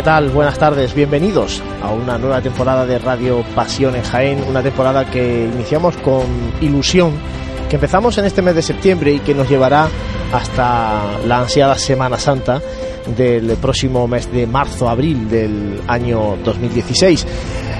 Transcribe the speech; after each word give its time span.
¿qué 0.00 0.04
tal? 0.04 0.30
Buenas 0.30 0.58
tardes, 0.58 0.94
bienvenidos 0.94 1.62
a 1.82 1.90
una 1.90 2.16
nueva 2.16 2.40
temporada 2.40 2.86
de 2.86 2.98
Radio 2.98 3.44
Pasión 3.54 3.94
en 3.94 4.02
Jaén, 4.02 4.42
una 4.48 4.62
temporada 4.62 5.04
que 5.04 5.50
iniciamos 5.54 5.94
con 5.98 6.22
ilusión, 6.62 7.12
que 7.68 7.76
empezamos 7.76 8.16
en 8.16 8.24
este 8.24 8.40
mes 8.40 8.54
de 8.54 8.62
septiembre 8.62 9.12
y 9.12 9.18
que 9.18 9.34
nos 9.34 9.46
llevará 9.46 9.88
hasta 10.32 11.02
la 11.26 11.40
ansiada 11.40 11.74
Semana 11.74 12.18
Santa 12.18 12.62
del 13.14 13.58
próximo 13.58 14.08
mes 14.08 14.32
de 14.32 14.46
marzo-abril 14.46 15.28
del 15.28 15.82
año 15.86 16.38
2016. 16.46 17.26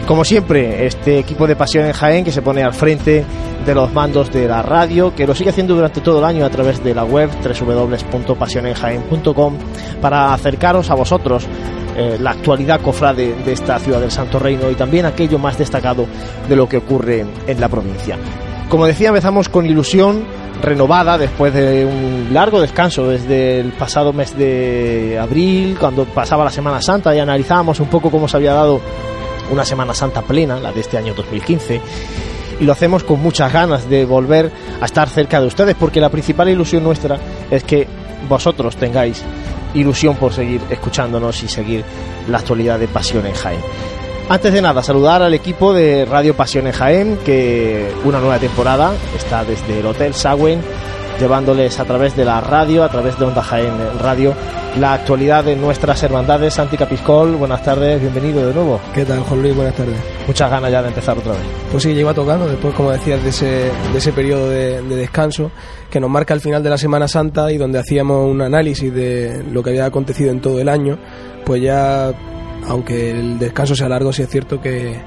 Como 0.06 0.22
siempre, 0.22 0.84
este 0.84 1.20
equipo 1.20 1.46
de 1.46 1.56
Pasión 1.56 1.86
en 1.86 1.94
Jaén 1.94 2.22
que 2.22 2.32
se 2.32 2.42
pone 2.42 2.62
al 2.62 2.74
frente 2.74 3.24
de 3.64 3.74
los 3.74 3.94
mandos 3.94 4.30
de 4.30 4.46
la 4.46 4.60
radio, 4.60 5.14
que 5.14 5.26
lo 5.26 5.34
sigue 5.34 5.48
haciendo 5.50 5.74
durante 5.74 6.02
todo 6.02 6.18
el 6.18 6.26
año 6.26 6.44
a 6.44 6.50
través 6.50 6.84
de 6.84 6.94
la 6.94 7.04
web 7.04 7.30
www.pasionenjaén.com 7.42 9.56
para 10.02 10.34
acercaros 10.34 10.90
a 10.90 10.94
vosotros 10.94 11.48
eh, 11.96 12.18
la 12.20 12.30
actualidad 12.30 12.80
cofrade 12.80 13.34
de 13.44 13.52
esta 13.52 13.78
ciudad 13.78 14.00
del 14.00 14.10
Santo 14.10 14.38
Reino 14.38 14.70
y 14.70 14.74
también 14.74 15.06
aquello 15.06 15.38
más 15.38 15.58
destacado 15.58 16.06
de 16.48 16.56
lo 16.56 16.68
que 16.68 16.78
ocurre 16.78 17.24
en 17.46 17.60
la 17.60 17.68
provincia. 17.68 18.16
Como 18.68 18.86
decía, 18.86 19.08
empezamos 19.08 19.48
con 19.48 19.66
ilusión 19.66 20.24
renovada 20.62 21.18
después 21.18 21.54
de 21.54 21.84
un 21.84 22.32
largo 22.32 22.60
descanso 22.60 23.08
desde 23.08 23.60
el 23.60 23.72
pasado 23.72 24.12
mes 24.12 24.36
de 24.36 25.18
abril, 25.20 25.76
cuando 25.78 26.04
pasaba 26.04 26.44
la 26.44 26.50
Semana 26.50 26.80
Santa 26.80 27.14
y 27.14 27.18
analizábamos 27.18 27.80
un 27.80 27.88
poco 27.88 28.10
cómo 28.10 28.28
se 28.28 28.36
había 28.36 28.52
dado 28.52 28.80
una 29.50 29.64
Semana 29.64 29.94
Santa 29.94 30.22
plena, 30.22 30.60
la 30.60 30.72
de 30.72 30.80
este 30.80 30.98
año 30.98 31.14
2015 31.14 31.80
y 32.60 32.64
lo 32.64 32.72
hacemos 32.72 33.02
con 33.02 33.20
muchas 33.20 33.52
ganas 33.52 33.88
de 33.88 34.04
volver 34.04 34.52
a 34.80 34.84
estar 34.84 35.08
cerca 35.08 35.40
de 35.40 35.46
ustedes 35.46 35.74
porque 35.74 36.00
la 36.00 36.10
principal 36.10 36.48
ilusión 36.48 36.84
nuestra 36.84 37.18
es 37.50 37.64
que 37.64 37.88
vosotros 38.28 38.76
tengáis 38.76 39.24
ilusión 39.74 40.16
por 40.16 40.32
seguir 40.32 40.60
escuchándonos 40.70 41.42
y 41.42 41.48
seguir 41.48 41.84
la 42.28 42.38
actualidad 42.38 42.78
de 42.78 42.88
Pasión 42.88 43.26
en 43.26 43.34
Jaén. 43.34 43.60
Antes 44.28 44.52
de 44.52 44.62
nada, 44.62 44.82
saludar 44.82 45.22
al 45.22 45.34
equipo 45.34 45.72
de 45.72 46.04
Radio 46.04 46.36
Pasión 46.36 46.66
en 46.68 46.72
Jaén, 46.72 47.18
que 47.24 47.92
una 48.04 48.20
nueva 48.20 48.38
temporada 48.38 48.92
está 49.16 49.44
desde 49.44 49.80
el 49.80 49.86
Hotel 49.86 50.14
Sagüen, 50.14 50.60
llevándoles 51.20 51.78
a 51.78 51.84
través 51.84 52.16
de 52.16 52.24
la 52.24 52.40
radio, 52.40 52.82
a 52.82 52.88
través 52.88 53.18
de 53.18 53.26
Onda 53.26 53.42
Jaén 53.42 53.74
Radio, 54.00 54.34
la 54.78 54.94
actualidad 54.94 55.44
de 55.44 55.54
nuestras 55.54 56.02
hermandades. 56.02 56.54
Santi 56.54 56.78
Capiscol, 56.78 57.36
buenas 57.36 57.62
tardes, 57.62 58.00
bienvenido 58.00 58.46
de 58.46 58.54
nuevo. 58.54 58.80
¿Qué 58.94 59.04
tal, 59.04 59.20
Juan 59.20 59.42
Luis? 59.42 59.54
Buenas 59.54 59.74
tardes. 59.74 59.96
Muchas 60.26 60.50
ganas 60.50 60.72
ya 60.72 60.80
de 60.80 60.88
empezar 60.88 61.18
otra 61.18 61.32
vez. 61.32 61.42
Pues 61.70 61.82
sí, 61.82 61.92
lleva 61.92 62.14
tocando, 62.14 62.48
después, 62.48 62.74
como 62.74 62.90
decías, 62.90 63.22
de 63.22 63.28
ese, 63.28 63.70
de 63.92 63.98
ese 63.98 64.12
periodo 64.12 64.48
de, 64.48 64.80
de 64.80 64.96
descanso 64.96 65.50
que 65.90 66.00
nos 66.00 66.08
marca 66.08 66.32
el 66.32 66.40
final 66.40 66.62
de 66.62 66.70
la 66.70 66.78
Semana 66.78 67.06
Santa 67.06 67.52
y 67.52 67.58
donde 67.58 67.78
hacíamos 67.78 68.26
un 68.26 68.40
análisis 68.40 68.92
de 68.92 69.44
lo 69.50 69.62
que 69.62 69.70
había 69.70 69.84
acontecido 69.84 70.30
en 70.30 70.40
todo 70.40 70.58
el 70.58 70.70
año, 70.70 70.98
pues 71.44 71.60
ya, 71.60 72.12
aunque 72.66 73.10
el 73.10 73.38
descanso 73.38 73.76
sea 73.76 73.90
largo, 73.90 74.12
sí 74.12 74.22
es 74.22 74.30
cierto 74.30 74.60
que 74.60 74.98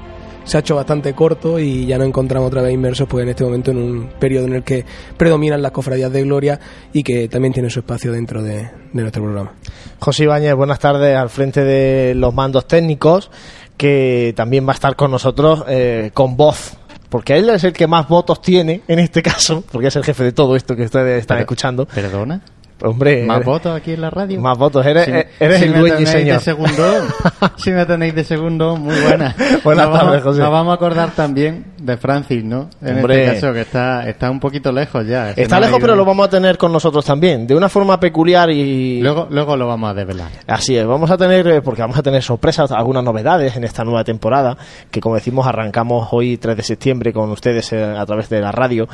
se 0.44 0.56
ha 0.56 0.60
hecho 0.60 0.76
bastante 0.76 1.12
corto 1.14 1.58
y 1.58 1.86
ya 1.86 1.98
nos 1.98 2.06
encontramos 2.06 2.48
otra 2.48 2.62
vez 2.62 2.72
inmersos 2.72 3.08
pues 3.08 3.22
en 3.22 3.30
este 3.30 3.44
momento 3.44 3.70
en 3.70 3.78
un 3.78 4.08
periodo 4.18 4.46
en 4.46 4.54
el 4.54 4.62
que 4.62 4.84
predominan 5.16 5.62
las 5.62 5.72
cofradías 5.72 6.12
de 6.12 6.22
gloria 6.22 6.60
y 6.92 7.02
que 7.02 7.28
también 7.28 7.52
tiene 7.52 7.70
su 7.70 7.80
espacio 7.80 8.12
dentro 8.12 8.42
de, 8.42 8.56
de 8.92 9.02
nuestro 9.02 9.22
programa. 9.22 9.52
José 9.98 10.24
Ibáñez, 10.24 10.54
buenas 10.54 10.78
tardes 10.78 11.16
al 11.16 11.30
frente 11.30 11.64
de 11.64 12.14
los 12.14 12.34
mandos 12.34 12.66
técnicos, 12.68 13.30
que 13.76 14.32
también 14.36 14.66
va 14.66 14.72
a 14.72 14.74
estar 14.74 14.96
con 14.96 15.10
nosotros 15.10 15.64
eh, 15.68 16.10
con 16.14 16.36
voz 16.36 16.76
porque 17.08 17.36
él 17.36 17.48
es 17.50 17.62
el 17.62 17.72
que 17.72 17.86
más 17.86 18.08
votos 18.08 18.42
tiene 18.42 18.80
en 18.88 18.98
este 18.98 19.22
caso, 19.22 19.62
porque 19.70 19.86
es 19.86 19.94
el 19.94 20.02
jefe 20.02 20.24
de 20.24 20.32
todo 20.32 20.56
esto 20.56 20.74
que 20.74 20.82
ustedes 20.82 21.20
están 21.20 21.36
Pero- 21.36 21.42
escuchando. 21.44 21.86
¿Perdona? 21.86 22.40
Hombre, 22.82 23.24
¿Más 23.24 23.36
eres- 23.36 23.46
votos 23.46 23.76
aquí 23.76 23.92
en 23.92 24.00
la 24.00 24.10
radio? 24.10 24.40
más 24.40 24.58
votos, 24.58 24.84
eres, 24.84 25.04
Si- 25.06 25.12
eres 25.44 25.58
si 25.60 25.64
el 25.64 25.72
dueño 25.72 25.86
y 25.86 26.04
tenéis 26.04 26.08
señor. 26.10 26.34
de 26.38 26.40
segundo, 26.44 26.82
si 27.56 27.70
me 27.70 27.86
tenéis 27.86 28.14
de 28.16 28.24
segundo, 28.24 28.76
muy 28.76 28.94
buena. 29.00 29.34
Buenas 29.64 29.86
nos 29.88 29.94
tardes, 29.98 30.08
vamos, 30.10 30.22
José. 30.22 30.40
Nos 30.40 30.50
vamos 30.50 30.70
a 30.72 30.74
acordar 30.74 31.10
también 31.12 31.64
de 31.78 31.96
Francis, 31.96 32.42
¿no? 32.44 32.68
En 32.82 32.96
Hombre. 32.96 33.24
este 33.26 33.34
caso, 33.40 33.52
que 33.54 33.60
está, 33.60 34.08
está 34.08 34.28
un 34.30 34.40
poquito 34.40 34.72
lejos 34.72 35.06
ya. 35.06 35.30
Está 35.30 35.60
lejos, 35.60 35.78
pero 35.80 35.94
lo 35.94 36.04
vamos 36.04 36.26
a 36.26 36.30
tener 36.30 36.58
con 36.58 36.72
nosotros 36.72 37.04
también, 37.04 37.46
de 37.46 37.54
una 37.54 37.68
forma 37.68 37.98
peculiar 38.00 38.50
y... 38.50 39.00
Luego, 39.00 39.28
luego 39.30 39.56
lo 39.56 39.66
vamos 39.68 39.90
a 39.90 39.94
desvelar. 39.94 40.28
Así 40.46 40.76
es, 40.76 40.84
vamos 40.86 41.10
a 41.10 41.16
tener, 41.16 41.46
eh, 41.46 41.62
porque 41.62 41.80
vamos 41.80 41.96
a 41.96 42.02
tener 42.02 42.22
sorpresas, 42.22 42.72
algunas 42.72 43.04
novedades 43.04 43.56
en 43.56 43.64
esta 43.64 43.84
nueva 43.84 44.02
temporada, 44.04 44.56
que 44.90 45.00
como 45.00 45.14
decimos 45.14 45.46
arrancamos 45.46 46.08
hoy 46.10 46.36
3 46.38 46.56
de 46.56 46.62
septiembre 46.64 47.12
con 47.12 47.30
ustedes 47.30 47.72
eh, 47.72 47.82
a 47.82 48.04
través 48.04 48.28
de 48.28 48.40
la 48.40 48.50
radio, 48.50 48.88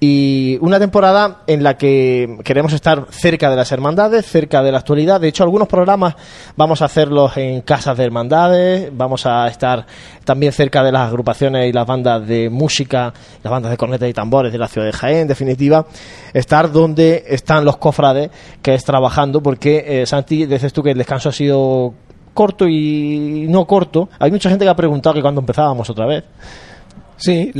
y 0.00 0.56
una 0.62 0.78
temporada 0.78 1.42
en 1.46 1.62
la 1.62 1.76
que 1.76 2.38
queremos 2.42 2.72
estar 2.72 3.04
cerca 3.10 3.25
de 3.26 3.56
las 3.56 3.72
hermandades, 3.72 4.24
cerca 4.24 4.62
de 4.62 4.70
la 4.70 4.78
actualidad, 4.78 5.20
de 5.20 5.26
hecho 5.26 5.42
algunos 5.42 5.66
programas 5.66 6.14
vamos 6.56 6.80
a 6.80 6.84
hacerlos 6.84 7.36
en 7.36 7.60
casas 7.62 7.98
de 7.98 8.04
hermandades, 8.04 8.90
vamos 8.96 9.26
a 9.26 9.48
estar 9.48 9.84
también 10.24 10.52
cerca 10.52 10.84
de 10.84 10.92
las 10.92 11.08
agrupaciones 11.08 11.68
y 11.68 11.72
las 11.72 11.84
bandas 11.84 12.24
de 12.24 12.48
música, 12.48 13.12
las 13.42 13.50
bandas 13.50 13.72
de 13.72 13.76
cornetas 13.76 14.08
y 14.08 14.12
tambores 14.12 14.52
de 14.52 14.58
la 14.58 14.68
ciudad 14.68 14.86
de 14.86 14.92
Jaén, 14.92 15.18
en 15.18 15.28
definitiva, 15.28 15.86
estar 16.32 16.70
donde 16.70 17.24
están 17.26 17.64
los 17.64 17.78
cofrades, 17.78 18.30
que 18.62 18.74
es 18.74 18.84
trabajando, 18.84 19.42
porque 19.42 20.02
eh, 20.02 20.06
Santi, 20.06 20.46
dices 20.46 20.72
tú 20.72 20.84
que 20.84 20.92
el 20.92 20.98
descanso 20.98 21.30
ha 21.30 21.32
sido 21.32 21.94
corto 22.32 22.68
y 22.68 23.46
no 23.48 23.66
corto. 23.66 24.08
Hay 24.20 24.30
mucha 24.30 24.50
gente 24.50 24.64
que 24.64 24.70
ha 24.70 24.76
preguntado 24.76 25.14
que 25.14 25.22
cuando 25.22 25.40
empezábamos 25.40 25.90
otra 25.90 26.06
vez. 26.06 26.22
Sí, 27.16 27.50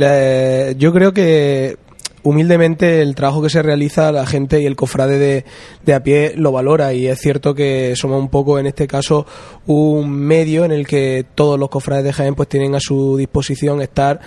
yo 0.77 0.93
creo 0.93 1.11
que 1.11 1.77
humildemente 2.27 3.01
el 3.01 3.15
trabajo 3.15 3.41
que 3.41 3.49
se 3.49 3.61
realiza 3.61 4.11
la 4.11 4.25
gente 4.25 4.61
y 4.61 4.65
el 4.65 4.75
cofrade 4.75 5.17
de, 5.17 5.45
de 5.85 5.93
a 5.93 6.03
pie 6.03 6.33
lo 6.35 6.51
valora. 6.51 6.93
Y 6.93 7.07
es 7.07 7.19
cierto 7.19 7.55
que 7.55 7.95
somos 7.95 8.19
un 8.19 8.27
poco 8.27 8.59
en 8.59 8.67
este 8.67 8.85
caso 8.85 9.25
un 9.65 10.11
medio 10.11 10.65
en 10.65 10.73
el 10.73 10.85
que 10.85 11.25
todos 11.35 11.57
los 11.57 11.69
cofrades 11.69 12.03
de 12.03 12.11
Jaén 12.11 12.35
pues 12.35 12.49
tienen 12.49 12.75
a 12.75 12.81
su 12.81 13.15
disposición 13.15 13.81
estar 13.81 14.19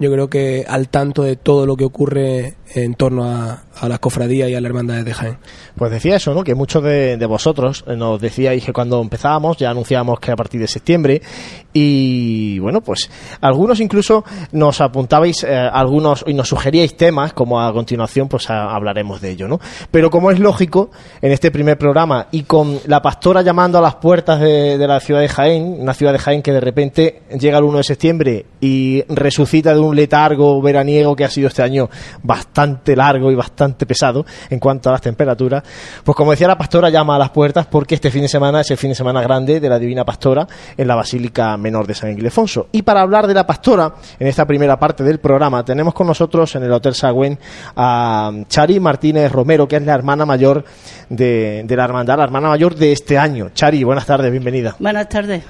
yo 0.00 0.12
creo 0.12 0.30
que 0.30 0.64
al 0.68 0.88
tanto 0.88 1.24
de 1.24 1.34
todo 1.36 1.66
lo 1.66 1.76
que 1.76 1.84
ocurre 1.84 2.54
en 2.74 2.94
torno 2.94 3.24
a, 3.24 3.64
a 3.80 3.88
las 3.88 3.98
cofradías 3.98 4.48
y 4.48 4.54
a 4.54 4.60
las 4.60 4.68
hermandades 4.68 5.04
de 5.04 5.14
Jaén. 5.14 5.38
Pues 5.76 5.90
decía 5.90 6.16
eso, 6.16 6.34
¿no? 6.34 6.44
Que 6.44 6.54
muchos 6.54 6.82
de, 6.82 7.16
de 7.16 7.26
vosotros 7.26 7.84
eh, 7.86 7.96
nos 7.96 8.20
decíais 8.20 8.64
que 8.64 8.72
cuando 8.72 9.00
empezábamos 9.00 9.56
ya 9.56 9.70
anunciábamos 9.70 10.20
que 10.20 10.30
a 10.30 10.36
partir 10.36 10.60
de 10.60 10.68
septiembre 10.68 11.22
y 11.72 12.58
bueno, 12.58 12.80
pues 12.80 13.10
algunos 13.40 13.80
incluso 13.80 14.24
nos 14.52 14.80
apuntabais 14.80 15.44
eh, 15.44 15.54
algunos 15.54 16.24
y 16.26 16.34
nos 16.34 16.48
sugeríais 16.48 16.96
temas 16.96 17.32
como 17.32 17.60
a 17.60 17.72
continuación 17.72 18.28
pues 18.28 18.50
hablaremos 18.50 19.20
de 19.20 19.30
ello, 19.30 19.48
¿no? 19.48 19.60
Pero 19.90 20.10
como 20.10 20.30
es 20.30 20.38
lógico 20.38 20.90
en 21.20 21.32
este 21.32 21.50
primer 21.50 21.78
programa 21.78 22.28
y 22.30 22.42
con 22.42 22.78
la 22.86 23.02
pastora 23.02 23.42
llamando 23.42 23.78
a 23.78 23.80
las 23.80 23.96
puertas 23.96 24.40
de, 24.40 24.78
de 24.78 24.88
la 24.88 25.00
ciudad 25.00 25.20
de 25.20 25.28
Jaén, 25.28 25.76
una 25.80 25.94
ciudad 25.94 26.12
de 26.12 26.18
Jaén 26.18 26.42
que 26.42 26.52
de 26.52 26.60
repente 26.60 27.22
llega 27.38 27.58
el 27.58 27.64
1 27.64 27.78
de 27.78 27.84
septiembre 27.84 28.46
y 28.60 29.04
resucita 29.08 29.74
de 29.74 29.80
un 29.80 29.94
letargo 29.94 30.60
veraniego 30.60 31.14
que 31.14 31.24
ha 31.24 31.30
sido 31.30 31.48
este 31.48 31.62
año 31.62 31.88
bastante 32.22 32.96
largo 32.96 33.30
y 33.30 33.34
bastante 33.34 33.67
pesado 33.74 34.24
en 34.50 34.58
cuanto 34.58 34.88
a 34.88 34.92
las 34.92 35.00
temperaturas, 35.00 35.62
pues 36.04 36.16
como 36.16 36.30
decía 36.30 36.48
la 36.48 36.58
pastora 36.58 36.90
llama 36.90 37.16
a 37.16 37.18
las 37.18 37.30
puertas 37.30 37.66
porque 37.66 37.94
este 37.94 38.10
fin 38.10 38.22
de 38.22 38.28
semana 38.28 38.60
es 38.60 38.70
el 38.70 38.76
fin 38.76 38.90
de 38.90 38.94
semana 38.94 39.22
grande 39.22 39.60
de 39.60 39.68
la 39.68 39.78
Divina 39.78 40.04
Pastora 40.04 40.46
en 40.76 40.88
la 40.88 40.94
Basílica 40.94 41.56
Menor 41.56 41.86
de 41.86 41.94
San 41.94 42.10
Ildefonso. 42.10 42.68
Y 42.72 42.82
para 42.82 43.02
hablar 43.02 43.26
de 43.26 43.34
la 43.34 43.46
pastora, 43.46 43.94
en 44.18 44.26
esta 44.26 44.46
primera 44.46 44.78
parte 44.78 45.04
del 45.04 45.18
programa, 45.18 45.64
tenemos 45.64 45.94
con 45.94 46.06
nosotros 46.06 46.54
en 46.56 46.62
el 46.62 46.72
Hotel 46.72 46.94
Sagüen 46.94 47.38
a 47.76 48.32
Chari 48.48 48.80
Martínez 48.80 49.30
Romero, 49.30 49.66
que 49.66 49.76
es 49.76 49.82
la 49.82 49.94
hermana 49.94 50.24
mayor 50.26 50.64
de, 51.08 51.62
de 51.64 51.76
la 51.76 51.84
hermandad, 51.84 52.18
la 52.18 52.24
hermana 52.24 52.48
mayor 52.48 52.74
de 52.74 52.92
este 52.92 53.18
año. 53.18 53.50
Chari, 53.54 53.84
buenas 53.84 54.06
tardes, 54.06 54.30
bienvenida. 54.30 54.76
Buenas 54.78 55.08
tardes. 55.08 55.42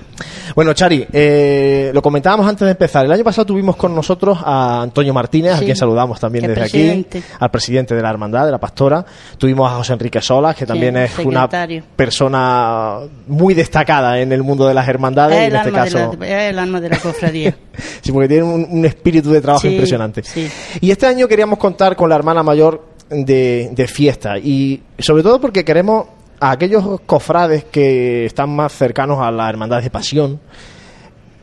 Bueno, 0.54 0.72
Chari, 0.72 1.06
eh, 1.12 1.90
lo 1.94 2.02
comentábamos 2.02 2.46
antes 2.46 2.64
de 2.64 2.72
empezar. 2.72 3.04
El 3.04 3.12
año 3.12 3.24
pasado 3.24 3.46
tuvimos 3.46 3.76
con 3.76 3.94
nosotros 3.94 4.38
a 4.42 4.82
Antonio 4.82 5.12
Martínez, 5.14 5.54
a 5.54 5.58
quien 5.58 5.76
saludamos 5.76 6.18
también 6.20 6.46
desde 6.46 6.60
presidente. 6.60 7.18
aquí, 7.18 7.28
al 7.38 7.50
presidente 7.50 7.94
de 7.94 8.02
la 8.02 8.07
hermandad, 8.10 8.46
de 8.46 8.52
la 8.52 8.58
pastora. 8.58 9.04
Tuvimos 9.36 9.70
a 9.70 9.76
José 9.76 9.92
Enrique 9.94 10.20
Solas, 10.20 10.54
que 10.56 10.66
también 10.66 10.96
el 10.96 11.04
es 11.04 11.18
una 11.18 11.48
persona 11.96 12.98
muy 13.26 13.54
destacada 13.54 14.20
en 14.20 14.32
el 14.32 14.42
mundo 14.42 14.66
de 14.66 14.74
las 14.74 14.88
hermandades. 14.88 15.36
y 15.36 15.40
Es 15.42 15.46
en 15.48 15.50
el, 15.50 15.56
este 15.56 15.68
alma 15.68 15.84
caso, 15.84 16.10
de 16.10 16.16
la, 16.18 16.26
es 16.44 16.50
el 16.50 16.58
alma 16.58 16.80
de 16.80 16.88
la 16.88 16.98
cofradía. 16.98 17.56
sí, 18.02 18.12
porque 18.12 18.28
tiene 18.28 18.42
un, 18.44 18.66
un 18.70 18.84
espíritu 18.84 19.30
de 19.30 19.40
trabajo 19.40 19.62
Sí, 19.62 19.68
impresionante. 19.74 20.22
sí. 20.22 20.48
Y 20.80 20.90
este 20.90 21.06
año 21.06 21.28
queríamos 21.28 21.58
contar 21.58 21.96
con 21.96 22.08
la 22.08 22.16
hermana 22.16 22.42
mayor 22.42 22.84
de, 23.10 23.70
de 23.72 23.86
fiesta 23.88 24.38
y 24.38 24.82
sobre 24.98 25.22
todo 25.22 25.40
porque 25.40 25.64
queremos 25.64 26.06
a 26.40 26.50
aquellos 26.52 27.00
cofrades 27.06 27.64
que 27.64 28.26
están 28.26 28.50
más 28.50 28.72
cercanos 28.72 29.18
a 29.20 29.30
la 29.30 29.48
hermandad 29.48 29.82
de 29.82 29.90
pasión, 29.90 30.38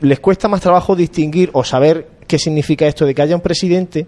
les 0.01 0.19
cuesta 0.19 0.47
más 0.47 0.61
trabajo 0.61 0.95
distinguir 0.95 1.49
o 1.53 1.63
saber 1.63 2.07
qué 2.27 2.37
significa 2.39 2.85
esto 2.85 3.05
de 3.05 3.13
que 3.15 3.21
haya 3.21 3.35
un 3.35 3.41
presidente 3.41 4.07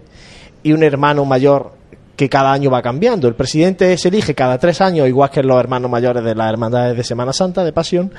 y 0.62 0.72
un 0.72 0.82
hermano 0.82 1.24
mayor 1.24 1.72
que 2.18 2.28
cada 2.28 2.50
año 2.50 2.68
va 2.68 2.82
cambiando. 2.82 3.28
El 3.28 3.36
presidente 3.36 3.96
se 3.96 4.08
elige 4.08 4.34
cada 4.34 4.58
tres 4.58 4.80
años, 4.80 5.06
igual 5.06 5.30
que 5.30 5.40
los 5.40 5.56
hermanos 5.56 5.88
mayores 5.88 6.24
de 6.24 6.34
las 6.34 6.50
hermandades 6.50 6.96
de 6.96 7.04
Semana 7.04 7.32
Santa, 7.32 7.62
de 7.62 7.72
Pasión, 7.72 8.12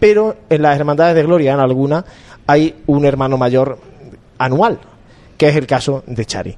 pero 0.00 0.34
en 0.50 0.62
las 0.62 0.76
hermandades 0.76 1.14
de 1.14 1.22
Gloria, 1.22 1.52
en 1.52 1.60
algunas, 1.60 2.04
hay 2.44 2.74
un 2.86 3.04
hermano 3.04 3.38
mayor 3.38 3.78
anual, 4.36 4.80
que 5.38 5.48
es 5.48 5.54
el 5.54 5.64
caso 5.64 6.02
de 6.08 6.24
Chari. 6.24 6.56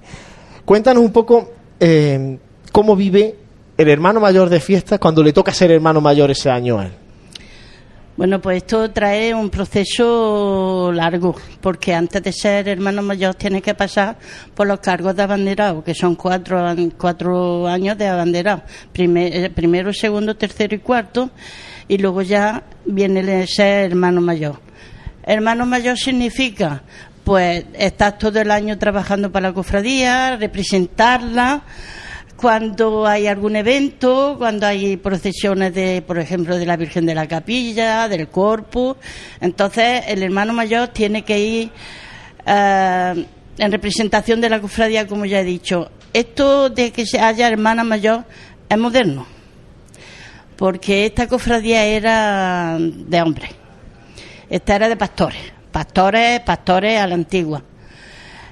Cuéntanos 0.65 1.05
un 1.05 1.13
poco 1.13 1.51
eh, 1.79 2.39
cómo 2.73 2.97
vive 2.97 3.37
el 3.77 3.89
hermano 3.91 4.19
mayor 4.19 4.49
de 4.49 4.59
fiestas 4.59 4.99
cuando 4.99 5.23
le 5.23 5.35
toca 5.35 5.53
ser 5.53 5.71
hermano 5.71 6.01
mayor 6.01 6.31
ese 6.31 6.49
año 6.49 6.79
a 6.79 6.87
él. 6.87 6.93
Bueno, 8.19 8.41
pues 8.41 8.57
esto 8.57 8.91
trae 8.91 9.33
un 9.33 9.49
proceso 9.49 10.91
largo, 10.93 11.37
porque 11.61 11.95
antes 11.95 12.21
de 12.21 12.33
ser 12.33 12.67
hermano 12.67 13.01
mayor 13.01 13.37
tienes 13.37 13.63
que 13.63 13.75
pasar 13.75 14.17
por 14.57 14.67
los 14.67 14.81
cargos 14.81 15.15
de 15.15 15.23
abanderado, 15.23 15.85
que 15.85 15.95
son 15.95 16.17
cuatro, 16.17 16.61
cuatro 16.99 17.69
años 17.69 17.97
de 17.97 18.09
abanderado. 18.09 18.63
Eh, 18.93 19.51
primero, 19.55 19.93
segundo, 19.93 20.35
tercero 20.35 20.75
y 20.75 20.81
cuarto, 20.81 21.31
y 21.87 21.99
luego 21.99 22.23
ya 22.23 22.65
viene 22.87 23.21
el 23.21 23.47
ser 23.47 23.93
hermano 23.93 24.21
mayor. 24.21 24.59
Hermano 25.23 25.65
mayor 25.65 25.97
significa, 25.97 26.83
pues, 27.23 27.67
estar 27.75 28.19
todo 28.19 28.41
el 28.41 28.51
año 28.51 28.77
trabajando 28.79 29.31
para 29.31 29.51
la 29.51 29.55
cofradía, 29.55 30.37
representarla, 30.37 31.63
cuando 32.39 33.05
hay 33.05 33.27
algún 33.27 33.57
evento, 33.57 34.37
cuando 34.39 34.65
hay 34.65 34.97
procesiones 34.97 35.75
de, 35.75 36.03
por 36.03 36.21
ejemplo, 36.21 36.57
de 36.57 36.67
la 36.67 36.77
Virgen 36.77 37.05
de 37.05 37.13
la 37.17 37.27
Capilla, 37.27 38.07
del 38.07 38.29
Corpus, 38.29 38.97
entonces 39.41 40.05
el 40.07 40.23
hermano 40.23 40.53
mayor 40.53 40.89
tiene 40.89 41.25
que 41.25 41.37
ir 41.37 41.71
eh, 42.47 43.27
en 43.59 43.73
representación 43.73 44.41
de 44.41 44.51
la 44.51 44.61
cofradía, 44.61 45.09
como 45.09 45.25
ya 45.25 45.41
he 45.41 45.45
dicho. 45.45 45.91
Esto 46.13 46.71
de 46.71 46.93
que 46.93 47.07
se 47.07 47.19
haya 47.19 47.49
hermana 47.49 47.83
mayor 47.83 48.25
es 48.69 48.79
moderno, 48.79 49.27
porque 50.55 51.07
esta 51.07 51.27
cofradía 51.27 51.87
era 51.87 52.77
de 52.79 53.21
hombres, 53.21 53.51
esta 54.49 54.77
era 54.77 54.89
de 54.89 54.97
pastores, 54.97 55.41
pastores, 55.73 56.39
pastores 56.43 57.01
a 57.01 57.07
la 57.09 57.17
antigua. 57.17 57.65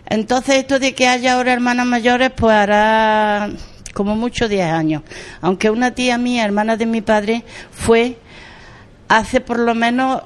Entonces, 0.08 0.56
esto 0.56 0.80
de 0.80 0.92
que 0.92 1.06
haya 1.06 1.34
ahora 1.34 1.52
hermanas 1.52 1.86
mayores, 1.86 2.32
pues 2.36 2.52
hará 2.52 3.48
como 3.96 4.14
mucho 4.14 4.46
10 4.46 4.66
años. 4.70 5.02
Aunque 5.40 5.70
una 5.70 5.92
tía 5.92 6.18
mía, 6.18 6.44
hermana 6.44 6.76
de 6.76 6.84
mi 6.84 7.00
padre, 7.00 7.42
fue 7.70 8.18
hace 9.08 9.40
por 9.40 9.58
lo 9.58 9.74
menos 9.74 10.20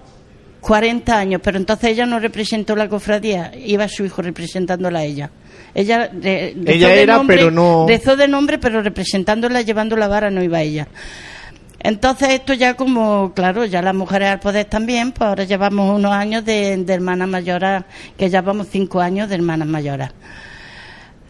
40 0.61 1.17
años, 1.17 1.41
pero 1.45 1.57
entonces 1.57 1.91
ella 1.91 2.05
no 2.05 2.19
representó 2.19 2.75
la 2.75 2.89
cofradía, 2.89 3.53
iba 3.57 3.87
su 3.87 4.05
hijo 4.05 4.23
representándola 4.23 4.99
a 4.99 5.05
ella. 5.05 5.31
Ella, 5.73 6.11
re- 6.13 6.53
rezó 6.57 6.71
Ella 6.73 6.89
de 6.89 7.03
era, 7.03 7.15
nombre- 7.17 7.37
pero 7.37 7.51
no- 7.53 7.87
Rezó 7.87 8.17
de 8.17 8.27
nombre, 8.27 8.59
pero 8.59 8.83
representándola, 8.83 9.63
llevando 9.63 9.97
la 9.97 10.09
vara, 10.09 10.31
no 10.31 10.43
iba 10.43 10.61
ella. 10.61 10.89
Entonces 11.79 12.31
esto 12.31 12.53
ya 12.55 12.75
como, 12.75 13.33
claro, 13.35 13.65
ya 13.67 13.81
las 13.83 13.95
mujeres 13.95 14.31
al 14.31 14.41
poder 14.41 14.65
también, 14.67 15.13
pues 15.13 15.29
ahora 15.29 15.45
llevamos 15.45 15.97
unos 15.97 16.13
años 16.13 16.45
de, 16.45 16.77
de 16.77 16.93
hermanas 16.93 17.29
mayoras, 17.29 17.85
que 18.19 18.29
ya 18.29 18.43
vamos 18.43 18.67
cinco 18.71 19.01
años 19.01 19.29
de 19.29 19.37
hermanas 19.37 19.69
mayoras. 19.69 20.11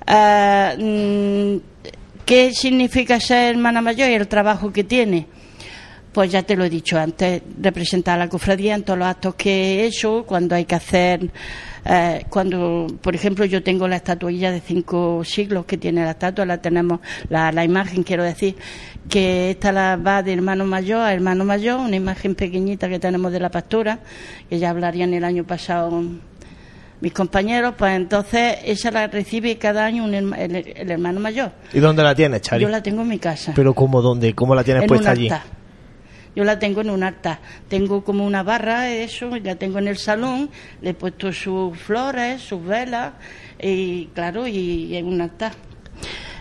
Ah, 0.07 0.73
mm, 0.77 1.57
¿Qué 2.31 2.55
significa 2.55 3.19
ser 3.19 3.57
hermana 3.57 3.81
mayor 3.81 4.09
y 4.09 4.15
el 4.15 4.29
trabajo 4.29 4.73
que 4.73 4.85
tiene? 4.85 5.27
Pues 6.13 6.31
ya 6.31 6.45
te 6.45 6.55
lo 6.55 6.63
he 6.63 6.71
dicho 6.71 6.97
antes, 6.97 7.43
representar 7.61 8.15
a 8.15 8.19
la 8.19 8.29
cofradía 8.29 8.77
en 8.77 8.85
todos 8.85 9.01
los 9.01 9.09
actos 9.09 9.35
que 9.35 9.51
he 9.51 9.87
hecho, 9.87 10.23
cuando 10.25 10.55
hay 10.55 10.65
que 10.65 10.77
hacer, 10.77 11.29
eh, 11.85 12.25
cuando, 12.29 12.87
por 13.03 13.17
ejemplo, 13.17 13.45
yo 13.47 13.65
tengo 13.65 13.89
la 13.89 13.97
estatuilla 13.97 14.53
de 14.53 14.61
cinco 14.61 15.25
siglos 15.25 15.65
que 15.65 15.77
tiene 15.77 16.05
la 16.05 16.13
estatua, 16.13 16.47
la 16.47 16.59
tenemos, 16.59 17.01
la, 17.29 17.51
la 17.51 17.65
imagen, 17.65 18.05
quiero 18.05 18.23
decir, 18.23 18.55
que 19.09 19.51
esta 19.51 19.73
la 19.73 19.97
va 19.97 20.23
de 20.23 20.33
hermano 20.33 20.65
mayor 20.65 21.01
a 21.01 21.13
hermano 21.13 21.45
mayor, 21.45 21.81
una 21.81 21.97
imagen 21.97 22.37
pequeñita 22.37 22.89
que 22.89 23.01
tenemos 23.01 23.33
de 23.33 23.41
la 23.41 23.51
pastora, 23.51 23.99
que 24.49 24.61
ya 24.61 24.71
hablarían 24.71 25.15
el 25.15 25.25
año 25.25 25.43
pasado 25.43 26.01
mis 27.01 27.13
compañeros, 27.13 27.75
pues 27.79 27.97
entonces 27.97 28.59
esa 28.65 28.91
la 28.91 29.07
recibe 29.07 29.57
cada 29.59 29.85
año 29.87 30.05
un 30.05 30.13
herma- 30.13 30.39
el, 30.39 30.55
el 30.57 30.91
hermano 30.91 31.21
mayor. 31.21 31.53
¿Y 31.73 31.79
dónde 31.81 32.03
la 32.03 32.15
tienes, 32.15 32.43
Chari? 32.43 32.63
Yo 32.63 32.69
la 32.69 32.83
tengo 32.83 33.03
en 33.03 33.09
mi 33.09 33.19
casa 33.19 33.53
Pero 33.55 33.75
¿cómo, 33.75 34.03
dónde? 34.03 34.35
¿Cómo 34.35 34.55
la 34.55 34.63
tienes 34.65 34.83
en 34.83 34.89
puesta 34.89 35.11
un 35.13 35.17
allí? 35.17 35.31
Yo 36.37 36.45
la 36.45 36.59
tengo 36.59 36.81
en 36.81 36.91
un 36.91 37.03
altar. 37.03 37.41
Tengo 37.69 38.05
como 38.05 38.25
una 38.25 38.43
barra, 38.45 38.89
eso, 38.91 39.31
la 39.43 39.57
tengo 39.57 39.79
en 39.79 39.89
el 39.89 39.97
salón. 39.97 40.49
Le 40.81 40.91
he 40.91 40.95
puesto 40.95 41.33
sus 41.33 41.77
flores, 41.77 42.41
sus 42.41 42.65
velas, 42.65 43.15
y 43.61 44.07
claro, 44.15 44.47
y, 44.47 44.97
en 44.97 45.07
un 45.07 45.21
altar. 45.23 45.53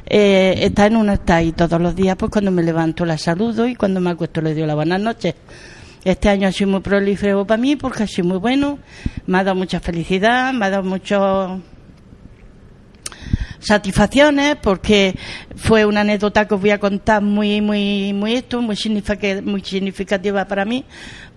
Eh, 0.06 0.56
está 0.60 0.86
en 0.86 0.96
un 0.96 1.10
altar 1.10 1.44
y 1.44 1.52
todos 1.54 1.80
los 1.82 1.96
días, 1.96 2.16
pues 2.18 2.32
cuando 2.32 2.52
me 2.52 2.64
levanto 2.64 3.06
la 3.06 3.18
saludo 3.18 3.68
y 3.68 3.76
cuando 3.76 4.00
me 4.00 4.12
acuesto 4.12 4.42
le 4.42 4.54
doy 4.54 4.66
las 4.66 4.76
buenas 4.76 5.02
noches. 5.02 5.34
Este 6.04 6.30
año 6.30 6.48
ha 6.48 6.52
sido 6.52 6.70
muy 6.72 6.80
prolífero 6.80 7.46
para 7.46 7.62
mí 7.62 7.76
porque 7.76 8.04
ha 8.04 8.08
sido 8.08 8.28
muy 8.28 8.38
bueno, 8.38 8.80
me 9.28 9.38
ha 9.38 9.44
dado 9.44 9.56
mucha 9.56 9.80
felicidad, 9.80 10.54
me 10.54 10.66
ha 10.66 10.70
dado 10.70 10.84
mucho 10.84 11.62
satisfacciones 13.60 14.56
porque 14.62 15.16
fue 15.58 15.86
una 15.86 16.02
anécdota 16.02 16.48
que 16.48 16.54
os 16.54 16.62
voy 16.62 16.70
a 16.72 16.80
contar 16.80 17.22
muy 17.22 17.60
muy 17.60 18.14
muy 18.14 18.36
esto 18.36 18.62
muy 18.62 18.78
significa- 18.78 19.42
muy 19.44 19.62
significativa 19.62 20.46
para 20.46 20.64
mí 20.64 20.86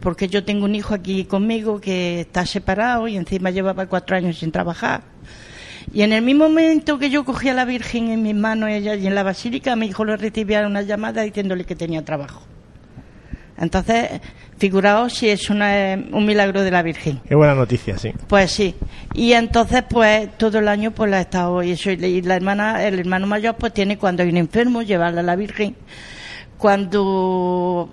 porque 0.00 0.28
yo 0.28 0.45
tengo 0.45 0.64
un 0.66 0.75
hijo 0.76 0.95
aquí 0.95 1.25
conmigo 1.25 1.81
que 1.81 2.21
está 2.21 2.47
separado 2.47 3.09
y 3.09 3.16
encima 3.16 3.50
llevaba 3.50 3.87
cuatro 3.87 4.16
años 4.16 4.38
sin 4.38 4.50
trabajar. 4.52 5.02
Y 5.92 6.02
en 6.02 6.12
el 6.12 6.23
mismo 6.23 6.49
momento 6.49 6.99
que 6.99 7.11
yo 7.11 7.25
cogía 7.25 7.50
a 7.52 7.54
la 7.54 7.64
Virgen 7.64 8.11
en 8.11 8.23
mis 8.23 8.37
manos 8.37 8.71
ella 8.71 8.95
y 8.95 9.07
en 9.09 9.16
la 9.16 9.25
basílica 9.25 9.75
mi 9.75 9.87
hijo 9.87 10.04
le 10.04 10.16
recibía 10.16 10.64
una 10.66 10.83
llamada 10.83 11.23
diciéndole 11.23 11.64
que 11.64 11.75
tenía 11.75 12.04
trabajo 12.04 12.42
entonces 13.62 14.21
figuraos 14.59 15.14
si 15.14 15.28
es 15.28 15.49
una, 15.50 15.99
un 16.12 16.26
milagro 16.26 16.62
de 16.62 16.71
la 16.71 16.83
Virgen 16.83 17.21
Qué 17.26 17.35
buena 17.35 17.54
noticia, 17.54 17.97
sí. 17.97 18.12
pues 18.28 18.50
sí. 18.52 18.75
Y 19.14 19.33
entonces, 19.33 19.85
pues, 19.88 20.37
todo 20.37 20.59
el 20.59 20.69
año, 20.69 20.90
pues, 20.90 21.11
la 21.11 21.19
he 21.19 21.23
estado, 21.23 21.62
y 21.62 21.73
eso, 21.73 21.90
y 21.90 22.23
la 22.23 22.37
hermana, 22.37 22.85
el 22.87 22.99
hermano 22.99 23.26
mayor, 23.26 23.57
pues, 23.57 23.73
tiene 23.73 23.99
cuando 23.99 24.23
hay 24.23 24.28
un 24.28 24.37
enfermo, 24.37 24.83
llevarla 24.83 25.21
a 25.21 25.25
la 25.25 25.37
Virgen. 25.37 25.75
Cuando 26.59 27.90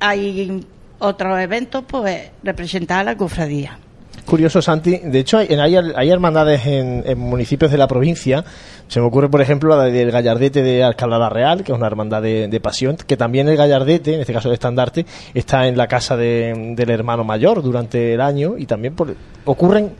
hay 0.00 0.64
otros 0.98 1.38
eventos, 1.38 1.84
pues, 1.86 2.30
representar 2.42 3.00
a 3.00 3.04
la 3.04 3.16
cofradía. 3.16 3.78
Curioso, 4.26 4.62
Santi. 4.62 4.98
De 4.98 5.18
hecho, 5.18 5.38
hay, 5.38 5.48
hay, 5.48 6.10
hermandades 6.10 6.64
en, 6.66 7.18
municipios 7.18 7.70
de 7.70 7.76
la 7.76 7.86
provincia. 7.88 8.44
Se 8.88 9.00
me 9.00 9.06
ocurre, 9.06 9.28
por 9.28 9.40
ejemplo, 9.40 9.76
la 9.76 9.84
del 9.84 10.10
Gallardete 10.10 10.62
de 10.62 10.82
Alcalá 10.84 11.18
la 11.18 11.28
Real, 11.28 11.64
que 11.64 11.72
es 11.72 11.76
una 11.78 11.86
hermandad 11.88 12.22
de, 12.22 12.46
de 12.48 12.60
pasión, 12.60 12.96
que 12.96 13.16
también 13.16 13.48
el 13.48 13.56
Gallardete, 13.56 14.14
en 14.14 14.20
este 14.20 14.32
caso 14.32 14.48
el 14.48 14.54
estandarte, 14.54 15.04
está 15.34 15.66
en 15.66 15.76
la 15.76 15.86
casa 15.88 16.16
de- 16.16 16.72
del 16.76 16.90
hermano 16.90 17.24
mayor 17.24 17.62
durante 17.62 18.14
el 18.14 18.20
año 18.20 18.54
y 18.56 18.64
también 18.66 18.94
por- 18.94 19.14
ocurren 19.44 19.92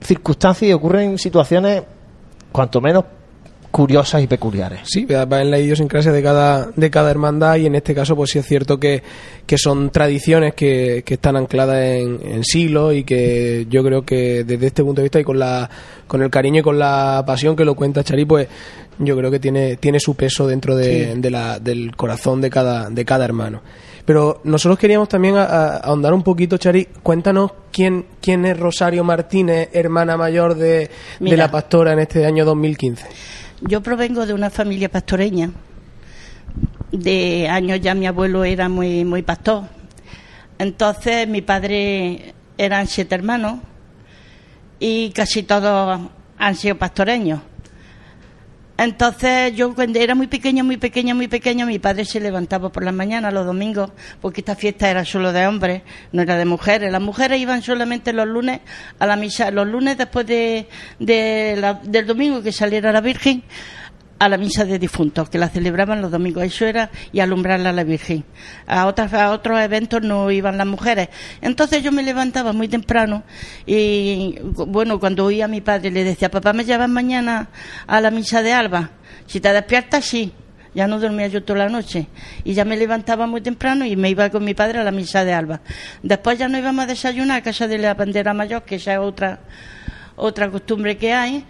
circunstancias 0.00 0.70
y 0.70 0.72
ocurren 0.72 1.18
situaciones 1.18 1.82
cuanto 2.52 2.80
menos 2.80 3.04
curiosas 3.70 4.22
y 4.22 4.26
peculiares. 4.26 4.80
Sí, 4.84 5.04
va 5.06 5.40
en 5.42 5.50
la 5.50 5.58
idiosincrasia 5.58 6.10
de 6.12 6.22
cada, 6.22 6.70
de 6.74 6.90
cada 6.90 7.10
hermandad 7.10 7.56
y 7.56 7.66
en 7.66 7.74
este 7.76 7.94
caso 7.94 8.16
pues 8.16 8.30
sí 8.30 8.38
es 8.38 8.46
cierto 8.46 8.78
que, 8.80 9.02
que 9.46 9.56
son 9.58 9.90
tradiciones 9.90 10.54
que, 10.54 11.02
que 11.06 11.14
están 11.14 11.36
ancladas 11.36 11.76
en, 11.84 12.18
en 12.24 12.44
siglos 12.44 12.94
y 12.94 13.04
que 13.04 13.66
yo 13.70 13.84
creo 13.84 14.02
que 14.02 14.44
desde 14.44 14.66
este 14.66 14.82
punto 14.82 15.00
de 15.00 15.04
vista 15.04 15.20
y 15.20 15.24
con, 15.24 15.38
la, 15.38 15.70
con 16.06 16.22
el 16.22 16.30
cariño 16.30 16.60
y 16.60 16.62
con 16.62 16.78
la 16.78 17.22
pasión 17.26 17.54
que 17.54 17.64
lo 17.64 17.74
cuenta 17.74 18.02
Chari, 18.02 18.24
pues 18.24 18.48
yo 18.98 19.16
creo 19.16 19.30
que 19.30 19.38
tiene, 19.40 19.76
tiene 19.76 19.98
su 20.00 20.14
peso 20.14 20.46
dentro 20.46 20.76
de, 20.76 21.14
de 21.16 21.30
la, 21.30 21.58
del 21.58 21.94
corazón 21.96 22.40
de 22.40 22.50
cada, 22.50 22.90
de 22.90 23.04
cada 23.04 23.24
hermano. 23.24 23.62
Pero 24.04 24.40
nosotros 24.44 24.78
queríamos 24.78 25.08
también 25.08 25.36
a- 25.36 25.44
a- 25.44 25.76
ahondar 25.76 26.12
un 26.12 26.22
poquito, 26.22 26.56
Chari, 26.58 26.88
cuéntanos 27.02 27.52
quién, 27.72 28.04
quién 28.20 28.44
es 28.46 28.58
Rosario 28.58 29.04
Martínez, 29.04 29.68
hermana 29.72 30.16
mayor 30.16 30.56
de, 30.56 30.90
de 31.20 31.36
la 31.36 31.50
pastora 31.50 31.92
en 31.92 32.00
este 32.00 32.26
año 32.26 32.44
2015. 32.44 33.06
Yo 33.62 33.82
provengo 33.82 34.24
de 34.24 34.32
una 34.32 34.48
familia 34.48 34.88
pastoreña. 34.88 35.50
De 36.90 37.46
años 37.48 37.80
ya 37.80 37.94
mi 37.94 38.06
abuelo 38.06 38.42
era 38.44 38.68
muy, 38.70 39.04
muy 39.04 39.22
pastor. 39.22 39.64
Entonces 40.58 41.28
mi 41.28 41.42
padre 41.42 42.34
eran 42.56 42.86
siete 42.86 43.14
hermanos 43.14 43.58
y 44.78 45.10
casi 45.10 45.42
todos 45.42 46.00
han 46.38 46.56
sido 46.56 46.78
pastoreños. 46.78 47.40
Entonces 48.82 49.54
yo 49.54 49.74
cuando 49.74 49.98
era 49.98 50.14
muy 50.14 50.26
pequeña, 50.26 50.64
muy 50.64 50.78
pequeña, 50.78 51.14
muy 51.14 51.28
pequeña, 51.28 51.66
mi 51.66 51.78
padre 51.78 52.06
se 52.06 52.18
levantaba 52.18 52.72
por 52.72 52.82
las 52.82 52.94
mañanas, 52.94 53.30
los 53.34 53.44
domingos, 53.44 53.90
porque 54.22 54.40
esta 54.40 54.56
fiesta 54.56 54.88
era 54.90 55.04
solo 55.04 55.34
de 55.34 55.46
hombres, 55.46 55.82
no 56.12 56.22
era 56.22 56.36
de 56.38 56.46
mujeres. 56.46 56.90
Las 56.90 57.02
mujeres 57.02 57.38
iban 57.38 57.60
solamente 57.60 58.14
los 58.14 58.26
lunes 58.26 58.60
a 58.98 59.06
la 59.06 59.16
misa, 59.16 59.50
los 59.50 59.66
lunes 59.66 59.98
después 59.98 60.26
de, 60.26 60.66
de 60.98 61.56
la- 61.58 61.74
del 61.74 62.06
domingo 62.06 62.42
que 62.42 62.52
saliera 62.52 62.90
la 62.90 63.02
Virgen, 63.02 63.42
a 64.20 64.28
la 64.28 64.36
misa 64.36 64.66
de 64.66 64.78
difuntos, 64.78 65.30
que 65.30 65.38
la 65.38 65.48
celebraban 65.48 66.02
los 66.02 66.10
domingos. 66.10 66.44
Eso 66.44 66.66
era 66.66 66.90
y 67.10 67.20
alumbrarla 67.20 67.70
a 67.70 67.72
la 67.72 67.84
Virgen. 67.84 68.22
A, 68.66 68.86
otras, 68.86 69.14
a 69.14 69.30
otros 69.30 69.58
eventos 69.58 70.02
no 70.02 70.30
iban 70.30 70.58
las 70.58 70.66
mujeres. 70.66 71.08
Entonces 71.40 71.82
yo 71.82 71.90
me 71.90 72.02
levantaba 72.02 72.52
muy 72.52 72.68
temprano 72.68 73.22
y, 73.64 74.38
bueno, 74.42 75.00
cuando 75.00 75.24
oía 75.24 75.46
a 75.46 75.48
mi 75.48 75.62
padre 75.62 75.90
le 75.90 76.04
decía, 76.04 76.30
papá, 76.30 76.52
¿me 76.52 76.66
llevas 76.66 76.90
mañana 76.90 77.48
a 77.86 78.00
la 78.02 78.10
misa 78.10 78.42
de 78.42 78.52
Alba? 78.52 78.90
Si 79.26 79.40
te 79.40 79.50
despiertas, 79.54 80.04
sí. 80.04 80.32
Ya 80.74 80.86
no 80.86 81.00
dormía 81.00 81.26
yo 81.26 81.42
toda 81.42 81.60
la 81.60 81.68
noche. 81.70 82.06
Y 82.44 82.52
ya 82.52 82.66
me 82.66 82.76
levantaba 82.76 83.26
muy 83.26 83.40
temprano 83.40 83.86
y 83.86 83.96
me 83.96 84.10
iba 84.10 84.28
con 84.28 84.44
mi 84.44 84.52
padre 84.52 84.80
a 84.80 84.84
la 84.84 84.90
misa 84.90 85.24
de 85.24 85.32
Alba. 85.32 85.62
Después 86.02 86.38
ya 86.38 86.46
no 86.46 86.58
íbamos 86.58 86.84
a 86.84 86.86
desayunar 86.86 87.38
a 87.38 87.42
casa 87.42 87.66
de 87.66 87.78
la 87.78 87.94
bandera 87.94 88.34
mayor, 88.34 88.64
que 88.64 88.76
esa 88.76 88.92
es 88.92 88.98
otra, 88.98 89.40
otra 90.14 90.50
costumbre 90.50 90.98
que 90.98 91.14
hay. 91.14 91.42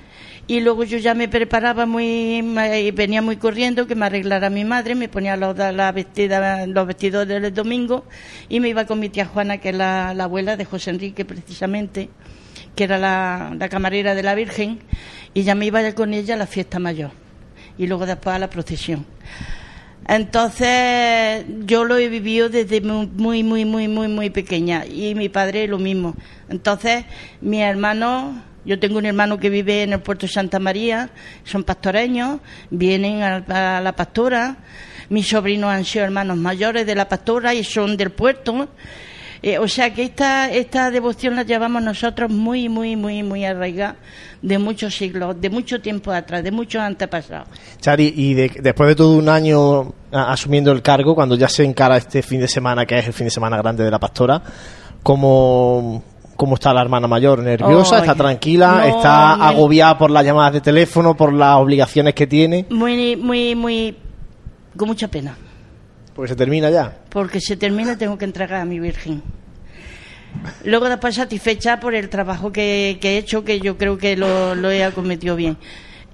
Y 0.46 0.60
luego 0.60 0.82
yo 0.84 0.98
ya 0.98 1.14
me 1.14 1.28
preparaba 1.28 1.86
muy, 1.86 2.42
me- 2.42 2.90
venía 2.92 3.22
muy 3.22 3.36
corriendo 3.36 3.86
que 3.86 3.94
me 3.94 4.06
arreglara 4.06 4.50
mi 4.50 4.64
madre, 4.64 4.94
me 4.96 5.08
ponía 5.08 5.36
los, 5.36 5.56
la 5.56 5.92
vestida, 5.92 6.66
los 6.66 6.86
vestidos 6.86 7.28
del 7.28 7.54
domingo 7.54 8.04
y 8.48 8.58
me 8.58 8.68
iba 8.68 8.84
con 8.84 8.98
mi 8.98 9.08
tía 9.10 9.26
Juana, 9.26 9.58
que 9.58 9.68
es 9.68 9.76
la, 9.76 10.12
la 10.14 10.24
abuela 10.24 10.56
de 10.56 10.64
José 10.64 10.90
Enrique 10.90 11.24
precisamente, 11.24 12.10
que 12.74 12.84
era 12.84 12.98
la, 12.98 13.68
camarera 13.70 14.14
de 14.16 14.22
la 14.24 14.34
Virgen, 14.34 14.80
y 15.34 15.42
ya 15.44 15.54
me 15.54 15.66
iba 15.66 15.92
con 15.92 16.14
ella 16.14 16.34
a 16.34 16.38
la 16.38 16.46
fiesta 16.48 16.78
mayor 16.80 17.12
y 17.78 17.86
luego 17.86 18.04
después 18.04 18.34
a 18.34 18.38
la 18.40 18.50
procesión. 18.50 19.06
Entonces, 20.08 21.44
yo 21.66 21.84
lo 21.84 21.96
he 21.96 22.08
vivido 22.08 22.48
desde 22.48 22.80
mu- 22.80 23.06
muy, 23.06 23.44
muy, 23.44 23.64
muy, 23.64 23.86
muy, 23.86 24.08
muy 24.08 24.30
pequeña 24.30 24.84
y 24.84 25.14
mi 25.14 25.28
padre 25.28 25.68
lo 25.68 25.78
mismo. 25.78 26.14
Entonces, 26.48 27.04
mi 27.40 27.62
hermano, 27.62 28.42
yo 28.64 28.78
tengo 28.78 28.98
un 28.98 29.06
hermano 29.06 29.38
que 29.38 29.50
vive 29.50 29.82
en 29.82 29.92
el 29.92 30.00
puerto 30.00 30.26
de 30.26 30.32
Santa 30.32 30.58
María, 30.58 31.10
son 31.44 31.64
pastoreños, 31.64 32.40
vienen 32.70 33.22
a, 33.22 33.76
a 33.76 33.80
la 33.80 33.92
pastora. 33.96 34.56
Mis 35.08 35.28
sobrinos 35.28 35.70
han 35.70 35.84
sido 35.84 36.04
hermanos 36.04 36.36
mayores 36.36 36.86
de 36.86 36.94
la 36.94 37.08
pastora 37.08 37.52
y 37.54 37.64
son 37.64 37.96
del 37.96 38.10
puerto. 38.10 38.68
Eh, 39.42 39.58
o 39.58 39.66
sea 39.66 39.92
que 39.94 40.02
esta, 40.02 40.50
esta 40.50 40.90
devoción 40.90 41.34
la 41.34 41.44
llevamos 41.44 41.82
nosotros 41.82 42.30
muy, 42.30 42.68
muy, 42.68 42.94
muy, 42.94 43.22
muy 43.22 43.44
arraigada 43.46 43.96
de 44.42 44.58
muchos 44.58 44.94
siglos, 44.94 45.40
de 45.40 45.48
mucho 45.48 45.80
tiempo 45.80 46.12
atrás, 46.12 46.44
de 46.44 46.50
muchos 46.52 46.82
antepasados. 46.82 47.48
Chari, 47.80 48.12
y 48.14 48.34
de- 48.34 48.52
después 48.60 48.88
de 48.88 48.94
todo 48.94 49.16
un 49.16 49.30
año 49.30 49.94
asumiendo 50.12 50.70
el 50.72 50.82
cargo, 50.82 51.14
cuando 51.14 51.36
ya 51.36 51.48
se 51.48 51.64
encara 51.64 51.96
este 51.96 52.22
fin 52.22 52.40
de 52.40 52.48
semana, 52.48 52.84
que 52.84 52.98
es 52.98 53.06
el 53.06 53.14
fin 53.14 53.24
de 53.24 53.30
semana 53.30 53.56
grande 53.56 53.82
de 53.82 53.90
la 53.90 53.98
pastora, 53.98 54.42
¿cómo, 55.02 56.04
cómo 56.40 56.54
está 56.54 56.72
la 56.72 56.80
hermana 56.80 57.06
mayor? 57.06 57.40
¿Nerviosa? 57.40 57.96
Ay, 57.96 58.00
¿Está 58.00 58.14
tranquila? 58.14 58.76
no, 58.76 58.96
¿Está 58.96 59.36
muy- 59.36 59.46
agobiada 59.48 59.98
por 59.98 60.10
las 60.10 60.24
llamadas 60.24 60.54
de 60.54 60.62
teléfono, 60.62 61.14
por 61.14 61.34
las 61.34 61.56
obligaciones 61.56 62.14
que 62.14 62.26
tiene? 62.26 62.64
Muy, 62.70 63.14
muy, 63.14 63.54
muy, 63.54 63.94
con 64.74 64.88
mucha 64.88 65.08
pena. 65.08 65.36
Porque 66.14 66.30
se 66.30 66.36
termina 66.36 66.70
ya. 66.70 66.96
porque 67.10 67.40
se 67.42 67.58
termina 67.58 67.92
y 67.92 67.96
tengo 67.96 68.16
que 68.16 68.24
entregar 68.24 68.62
a 68.62 68.64
mi 68.64 68.80
Virgen. 68.80 69.22
Luego 70.64 70.88
después 70.88 71.14
satisfecha 71.14 71.78
por 71.78 71.94
el 71.94 72.08
trabajo 72.08 72.50
que, 72.50 72.96
que 73.02 73.10
he 73.16 73.18
hecho, 73.18 73.44
que 73.44 73.60
yo 73.60 73.76
creo 73.76 73.98
que 73.98 74.16
lo, 74.16 74.54
lo 74.54 74.70
he 74.70 74.82
acometido 74.82 75.36
bien. 75.36 75.58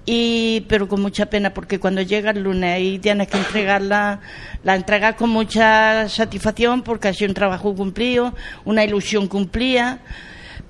Y, 0.09 0.61
pero 0.69 0.87
con 0.87 1.03
mucha 1.03 1.27
pena, 1.27 1.53
porque 1.53 1.81
cuando 1.81 2.01
llega 2.01 2.31
el 2.31 2.45
lunes 2.45 2.81
y 2.81 2.99
tienes 3.01 3.27
que 3.27 3.39
entregarla, 3.39 4.21
la 4.63 4.77
entregas 4.77 5.17
con 5.17 5.31
mucha 5.31 6.09
satisfacción 6.09 6.83
porque 6.83 7.09
ha 7.09 7.13
sido 7.13 7.31
un 7.31 7.35
trabajo 7.35 7.75
cumplido, 7.75 8.33
una 8.65 8.85
ilusión 8.85 9.27
cumplida, 9.27 9.99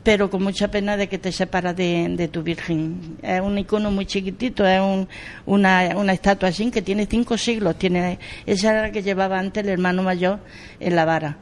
pero 0.02 0.30
con 0.30 0.42
mucha 0.42 0.68
pena 0.70 0.96
de 0.96 1.08
que 1.08 1.18
te 1.18 1.32
separas 1.32 1.76
de, 1.76 2.30
tu 2.32 2.42
Virgen. 2.42 3.18
Es 3.22 3.40
un 3.42 3.58
icono 3.58 3.90
muy 3.90 4.06
chiquitito, 4.06 4.66
es 4.66 4.80
un- 4.80 5.06
una, 5.44 5.90
una 5.96 6.12
estatua 6.14 6.48
así 6.48 6.70
que 6.70 6.80
tiene 6.80 7.06
cinco 7.06 7.36
siglos. 7.36 7.76
Tiene, 7.76 8.18
esa 8.46 8.70
era 8.70 8.82
la 8.82 8.90
que 8.92 9.02
llevaba 9.02 9.38
antes 9.38 9.62
el 9.64 9.68
hermano 9.70 10.02
mayor 10.02 10.38
en 10.80 10.96
la 10.96 11.04
vara. 11.04 11.36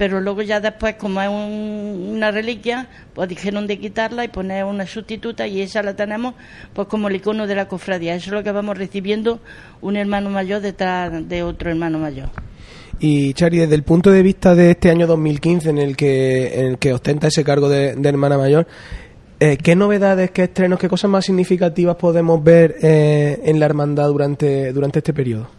Pero 0.00 0.18
luego 0.18 0.40
ya 0.40 0.60
después, 0.60 0.94
como 0.94 1.20
es 1.20 1.28
un- 1.28 2.12
una 2.16 2.30
reliquia, 2.30 2.88
pues 3.12 3.28
dijeron 3.28 3.66
de 3.66 3.78
quitarla 3.78 4.24
y 4.24 4.28
poner 4.28 4.64
una 4.64 4.86
sustituta 4.86 5.46
y 5.46 5.60
esa 5.60 5.82
la 5.82 5.94
tenemos 5.94 6.32
pues 6.72 6.88
como 6.88 7.08
el 7.08 7.16
icono 7.16 7.46
de 7.46 7.54
la 7.54 7.68
cofradía. 7.68 8.14
Eso 8.14 8.30
es 8.30 8.32
lo 8.32 8.42
que 8.42 8.50
vamos 8.50 8.78
recibiendo 8.78 9.40
un 9.82 9.96
hermano 9.98 10.30
mayor 10.30 10.62
detrás 10.62 11.28
de 11.28 11.42
otro 11.42 11.68
hermano 11.68 11.98
mayor. 11.98 12.30
Y 12.98 13.34
Chari, 13.34 13.58
desde 13.58 13.74
el 13.74 13.82
punto 13.82 14.10
de 14.10 14.22
vista 14.22 14.54
de 14.54 14.70
este 14.70 14.88
año 14.88 15.06
2015 15.06 15.68
en 15.68 15.76
el 15.76 15.94
que, 15.98 16.58
en 16.60 16.66
el 16.68 16.78
que 16.78 16.94
ostenta 16.94 17.26
ese 17.28 17.44
cargo 17.44 17.68
de, 17.68 17.94
de 17.94 18.08
hermana 18.08 18.38
mayor, 18.38 18.66
eh, 19.38 19.58
¿qué 19.62 19.76
novedades, 19.76 20.30
qué 20.30 20.44
estrenos, 20.44 20.78
qué 20.78 20.88
cosas 20.88 21.10
más 21.10 21.26
significativas 21.26 21.96
podemos 21.96 22.42
ver 22.42 22.76
eh, 22.80 23.38
en 23.44 23.60
la 23.60 23.66
hermandad 23.66 24.08
durante, 24.08 24.72
durante 24.72 25.00
este 25.00 25.12
periodo? 25.12 25.50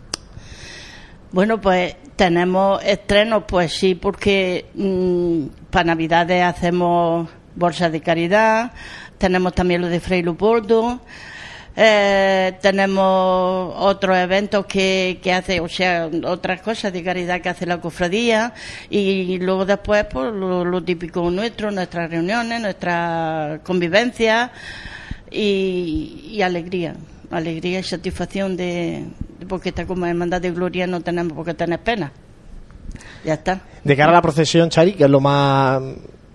Bueno, 1.31 1.62
pues 1.62 1.95
tenemos 2.22 2.84
estrenos, 2.84 3.46
pues 3.48 3.74
sí, 3.74 3.96
porque 3.96 4.66
mm, 4.75 5.72
para 5.72 5.86
Navidades 5.86 6.44
hacemos 6.44 7.28
bolsas 7.56 7.92
de 7.92 8.00
caridad, 8.00 8.74
tenemos 9.18 9.56
también 9.56 9.82
lo 9.82 9.88
de 9.88 10.00
Fray 10.00 10.22
Leopoldo, 10.22 11.01
eh, 11.75 12.54
tenemos 12.62 13.74
otros 13.75 14.16
eventos 14.18 14.68
que, 14.68 15.20
que 15.24 15.34
hace, 15.34 15.62
o 15.62 15.68
sea, 15.68 16.12
otras 16.25 16.62
cosas 16.62 16.94
de 16.94 17.04
caridad 17.04 17.42
que 17.42 17.50
hace 17.50 17.66
la 17.66 17.82
cofradía 17.82 18.54
y 18.88 19.40
luego 19.40 19.66
después, 19.66 20.06
pues 20.06 20.32
lo, 20.32 20.84
típico 20.84 21.32
nuestro, 21.32 21.72
nuestras 21.72 22.12
reuniones, 22.12 22.62
nuestra 22.62 23.62
convivencia 23.63 24.51
y, 25.32 26.40
alegría, 26.44 26.94
alegría 27.32 27.80
y 27.80 27.84
satisfacción 27.84 28.56
de 28.58 29.06
porque 29.48 29.69
está 29.69 29.86
como 29.86 30.05
hermandad 30.05 30.41
de 30.41 30.51
gloria 30.51 30.88
no 30.88 31.01
tenemos 31.01 31.33
por 31.33 31.45
qué 31.45 31.53
tener 31.53 31.79
pena. 31.79 32.12
Ya 33.24 33.36
está. 33.36 33.62
De 33.83 33.95
cara 33.95 34.12
a 34.12 34.15
la 34.15 34.21
procesión, 34.21 34.69
Chari, 34.69 34.93
que 34.93 35.03
es 35.05 35.10
lo 35.10 35.19
más 35.19 35.81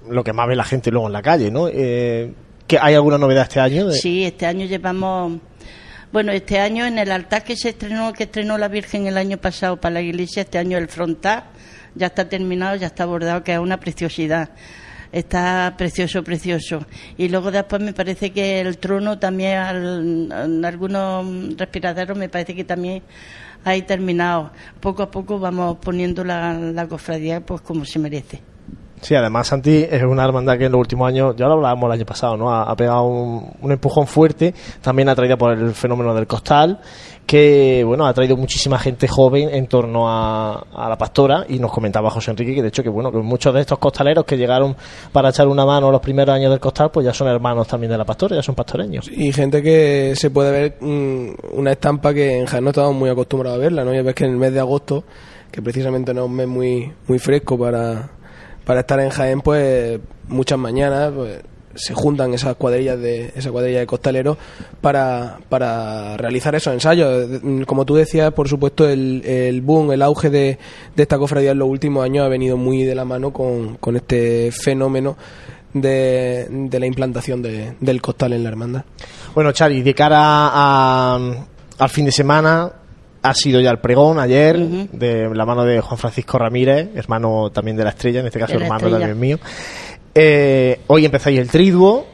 lo 0.08 0.22
que 0.22 0.32
más 0.32 0.46
ve 0.46 0.54
la 0.56 0.64
gente 0.64 0.90
luego 0.90 1.08
en 1.08 1.12
la 1.12 1.22
calle, 1.22 1.50
¿no? 1.50 1.66
Eh, 1.68 2.32
¿que 2.66 2.78
¿Hay 2.80 2.94
alguna 2.94 3.18
novedad 3.18 3.42
este 3.42 3.58
año? 3.60 3.88
De- 3.88 3.94
Sí, 3.98 4.24
este 4.24 4.46
año 4.46 4.64
llevamos, 4.66 5.38
bueno, 6.12 6.30
este 6.32 6.60
año 6.60 6.86
en 6.86 6.98
el 6.98 7.10
altar 7.10 7.42
que 7.42 7.56
se 7.56 7.70
estrenó, 7.70 8.12
que 8.12 8.24
estrenó 8.24 8.56
la 8.56 8.68
Virgen 8.68 9.06
el 9.06 9.16
año 9.18 9.36
pasado 9.38 9.80
para 9.80 9.94
la 9.94 10.00
iglesia, 10.02 10.42
este 10.42 10.58
año 10.58 10.78
el 10.78 10.86
frontal 10.88 11.44
ya 11.96 12.06
está 12.06 12.28
terminado, 12.28 12.76
ya 12.76 12.86
está 12.86 13.04
bordado, 13.04 13.42
que 13.42 13.52
es 13.54 13.58
una 13.58 13.78
preciosidad. 13.80 14.50
Está 15.12 15.74
precioso, 15.78 16.22
precioso. 16.24 16.84
Y 17.16 17.28
luego 17.28 17.50
después 17.50 17.80
me 17.82 17.92
parece 17.92 18.30
que 18.32 18.60
el 18.60 18.78
trono 18.78 19.18
también, 19.18 19.58
al- 19.58 20.64
algunos 20.64 21.56
respiraderos, 21.56 22.16
me 22.18 22.28
parece 22.28 22.54
que 22.54 22.64
también 22.64 23.02
hay 23.64 23.82
terminado. 23.82 24.52
Poco 24.80 25.02
a 25.02 25.10
poco 25.10 25.38
vamos 25.38 25.78
poniendo 25.80 26.24
la, 26.24 26.54
la 26.54 26.86
cofradía 26.86 27.40
pues 27.40 27.60
como 27.62 27.84
se 27.84 27.98
merece. 27.98 28.40
Sí, 29.00 29.14
además 29.14 29.48
Santi 29.48 29.86
es 29.88 30.02
una 30.02 30.24
hermandad 30.24 30.58
que 30.58 30.66
en 30.66 30.72
los 30.72 30.80
últimos 30.80 31.08
años, 31.08 31.36
ya 31.36 31.46
lo 31.46 31.54
hablábamos 31.54 31.86
el 31.86 31.92
año 31.92 32.06
pasado, 32.06 32.36
¿no? 32.36 32.52
Ha, 32.52 32.74
pegado 32.76 33.04
un, 33.04 33.70
empujón 33.70 34.06
fuerte, 34.06 34.54
también 34.80 35.08
atraída 35.08 35.36
por 35.36 35.52
el 35.52 35.72
fenómeno 35.74 36.14
del 36.14 36.26
costal, 36.26 36.80
que 37.26 37.82
bueno, 37.84 38.06
ha 38.06 38.14
traído 38.14 38.36
muchísima 38.36 38.78
gente 38.78 39.08
joven 39.08 39.48
en 39.52 39.66
torno 39.66 40.08
a, 40.08 40.64
a 40.72 40.88
la 40.88 40.96
pastora 40.96 41.44
y 41.48 41.58
nos 41.58 41.72
comentaba 41.72 42.08
José 42.08 42.30
Enrique 42.30 42.54
que 42.54 42.62
de 42.62 42.68
hecho 42.68 42.82
que 42.82 42.88
bueno, 42.88 43.10
que 43.10 43.18
muchos 43.18 43.52
de 43.52 43.60
estos 43.60 43.78
costaleros 43.78 44.24
que 44.24 44.36
llegaron 44.36 44.76
para 45.12 45.30
echar 45.30 45.48
una 45.48 45.66
mano 45.66 45.90
los 45.90 46.00
primeros 46.00 46.34
años 46.34 46.50
del 46.50 46.60
costal, 46.60 46.90
pues 46.90 47.04
ya 47.04 47.12
son 47.12 47.28
hermanos 47.28 47.66
también 47.66 47.90
de 47.90 47.98
la 47.98 48.04
pastora, 48.04 48.36
ya 48.36 48.42
son 48.42 48.54
pastoreños. 48.54 49.10
Y 49.10 49.32
gente 49.32 49.62
que 49.62 50.14
se 50.16 50.30
puede 50.30 50.50
ver 50.52 50.76
mm, 50.80 51.58
una 51.58 51.72
estampa 51.72 52.14
que 52.14 52.38
en 52.38 52.46
Jaén 52.46 52.64
no 52.64 52.70
estamos 52.70 52.94
muy 52.94 53.10
acostumbrados 53.10 53.58
a 53.58 53.60
verla, 53.60 53.84
¿no? 53.84 53.92
Ya 53.92 54.02
ves 54.02 54.14
que 54.14 54.24
en 54.24 54.30
el 54.30 54.36
mes 54.36 54.52
de 54.52 54.60
agosto, 54.60 55.04
que 55.50 55.60
precisamente 55.60 56.14
no 56.14 56.22
es 56.22 56.26
un 56.26 56.36
mes 56.36 56.48
muy, 56.48 56.92
muy 57.08 57.18
fresco 57.18 57.58
para, 57.58 58.10
para 58.66 58.80
estar 58.80 59.00
en 59.00 59.08
Jaén, 59.08 59.40
pues 59.40 59.98
muchas 60.28 60.58
mañanas 60.58 61.12
pues, 61.16 61.40
se 61.74 61.94
juntan 61.94 62.34
esas 62.34 62.56
cuadrillas 62.56 62.98
de 63.00 63.32
esa 63.36 63.50
cuadrilla 63.50 63.78
de 63.78 63.86
costaleros 63.86 64.36
para, 64.80 65.38
para 65.48 66.16
realizar 66.16 66.54
esos 66.54 66.72
ensayos. 66.74 67.40
Como 67.66 67.84
tú 67.84 67.94
decías, 67.94 68.32
por 68.32 68.48
supuesto, 68.48 68.88
el, 68.88 69.22
el 69.24 69.60
boom, 69.62 69.92
el 69.92 70.02
auge 70.02 70.28
de, 70.30 70.58
de 70.96 71.02
esta 71.02 71.16
cofradía 71.18 71.52
en 71.52 71.58
los 71.58 71.68
últimos 71.68 72.04
años 72.04 72.24
ha 72.24 72.28
venido 72.28 72.56
muy 72.56 72.82
de 72.82 72.94
la 72.94 73.04
mano 73.04 73.32
con, 73.32 73.76
con 73.76 73.96
este 73.96 74.50
fenómeno 74.52 75.16
de, 75.74 76.46
de 76.50 76.80
la 76.80 76.86
implantación 76.86 77.42
de- 77.42 77.74
del 77.80 78.00
costal 78.00 78.32
en 78.32 78.42
la 78.42 78.48
hermandad. 78.48 78.84
Bueno, 79.34 79.52
Chari, 79.52 79.82
de 79.82 79.94
cara 79.94 80.18
a- 80.22 81.18
al 81.78 81.90
fin 81.90 82.06
de 82.06 82.12
semana, 82.12 82.72
ha 83.28 83.34
sido 83.34 83.60
ya 83.60 83.70
el 83.70 83.78
pregón 83.78 84.18
ayer, 84.18 84.58
de 84.58 85.28
la 85.34 85.44
mano 85.44 85.64
de 85.64 85.80
Juan 85.80 85.98
Francisco 85.98 86.38
Ramírez, 86.38 86.88
hermano 86.94 87.50
también 87.50 87.76
de 87.76 87.84
la 87.84 87.90
estrella, 87.90 88.20
en 88.20 88.26
este 88.26 88.38
caso 88.38 88.54
hermano 88.54 88.76
Estrella. 88.76 88.98
también 88.98 89.18
mío. 89.20 89.38
Eh, 90.14 90.80
hoy 90.86 91.04
empezáis 91.04 91.38
el 91.38 91.50
triduo. 91.50 92.06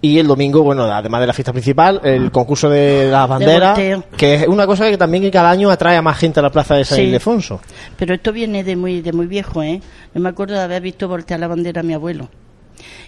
Y 0.00 0.18
el 0.18 0.26
domingo, 0.26 0.62
bueno, 0.62 0.82
además 0.82 1.22
de 1.22 1.26
la 1.28 1.32
fiesta 1.32 1.50
principal, 1.52 1.98
el 2.04 2.30
concurso 2.30 2.68
de 2.68 3.08
las 3.10 3.26
banderas, 3.26 3.78
que 4.18 4.34
es 4.34 4.46
una 4.46 4.66
cosa 4.66 4.90
que 4.90 4.98
también 4.98 5.22
que 5.22 5.30
cada 5.30 5.48
año 5.48 5.70
atrae 5.70 5.96
a 5.96 6.02
más 6.02 6.18
gente 6.18 6.40
a 6.40 6.42
la 6.42 6.50
plaza 6.50 6.74
de 6.74 6.84
San 6.84 6.98
Sí. 6.98 7.04
Ildefonso. 7.04 7.58
Pero 7.96 8.12
esto 8.12 8.30
viene 8.30 8.62
de 8.64 8.76
muy, 8.76 9.00
de 9.00 9.14
muy 9.14 9.26
viejo, 9.26 9.62
¿eh? 9.62 9.80
Yo 10.14 10.20
me 10.20 10.28
acuerdo 10.28 10.56
de 10.56 10.60
haber 10.60 10.82
visto 10.82 11.08
voltear 11.08 11.40
la 11.40 11.48
bandera 11.48 11.80
a 11.80 11.84
mi 11.84 11.94
abuelo 11.94 12.28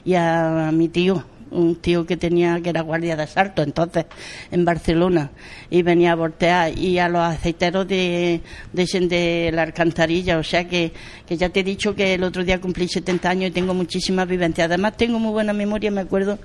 y 0.06 0.14
a, 0.14 0.70
mi 0.72 0.88
tío, 0.88 1.22
un 1.50 1.76
tío 1.76 2.06
que 2.06 2.16
tenía, 2.16 2.60
que 2.60 2.70
era 2.70 2.82
guardia 2.82 3.16
de 3.16 3.22
asalto 3.22 3.62
entonces, 3.62 4.06
en 4.50 4.64
Barcelona, 4.64 5.30
y 5.70 5.82
venía 5.82 6.12
a 6.12 6.14
voltear, 6.14 6.76
y 6.76 6.98
a 6.98 7.08
los 7.08 7.22
aceiteros 7.22 7.86
de, 7.86 8.40
de, 8.72 8.84
de 9.08 9.50
la 9.52 9.62
alcantarilla, 9.62 10.38
o 10.38 10.42
sea 10.42 10.66
que, 10.66 10.92
que 11.26 11.36
ya 11.36 11.48
te 11.48 11.60
he 11.60 11.64
dicho 11.64 11.94
que 11.94 12.14
el 12.14 12.22
otro 12.22 12.44
día 12.44 12.60
cumplí 12.60 12.88
70 12.88 13.28
años 13.28 13.50
y 13.50 13.52
tengo 13.52 13.74
muchísimas 13.74 14.28
vivencias. 14.28 14.66
Además 14.66 14.96
tengo 14.96 15.18
muy 15.18 15.32
buena 15.32 15.52
memoria, 15.52 15.90
me 15.90 16.00
acuerdo 16.00 16.38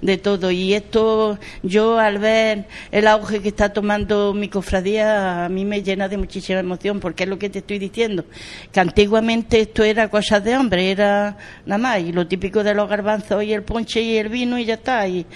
de 0.00 0.16
todo, 0.16 0.50
y 0.50 0.74
esto, 0.74 1.38
yo 1.62 1.98
al 1.98 2.18
ver 2.18 2.66
el 2.90 3.06
auge 3.06 3.40
que 3.40 3.48
está 3.48 3.72
tomando 3.72 4.32
mi 4.34 4.48
cofradía, 4.48 5.44
a 5.44 5.48
mí 5.48 5.64
me 5.64 5.82
llena 5.82 6.08
de 6.08 6.16
muchísima 6.16 6.60
emoción, 6.60 7.00
porque 7.00 7.24
es 7.24 7.28
lo 7.28 7.38
que 7.38 7.50
te 7.50 7.60
estoy 7.60 7.78
diciendo, 7.78 8.24
que 8.72 8.80
antiguamente 8.80 9.60
esto 9.60 9.84
era 9.84 10.08
cosas 10.08 10.42
de 10.44 10.56
hombre, 10.56 10.90
era 10.90 11.36
nada 11.66 11.78
más, 11.78 12.00
y 12.00 12.12
lo 12.12 12.26
típico 12.26 12.62
de 12.62 12.74
los 12.74 12.88
garbanzos 12.88 13.42
y 13.44 13.52
el 13.52 13.62
ponche 13.62 14.00
y 14.00 14.16
el 14.16 14.28
vino, 14.28 14.47
y 14.56 14.64
ya 14.64 14.74
está. 14.74 15.08
Y, 15.08 15.26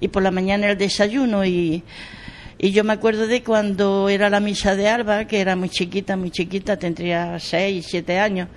y 0.00 0.06
por 0.08 0.22
la 0.22 0.30
mañana 0.30 0.70
el 0.70 0.78
desayuno 0.78 1.44
y, 1.44 1.82
y 2.56 2.70
yo 2.70 2.84
me 2.84 2.92
acuerdo 2.92 3.26
de 3.26 3.42
cuando 3.42 4.08
era 4.08 4.30
la 4.30 4.38
misa 4.38 4.76
de 4.76 4.88
Alba, 4.88 5.26
que 5.26 5.40
era 5.40 5.56
muy 5.56 5.68
chiquita, 5.68 6.16
muy 6.16 6.30
chiquita, 6.30 6.78
tendría 6.78 7.38
seis, 7.40 7.86
siete 7.90 8.20
años. 8.20 8.48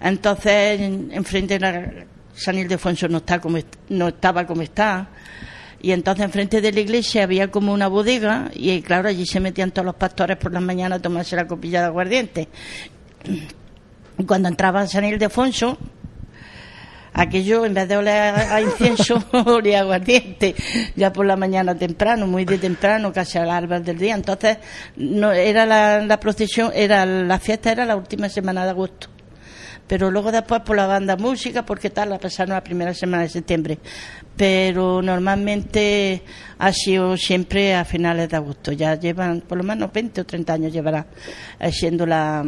Entonces, 0.00 0.80
en- 0.80 1.10
enfrente 1.12 1.58
de 1.58 1.60
la 1.60 1.92
San 2.34 2.58
Ildefonso 2.58 3.06
no, 3.08 3.18
está 3.18 3.38
como, 3.40 3.58
no 3.90 4.08
estaba 4.08 4.46
como 4.46 4.62
está. 4.62 5.08
Y 5.80 5.92
entonces 5.92 6.24
enfrente 6.24 6.62
de 6.62 6.72
la 6.72 6.80
iglesia 6.80 7.24
había 7.24 7.50
como 7.50 7.70
una 7.72 7.88
bodega 7.88 8.50
y 8.54 8.80
claro, 8.80 9.08
allí 9.10 9.26
se 9.26 9.38
metían 9.38 9.70
todos 9.70 9.84
los 9.84 9.94
pastores 9.96 10.38
por 10.38 10.50
las 10.50 10.62
mañanas 10.62 10.98
a 10.98 11.02
tomarse 11.02 11.36
la 11.36 11.46
copilla 11.46 11.80
de 11.80 11.86
aguardiente. 11.88 12.48
Cuando 14.26 14.48
entraba 14.48 14.86
San 14.86 15.04
Ildefonso, 15.04 15.76
aquello 17.14 17.64
en 17.64 17.72
vez 17.72 17.88
de 17.88 17.96
oler 17.96 18.34
a 18.34 18.60
incienso, 18.60 19.24
olía 19.46 19.80
aguardiente, 19.80 20.54
ya 20.96 21.12
por 21.12 21.24
la 21.24 21.36
mañana 21.36 21.74
temprano, 21.74 22.26
muy 22.26 22.44
de 22.44 22.58
temprano, 22.58 23.12
casi 23.12 23.38
a 23.38 23.46
las 23.46 23.56
alba 23.56 23.80
del 23.80 23.96
día. 23.96 24.14
Entonces, 24.14 24.58
no 24.96 25.32
era 25.32 25.64
la, 25.64 26.04
la 26.04 26.20
procesión, 26.20 26.70
era 26.74 27.06
la 27.06 27.38
fiesta 27.38 27.72
era 27.72 27.86
la 27.86 27.96
última 27.96 28.28
semana 28.28 28.64
de 28.64 28.70
agosto. 28.70 29.08
Pero 29.86 30.10
luego 30.10 30.32
después 30.32 30.62
por 30.62 30.76
la 30.76 30.86
banda 30.86 31.16
música, 31.16 31.64
porque 31.64 31.90
tal, 31.90 32.08
la 32.10 32.18
pasaron 32.18 32.54
la 32.54 32.64
primera 32.64 32.94
semana 32.94 33.22
de 33.24 33.28
septiembre. 33.28 33.78
Pero 34.34 35.02
normalmente 35.02 36.22
ha 36.58 36.72
sido 36.72 37.16
siempre 37.18 37.74
a 37.74 37.84
finales 37.84 38.30
de 38.30 38.36
agosto. 38.36 38.72
Ya 38.72 38.98
llevan 38.98 39.42
por 39.42 39.58
lo 39.58 39.64
menos 39.64 39.92
20 39.92 40.22
o 40.22 40.24
30 40.24 40.52
años 40.54 40.72
llevará 40.72 41.06
eh, 41.60 41.70
siendo 41.70 42.06
la, 42.06 42.42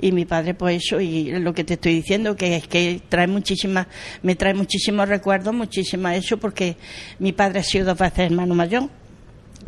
y 0.00 0.12
mi 0.12 0.24
padre 0.24 0.54
pues 0.54 0.82
eso 0.84 1.00
y 1.00 1.30
lo 1.38 1.52
que 1.52 1.64
te 1.64 1.74
estoy 1.74 1.94
diciendo 1.94 2.36
que 2.36 2.56
es 2.56 2.66
que 2.66 3.00
trae 3.08 3.26
muchísimas 3.26 3.86
me 4.22 4.34
trae 4.34 4.54
muchísimos 4.54 5.08
recuerdos 5.08 5.54
muchísimas 5.54 6.16
eso 6.16 6.38
porque 6.38 6.76
mi 7.18 7.32
padre 7.32 7.60
ha 7.60 7.62
sido 7.62 7.86
dos 7.86 7.98
veces 7.98 8.30
hermano 8.30 8.54
mayor. 8.54 8.88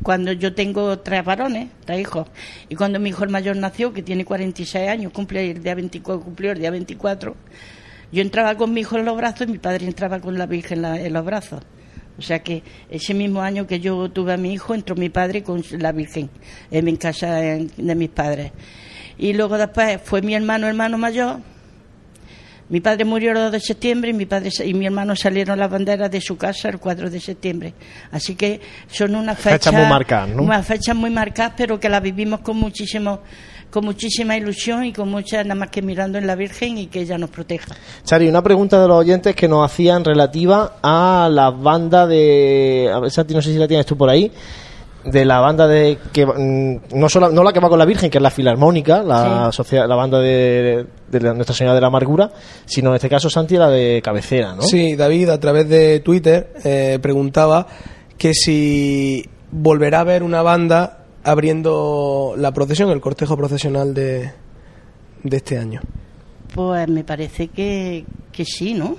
Cuando 0.02 0.32
yo 0.32 0.54
tengo 0.54 0.98
tres 1.00 1.22
varones 1.22 1.68
tres 1.84 2.00
hijos 2.00 2.26
y 2.68 2.74
cuando 2.74 2.98
mi 2.98 3.10
hijo 3.10 3.24
el 3.24 3.30
mayor 3.30 3.56
nació 3.56 3.92
que 3.92 4.02
tiene 4.02 4.24
46 4.24 4.88
años 4.88 5.12
cumple 5.12 5.50
el 5.50 5.62
día 5.62 5.74
24 5.74 6.24
cumplió 6.24 6.52
el 6.52 6.58
día 6.58 6.70
24 6.70 7.36
yo 8.10 8.20
entraba 8.20 8.56
con 8.56 8.72
mi 8.72 8.82
hijo 8.82 8.98
en 8.98 9.04
los 9.04 9.16
brazos 9.16 9.48
y 9.48 9.52
mi 9.52 9.58
padre 9.58 9.86
entraba 9.86 10.20
con 10.20 10.36
la 10.36 10.44
virgen 10.44 10.84
en, 10.84 11.12
los 11.14 11.24
brazos. 11.24 11.62
O 12.18 12.20
sea 12.20 12.42
que 12.42 12.62
ese 12.90 13.14
mismo 13.14 13.40
año 13.40 13.66
que 13.66 13.80
yo 13.80 14.10
tuve 14.10 14.34
a 14.34 14.36
mi 14.36 14.52
hijo 14.52 14.74
entró 14.74 14.94
mi 14.94 15.08
padre 15.08 15.42
con 15.42 15.64
la 15.78 15.92
virgen 15.92 16.28
en 16.70 16.84
mi 16.84 16.96
casa 16.98 17.36
de 17.36 17.94
mis 17.94 18.10
padres 18.10 18.52
y 19.18 19.32
luego 19.32 19.58
después 19.58 20.00
fue 20.02 20.22
mi 20.22 20.34
hermano, 20.34 20.66
hermano 20.66 20.98
mayor. 20.98 21.38
Mi 22.68 22.80
padre 22.80 23.04
murió 23.04 23.32
el 23.32 23.36
2 23.36 23.52
de 23.52 23.60
septiembre 23.60 24.10
y 24.10 24.14
mi 24.14 24.24
padre 24.24 24.50
y 24.64 24.72
mi 24.72 24.86
hermano 24.86 25.14
salieron 25.14 25.58
las 25.58 25.70
banderas 25.70 26.10
de 26.10 26.22
su 26.22 26.38
casa 26.38 26.70
el 26.70 26.78
4 26.78 27.10
de 27.10 27.20
septiembre. 27.20 27.74
Así 28.10 28.34
que 28.34 28.60
son 28.90 29.14
unas 29.14 29.38
Fechas 29.38 29.66
fechas 29.66 29.74
muy 29.74 29.86
marcadas, 29.90 30.28
¿no? 30.30 30.42
Unas 30.42 30.66
fechas 30.66 30.96
muy 30.96 31.10
marcadas, 31.10 31.52
pero 31.54 31.78
que 31.78 31.90
las 31.90 32.00
vivimos 32.00 32.40
con 32.40 32.56
muchísimo 32.56 33.20
con 33.72 33.86
muchísima 33.86 34.36
ilusión 34.36 34.84
y 34.84 34.92
con 34.92 35.10
mucha 35.10 35.42
nada 35.42 35.54
más 35.54 35.70
que 35.70 35.82
mirando 35.82 36.18
en 36.18 36.26
la 36.26 36.34
Virgen 36.34 36.76
y 36.76 36.86
que 36.86 37.00
ella 37.00 37.16
nos 37.16 37.30
proteja. 37.30 37.74
Chari, 38.04 38.28
una 38.28 38.42
pregunta 38.42 38.80
de 38.80 38.86
los 38.86 38.98
oyentes 38.98 39.34
que 39.34 39.48
nos 39.48 39.64
hacían 39.64 40.04
relativa 40.04 40.76
a 40.82 41.28
la 41.32 41.50
banda 41.50 42.06
de. 42.06 42.90
A 42.94 43.00
ver, 43.00 43.10
Santi, 43.10 43.34
no 43.34 43.40
sé 43.40 43.50
si 43.50 43.58
la 43.58 43.66
tienes 43.66 43.86
tú 43.86 43.96
por 43.96 44.10
ahí. 44.10 44.30
De 45.04 45.24
la 45.24 45.40
banda 45.40 45.66
de. 45.66 45.98
que 46.12 46.24
mm, 46.24 46.96
no, 46.98 47.08
solo, 47.08 47.30
no 47.30 47.42
la 47.42 47.52
que 47.52 47.58
va 47.60 47.68
con 47.68 47.78
la 47.78 47.84
Virgen, 47.84 48.08
que 48.10 48.18
es 48.18 48.22
la 48.22 48.30
Filarmónica, 48.30 49.02
la, 49.02 49.50
Sí. 49.50 49.56
socia- 49.56 49.86
la 49.86 49.96
banda 49.96 50.20
de, 50.20 50.86
de 51.10 51.20
Nuestra 51.34 51.54
Señora 51.56 51.74
de 51.74 51.80
la 51.80 51.88
Amargura, 51.88 52.30
sino 52.66 52.90
en 52.90 52.94
este 52.96 53.08
caso, 53.08 53.28
Santi, 53.28 53.56
la 53.56 53.68
de 53.68 54.00
cabecera, 54.04 54.54
¿no? 54.54 54.62
Sí, 54.62 54.94
David 54.94 55.30
a 55.30 55.40
través 55.40 55.68
de 55.68 56.00
Twitter 56.00 56.52
eh, 56.64 56.98
preguntaba 57.02 57.66
que 58.16 58.32
si 58.32 59.28
volverá 59.50 59.98
a 59.98 60.00
haber 60.02 60.22
una 60.22 60.42
banda 60.42 60.98
abriendo 61.24 62.34
la 62.36 62.52
procesión, 62.52 62.90
el 62.90 63.00
cortejo 63.00 63.36
procesional 63.36 63.94
de, 63.94 64.30
de 65.24 65.36
este 65.36 65.58
año. 65.58 65.80
Pues 66.54 66.86
me 66.88 67.02
parece 67.02 67.48
que, 67.48 68.04
que 68.30 68.44
sí, 68.44 68.74
¿no? 68.74 68.96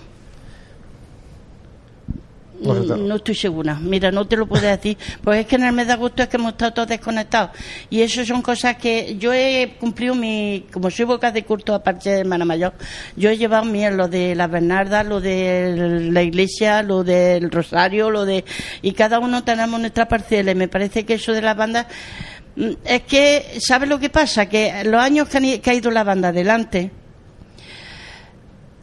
No 2.97 3.15
estoy 3.15 3.35
segura. 3.35 3.75
Mira, 3.81 4.11
no 4.11 4.25
te 4.27 4.35
lo 4.37 4.47
puedo 4.47 4.65
decir. 4.67 4.97
Pues 5.23 5.39
es 5.41 5.45
que 5.45 5.55
en 5.55 5.63
el 5.63 5.73
mes 5.73 5.87
de 5.87 5.93
agosto 5.93 6.23
es 6.23 6.29
que 6.29 6.37
hemos 6.37 6.51
estado 6.53 6.73
todos 6.73 6.87
desconectados. 6.89 7.51
Y 7.89 8.01
eso 8.01 8.25
son 8.25 8.41
cosas 8.41 8.77
que 8.77 9.15
yo 9.17 9.33
he 9.33 9.75
cumplido 9.79 10.15
mi. 10.15 10.65
Como 10.71 10.89
soy 10.89 11.05
boca 11.05 11.31
de 11.31 11.43
culto, 11.43 11.73
aparte 11.73 12.09
de 12.09 12.19
hermana 12.21 12.45
mayor, 12.45 12.73
yo 13.15 13.29
he 13.29 13.37
llevado 13.37 13.65
mi, 13.65 13.89
lo 13.89 14.07
de 14.07 14.35
las 14.35 14.49
Bernardas, 14.49 15.05
lo 15.05 15.19
de 15.21 16.09
la 16.11 16.21
iglesia, 16.21 16.83
lo 16.83 17.03
del 17.03 17.51
Rosario, 17.51 18.09
lo 18.09 18.25
de. 18.25 18.45
Y 18.81 18.93
cada 18.93 19.19
uno 19.19 19.43
tenemos 19.43 19.79
nuestra 19.79 20.07
parcela. 20.07 20.51
Y 20.51 20.55
me 20.55 20.67
parece 20.67 21.05
que 21.05 21.15
eso 21.15 21.33
de 21.33 21.41
las 21.41 21.55
bandas. 21.57 21.87
mm, 22.55 22.69
Es 22.85 23.01
que, 23.03 23.57
¿sabes 23.59 23.89
lo 23.89 23.99
que 23.99 24.09
pasa? 24.09 24.47
Que 24.47 24.83
los 24.85 25.01
años 25.01 25.27
que, 25.29 25.37
han 25.37 25.59
que 25.61 25.69
ha 25.69 25.73
ido 25.73 25.91
la 25.91 26.03
banda 26.03 26.29
adelante, 26.29 26.91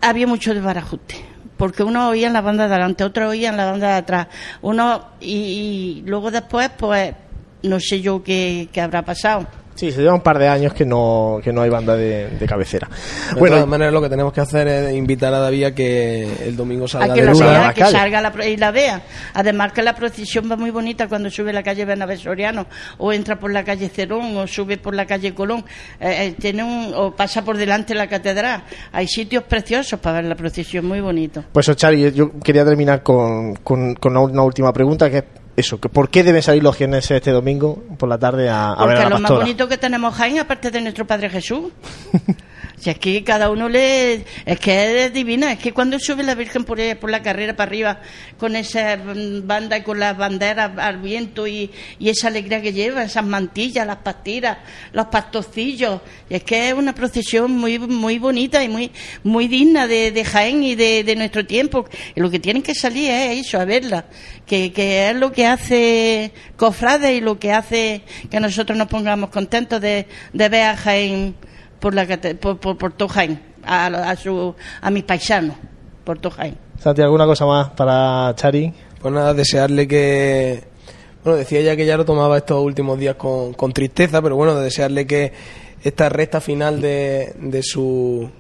había 0.01 0.27
mucho 0.27 0.55
desbarajuste. 0.55 1.30
Porque 1.61 1.83
uno 1.83 2.09
oía 2.09 2.27
en 2.29 2.33
la 2.33 2.41
banda 2.41 2.67
de 2.67 2.73
adelante, 2.73 3.05
otro 3.05 3.29
oía 3.29 3.51
en 3.51 3.59
la 3.59 3.67
banda 3.67 3.89
de 3.89 3.95
atrás. 3.97 4.29
Uno, 4.63 5.09
y, 5.21 5.35
y 5.35 6.03
luego 6.07 6.31
después, 6.31 6.71
pues, 6.71 7.13
no 7.65 7.79
sé 7.79 8.01
yo 8.01 8.23
qué, 8.23 8.71
qué 8.73 8.81
habrá 8.81 9.03
pasado. 9.03 9.47
Sí, 9.81 9.91
se 9.91 10.03
lleva 10.03 10.13
un 10.13 10.21
par 10.21 10.39
de 10.39 10.47
años 10.47 10.75
que 10.75 10.85
no, 10.85 11.41
que 11.43 11.55
no 11.55 11.63
hay 11.63 11.71
banda 11.71 11.97
de, 11.97 12.29
de 12.29 12.47
cabecera. 12.47 12.87
De 13.33 13.41
Bueno, 13.41 13.57
todas 13.57 13.67
maneras, 13.71 13.95
lo 13.95 14.03
que 14.03 14.11
tenemos 14.11 14.31
que 14.31 14.43
hacer 14.43 14.69
es 14.69 14.93
invitar 14.95 15.33
a 15.33 15.39
David 15.39 15.65
a 15.65 15.75
que 15.75 16.29
el 16.47 16.55
domingo 16.55 16.85
A 16.85 16.89
salga 16.89 17.15
que 17.15 17.21
de 17.21 17.27
la 17.29 17.33
luna 17.33 17.47
a 17.65 17.67
la 17.69 17.73
que 17.73 17.81
calle. 17.81 17.93
salga 17.97 18.21
la 18.21 18.47
y 18.47 18.59
la 18.59 18.71
vea. 18.73 19.01
Además 19.33 19.73
que 19.73 19.83
la 19.83 19.95
procesión 19.95 20.51
va 20.53 20.57
muy 20.57 20.71
bonita 20.71 21.09
cuando 21.09 21.31
sube 21.31 21.51
la 21.55 21.63
calle 21.63 21.87
Bernabé 21.87 22.19
Soriano, 22.19 22.67
o 22.99 23.11
entra 23.11 23.39
por 23.39 23.51
la 23.55 23.65
calle 23.65 23.89
Cerón, 23.89 24.37
o 24.37 24.47
sube 24.47 24.77
por 24.77 24.95
la 24.95 25.07
calle 25.07 25.33
Colón, 25.33 25.65
eh, 25.99 26.27
eh, 26.27 26.35
tiene 26.39 26.63
un, 26.63 26.93
o 26.95 27.17
pasa 27.17 27.43
por 27.43 27.57
delante 27.57 27.95
de 27.95 28.01
la 28.01 28.07
catedral. 28.07 28.63
Hay 28.93 29.09
sitios 29.09 29.45
preciosos 29.45 29.99
para 29.99 30.17
ver 30.17 30.27
la 30.27 30.35
procesión, 30.35 30.85
muy 30.85 31.01
bonito. 31.01 31.43
Pues 31.53 31.67
eso, 31.67 31.75
Chari, 31.75 32.13
yo 32.13 32.33
quería 32.45 32.67
terminar 32.67 33.03
con, 33.03 33.55
con, 33.55 33.95
con 33.95 34.13
una, 34.15 34.21
una 34.31 34.43
última 34.43 34.75
pregunta, 34.75 35.09
que 35.09 35.17
es 35.17 35.25
eso, 35.57 35.81
que 35.81 35.89
¿por 35.89 36.09
qué 36.11 36.23
deben 36.23 36.43
salir 36.43 36.63
los 36.63 36.77
jienenses 36.77 37.11
este 37.13 37.31
domingo 37.33 37.83
por 37.99 38.09
la 38.09 38.19
tarde 38.19 38.49
a, 38.49 38.73
a 38.73 38.87
ver 38.87 38.97
Porque 38.97 39.01
a 39.01 39.03
la 39.05 39.09
lo 39.11 39.15
más 39.17 39.21
pastora? 39.23 39.41
bonito 39.45 39.69
que 39.69 39.77
tenemos 39.79 40.15
Jaén, 40.15 40.39
aparte 40.39 40.71
de 40.71 40.81
nuestro 40.81 41.07
Padre 41.07 41.29
Jesús. 41.31 41.65
Si 42.81 42.89
es 42.89 42.99
que 42.99 43.23
cada 43.23 43.51
uno 43.51 43.69
le. 43.69 44.25
Es 44.47 44.59
que 44.59 45.05
es 45.05 45.13
divina. 45.13 45.53
Es 45.53 45.59
que 45.59 45.73
cuando 45.73 45.99
sube 45.99 46.23
la 46.23 46.35
Virgen 46.35 46.65
por, 46.65 46.79
por 46.97 47.11
la 47.11 47.23
carrera 47.23 47.55
para 47.55 47.69
arriba, 47.69 48.01
con 48.39 48.57
esa 48.57 48.97
banda 48.97 49.77
y 49.77 49.83
con 49.83 50.01
las 50.01 50.17
banderas 50.17 50.71
al 50.79 50.97
viento 50.97 51.47
y, 51.47 51.71
y 51.99 52.09
esa 52.09 52.29
alegría 52.29 52.63
que 52.63 52.73
lleva, 52.73 53.05
esas 53.05 53.27
mantillas, 53.27 53.87
las 53.87 53.99
pastiras, 53.99 54.59
los 54.93 55.07
pastorcillos. 55.07 56.01
Y 56.31 56.37
es 56.37 56.43
que 56.43 56.69
es 56.69 56.75
una 56.75 56.95
procesión 56.95 57.53
muy 57.53 57.79
muy 57.79 58.19
bonita 58.19 58.65
y 58.65 58.71
muy 58.71 58.91
muy 59.25 59.47
digna 59.47 59.87
de, 59.87 60.25
Jaén 60.25 60.63
y 60.63 60.75
de, 60.75 61.05
de 61.05 61.17
nuestro 61.17 61.45
tiempo. 61.45 61.85
Y 62.15 62.21
lo 62.21 62.31
que 62.31 62.39
tienen 62.39 62.63
que 62.63 62.75
salir 62.75 63.11
es 63.11 63.47
eso, 63.47 63.61
a 63.61 63.67
verla. 63.67 64.07
Que, 64.47 64.73
que 64.73 65.11
es 65.11 65.17
lo 65.17 65.33
que 65.33 65.47
hace 65.47 66.33
Cofrade 66.57 67.15
y 67.15 67.21
lo 67.21 67.39
que 67.39 67.53
hace 67.53 68.03
que 68.31 68.41
nosotros 68.41 68.79
nos 68.79 68.89
pongamos 68.89 69.29
contentos 69.29 69.83
de, 69.83 70.07
de 70.33 70.49
ver 70.49 70.63
a 70.63 70.77
Jaén 70.79 71.35
por, 71.81 71.95
la, 71.95 72.07
cate- 72.07 72.35
por, 72.35 72.59
por, 72.59 72.77
por 72.77 72.93
a, 73.65 73.87
a, 73.87 74.17
su, 74.17 74.55
a 74.81 74.91
mis 74.91 75.03
paisanos, 75.05 75.57
por 76.05 76.19
todo 76.19 76.33
Jaén. 76.33 76.57
Santi, 76.79 77.03
¿alguna 77.03 77.27
cosa 77.27 77.45
más 77.47 77.71
para 77.71 78.33
Chari? 78.37 78.73
Pues 79.01 79.13
nada, 79.15 79.35
desearle 79.35 79.87
que. 79.89 80.65
Bueno, 81.25 81.39
decía 81.39 81.61
ya 81.61 81.77
que 81.77 81.85
ya 81.85 81.97
lo 81.99 82.05
tomaba 82.07 82.39
estos 82.39 82.63
últimos 82.63 82.99
días 82.99 83.17
con, 83.17 83.53
con 83.53 83.73
tristeza, 83.73 84.23
pero 84.23 84.37
bueno, 84.37 84.55
desearle 84.59 85.07
que 85.07 85.33
esta 85.83 86.09
recta 86.09 86.41
final 86.41 86.81
de, 86.81 87.35
de 87.39 87.63
su 87.63 88.31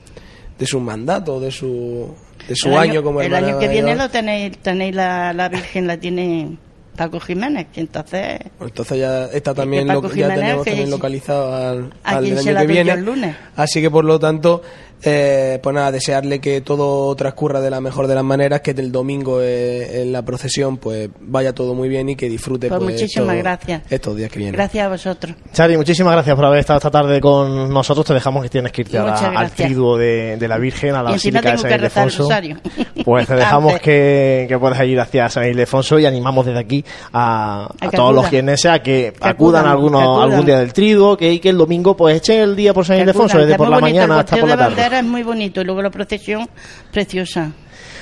de 0.58 0.66
su 0.66 0.80
mandato, 0.80 1.40
de 1.40 1.50
su 1.50 2.14
de 2.48 2.56
su 2.56 2.68
el 2.68 2.76
año, 2.78 3.02
como 3.02 3.20
El 3.20 3.26
hermana 3.26 3.48
año 3.48 3.58
que 3.58 3.68
viene 3.68 3.94
lo 3.96 4.08
tenéis, 4.08 4.56
tenéis 4.58 4.94
la, 4.94 5.32
la 5.34 5.48
Virgen, 5.50 5.86
la 5.86 5.98
tiene 5.98 6.56
Paco 7.00 7.18
Jiménez, 7.18 7.68
que 7.72 7.80
entonces 7.80 8.40
Pues 8.58 8.72
entonces 8.72 8.98
ya 8.98 9.24
está 9.28 9.54
también 9.54 9.88
lo, 9.88 10.02
ya 10.12 10.34
tenemos 10.34 10.66
también 10.66 10.90
localizado 10.90 11.54
al, 11.54 11.94
al 12.04 12.24
año 12.26 12.58
que 12.58 12.66
viene. 12.66 12.92
el 12.92 13.02
lunes. 13.06 13.36
Así 13.56 13.80
que 13.80 13.90
por 13.90 14.04
lo 14.04 14.18
tanto, 14.20 14.60
eh, 15.02 15.58
pues 15.62 15.74
nada, 15.74 15.90
desearle 15.92 16.40
que 16.40 16.60
todo 16.60 17.14
transcurra 17.14 17.60
de 17.60 17.70
la 17.70 17.80
mejor 17.80 18.06
de 18.06 18.14
las 18.14 18.24
maneras, 18.24 18.60
que 18.60 18.72
el 18.72 18.92
domingo 18.92 19.40
eh, 19.42 20.02
en 20.02 20.12
la 20.12 20.22
procesión 20.22 20.76
pues 20.78 21.08
vaya 21.20 21.54
todo 21.54 21.74
muy 21.74 21.88
bien 21.88 22.08
y 22.08 22.16
que 22.16 22.28
disfrute 22.28 22.68
Pues 22.68 22.80
pues, 22.80 22.92
muchísimas 22.92 23.36
gracias. 23.36 23.82
estos 23.90 24.16
días 24.16 24.30
que 24.30 24.38
vienen. 24.38 24.54
gracias 24.54 24.84
a 24.86 24.88
vosotros. 24.88 25.34
Chari, 25.52 25.76
muchísimas 25.76 26.12
gracias 26.14 26.36
por 26.36 26.44
haber 26.44 26.60
estado 26.60 26.78
esta 26.78 26.90
tarde 26.90 27.20
con 27.20 27.72
nosotros. 27.72 28.06
Te 28.06 28.14
dejamos 28.14 28.42
que 28.42 28.48
tienes 28.48 28.72
que 28.72 28.82
irte 28.82 28.98
a 28.98 29.04
la- 29.04 29.14
al 29.40 29.50
triduo 29.50 29.96
de, 29.96 30.36
de 30.36 30.48
la 30.48 30.58
Virgen, 30.58 30.94
a 30.94 31.02
la 31.02 31.10
Y 31.10 31.14
Basílica 31.14 31.50
de 31.52 31.58
San 31.58 31.72
Ildefonso. 31.72 32.28
Pues 33.04 33.26
te 33.26 33.34
dejamos 33.34 33.78
que, 33.80 34.44
que 34.48 34.58
puedas 34.58 34.82
ir 34.84 35.00
hacia 35.00 35.28
San 35.28 35.46
Ildefonso 35.46 35.98
y 35.98 36.06
animamos 36.06 36.44
desde 36.46 36.58
aquí 36.60 36.84
a, 37.12 37.64
a 37.80 37.86
A 37.86 37.90
que 37.90 37.96
todos 37.96 38.10
los 38.14 38.24
acudan. 38.26 38.30
jienenses 38.30 38.70
a 38.70 38.78
que, 38.82 39.12
Que 39.18 39.28
acudan, 39.28 39.64
acudan, 39.64 39.66
algunos, 39.66 40.00
que 40.02 40.06
acudan. 40.06 40.30
algún 40.30 40.46
día 40.46 40.58
del 40.60 40.72
triduo, 40.72 41.16
que, 41.16 41.32
y 41.32 41.38
que 41.40 41.48
el 41.48 41.56
domingo 41.58 41.96
pues 41.96 42.16
echen 42.16 42.40
el 42.40 42.56
día 42.56 42.74
por 42.74 42.84
San 42.84 42.98
Ildefonso, 42.98 43.38
desde 43.38 43.56
por 43.56 43.68
la 43.68 43.80
mañana 43.80 44.20
hasta 44.20 44.36
por 44.36 44.48
la 44.48 44.56
de 44.56 44.62
tarde. 44.62 44.74
Es 44.98 45.04
muy 45.04 45.22
bonito 45.22 45.60
y 45.60 45.64
luego 45.64 45.82
la 45.82 45.90
procesión 45.90 46.48
preciosa. 46.92 47.52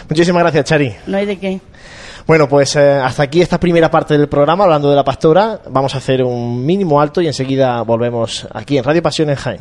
Muchísimas 0.09 0.43
gracias, 0.43 0.65
Chari. 0.65 0.95
No 1.07 1.17
hay 1.17 1.27
de 1.27 1.39
qué. 1.39 1.61
Bueno, 2.27 2.49
pues 2.49 2.77
eh, 2.77 2.93
hasta 2.93 3.23
aquí 3.23 3.41
esta 3.41 3.59
primera 3.59 3.91
parte 3.91 4.17
del 4.17 4.29
programa 4.29 4.65
hablando 4.65 4.91
de 4.91 4.97
la 4.97 5.05
pastora. 5.05 5.61
Vamos 5.71 5.95
a 5.95 5.99
hacer 5.99 6.23
un 6.23 6.65
mínimo 6.65 7.01
alto 7.01 7.21
y 7.21 7.27
enseguida 7.27 7.83
volvemos 7.83 8.47
aquí 8.53 8.77
en 8.77 8.85
Radio 8.85 9.03
Pasión 9.03 9.31
en 9.31 9.37
Jaén. 9.37 9.61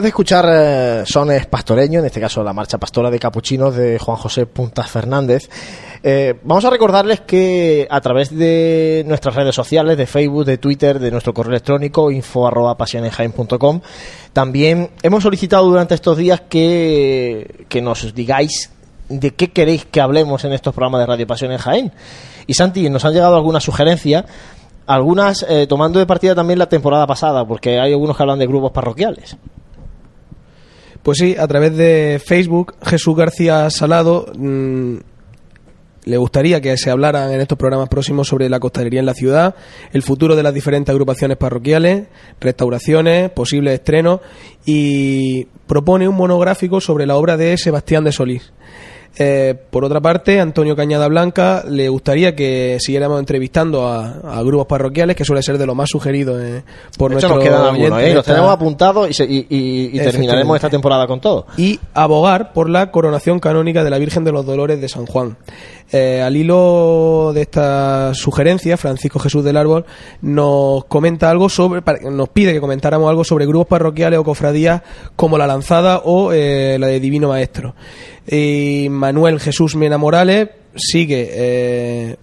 Después 0.00 0.04
de 0.04 0.08
escuchar 0.08 0.46
eh, 0.48 1.02
sones 1.04 1.46
pastoreños, 1.46 2.00
en 2.00 2.06
este 2.06 2.20
caso 2.20 2.42
la 2.42 2.54
marcha 2.54 2.78
pastora 2.78 3.10
de 3.10 3.18
capuchinos 3.18 3.76
de 3.76 3.98
Juan 3.98 4.16
José 4.16 4.46
Puntas 4.46 4.90
Fernández, 4.90 5.50
eh, 6.02 6.40
vamos 6.42 6.64
a 6.64 6.70
recordarles 6.70 7.20
que 7.20 7.86
a 7.90 8.00
través 8.00 8.34
de 8.34 9.04
nuestras 9.06 9.34
redes 9.34 9.54
sociales, 9.54 9.98
de 9.98 10.06
Facebook, 10.06 10.46
de 10.46 10.56
Twitter, 10.56 10.98
de 10.98 11.10
nuestro 11.10 11.34
correo 11.34 11.50
electrónico 11.50 12.10
info 12.10 12.46
arroba 12.46 12.78
pasionesjaen.com, 12.78 13.82
también 14.32 14.90
hemos 15.02 15.22
solicitado 15.22 15.66
durante 15.66 15.94
estos 15.94 16.16
días 16.16 16.40
que, 16.48 17.66
que 17.68 17.82
nos 17.82 18.14
digáis 18.14 18.70
de 19.10 19.32
qué 19.32 19.50
queréis 19.50 19.84
que 19.84 20.00
hablemos 20.00 20.44
en 20.44 20.52
estos 20.52 20.72
programas 20.72 21.00
de 21.00 21.06
Radio 21.08 21.26
Pasión 21.26 21.52
en 21.52 21.58
Jaén. 21.58 21.92
Y 22.46 22.54
Santi, 22.54 22.88
nos 22.88 23.04
han 23.04 23.12
llegado 23.12 23.36
algunas 23.36 23.64
sugerencias, 23.64 24.24
algunas 24.86 25.44
eh, 25.46 25.66
tomando 25.66 25.98
de 25.98 26.06
partida 26.06 26.34
también 26.34 26.58
la 26.58 26.70
temporada 26.70 27.06
pasada, 27.06 27.44
porque 27.44 27.78
hay 27.78 27.92
algunos 27.92 28.16
que 28.16 28.22
hablan 28.22 28.38
de 28.38 28.46
grupos 28.46 28.72
parroquiales. 28.72 29.36
Pues 31.02 31.18
sí, 31.18 31.34
a 31.38 31.46
través 31.46 31.76
de 31.76 32.20
Facebook, 32.24 32.74
Jesús 32.82 33.16
García 33.16 33.70
Salado 33.70 34.26
mm, 34.36 34.96
le 36.04 36.16
gustaría 36.16 36.60
que 36.60 36.76
se 36.76 36.90
hablaran 36.90 37.32
en 37.32 37.40
estos 37.40 37.58
programas 37.58 37.88
próximos 37.88 38.28
sobre 38.28 38.48
la 38.48 38.60
costalería 38.60 39.00
en 39.00 39.06
la 39.06 39.14
ciudad, 39.14 39.54
el 39.92 40.02
futuro 40.02 40.36
de 40.36 40.42
las 40.42 40.54
diferentes 40.54 40.92
agrupaciones 40.92 41.36
parroquiales, 41.36 42.08
restauraciones, 42.40 43.30
posibles 43.30 43.74
estrenos 43.74 44.20
y 44.64 45.46
propone 45.66 46.08
un 46.08 46.16
monográfico 46.16 46.80
sobre 46.80 47.06
la 47.06 47.16
obra 47.16 47.36
de 47.36 47.56
Sebastián 47.56 48.04
de 48.04 48.12
Solís. 48.12 48.52
Eh, 49.18 49.54
por 49.70 49.84
otra 49.84 50.00
parte, 50.00 50.40
Antonio 50.40 50.76
Cañada 50.76 51.08
Blanca 51.08 51.64
le 51.68 51.88
gustaría 51.88 52.34
que 52.36 52.78
siguiéramos 52.80 53.18
entrevistando 53.18 53.86
a, 53.88 54.06
a 54.38 54.42
grupos 54.42 54.66
parroquiales, 54.66 55.16
que 55.16 55.24
suele 55.24 55.42
ser 55.42 55.58
de 55.58 55.66
lo 55.66 55.74
más 55.74 55.90
sugerido 55.90 56.40
eh, 56.40 56.62
por 56.96 57.10
De 57.10 57.18
hecho, 57.18 57.28
nuestro 57.28 57.34
nos 57.36 57.44
quedan 57.44 57.62
algunos, 57.74 57.92
oyente. 57.98 58.10
¿eh? 58.10 58.14
Los 58.14 58.24
tenemos 58.24 58.50
apuntados 58.50 59.10
y, 59.10 59.12
se- 59.14 59.24
y- 59.24 59.46
y- 59.50 59.90
y 59.92 59.98
terminaremos 59.98 60.54
esta 60.56 60.70
temporada 60.70 61.06
con 61.06 61.20
todo. 61.20 61.46
y 61.56 61.78
abogar 61.92 62.52
por 62.52 62.70
la 62.70 62.90
coronación 62.92 63.40
canónica 63.40 63.82
de 63.84 63.90
la 63.90 63.98
Virgen 63.98 64.24
de 64.24 64.32
los 64.32 64.46
Dolores 64.46 64.80
de 64.80 64.88
San 64.88 65.06
Juan. 65.06 65.36
Eh, 65.92 66.22
al 66.22 66.36
hilo 66.36 67.32
de 67.34 67.42
esta 67.42 68.14
sugerencia, 68.14 68.76
Francisco 68.76 69.18
Jesús 69.18 69.42
del 69.44 69.56
Árbol 69.56 69.84
nos 70.22 70.84
comenta 70.84 71.28
algo 71.30 71.48
sobre, 71.48 71.82
nos 72.12 72.28
pide 72.28 72.52
que 72.52 72.60
comentáramos 72.60 73.10
algo 73.10 73.24
sobre 73.24 73.44
grupos 73.44 73.66
parroquiales 73.66 74.20
o 74.20 74.24
cofradías 74.24 74.82
como 75.16 75.36
la 75.36 75.48
Lanzada 75.48 76.02
o 76.04 76.30
la 76.30 76.36
de 76.86 77.00
Divino 77.00 77.28
Maestro. 77.28 77.74
Y 78.26 78.88
Manuel 78.90 79.40
Jesús 79.40 79.76
Mena 79.76 79.98
Morales 79.98 80.48
sigue 80.76 81.28
eh, 81.32 82.16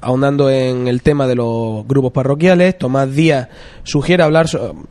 ahondando 0.00 0.50
en 0.50 0.88
el 0.88 1.00
tema 1.02 1.26
de 1.26 1.36
los 1.36 1.86
grupos 1.86 2.12
parroquiales. 2.12 2.76
Tomás 2.78 3.14
Díaz 3.14 3.48
sugiere 3.84 4.22
hablar, 4.22 4.46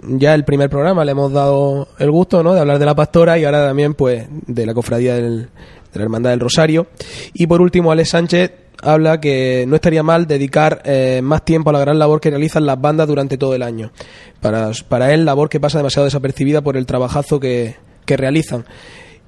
ya 0.07 0.33
el 0.33 0.45
primer 0.45 0.69
programa 0.69 1.05
le 1.05 1.11
hemos 1.11 1.31
dado 1.31 1.89
el 1.99 2.09
gusto 2.11 2.43
¿no? 2.43 2.53
de 2.53 2.61
hablar 2.61 2.79
de 2.79 2.85
la 2.85 2.95
pastora 2.95 3.37
y 3.37 3.45
ahora 3.45 3.65
también 3.67 3.93
pues 3.93 4.25
de 4.47 4.65
la 4.65 4.73
cofradía 4.73 5.15
del- 5.15 5.49
de 5.93 5.99
la 5.99 6.03
Hermandad 6.03 6.29
del 6.29 6.39
Rosario. 6.39 6.87
Y 7.33 7.47
por 7.47 7.61
último, 7.61 7.91
Alex 7.91 8.09
Sánchez 8.11 8.51
habla 8.81 9.19
que 9.19 9.65
no 9.67 9.75
estaría 9.75 10.01
mal 10.03 10.25
dedicar 10.25 10.81
eh, 10.85 11.19
más 11.21 11.43
tiempo 11.43 11.69
a 11.69 11.73
la 11.73 11.79
gran 11.81 11.99
labor 11.99 12.21
que 12.21 12.29
realizan 12.29 12.65
las 12.65 12.79
bandas 12.79 13.07
durante 13.09 13.37
todo 13.37 13.53
el 13.55 13.61
año. 13.61 13.91
Para, 14.39 14.71
para 14.87 15.13
él, 15.13 15.25
labor 15.25 15.49
que 15.49 15.59
pasa 15.59 15.79
demasiado 15.79 16.05
desapercibida 16.05 16.61
por 16.61 16.77
el 16.77 16.85
trabajazo 16.85 17.41
que, 17.41 17.75
que 18.05 18.15
realizan 18.15 18.63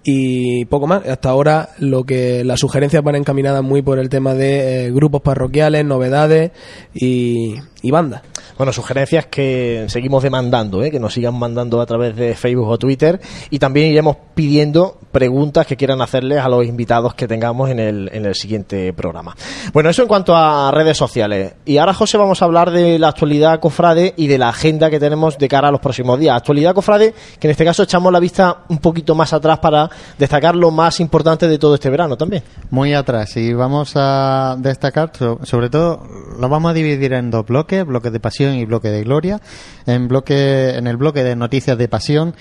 y 0.03 0.65
poco 0.65 0.87
más. 0.87 1.05
Hasta 1.07 1.29
ahora 1.29 1.69
lo 1.79 2.03
que 2.03 2.43
las 2.43 2.59
sugerencias 2.59 3.03
van 3.03 3.15
encaminadas 3.15 3.63
muy 3.63 3.81
por 3.81 3.99
el 3.99 4.09
tema 4.09 4.33
de 4.33 4.85
eh, 4.85 4.91
grupos 4.91 5.21
parroquiales, 5.21 5.85
novedades 5.85 6.51
y, 6.93 7.55
y 7.83 7.91
bandas. 7.91 8.23
Bueno, 8.57 8.73
sugerencias 8.73 9.27
que 9.27 9.85
seguimos 9.89 10.23
demandando, 10.23 10.83
¿eh? 10.83 10.89
que 10.89 10.99
nos 10.99 11.13
sigan 11.13 11.35
mandando 11.35 11.81
a 11.81 11.85
través 11.85 12.15
de 12.15 12.33
Facebook 12.35 12.67
o 12.69 12.77
Twitter 12.79 13.19
y 13.51 13.59
también 13.59 13.91
iremos 13.91 14.15
pidiendo 14.33 14.97
preguntas 15.11 15.67
que 15.67 15.75
quieran 15.77 16.01
hacerles 16.01 16.39
a 16.39 16.49
los 16.49 16.65
invitados 16.65 17.13
que 17.13 17.27
tengamos 17.27 17.69
en 17.69 17.79
el, 17.79 18.09
en 18.13 18.25
el 18.25 18.33
siguiente 18.35 18.91
programa. 18.93 19.35
Bueno, 19.73 19.89
eso 19.89 20.01
en 20.01 20.07
cuanto 20.07 20.35
a 20.35 20.71
redes 20.71 20.97
sociales. 20.97 21.53
Y 21.65 21.77
ahora, 21.77 21.93
José, 21.93 22.17
vamos 22.17 22.41
a 22.41 22.45
hablar 22.45 22.71
de 22.71 22.97
la 22.97 23.09
actualidad 23.09 23.59
cofrade 23.59 24.13
y 24.17 24.27
de 24.27 24.37
la 24.37 24.49
agenda 24.49 24.89
que 24.89 24.99
tenemos 24.99 25.37
de 25.37 25.47
cara 25.47 25.67
a 25.67 25.71
los 25.71 25.81
próximos 25.81 26.19
días. 26.19 26.35
Actualidad 26.37 26.73
cofrade, 26.73 27.13
que 27.39 27.47
en 27.47 27.51
este 27.51 27.65
caso 27.65 27.83
echamos 27.83 28.11
la 28.11 28.19
vista 28.19 28.63
un 28.69 28.77
poquito 28.79 29.13
más 29.13 29.33
atrás 29.33 29.59
para 29.59 29.89
destacar 30.17 30.55
lo 30.55 30.71
más 30.71 30.99
importante 30.99 31.47
de 31.47 31.57
todo 31.59 31.75
este 31.75 31.89
verano 31.89 32.15
también. 32.17 32.43
Muy 32.69 32.93
atrás 32.93 33.35
y 33.37 33.53
vamos 33.53 33.91
a 33.95 34.55
destacar, 34.59 35.11
so- 35.17 35.39
sobre 35.43 35.69
todo, 35.69 36.01
lo 36.39 36.49
vamos 36.49 36.71
a 36.71 36.73
dividir 36.73 37.13
en 37.13 37.29
dos 37.29 37.45
bloques, 37.45 37.72
bloque 37.81 38.11
de 38.11 38.19
pasión 38.19 38.53
y 38.53 38.65
bloque 38.65 38.89
de 38.89 39.03
gloria. 39.03 39.41
En, 39.87 40.07
bloque, 40.07 40.75
en 40.75 40.85
el 40.85 40.97
bloque 40.97 41.23
de 41.23 41.35
noticias 41.35 41.75
de 41.75 41.87
pasión, 41.87 42.35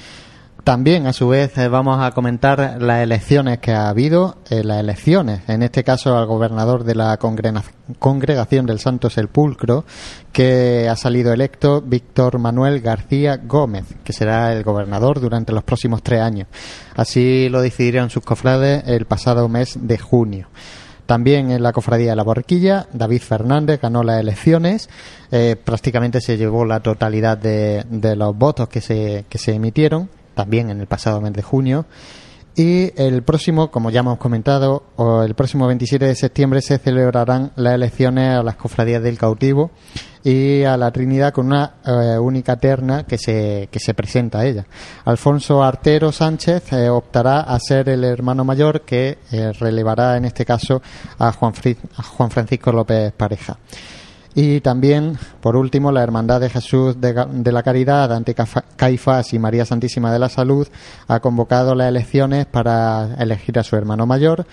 también 0.65 1.09
a 1.09 1.13
su 1.13 1.27
vez 1.27 1.59
eh, 1.59 1.67
vamos 1.67 2.01
a 2.01 2.13
comentar 2.13 2.81
las 2.81 3.03
elecciones 3.03 3.59
que 3.59 3.73
ha 3.73 3.89
habido, 3.89 4.37
eh, 4.49 4.63
las 4.63 4.79
elecciones, 4.79 5.41
en 5.49 5.65
este 5.65 5.83
caso 5.83 6.17
al 6.17 6.27
gobernador 6.27 6.85
de 6.85 6.95
la 6.95 7.19
congregación 7.19 8.67
del 8.67 8.79
Santo 8.79 9.11
Sepulcro, 9.11 9.85
que 10.31 10.89
ha 10.89 10.95
salido 10.95 11.33
electo 11.33 11.81
Víctor 11.81 12.39
Manuel 12.39 12.81
García 12.81 13.41
Gómez, 13.43 13.87
que 14.05 14.13
será 14.13 14.53
el 14.53 14.63
gobernador 14.63 15.21
durante 15.21 15.53
los 15.53 15.65
próximos 15.65 16.01
tres 16.01 16.21
años. 16.21 16.47
Así 16.95 17.49
lo 17.49 17.61
decidieron 17.61 18.09
sus 18.09 18.23
cofrades 18.23 18.85
el 18.87 19.07
pasado 19.07 19.49
mes 19.49 19.77
de 19.81 19.99
junio. 19.99 20.47
También 21.13 21.51
en 21.51 21.63
la 21.63 21.75
cofradía 21.75 22.09
de 22.09 22.17
la 22.17 22.23
Borquilla, 22.23 22.87
David 22.95 23.21
Fernández 23.21 23.83
ganó 23.83 24.03
las 24.03 24.19
elecciones, 24.19 24.89
eh, 25.31 25.57
prácticamente 25.63 26.23
se 26.23 26.39
llevó 26.39 26.65
la 26.65 26.81
totalidad 26.81 27.37
de, 27.37 27.85
de 27.91 28.17
los 28.17 28.35
votos 28.35 28.71
que 28.71 28.81
se, 28.81 29.27
que 29.29 29.37
se 29.37 29.53
emitieron, 29.53 30.09
también 30.35 30.71
en 30.71 30.81
el 30.81 30.87
pasado 30.87 31.21
mes 31.21 31.35
de 31.35 31.43
junio. 31.43 31.85
Y 32.55 32.93
el 33.01 33.23
próximo, 33.23 33.71
como 33.71 33.91
ya 33.91 34.01
hemos 34.01 34.19
comentado, 34.19 34.83
el 35.25 35.35
próximo 35.35 35.67
27 35.67 36.05
de 36.05 36.15
septiembre 36.15 36.61
se 36.61 36.77
celebrarán 36.79 37.53
las 37.57 37.75
elecciones 37.75 38.37
a 38.39 38.43
las 38.43 38.57
cofradías 38.57 39.03
del 39.03 39.17
cautivo 39.17 39.71
y 40.23 40.63
a 40.65 40.77
la 40.77 40.91
Trinidad 40.91 41.33
con 41.33 41.47
una 41.47 41.77
eh, 41.85 42.19
única 42.19 42.57
terna 42.57 43.05
que 43.05 43.17
se, 43.17 43.69
que 43.73 43.81
se 43.81 43.95
presenta 43.95 44.41
a 44.41 44.45
ella. 44.47 44.67
Alfonso 45.07 45.63
Artero 45.63 46.13
Sánchez 46.13 46.75
eh, 46.75 46.91
optará 46.91 47.41
a 47.41 47.59
ser 47.59 47.89
el 47.89 48.05
hermano 48.05 48.45
mayor 48.45 48.83
que 48.83 49.19
eh, 49.33 49.53
relevará 49.59 50.19
en 50.19 50.27
este 50.27 50.45
caso 50.45 50.83
a 51.19 51.33
Juan, 51.33 51.55
Fri- 51.55 51.79
a 51.97 52.03
Juan 52.03 52.31
Francisco 52.31 52.71
López 52.71 53.13
Pareja. 53.15 53.57
Y 54.35 54.61
también, 54.61 55.19
por 55.41 55.57
último, 55.57 55.93
la 55.93 56.03
Hermandad 56.03 56.41
de 56.41 56.49
Jesús 56.49 57.01
de, 57.01 57.53
la 57.53 57.63
Caridad 57.63 58.13
ante 58.13 58.35
Caifás 58.77 59.35
y 59.35 59.39
María 59.39 59.67
Santísima 59.67 60.13
de 60.13 60.19
la 60.19 60.31
Salud 60.31 60.67
ha 61.09 61.21
convocado 61.21 61.75
las 61.75 61.89
elecciones 61.89 62.47
para 62.47 63.15
elegir 63.19 63.59
a 63.59 63.63
su 63.63 63.77
hermano 63.77 64.07
mayor, 64.07 64.47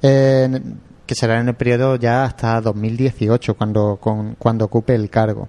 que 0.00 1.14
será 1.14 1.40
en 1.40 1.48
el 1.48 1.54
periodo 1.54 1.94
ya 1.94 2.24
hasta 2.24 2.60
2018, 2.60 3.54
cuando, 3.54 4.00
cuando 4.38 4.64
ocupe 4.64 4.96
el 4.96 5.08
cargo. 5.10 5.48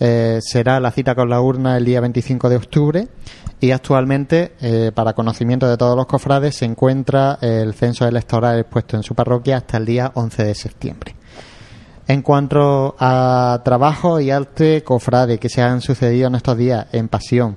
Eh, 0.00 0.40
será 0.42 0.80
la 0.80 0.90
cita 0.90 1.14
con 1.14 1.30
la 1.30 1.40
urna 1.40 1.76
el 1.76 1.84
día 1.84 2.00
25 2.00 2.48
de 2.48 2.56
octubre 2.56 3.08
y 3.60 3.70
actualmente, 3.70 4.52
eh, 4.60 4.90
para 4.92 5.12
conocimiento 5.12 5.68
de 5.68 5.76
todos 5.76 5.96
los 5.96 6.06
cofrades, 6.06 6.56
se 6.56 6.64
encuentra 6.64 7.38
el 7.40 7.72
censo 7.74 8.06
electoral 8.06 8.58
expuesto 8.58 8.96
en 8.96 9.02
su 9.02 9.14
parroquia 9.14 9.58
hasta 9.58 9.78
el 9.78 9.86
día 9.86 10.10
11 10.14 10.44
de 10.44 10.54
septiembre. 10.54 11.14
En 12.06 12.20
cuanto 12.22 12.94
a 12.98 13.62
trabajo 13.64 14.20
y 14.20 14.30
arte 14.30 14.82
cofrade 14.84 15.38
que 15.38 15.48
se 15.48 15.62
han 15.62 15.80
sucedido 15.80 16.26
en 16.28 16.34
estos 16.34 16.56
días 16.58 16.86
en 16.92 17.08
Pasión, 17.08 17.56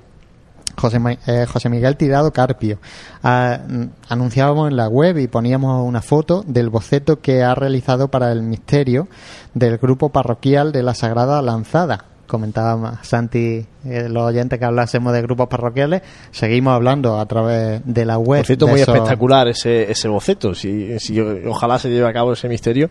José, 0.76 0.98
eh, 1.26 1.44
José 1.52 1.68
Miguel 1.68 1.96
Tirado 1.96 2.32
Carpio. 2.32 2.78
Ah, 3.22 3.58
mm, 3.68 3.82
anunciábamos 4.08 4.70
en 4.70 4.76
la 4.76 4.88
web 4.88 5.18
y 5.18 5.26
poníamos 5.26 5.86
una 5.86 6.00
foto 6.00 6.44
del 6.46 6.70
boceto 6.70 7.20
que 7.20 7.42
ha 7.42 7.54
realizado 7.54 8.08
para 8.08 8.32
el 8.32 8.42
misterio 8.42 9.08
del 9.54 9.76
grupo 9.78 10.08
parroquial 10.10 10.72
de 10.72 10.82
la 10.82 10.94
Sagrada 10.94 11.42
Lanzada. 11.42 12.04
Comentaba 12.28 13.00
Santi, 13.02 13.66
eh, 13.86 14.08
los 14.08 14.22
oyentes 14.22 14.58
que 14.58 14.64
hablásemos 14.64 15.12
de 15.14 15.22
grupos 15.22 15.48
parroquiales, 15.48 16.02
seguimos 16.30 16.74
hablando 16.74 17.18
a 17.18 17.26
través 17.26 17.80
de 17.84 18.04
la 18.04 18.18
web. 18.18 18.40
Por 18.40 18.46
cierto, 18.46 18.68
muy 18.68 18.80
esos- 18.80 18.94
espectacular 18.94 19.48
ese, 19.48 19.90
ese 19.90 20.08
boceto. 20.08 20.54
Si, 20.54 20.98
si 21.00 21.18
ojalá 21.20 21.78
se 21.78 21.88
lleve 21.90 22.06
a 22.08 22.12
cabo 22.12 22.34
ese 22.34 22.48
misterio, 22.48 22.88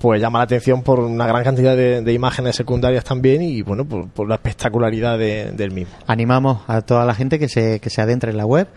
pues 0.00 0.20
llama 0.20 0.38
la 0.40 0.44
atención 0.44 0.82
por 0.82 1.00
una 1.00 1.26
gran 1.26 1.42
cantidad 1.44 1.76
de, 1.76 2.02
de 2.02 2.12
imágenes 2.12 2.56
secundarias 2.56 3.04
también 3.04 3.42
y 3.42 3.62
bueno, 3.62 3.84
por, 3.84 4.28
la 4.28 4.34
espectacularidad 4.36 5.18
de- 5.18 5.52
del 5.52 5.70
mismo. 5.72 5.94
animamos 6.06 6.60
a 6.66 6.82
toda 6.82 7.04
la 7.04 7.14
gente 7.14 7.38
que 7.38 7.48
se, 7.48 7.80
que 7.80 7.90
se 7.90 8.02
adentre 8.02 8.30
en 8.30 8.36
la 8.36 8.46
web. 8.46 8.68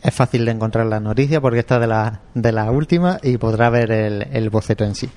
Es 0.00 0.14
fácil 0.14 0.44
de 0.44 0.52
encontrar 0.52 0.86
la 0.86 1.00
noticia 1.00 1.40
porque 1.40 1.58
está 1.58 1.80
de 1.80 1.88
la, 1.88 2.20
de 2.32 2.52
la 2.52 2.70
última 2.70 3.18
y 3.20 3.36
podrá 3.36 3.68
ver 3.68 3.90
el, 3.90 4.28
el 4.32 4.48
boceto 4.48 4.84
en 4.84 4.94
sí. 4.94 5.10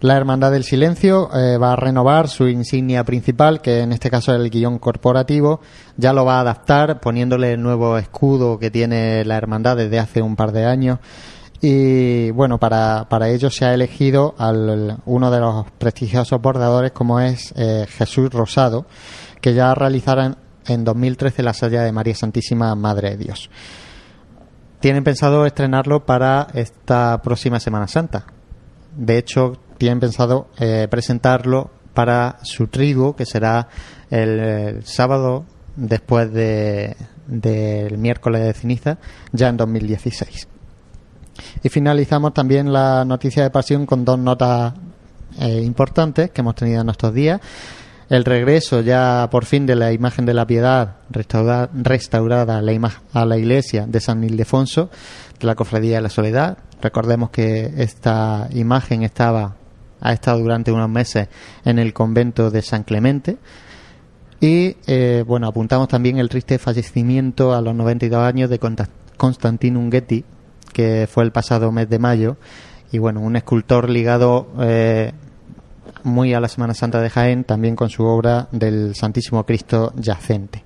La 0.00 0.16
Hermandad 0.18 0.52
del 0.52 0.64
Silencio 0.64 1.30
eh, 1.34 1.56
va 1.56 1.72
a 1.72 1.76
renovar 1.76 2.28
su 2.28 2.46
insignia 2.46 3.04
principal, 3.04 3.62
que 3.62 3.80
en 3.80 3.90
este 3.90 4.10
caso 4.10 4.34
es 4.34 4.38
el 4.40 4.50
guion 4.50 4.78
corporativo. 4.78 5.60
Ya 5.96 6.12
lo 6.12 6.26
va 6.26 6.36
a 6.36 6.40
adaptar 6.40 7.00
poniéndole 7.00 7.54
el 7.54 7.62
nuevo 7.62 7.96
escudo 7.96 8.58
que 8.58 8.70
tiene 8.70 9.24
la 9.24 9.38
Hermandad 9.38 9.78
desde 9.78 9.98
hace 9.98 10.20
un 10.20 10.36
par 10.36 10.52
de 10.52 10.66
años. 10.66 10.98
Y 11.64 12.32
bueno, 12.32 12.58
para, 12.58 13.06
para 13.08 13.28
ello 13.28 13.48
se 13.48 13.64
ha 13.64 13.72
elegido 13.72 14.34
al, 14.36 14.98
uno 15.06 15.30
de 15.30 15.38
los 15.38 15.70
prestigiosos 15.78 16.42
bordadores 16.42 16.90
como 16.90 17.20
es 17.20 17.54
eh, 17.56 17.86
Jesús 17.88 18.30
Rosado, 18.30 18.84
que 19.40 19.54
ya 19.54 19.72
realizará, 19.72 20.36
en 20.66 20.84
2013 20.84 21.44
la 21.44 21.54
salla 21.54 21.82
de 21.82 21.92
María 21.92 22.16
Santísima 22.16 22.74
Madre 22.74 23.10
de 23.10 23.16
Dios. 23.16 23.48
Tienen 24.80 25.04
pensado 25.04 25.46
estrenarlo 25.46 26.04
para 26.04 26.48
esta 26.52 27.22
próxima 27.22 27.60
Semana 27.60 27.86
Santa. 27.86 28.26
De 28.96 29.16
hecho, 29.16 29.52
tienen 29.78 30.00
pensado 30.00 30.48
eh, 30.58 30.88
presentarlo 30.90 31.70
para 31.94 32.38
su 32.42 32.66
trigo, 32.66 33.14
que 33.14 33.24
será 33.24 33.68
el, 34.10 34.84
sábado 34.84 35.44
después 35.76 36.32
de, 36.32 36.96
del 37.28 37.98
miércoles 37.98 38.42
de 38.42 38.52
ceniza, 38.52 38.98
ya 39.30 39.48
en 39.48 39.58
2016. 39.58 40.48
Y 41.62 41.68
finalizamos 41.68 42.34
también 42.34 42.72
la 42.72 43.04
noticia 43.04 43.42
de 43.42 43.50
pasión 43.50 43.86
con 43.86 44.04
dos 44.04 44.18
notas 44.18 44.74
eh, 45.40 45.62
importantes 45.62 46.30
que 46.30 46.40
hemos 46.40 46.54
tenido 46.54 46.82
en 46.82 46.88
estos 46.88 47.14
días. 47.14 47.40
El 48.08 48.24
regreso 48.24 48.80
ya 48.80 49.28
por 49.30 49.46
fin 49.46 49.64
de 49.64 49.74
la 49.74 49.92
imagen 49.92 50.26
de 50.26 50.34
la 50.34 50.46
piedad 50.46 50.96
restaurada, 51.08 51.70
restaurada 51.72 52.58
a, 52.58 52.62
la 52.62 52.92
a 53.14 53.24
la 53.24 53.38
iglesia 53.38 53.86
de 53.86 54.00
San 54.00 54.22
Ildefonso 54.22 54.90
de 55.40 55.46
la 55.46 55.54
Cofradía 55.54 55.96
de 55.96 56.02
la 56.02 56.10
Soledad. 56.10 56.58
Recordemos 56.82 57.30
que 57.30 57.72
esta 57.78 58.48
imagen 58.52 59.02
estaba 59.02 59.56
ha 60.02 60.12
estado 60.12 60.40
durante 60.40 60.72
unos 60.72 60.90
meses 60.90 61.28
en 61.64 61.78
el 61.78 61.94
convento 61.94 62.50
de 62.50 62.60
San 62.60 62.82
Clemente. 62.82 63.38
Y 64.40 64.76
eh, 64.86 65.24
bueno, 65.26 65.46
apuntamos 65.46 65.88
también 65.88 66.18
el 66.18 66.28
triste 66.28 66.58
fallecimiento 66.58 67.54
a 67.54 67.62
los 67.62 67.74
92 67.74 68.20
años 68.20 68.50
de 68.50 68.58
Constantino 69.16 69.78
Unghetti, 69.78 70.24
que 70.72 71.08
fue 71.10 71.24
el 71.24 71.32
pasado 71.32 71.70
mes 71.72 71.88
de 71.88 71.98
mayo. 71.98 72.36
Y 72.90 72.98
bueno, 72.98 73.20
un 73.20 73.36
escultor 73.36 73.88
ligado 73.88 74.48
eh, 74.60 75.12
muy 76.04 76.34
a 76.34 76.40
la 76.40 76.48
Semana 76.48 76.74
Santa 76.74 77.00
de 77.00 77.10
Jaén, 77.10 77.44
también 77.44 77.76
con 77.76 77.90
su 77.90 78.04
obra 78.04 78.48
del 78.52 78.94
Santísimo 78.94 79.44
Cristo 79.44 79.92
Yacente. 79.96 80.62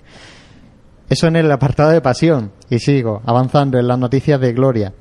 Eso 1.09 1.29
en 1.29 1.37
el 1.37 1.51
apartado 1.53 1.91
de 1.91 2.01
pasión. 2.01 2.53
Y 2.69 2.79
sigo 2.79 3.23
avanzando 3.25 3.79
en 3.79 3.87
las 3.87 3.99
noticias 3.99 4.41
de 4.41 4.53
gloria. 4.53 4.93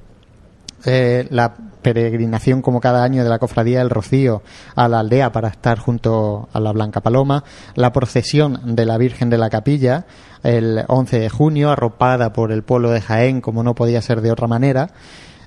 Eh, 0.86 1.28
la 1.32 1.56
peregrinación 1.86 2.64
como 2.64 2.82
cada 2.82 3.04
año 3.04 3.24
de 3.24 3.30
la 3.30 3.38
cofradía 3.38 3.78
del 3.78 3.92
Rocío 3.92 4.42
a 4.74 4.88
la 4.88 5.02
aldea 5.02 5.32
para 5.32 5.50
estar 5.50 5.78
junto 5.78 6.50
a 6.52 6.60
la 6.60 6.72
Blanca 6.72 7.02
Paloma, 7.02 7.44
la 7.76 7.94
procesión 7.94 8.76
de 8.76 8.88
la 8.88 8.98
Virgen 8.98 9.30
de 9.30 9.38
la 9.38 9.52
Capilla 9.52 10.08
el 10.42 10.84
11 10.88 11.20
de 11.20 11.30
junio 11.30 11.70
arropada 11.70 12.34
por 12.34 12.52
el 12.52 12.64
pueblo 12.64 12.90
de 12.90 13.02
Jaén 13.02 13.40
como 13.40 13.62
no 13.62 13.76
podía 13.76 14.02
ser 14.02 14.22
de 14.22 14.32
otra 14.32 14.48
manera, 14.48 14.90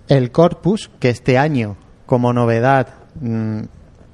el 0.07 0.31
Corpus 0.31 0.93
que 1.01 1.11
este 1.11 1.39
año 1.39 1.77
como 2.07 2.33
novedad 2.33 2.87
mm, 3.21 3.63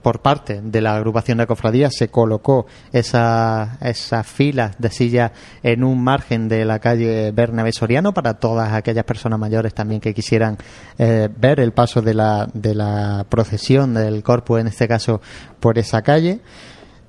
por 0.04 0.20
parte 0.20 0.60
de 0.62 0.80
la 0.82 0.94
agrupación 0.94 1.38
de 1.38 1.46
cofradías 1.46 1.94
se 1.96 2.08
colocó 2.08 2.66
esa- 2.92 3.78
esas 3.80 4.26
filas 4.26 4.76
de 4.78 4.90
sillas 4.90 5.32
en 5.62 5.82
un 5.82 6.04
margen 6.04 6.46
de 6.46 6.66
la 6.66 6.78
calle 6.78 7.32
Bernabé 7.32 7.72
Soriano 7.72 8.12
para 8.12 8.34
todas 8.34 8.72
aquellas 8.74 9.04
personas 9.04 9.38
mayores 9.38 9.72
también 9.72 10.02
que 10.02 10.12
quisieran 10.12 10.58
eh, 10.98 11.30
ver 11.34 11.58
el 11.58 11.72
paso 11.72 12.02
de 12.02 12.12
la, 12.12 12.46
de 12.52 12.74
la 12.74 13.24
procesión 13.30 13.94
del 13.94 14.22
corpus, 14.22 14.60
en 14.60 14.66
este 14.66 14.86
caso 14.86 15.22
por 15.58 15.78
esa 15.78 16.02
calle. 16.02 16.40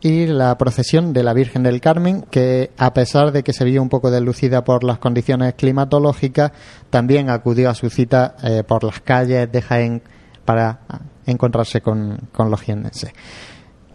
Y 0.02 0.28
la 0.28 0.58
procesión 0.58 1.12
de 1.14 1.24
la 1.24 1.34
Virgen 1.34 1.64
del 1.64 1.82
Carmen, 1.82 2.26
que 2.30 2.72
a 2.78 2.94
pesar 2.94 3.32
de 3.32 3.44
que 3.44 3.54
se 3.54 3.66
vio 3.66 3.82
un 3.82 3.90
poco 3.90 4.10
deslucida 4.12 4.64
por 4.64 4.84
las 4.84 5.00
condiciones 5.00 5.56
climatológicas, 5.56 6.52
también 6.90 7.30
acudió 7.30 7.70
a 7.70 7.76
su 7.76 7.90
cita 7.90 8.36
eh, 8.44 8.64
por 8.66 8.84
las 8.84 9.02
calles 9.02 9.52
de 9.52 9.62
Jaén 9.62 10.02
para 10.46 10.80
encontrarse 11.26 11.82
con, 11.82 12.30
con 12.32 12.50
los 12.50 12.62
jiennenses. 12.62 13.12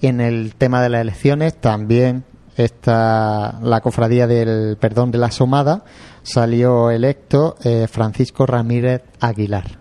Y 0.00 0.06
en 0.06 0.20
el 0.20 0.54
tema 0.54 0.82
de 0.82 0.88
las 0.88 1.02
elecciones 1.02 1.60
también 1.60 2.24
está 2.56 3.58
la 3.62 3.80
cofradía 3.80 4.26
del 4.26 4.76
perdón 4.78 5.10
de 5.10 5.18
la 5.18 5.30
Somada 5.30 5.84
salió 6.22 6.90
electo 6.90 7.56
eh, 7.64 7.86
Francisco 7.90 8.46
Ramírez 8.46 9.02
Aguilar. 9.20 9.78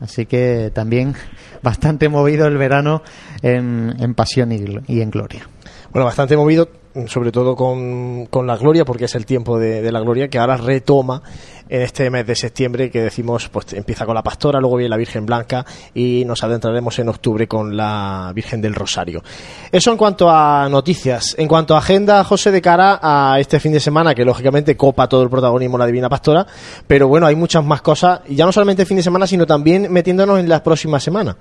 Así 0.00 0.26
que 0.26 0.70
también 0.74 1.14
bastante 1.62 2.08
movido 2.08 2.46
el 2.46 2.56
verano 2.56 3.02
en, 3.42 3.94
en 3.98 4.14
pasión 4.14 4.52
y, 4.52 4.64
y 4.86 5.00
en 5.00 5.10
gloria. 5.10 5.48
Bueno, 5.92 6.06
bastante 6.06 6.36
movido, 6.36 6.68
sobre 7.06 7.30
todo 7.30 7.54
con, 7.54 8.26
con 8.26 8.46
la 8.46 8.56
gloria, 8.56 8.84
porque 8.84 9.04
es 9.04 9.14
el 9.14 9.26
tiempo 9.26 9.58
de, 9.58 9.90
la 9.90 10.00
gloria 10.00 10.28
que 10.28 10.38
ahora 10.38 10.56
retoma 10.56 11.22
en 11.68 11.82
este 11.82 12.10
mes 12.10 12.26
de 12.26 12.34
septiembre, 12.34 12.90
que 12.90 13.00
decimos, 13.00 13.48
pues 13.48 13.72
empieza 13.74 14.04
con 14.04 14.14
la 14.14 14.24
pastora, 14.24 14.58
luego 14.58 14.76
viene 14.76 14.88
la 14.88 14.96
Virgen 14.96 15.24
Blanca 15.24 15.64
y 15.94 16.24
nos 16.24 16.42
adentraremos 16.42 16.98
en 16.98 17.08
octubre 17.08 17.46
con 17.46 17.76
la 17.76 18.32
Virgen 18.34 18.60
del 18.60 18.74
Rosario. 18.74 19.22
Eso 19.70 19.92
en 19.92 19.96
cuanto 19.96 20.28
a 20.28 20.68
noticias. 20.68 21.36
En 21.38 21.46
cuanto 21.46 21.76
a 21.76 21.78
agenda, 21.78 22.24
José, 22.24 22.50
de 22.50 22.60
cara 22.60 22.98
a 23.00 23.38
este 23.38 23.60
fin 23.60 23.72
de 23.72 23.78
semana, 23.78 24.16
que 24.16 24.24
lógicamente 24.24 24.76
copa 24.76 25.08
todo 25.08 25.22
el 25.22 25.30
protagonismo 25.30 25.78
la 25.78 25.86
Divina 25.86 26.08
Pastora, 26.08 26.44
pero 26.88 27.06
bueno, 27.06 27.26
hay 27.26 27.36
muchas 27.36 27.64
más 27.64 27.82
cosas, 27.82 28.22
y 28.26 28.34
ya 28.34 28.44
no 28.46 28.52
solamente 28.52 28.82
el 28.82 28.88
fin 28.88 28.96
de 28.96 29.04
semana, 29.04 29.28
sino 29.28 29.46
también 29.46 29.92
metiéndonos 29.92 30.40
en 30.40 30.48
las 30.48 30.62
próximas 30.62 31.04
semanas. 31.04 31.36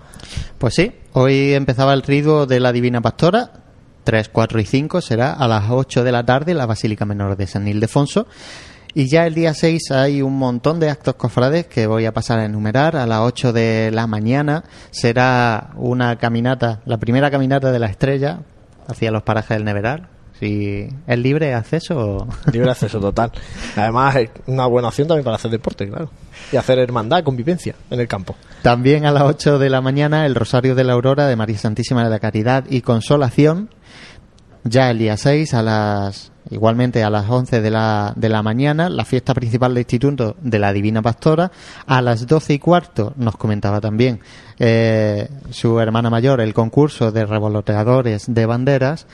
Pues 0.59 0.75
sí, 0.75 0.91
hoy 1.13 1.53
empezaba 1.53 1.93
el 1.93 2.03
rido 2.03 2.45
de 2.45 2.59
la 2.59 2.71
Divina 2.71 3.01
Pastora. 3.01 3.68
3, 4.09 4.29
4 4.29 4.59
y 4.59 4.65
5 4.65 5.01
será 5.01 5.33
a 5.33 5.47
las 5.47 5.65
8 5.69 6.03
de 6.03 6.11
la 6.11 6.25
tarde 6.25 6.53
en 6.53 6.57
la 6.57 6.65
Basílica 6.65 7.05
Menor 7.05 7.37
de 7.37 7.45
San 7.45 7.67
Ildefonso. 7.67 8.25
Y 8.95 9.07
ya 9.07 9.27
el 9.27 9.35
día 9.35 9.53
6 9.53 9.91
hay 9.91 10.23
un 10.23 10.35
montón 10.35 10.79
de 10.79 10.89
actos 10.89 11.13
cofrades 11.13 11.67
que 11.67 11.85
voy 11.85 12.07
a 12.07 12.11
pasar 12.11 12.39
a 12.39 12.45
enumerar. 12.45 12.95
A 12.95 13.05
las 13.05 13.19
8 13.19 13.53
de 13.53 13.91
la 13.93 14.07
mañana 14.07 14.63
será 14.89 15.73
una 15.75 16.15
caminata, 16.15 16.81
la 16.87 16.97
primera 16.97 17.29
caminata 17.29 17.71
de 17.71 17.77
la 17.77 17.85
estrella 17.85 18.39
hacia 18.87 19.11
los 19.11 19.21
parajes 19.21 19.57
del 19.57 19.63
Neveral. 19.63 20.09
Si 20.39 20.89
es 21.05 21.19
libre 21.19 21.53
acceso. 21.53 22.27
Libre 22.51 22.71
acceso 22.71 22.99
total. 22.99 23.31
Además, 23.75 24.15
es 24.15 24.31
una 24.47 24.65
buena 24.65 24.87
opción 24.87 25.07
también 25.07 25.23
para 25.23 25.35
hacer 25.35 25.51
deporte, 25.51 25.87
claro. 25.87 26.09
Y 26.51 26.55
hacer 26.55 26.79
hermandad, 26.79 27.23
convivencia 27.23 27.75
en 27.91 27.99
el 27.99 28.07
campo. 28.07 28.35
También 28.63 29.05
a 29.05 29.11
las 29.11 29.21
8 29.21 29.59
de 29.59 29.69
la 29.69 29.81
mañana 29.81 30.25
el 30.25 30.33
Rosario 30.33 30.73
de 30.73 30.83
la 30.83 30.93
Aurora 30.93 31.27
de 31.27 31.35
María 31.35 31.59
Santísima 31.59 32.03
de 32.03 32.09
la 32.09 32.17
Caridad 32.17 32.63
y 32.71 32.81
Consolación. 32.81 33.69
Ya 34.63 34.91
el 34.91 34.97
día 34.97 35.17
6 35.17 35.53
a 35.53 35.63
las 35.63 36.31
igualmente 36.51 37.03
a 37.03 37.09
las 37.09 37.29
11 37.29 37.61
de 37.61 37.71
la, 37.71 38.13
de 38.15 38.29
la 38.29 38.41
mañana 38.41 38.89
la 38.89 39.05
fiesta 39.05 39.33
principal 39.33 39.73
del 39.73 39.81
Instituto 39.81 40.35
de 40.41 40.59
la 40.59 40.73
Divina 40.73 41.01
Pastora. 41.01 41.51
A 41.85 42.01
las 42.01 42.27
12 42.27 42.53
y 42.53 42.59
cuarto 42.59 43.13
nos 43.17 43.37
comentaba 43.37 43.79
también 43.79 44.19
eh, 44.57 45.29
su 45.51 45.79
hermana 45.79 46.09
mayor 46.09 46.41
el 46.41 46.53
concurso 46.53 47.11
de 47.11 47.25
revoloteadores 47.25 48.25
de 48.27 48.45
banderas. 48.45 49.07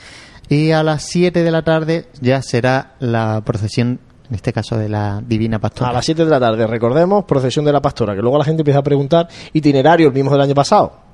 Y 0.48 0.70
a 0.70 0.82
las 0.82 1.04
7 1.04 1.42
de 1.42 1.50
la 1.50 1.62
tarde 1.62 2.06
ya 2.20 2.40
será 2.40 2.94
la 3.00 3.42
procesión, 3.44 3.98
en 4.28 4.34
este 4.34 4.52
caso 4.52 4.78
de 4.78 4.88
la 4.88 5.20
Divina 5.26 5.58
Pastora. 5.58 5.90
A 5.90 5.92
las 5.92 6.04
7 6.04 6.24
de 6.24 6.30
la 6.30 6.38
tarde, 6.38 6.66
recordemos, 6.68 7.24
procesión 7.24 7.64
de 7.64 7.72
la 7.72 7.82
pastora, 7.82 8.14
que 8.14 8.22
luego 8.22 8.38
la 8.38 8.44
gente 8.44 8.62
empieza 8.62 8.78
a 8.78 8.84
preguntar 8.84 9.28
itinerario 9.52 10.06
el 10.06 10.14
mismo 10.14 10.30
del 10.30 10.42
año 10.42 10.54
pasado. 10.54 11.05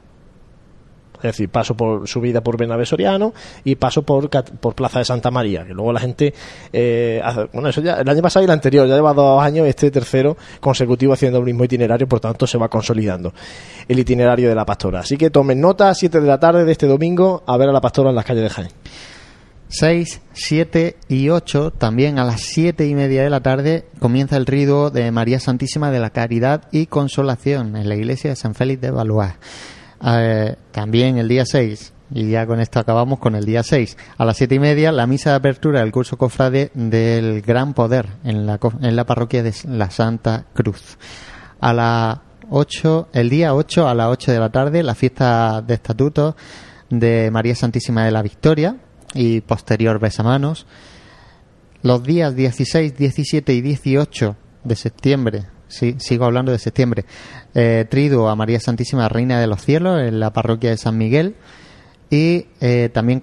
Es 1.22 1.36
decir, 1.36 1.48
paso 1.48 1.76
por 1.76 2.08
subida 2.08 2.40
por 2.40 2.56
Bernabé 2.56 2.84
Soriano 2.86 3.32
y 3.64 3.76
paso 3.76 4.02
por, 4.02 4.28
por 4.28 4.74
Plaza 4.74 4.98
de 4.98 5.04
Santa 5.04 5.30
María, 5.30 5.64
que 5.64 5.72
luego 5.72 5.92
la 5.92 6.00
gente, 6.00 6.34
eh, 6.72 7.22
bueno, 7.52 7.68
eso 7.68 7.80
ya, 7.80 7.94
el 7.94 8.08
año 8.08 8.22
pasado 8.22 8.42
y 8.42 8.46
el 8.46 8.50
anterior, 8.50 8.86
ya 8.88 8.94
lleva 8.94 9.14
dos 9.14 9.42
años, 9.42 9.66
este 9.66 9.90
tercero 9.90 10.36
consecutivo 10.60 11.12
haciendo 11.12 11.38
el 11.38 11.44
mismo 11.44 11.64
itinerario, 11.64 12.08
por 12.08 12.20
tanto 12.20 12.46
se 12.46 12.58
va 12.58 12.68
consolidando 12.68 13.32
el 13.88 13.98
itinerario 13.98 14.48
de 14.48 14.54
la 14.54 14.64
pastora. 14.64 15.00
Así 15.00 15.16
que 15.16 15.30
tomen 15.30 15.60
nota, 15.60 15.94
7 15.94 16.20
de 16.20 16.26
la 16.26 16.40
tarde 16.40 16.64
de 16.64 16.72
este 16.72 16.86
domingo, 16.86 17.42
a 17.46 17.56
ver 17.56 17.68
a 17.68 17.72
la 17.72 17.80
pastora 17.80 18.10
en 18.10 18.16
las 18.16 18.24
calles 18.24 18.42
de 18.42 18.50
Jaén. 18.50 18.70
6, 19.74 20.20
7 20.34 20.96
y 21.08 21.30
8, 21.30 21.70
también 21.70 22.18
a 22.18 22.24
las 22.24 22.42
7 22.42 22.86
y 22.86 22.94
media 22.94 23.22
de 23.22 23.30
la 23.30 23.40
tarde, 23.40 23.86
comienza 24.00 24.36
el 24.36 24.44
rido 24.44 24.90
de 24.90 25.10
María 25.10 25.40
Santísima 25.40 25.90
de 25.90 25.98
la 25.98 26.10
Caridad 26.10 26.68
y 26.72 26.86
Consolación 26.86 27.76
en 27.76 27.88
la 27.88 27.94
iglesia 27.94 28.28
de 28.28 28.36
San 28.36 28.54
Félix 28.54 28.82
de 28.82 28.90
Valois. 28.90 29.32
Eh, 30.04 30.56
también 30.72 31.18
el 31.18 31.28
día 31.28 31.44
6, 31.46 31.92
y 32.14 32.30
ya 32.30 32.46
con 32.46 32.60
esto 32.60 32.80
acabamos 32.80 33.18
con 33.18 33.34
el 33.34 33.44
día 33.44 33.62
6, 33.62 33.96
a 34.18 34.24
las 34.24 34.36
7 34.36 34.54
y 34.54 34.58
media, 34.58 34.92
la 34.92 35.06
misa 35.06 35.30
de 35.30 35.36
apertura 35.36 35.80
del 35.80 35.92
curso 35.92 36.16
cofrade 36.16 36.70
del 36.74 37.40
Gran 37.42 37.72
Poder 37.72 38.08
en 38.24 38.46
la, 38.46 38.58
en 38.80 38.96
la 38.96 39.06
parroquia 39.06 39.42
de 39.42 39.54
la 39.68 39.90
Santa 39.90 40.44
Cruz. 40.54 40.98
A 41.60 41.72
las 41.72 42.18
8, 42.50 43.08
el 43.12 43.30
día 43.30 43.54
8 43.54 43.88
a 43.88 43.94
las 43.94 44.08
8 44.08 44.32
de 44.32 44.38
la 44.38 44.50
tarde, 44.50 44.82
la 44.82 44.94
fiesta 44.94 45.62
de 45.62 45.74
estatutos 45.74 46.34
de 46.90 47.30
María 47.30 47.54
Santísima 47.54 48.04
de 48.04 48.10
la 48.10 48.22
Victoria 48.22 48.76
y 49.14 49.40
posterior 49.40 49.98
besamanos. 49.98 50.66
Los 51.82 52.02
días 52.02 52.36
16, 52.36 52.96
17 52.96 53.54
y 53.54 53.60
18 53.60 54.36
de 54.64 54.76
septiembre, 54.76 55.46
sí, 55.72 55.96
sigo 55.98 56.24
hablando 56.24 56.52
de 56.52 56.58
septiembre, 56.58 57.04
eh, 57.54 57.86
trido 57.90 58.28
a 58.28 58.36
María 58.36 58.60
Santísima 58.60 59.08
Reina 59.08 59.40
de 59.40 59.46
los 59.46 59.62
Cielos 59.62 60.00
en 60.00 60.20
la 60.20 60.32
parroquia 60.32 60.70
de 60.70 60.76
San 60.76 60.98
Miguel. 60.98 61.34
Y 62.10 62.46
eh, 62.60 62.90
también 62.92 63.22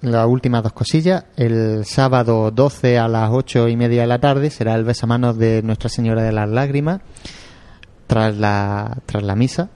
las 0.00 0.26
últimas 0.26 0.62
dos 0.62 0.72
cosillas, 0.72 1.24
el 1.36 1.84
sábado 1.84 2.50
12 2.50 2.98
a 2.98 3.08
las 3.08 3.30
8 3.32 3.68
y 3.68 3.76
media 3.76 4.02
de 4.02 4.06
la 4.06 4.20
tarde 4.20 4.50
será 4.50 4.74
el 4.74 4.84
besamanos 4.84 5.38
de 5.38 5.62
Nuestra 5.62 5.88
Señora 5.88 6.22
de 6.22 6.32
las 6.32 6.48
Lágrimas 6.48 7.00
tras 8.06 8.36
la, 8.36 8.98
tras 9.06 9.22
la 9.22 9.34
misa. 9.34 9.70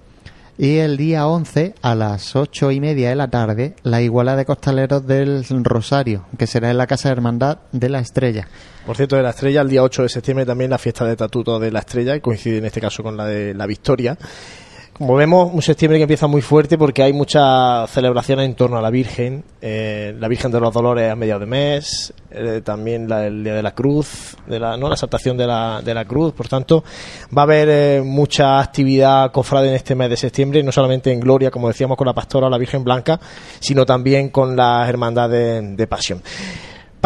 Y 0.59 0.79
el 0.79 0.97
día 0.97 1.27
11, 1.27 1.75
a 1.83 1.95
las 1.95 2.35
ocho 2.35 2.71
y 2.71 2.81
media 2.81 3.11
de 3.11 3.15
la 3.15 3.29
tarde, 3.29 3.75
la 3.83 4.01
iguala 4.01 4.37
de 4.37 4.47
costaleros 4.47 5.07
del 5.07 5.45
Rosario, 5.63 6.25
que 6.39 6.47
será 6.47 6.71
en 6.71 6.79
la 6.79 6.87
Casa 6.87 7.11
de 7.11 7.13
Hermandad 7.13 7.59
de 7.73 7.91
la 7.91 7.99
Estrella. 7.99 8.49
Por 8.87 8.97
cierto, 8.97 9.17
de 9.17 9.23
la 9.23 9.31
Estrella, 9.31 9.61
el 9.61 9.69
día 9.69 9.83
8 9.83 10.05
de 10.05 10.09
septiembre 10.09 10.47
también 10.47 10.71
la 10.71 10.79
fiesta 10.79 11.05
de 11.05 11.15
Tatuto 11.15 11.59
de 11.59 11.71
la 11.71 11.81
Estrella, 11.81 12.17
y 12.17 12.23
coincide 12.23 12.57
en 12.57 12.65
este 12.65 12.81
caso 12.81 13.03
con 13.03 13.19
la 13.19 13.27
de 13.27 13.53
la 13.53 13.67
Victoria. 13.67 14.17
Como 14.99 15.15
vemos, 15.15 15.51
un 15.53 15.61
septiembre 15.61 15.99
que 15.99 16.05
empieza 16.05 16.27
muy 16.27 16.41
fuerte 16.41 16.79
porque 16.79 17.03
hay 17.03 17.13
muchas 17.13 17.91
celebraciones 17.91 18.47
en 18.47 18.55
torno 18.55 18.79
a 18.79 18.81
la 18.81 18.89
Virgen. 18.89 19.45
Eh, 19.61 20.17
la 20.19 20.27
Virgen 20.27 20.51
de 20.51 20.59
los 20.59 20.73
Dolores 20.73 21.13
a 21.13 21.15
mediados 21.15 21.41
de 21.41 21.47
mes, 21.47 22.15
eh, 22.31 22.63
también 22.65 23.07
la, 23.07 23.27
el 23.27 23.45
Día 23.45 23.53
de 23.53 23.63
la 23.63 23.75
Cruz, 23.75 24.39
de 24.47 24.59
la, 24.59 24.79
¿no? 24.79 24.89
la 24.89 24.95
exaltación 24.95 25.37
de 25.37 25.47
la, 25.47 25.83
de 25.85 25.93
la 25.93 26.07
Cruz. 26.07 26.33
Por 26.33 26.49
tanto, 26.49 26.83
va 27.37 27.43
a 27.43 27.45
haber 27.45 27.69
eh, 27.71 28.03
mucha 28.03 28.59
actividad 28.59 29.31
cofrade 29.33 29.69
en 29.69 29.75
este 29.75 29.95
mes 29.95 30.09
de 30.09 30.17
septiembre, 30.17 30.63
no 30.63 30.73
solamente 30.73 31.13
en 31.13 31.21
Gloria, 31.21 31.51
como 31.51 31.69
decíamos, 31.69 31.99
con 31.99 32.07
la 32.07 32.15
Pastora 32.15 32.47
o 32.47 32.51
la 32.51 32.57
Virgen 32.57 32.83
Blanca, 32.83 33.21
sino 33.61 33.85
también 33.85 34.31
con 34.31 34.57
las 34.57 34.89
hermandades 34.89 35.77
de 35.77 35.87
Pasión. 35.87 36.23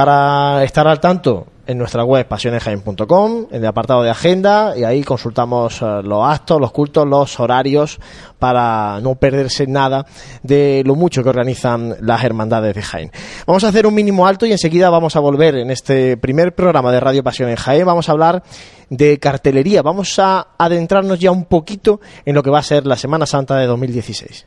Para 0.01 0.65
estar 0.65 0.89
al 0.89 0.99
tanto, 0.99 1.47
en 1.67 1.77
nuestra 1.77 2.05
web 2.05 2.27
pasionesjaen.com, 2.27 3.49
en 3.51 3.63
el 3.63 3.67
apartado 3.67 4.03
de 4.03 4.09
agenda, 4.09 4.73
y 4.75 4.83
ahí 4.83 5.03
consultamos 5.03 5.83
eh, 5.83 6.01
los 6.03 6.25
actos, 6.25 6.59
los 6.59 6.73
cultos, 6.73 7.07
los 7.07 7.39
horarios, 7.39 8.01
para 8.39 8.99
no 9.03 9.17
perderse 9.17 9.67
nada 9.67 10.07
de 10.43 10.83
lo 10.87 10.95
mucho 10.95 11.23
que 11.23 11.29
organizan 11.29 11.97
las 12.01 12.25
hermandades 12.25 12.75
de 12.75 12.81
Jaén. 12.81 13.11
Vamos 13.47 13.63
a 13.63 13.69
hacer 13.69 13.87
un 13.87 13.93
mínimo 13.93 14.27
alto 14.27 14.47
y 14.47 14.53
enseguida 14.53 14.89
vamos 14.89 15.17
a 15.17 15.21
volver 15.21 15.57
en 15.57 15.71
este 15.71 16.17
primer 16.17 16.55
programa 16.55 16.91
de 16.93 17.01
Radio 17.01 17.23
Pasión 17.23 17.51
en 17.51 17.57
Jaén. 17.57 17.85
Vamos 17.85 18.09
a 18.09 18.13
hablar 18.13 18.43
de 18.89 19.19
cartelería. 19.19 19.83
Vamos 19.83 20.19
a 20.19 20.49
adentrarnos 20.57 21.19
ya 21.19 21.31
un 21.31 21.45
poquito 21.45 22.01
en 22.25 22.35
lo 22.35 22.43
que 22.43 22.49
va 22.49 22.61
a 22.61 22.63
ser 22.63 22.87
la 22.87 22.97
Semana 22.97 23.27
Santa 23.27 23.59
de 23.59 23.67
2016. 23.67 24.47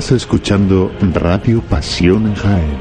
Estás 0.00 0.16
escuchando 0.16 0.90
Radio 1.12 1.60
Pasión 1.60 2.28
en 2.28 2.34
Jaén. 2.34 2.78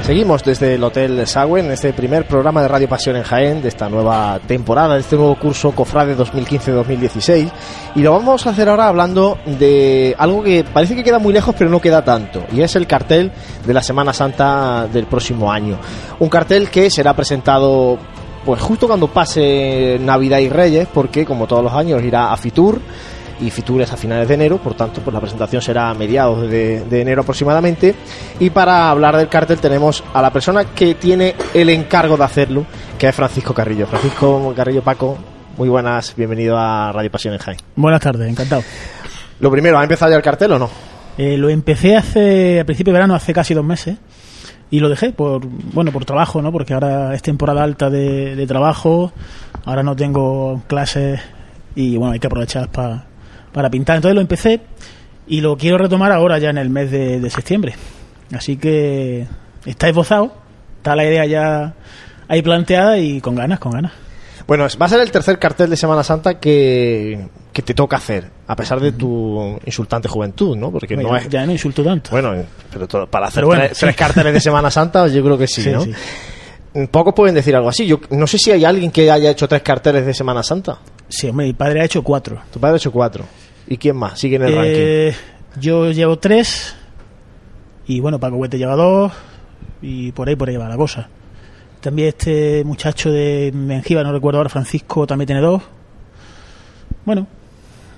Seguimos 0.00 0.42
desde 0.42 0.76
el 0.76 0.82
Hotel 0.82 1.26
Sagüen 1.26 1.66
en 1.66 1.72
este 1.72 1.92
primer 1.92 2.26
programa 2.26 2.62
de 2.62 2.68
Radio 2.68 2.88
Pasión 2.88 3.16
en 3.16 3.22
Jaén 3.22 3.60
de 3.60 3.68
esta 3.68 3.90
nueva 3.90 4.40
temporada, 4.46 4.94
de 4.94 5.00
este 5.00 5.16
nuevo 5.16 5.34
curso 5.34 5.72
Cofrade 5.72 6.16
2015-2016 6.16 7.52
y 7.96 8.00
lo 8.00 8.12
vamos 8.12 8.46
a 8.46 8.50
hacer 8.50 8.70
ahora 8.70 8.88
hablando 8.88 9.36
de 9.44 10.16
algo 10.18 10.42
que 10.42 10.64
parece 10.64 10.96
que 10.96 11.04
queda 11.04 11.18
muy 11.18 11.34
lejos 11.34 11.54
pero 11.58 11.68
no 11.68 11.82
queda 11.82 12.02
tanto 12.02 12.46
y 12.50 12.62
es 12.62 12.74
el 12.76 12.86
cartel 12.86 13.30
de 13.66 13.74
la 13.74 13.82
Semana 13.82 14.14
Santa 14.14 14.86
del 14.90 15.04
próximo 15.04 15.52
año. 15.52 15.78
Un 16.18 16.30
cartel 16.30 16.70
que 16.70 16.90
será 16.90 17.12
presentado 17.12 17.98
pues 18.48 18.62
justo 18.62 18.86
cuando 18.86 19.08
pase 19.08 19.98
Navidad 20.00 20.38
y 20.38 20.48
Reyes 20.48 20.88
porque 20.90 21.26
como 21.26 21.46
todos 21.46 21.62
los 21.62 21.74
años 21.74 22.02
irá 22.02 22.32
a 22.32 22.36
Fitur 22.38 22.80
y 23.42 23.50
Fitur 23.50 23.82
es 23.82 23.92
a 23.92 23.96
finales 23.98 24.26
de 24.26 24.32
enero, 24.32 24.56
por 24.56 24.72
tanto, 24.72 25.02
pues 25.02 25.12
la 25.12 25.20
presentación 25.20 25.60
será 25.60 25.90
a 25.90 25.94
mediados 25.94 26.48
de, 26.48 26.80
de, 26.80 27.02
enero 27.02 27.20
aproximadamente. 27.20 27.94
Y 28.40 28.48
para 28.48 28.88
hablar 28.88 29.18
del 29.18 29.28
cartel 29.28 29.58
tenemos 29.58 30.02
a 30.14 30.22
la 30.22 30.32
persona 30.32 30.64
que 30.64 30.94
tiene 30.94 31.34
el 31.52 31.68
encargo 31.68 32.16
de 32.16 32.24
hacerlo, 32.24 32.64
que 32.98 33.08
es 33.08 33.14
Francisco 33.14 33.52
Carrillo. 33.52 33.86
Francisco 33.86 34.54
Carrillo 34.56 34.82
Paco, 34.82 35.18
muy 35.58 35.68
buenas, 35.68 36.16
bienvenido 36.16 36.56
a 36.56 36.90
Radio 36.90 37.10
Pasión 37.10 37.34
en 37.34 37.40
Jaén. 37.40 37.58
Buenas 37.76 38.00
tardes, 38.00 38.30
encantado. 38.30 38.62
Lo 39.40 39.50
primero, 39.50 39.78
¿ha 39.78 39.82
empezado 39.82 40.10
ya 40.10 40.16
el 40.16 40.22
cartel 40.22 40.52
o 40.52 40.58
no? 40.58 40.70
Eh, 41.18 41.36
lo 41.36 41.50
empecé 41.50 41.96
hace, 41.96 42.60
a 42.60 42.64
principio 42.64 42.94
de 42.94 42.96
verano, 42.96 43.14
hace 43.14 43.34
casi 43.34 43.52
dos 43.52 43.64
meses. 43.64 43.98
Y 44.70 44.80
lo 44.80 44.88
dejé 44.88 45.12
por, 45.12 45.46
bueno, 45.46 45.92
por 45.92 46.04
trabajo, 46.04 46.42
¿no? 46.42 46.52
Porque 46.52 46.74
ahora 46.74 47.14
es 47.14 47.22
temporada 47.22 47.62
alta 47.62 47.88
de, 47.88 48.36
de 48.36 48.46
trabajo, 48.46 49.12
ahora 49.64 49.82
no 49.82 49.96
tengo 49.96 50.62
clases 50.66 51.20
y 51.74 51.96
bueno, 51.96 52.12
hay 52.12 52.18
que 52.18 52.26
aprovechar 52.26 52.68
para 52.70 53.08
para 53.52 53.70
pintar. 53.70 53.96
Entonces 53.96 54.14
lo 54.14 54.20
empecé 54.20 54.60
y 55.26 55.40
lo 55.40 55.56
quiero 55.56 55.78
retomar 55.78 56.12
ahora 56.12 56.38
ya 56.38 56.50
en 56.50 56.58
el 56.58 56.70
mes 56.70 56.90
de, 56.90 57.20
de 57.20 57.30
septiembre. 57.30 57.74
Así 58.32 58.56
que 58.56 59.26
está 59.64 59.88
esbozado, 59.88 60.32
está 60.76 60.94
la 60.94 61.04
idea 61.04 61.26
ya 61.26 61.74
ahí 62.28 62.42
planteada 62.42 62.98
y 62.98 63.20
con 63.20 63.34
ganas, 63.34 63.58
con 63.58 63.72
ganas. 63.72 63.92
Bueno, 64.46 64.66
va 64.80 64.86
a 64.86 64.88
ser 64.88 65.00
el 65.00 65.10
tercer 65.10 65.38
cartel 65.38 65.70
de 65.70 65.76
Semana 65.76 66.02
Santa 66.02 66.38
que, 66.38 67.26
que 67.58 67.62
te 67.62 67.74
toca 67.74 67.96
hacer, 67.96 68.30
a 68.46 68.54
pesar 68.54 68.78
de 68.78 68.92
tu 68.92 69.58
insultante 69.66 70.06
juventud, 70.06 70.56
¿no? 70.56 70.70
Porque 70.70 70.96
no 70.96 71.16
es... 71.16 71.28
ya 71.28 71.44
no 71.44 71.50
insulto 71.50 71.82
tanto. 71.82 72.10
Bueno, 72.12 72.32
pero 72.70 73.08
para 73.10 73.26
hacer 73.26 73.40
Pero 73.40 73.46
bueno, 73.48 73.64
tres, 73.64 73.76
sí. 73.78 73.80
tres 73.80 73.96
carteles 73.96 74.32
de 74.32 74.40
Semana 74.40 74.70
Santa, 74.70 75.08
yo 75.08 75.24
creo 75.24 75.36
que 75.36 75.48
sí, 75.48 75.62
Sí, 75.62 75.70
¿no? 75.72 75.80
sí. 75.80 75.92
Pocos 76.92 77.14
pueden 77.14 77.34
decir 77.34 77.56
algo 77.56 77.68
así. 77.68 77.84
Yo 77.84 77.98
no 78.10 78.28
sé 78.28 78.38
si 78.38 78.52
hay 78.52 78.64
alguien 78.64 78.92
que 78.92 79.10
haya 79.10 79.28
hecho 79.32 79.48
tres 79.48 79.62
carteles 79.62 80.06
de 80.06 80.14
Semana 80.14 80.44
Santa. 80.44 80.78
Sí, 81.08 81.28
hombre, 81.28 81.46
mi 81.46 81.52
padre 81.52 81.80
ha 81.80 81.84
hecho 81.84 82.04
cuatro. 82.04 82.40
Tu 82.52 82.60
padre 82.60 82.74
ha 82.74 82.76
hecho 82.76 82.92
cuatro. 82.92 83.24
¿Y 83.66 83.76
quién 83.76 83.96
más? 83.96 84.20
Sigue 84.20 84.36
en 84.36 84.42
el 84.42 84.54
ranking. 84.54 84.72
Eh, 84.76 85.14
yo 85.58 85.90
llevo 85.90 86.16
tres 86.20 86.76
y 87.88 87.98
bueno, 87.98 88.20
Paco 88.20 88.36
Huete 88.36 88.56
lleva 88.56 88.76
dos 88.76 89.10
y 89.82 90.12
por 90.12 90.28
ahí 90.28 90.36
por 90.36 90.48
ahí 90.48 90.56
va 90.56 90.68
la 90.68 90.76
cosa. 90.76 91.08
También 91.80 92.10
este 92.10 92.62
muchacho 92.62 93.10
de 93.10 93.50
Mengiba, 93.52 94.04
no 94.04 94.12
recuerdo 94.12 94.38
ahora, 94.38 94.48
Francisco, 94.48 95.08
también 95.08 95.26
tiene 95.26 95.42
dos. 95.42 95.60
Bueno, 97.04 97.26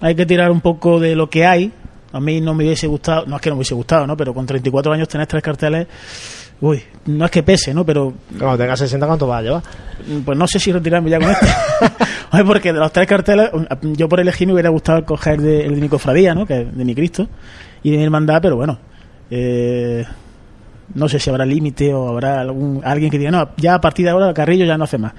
hay 0.01 0.15
que 0.15 0.27
tirar 0.27 0.51
un 0.51 0.61
poco 0.61 0.99
de 1.01 1.15
lo 1.15 1.29
que 1.31 1.47
hay. 1.47 1.73
A 2.13 2.19
mí 2.21 2.41
no 2.41 2.55
me 2.55 2.65
hubiese 2.65 2.87
gustado, 2.89 3.25
no 3.27 3.37
es 3.37 3.43
que 3.43 3.51
no 3.51 3.55
me 3.57 3.59
hubiese 3.61 3.75
gustado, 3.75 4.07
¿no? 4.07 4.17
Pero 4.17 4.35
con 4.35 4.45
34 4.47 4.93
años 4.93 5.07
tener 5.09 5.27
tres 5.29 5.43
carteles, 5.43 5.87
uy, 6.61 6.83
no 7.07 7.25
es 7.25 7.31
que 7.31 7.43
pese, 7.45 7.73
¿no? 7.73 7.85
Pero 7.87 8.13
Cuando 8.37 8.59
tenga 8.59 8.77
60, 8.77 9.07
¿cuánto 9.07 9.29
va 9.29 9.39
a 9.39 9.43
llevar? 9.43 9.63
pues 10.25 10.37
no 10.37 10.47
sé 10.49 10.59
si 10.59 10.73
retirarme 10.73 11.09
ya 11.11 11.21
con 11.21 11.31
este. 11.31 11.47
Oye, 12.33 12.45
porque 12.47 12.73
de 12.73 12.81
los 12.81 12.93
tres 12.93 13.07
carteles, 13.07 13.51
yo 13.83 14.09
por 14.09 14.19
elegir 14.19 14.47
me 14.49 14.55
hubiera 14.55 14.71
gustado 14.71 15.05
coger 15.05 15.41
de- 15.41 15.67
el 15.67 15.77
de 15.77 15.81
mi 15.81 15.89
cofradía, 15.89 16.35
¿no? 16.35 16.45
Que 16.47 16.63
es 16.63 16.77
de 16.77 16.85
mi 16.85 16.95
Cristo, 16.97 17.29
y 17.85 17.91
de 17.93 17.99
mi 17.99 18.03
hermandad, 18.05 18.41
pero 18.43 18.57
bueno. 18.57 18.79
eh, 19.31 20.05
no 20.93 21.09
sé 21.09 21.21
si 21.21 21.31
habrá 21.31 21.47
límite 21.47 21.95
o 21.95 22.09
habrá 22.09 22.41
algún 22.41 22.81
alguien 22.85 23.13
que 23.13 23.19
diga, 23.19 23.31
no, 23.31 23.51
ya 23.57 23.75
a 23.77 23.81
partir 23.81 24.05
de 24.07 24.11
ahora 24.11 24.35
Carrillo 24.35 24.65
ya 24.65 24.77
no 24.77 24.83
hace 24.83 24.99
más. 24.99 25.13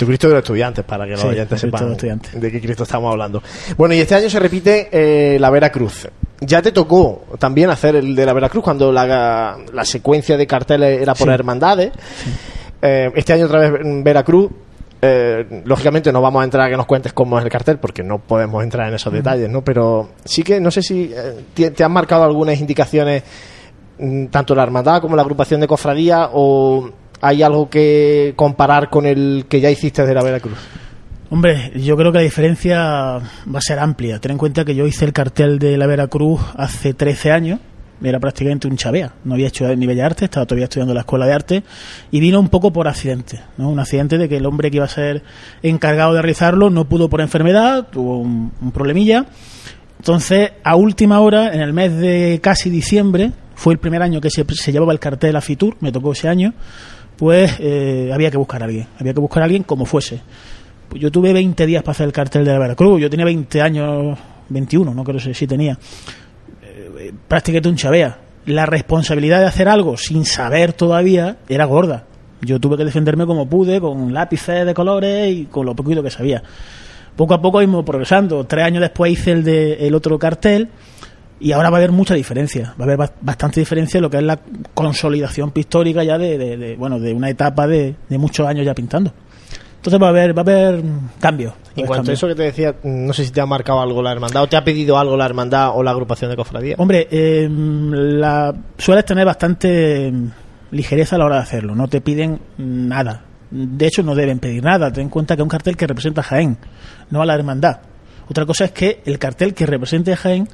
Jesucristo 0.00 0.28
de 0.28 0.34
los 0.34 0.42
estudiantes, 0.42 0.84
para 0.84 1.04
que 1.04 1.12
los 1.12 1.20
Sí, 1.20 1.26
oyentes 1.28 1.60
sepan 1.60 1.96
de 2.34 2.50
qué 2.52 2.60
Cristo 2.60 2.82
estamos 2.82 3.12
hablando. 3.12 3.42
Bueno, 3.76 3.94
y 3.94 4.00
este 4.00 4.14
año 4.16 4.28
se 4.28 4.40
repite 4.40 4.88
eh, 4.90 5.38
la 5.38 5.50
Veracruz. 5.50 6.08
Ya 6.40 6.62
te 6.62 6.72
tocó 6.72 7.24
también 7.38 7.68
hacer 7.70 7.96
el 7.96 8.14
de 8.16 8.24
la 8.26 8.32
Veracruz 8.32 8.64
cuando 8.64 8.90
la, 8.90 9.58
la 9.72 9.84
secuencia 9.84 10.36
de 10.36 10.46
carteles 10.46 11.02
era 11.02 11.14
por 11.14 11.28
Sí. 11.28 11.34
hermandades. 11.34 11.92
Eh, 12.82 13.10
este 13.14 13.34
año 13.34 13.44
otra 13.46 13.60
vez 13.60 13.80
en 13.82 14.02
Veracruz. 14.02 14.50
eh, 15.02 15.62
lógicamente 15.64 16.12
no 16.12 16.20
vamos 16.20 16.42
a 16.42 16.44
entrar 16.44 16.66
a 16.66 16.70
que 16.70 16.76
nos 16.76 16.86
cuentes 16.86 17.12
cómo 17.14 17.38
es 17.38 17.44
el 17.44 17.50
cartel 17.50 17.78
porque 17.78 18.02
no 18.02 18.18
podemos 18.18 18.62
entrar 18.62 18.88
en 18.88 18.94
esos 18.94 19.10
detalles, 19.12 19.48
¿no? 19.48 19.62
Pero 19.62 20.10
sí 20.24 20.42
que 20.42 20.60
no 20.60 20.70
sé 20.70 20.82
si 20.82 21.10
te, 21.54 21.70
te 21.70 21.84
han 21.84 21.92
marcado 21.92 22.24
algunas 22.24 22.58
indicaciones 22.60 23.22
mm, 23.98 24.26
tanto 24.26 24.54
la 24.54 24.62
hermandad 24.62 25.00
como 25.00 25.16
la 25.16 25.22
agrupación 25.22 25.60
de 25.60 25.66
cofradía 25.66 26.28
o 26.32 26.90
hay 27.20 27.42
algo 27.42 27.68
que 27.68 28.32
comparar 28.36 28.90
con 28.90 29.06
el 29.06 29.46
que 29.48 29.60
ya 29.60 29.70
hiciste 29.70 30.06
de 30.06 30.14
la 30.14 30.22
Veracruz. 30.22 30.58
Hombre, 31.30 31.72
yo 31.76 31.96
creo 31.96 32.10
que 32.10 32.18
la 32.18 32.24
diferencia 32.24 32.78
va 32.78 33.58
a 33.58 33.60
ser 33.60 33.78
amplia. 33.78 34.18
Ten 34.18 34.32
en 34.32 34.38
cuenta 34.38 34.64
que 34.64 34.74
yo 34.74 34.86
hice 34.86 35.04
el 35.04 35.12
cartel 35.12 35.58
de 35.58 35.76
la 35.76 35.86
Veracruz 35.86 36.40
hace 36.56 36.92
13 36.92 37.30
años. 37.30 37.60
Era 38.02 38.18
prácticamente 38.18 38.66
un 38.66 38.76
chavea. 38.76 39.12
No 39.24 39.34
había 39.34 39.48
hecho 39.48 39.68
ni 39.76 39.86
Bellas 39.86 40.06
Artes, 40.06 40.24
estaba 40.24 40.46
todavía 40.46 40.64
estudiando 40.64 40.92
en 40.92 40.94
la 40.96 41.02
Escuela 41.02 41.26
de 41.26 41.32
Arte. 41.32 41.62
Y 42.10 42.18
vino 42.18 42.40
un 42.40 42.48
poco 42.48 42.72
por 42.72 42.88
accidente. 42.88 43.40
¿no? 43.58 43.68
Un 43.68 43.78
accidente 43.78 44.18
de 44.18 44.28
que 44.28 44.38
el 44.38 44.46
hombre 44.46 44.70
que 44.70 44.78
iba 44.78 44.86
a 44.86 44.88
ser 44.88 45.22
encargado 45.62 46.14
de 46.14 46.22
realizarlo 46.22 46.70
no 46.70 46.86
pudo 46.86 47.08
por 47.08 47.20
enfermedad, 47.20 47.88
tuvo 47.92 48.18
un, 48.18 48.52
un 48.60 48.72
problemilla. 48.72 49.26
Entonces, 49.98 50.52
a 50.64 50.74
última 50.76 51.20
hora, 51.20 51.54
en 51.54 51.60
el 51.60 51.74
mes 51.74 51.94
de 51.96 52.40
casi 52.42 52.70
diciembre, 52.70 53.32
fue 53.54 53.74
el 53.74 53.78
primer 53.78 54.00
año 54.00 54.22
que 54.22 54.30
se, 54.30 54.46
se 54.54 54.72
llevaba 54.72 54.94
el 54.94 54.98
cartel 54.98 55.36
a 55.36 55.42
Fitur, 55.42 55.76
me 55.80 55.92
tocó 55.92 56.12
ese 56.12 56.28
año, 56.28 56.54
pues 57.20 57.56
eh, 57.58 58.10
había 58.14 58.30
que 58.30 58.38
buscar 58.38 58.62
a 58.62 58.64
alguien. 58.64 58.86
Había 58.98 59.12
que 59.12 59.20
buscar 59.20 59.42
a 59.42 59.44
alguien 59.44 59.62
como 59.64 59.84
fuese. 59.84 60.22
Pues 60.88 61.02
yo 61.02 61.10
tuve 61.10 61.34
20 61.34 61.66
días 61.66 61.82
para 61.82 61.92
hacer 61.92 62.06
el 62.06 62.14
cartel 62.14 62.46
de 62.46 62.52
la 62.52 62.58
Veracruz. 62.58 62.98
Yo 62.98 63.10
tenía 63.10 63.26
20 63.26 63.60
años, 63.60 64.18
21, 64.48 64.94
no 64.94 65.04
creo 65.04 65.20
si 65.20 65.34
si 65.34 65.46
tenía. 65.46 65.78
Eh, 66.62 67.12
prácticamente 67.28 67.68
un 67.68 67.76
chavea. 67.76 68.16
La 68.46 68.64
responsabilidad 68.64 69.40
de 69.40 69.44
hacer 69.44 69.68
algo 69.68 69.98
sin 69.98 70.24
saber 70.24 70.72
todavía 70.72 71.36
era 71.46 71.66
gorda. 71.66 72.04
Yo 72.40 72.58
tuve 72.58 72.78
que 72.78 72.86
defenderme 72.86 73.26
como 73.26 73.46
pude, 73.46 73.82
con 73.82 74.14
lápices 74.14 74.64
de 74.64 74.72
colores 74.72 75.30
y 75.30 75.44
con 75.44 75.66
lo 75.66 75.76
poquito 75.76 76.02
que 76.02 76.10
sabía. 76.10 76.42
Poco 77.16 77.34
a 77.34 77.42
poco 77.42 77.60
íbamos 77.60 77.84
progresando. 77.84 78.44
Tres 78.44 78.64
años 78.64 78.80
después 78.80 79.12
hice 79.12 79.32
el 79.32 79.44
de 79.44 79.86
el 79.86 79.94
otro 79.94 80.18
cartel 80.18 80.70
y 81.40 81.52
ahora 81.52 81.70
va 81.70 81.78
a 81.78 81.80
haber 81.80 81.92
mucha 81.92 82.14
diferencia. 82.14 82.74
Va 82.78 82.84
a 82.84 82.84
haber 82.84 82.96
ba- 82.98 83.12
bastante 83.20 83.60
diferencia 83.60 83.98
en 83.98 84.02
lo 84.02 84.10
que 84.10 84.18
es 84.18 84.22
la 84.22 84.38
consolidación 84.74 85.50
pictórica 85.50 86.04
ya 86.04 86.18
de, 86.18 86.38
de- 86.38 86.56
de, 86.56 86.76
bueno 86.76 86.98
de 87.00 87.12
una 87.14 87.30
etapa 87.30 87.66
de, 87.66 87.94
de 88.08 88.18
muchos 88.18 88.46
años 88.46 88.64
ya 88.66 88.74
pintando. 88.74 89.12
Entonces 89.76 90.00
va 90.02 90.08
a 90.08 90.10
haber 90.10 90.36
va 90.36 90.40
a 90.40 90.44
haber 90.44 90.84
mm, 90.84 91.08
cambios. 91.18 91.54
En 91.76 91.86
cuanto 91.86 92.10
a 92.10 92.14
eso 92.14 92.28
que 92.28 92.34
te 92.34 92.42
decía, 92.42 92.74
no 92.84 93.12
sé 93.14 93.24
si 93.24 93.30
te 93.30 93.40
ha 93.40 93.46
marcado 93.46 93.80
algo 93.80 94.02
la 94.02 94.12
hermandad 94.12 94.42
o 94.42 94.46
te 94.46 94.56
ha 94.56 94.62
pedido 94.64 94.98
algo 94.98 95.16
la 95.16 95.24
hermandad 95.24 95.70
o 95.74 95.82
la 95.82 95.90
agrupación 95.92 96.30
de 96.30 96.36
cofradía. 96.36 96.74
Hombre, 96.78 97.08
eh, 97.10 97.48
la, 97.50 98.54
sueles 98.76 99.04
tener 99.06 99.24
bastante 99.24 100.10
mm, 100.12 100.26
ligereza 100.72 101.16
a 101.16 101.18
la 101.20 101.24
hora 101.24 101.36
de 101.36 101.42
hacerlo. 101.42 101.74
No 101.74 101.88
te 101.88 102.00
piden 102.02 102.38
nada. 102.58 103.24
De 103.50 103.86
hecho, 103.86 104.02
no 104.02 104.14
deben 104.14 104.38
pedir 104.38 104.62
nada. 104.62 104.92
Ten 104.92 105.04
en 105.04 105.08
cuenta 105.08 105.34
que 105.34 105.40
es 105.40 105.44
un 105.44 105.48
cartel 105.48 105.76
que 105.76 105.86
representa 105.86 106.20
a 106.20 106.24
Jaén, 106.24 106.58
no 107.10 107.22
a 107.22 107.26
la 107.26 107.34
hermandad. 107.34 107.78
Otra 108.28 108.46
cosa 108.46 108.66
es 108.66 108.70
que 108.72 109.00
el 109.06 109.18
cartel 109.18 109.54
que 109.54 109.66
represente 109.66 110.12
a 110.12 110.16
Jaén, 110.16 110.46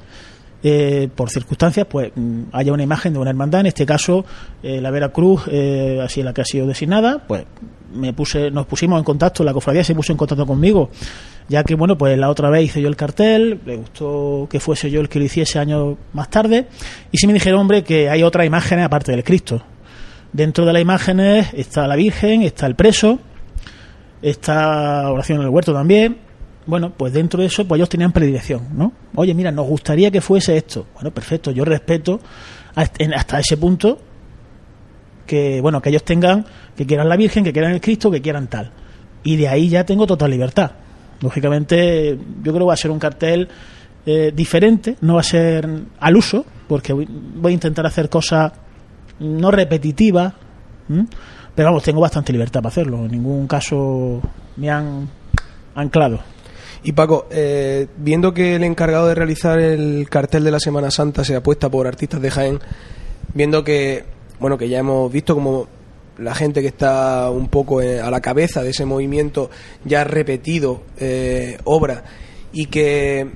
eh, 0.63 1.07
por 1.15 1.29
circunstancias, 1.29 1.85
pues 1.89 2.11
mm, 2.15 2.43
haya 2.51 2.73
una 2.73 2.83
imagen 2.83 3.13
de 3.13 3.19
una 3.19 3.29
hermandad. 3.29 3.61
En 3.61 3.67
este 3.67 3.85
caso, 3.85 4.25
eh, 4.63 4.81
la 4.81 4.89
Veracruz, 4.89 5.43
eh, 5.51 5.99
así 6.03 6.23
la 6.23 6.33
que 6.33 6.41
ha 6.41 6.45
sido 6.45 6.65
designada, 6.65 7.19
pues 7.27 7.45
me 7.93 8.11
puse, 8.13 8.49
nos 8.49 8.65
pusimos 8.65 8.97
en 8.97 9.03
contacto, 9.03 9.43
la 9.43 9.53
cofradía 9.53 9.83
se 9.83 9.93
puso 9.93 10.11
en 10.11 10.17
contacto 10.17 10.45
conmigo, 10.45 10.89
ya 11.47 11.63
que 11.63 11.75
bueno, 11.75 11.97
pues 11.97 12.17
la 12.17 12.29
otra 12.29 12.49
vez 12.49 12.65
hice 12.65 12.81
yo 12.81 12.89
el 12.89 12.95
cartel, 12.95 13.61
le 13.65 13.77
gustó 13.77 14.47
que 14.49 14.59
fuese 14.59 14.89
yo 14.89 14.99
el 14.99 15.09
que 15.09 15.19
lo 15.19 15.25
hiciese 15.25 15.59
años 15.59 15.95
más 16.13 16.29
tarde, 16.29 16.67
y 17.11 17.17
sí 17.17 17.27
me 17.27 17.33
dijeron, 17.33 17.61
hombre, 17.61 17.83
que 17.83 18.09
hay 18.09 18.23
otras 18.23 18.45
imágenes 18.45 18.85
aparte 18.85 19.11
del 19.11 19.23
Cristo. 19.23 19.61
Dentro 20.33 20.65
de 20.65 20.73
las 20.73 20.81
imágenes 20.81 21.53
está 21.53 21.87
la 21.87 21.95
Virgen, 21.95 22.41
está 22.41 22.65
el 22.65 22.75
preso, 22.75 23.19
está 24.21 25.09
oración 25.11 25.39
en 25.39 25.45
el 25.45 25.49
huerto 25.49 25.73
también. 25.73 26.26
Bueno, 26.67 26.91
pues 26.95 27.13
dentro 27.13 27.41
de 27.41 27.47
eso, 27.47 27.65
pues 27.65 27.79
ellos 27.79 27.89
tenían 27.89 28.11
predilección, 28.11 28.67
¿no? 28.73 28.91
Oye, 29.15 29.33
mira, 29.33 29.51
nos 29.51 29.65
gustaría 29.65 30.11
que 30.11 30.21
fuese 30.21 30.57
esto. 30.57 30.85
Bueno, 30.93 31.11
perfecto, 31.11 31.51
yo 31.51 31.65
respeto 31.65 32.19
hasta 32.75 33.39
ese 33.39 33.57
punto 33.57 33.97
que, 35.25 35.61
bueno, 35.61 35.81
que 35.81 35.89
ellos 35.89 36.03
tengan, 36.03 36.45
que 36.75 36.85
quieran 36.85 37.09
la 37.09 37.15
Virgen, 37.15 37.43
que 37.43 37.53
quieran 37.53 37.71
el 37.71 37.81
Cristo, 37.81 38.11
que 38.11 38.21
quieran 38.21 38.47
tal. 38.47 38.71
Y 39.23 39.37
de 39.37 39.47
ahí 39.47 39.69
ya 39.69 39.85
tengo 39.85 40.05
total 40.05 40.29
libertad. 40.29 40.71
Lógicamente, 41.21 42.17
yo 42.43 42.51
creo 42.51 42.59
que 42.59 42.65
va 42.65 42.73
a 42.73 42.77
ser 42.77 42.91
un 42.91 42.99
cartel 42.99 43.47
eh, 44.05 44.31
diferente, 44.35 44.97
no 45.01 45.15
va 45.15 45.21
a 45.21 45.23
ser 45.23 45.67
al 45.99 46.15
uso, 46.15 46.45
porque 46.67 46.93
voy, 46.93 47.07
voy 47.09 47.51
a 47.51 47.53
intentar 47.53 47.85
hacer 47.85 48.09
cosas 48.09 48.51
no 49.19 49.51
repetitivas, 49.51 50.33
pero 51.55 51.69
vamos, 51.69 51.83
tengo 51.83 52.01
bastante 52.01 52.31
libertad 52.31 52.61
para 52.61 52.69
hacerlo. 52.69 53.05
En 53.05 53.11
ningún 53.11 53.47
caso 53.47 54.21
me 54.57 54.69
han 54.69 55.09
anclado. 55.75 56.19
Y 56.83 56.91
Paco, 56.93 57.27
eh, 57.31 57.87
viendo 57.97 58.33
que 58.33 58.55
el 58.55 58.63
encargado 58.63 59.07
de 59.07 59.15
realizar 59.15 59.59
el 59.59 60.07
cartel 60.09 60.43
de 60.43 60.51
la 60.51 60.59
Semana 60.59 60.91
Santa 60.91 61.23
se 61.23 61.35
apuesta 61.35 61.69
por 61.69 61.87
artistas 61.87 62.21
de 62.21 62.31
Jaén, 62.31 62.59
viendo 63.33 63.63
que, 63.63 64.05
bueno, 64.39 64.57
que 64.57 64.69
ya 64.69 64.79
hemos 64.79 65.11
visto 65.11 65.33
como 65.33 65.67
la 66.17 66.33
gente 66.33 66.61
que 66.61 66.67
está 66.67 67.29
un 67.29 67.47
poco 67.47 67.81
eh, 67.81 68.01
a 68.01 68.09
la 68.09 68.21
cabeza 68.21 68.63
de 68.63 68.71
ese 68.71 68.85
movimiento 68.85 69.49
ya 69.85 70.01
ha 70.01 70.03
repetido 70.03 70.81
eh, 70.99 71.59
obra 71.63 72.03
y 72.51 72.65
que 72.67 73.27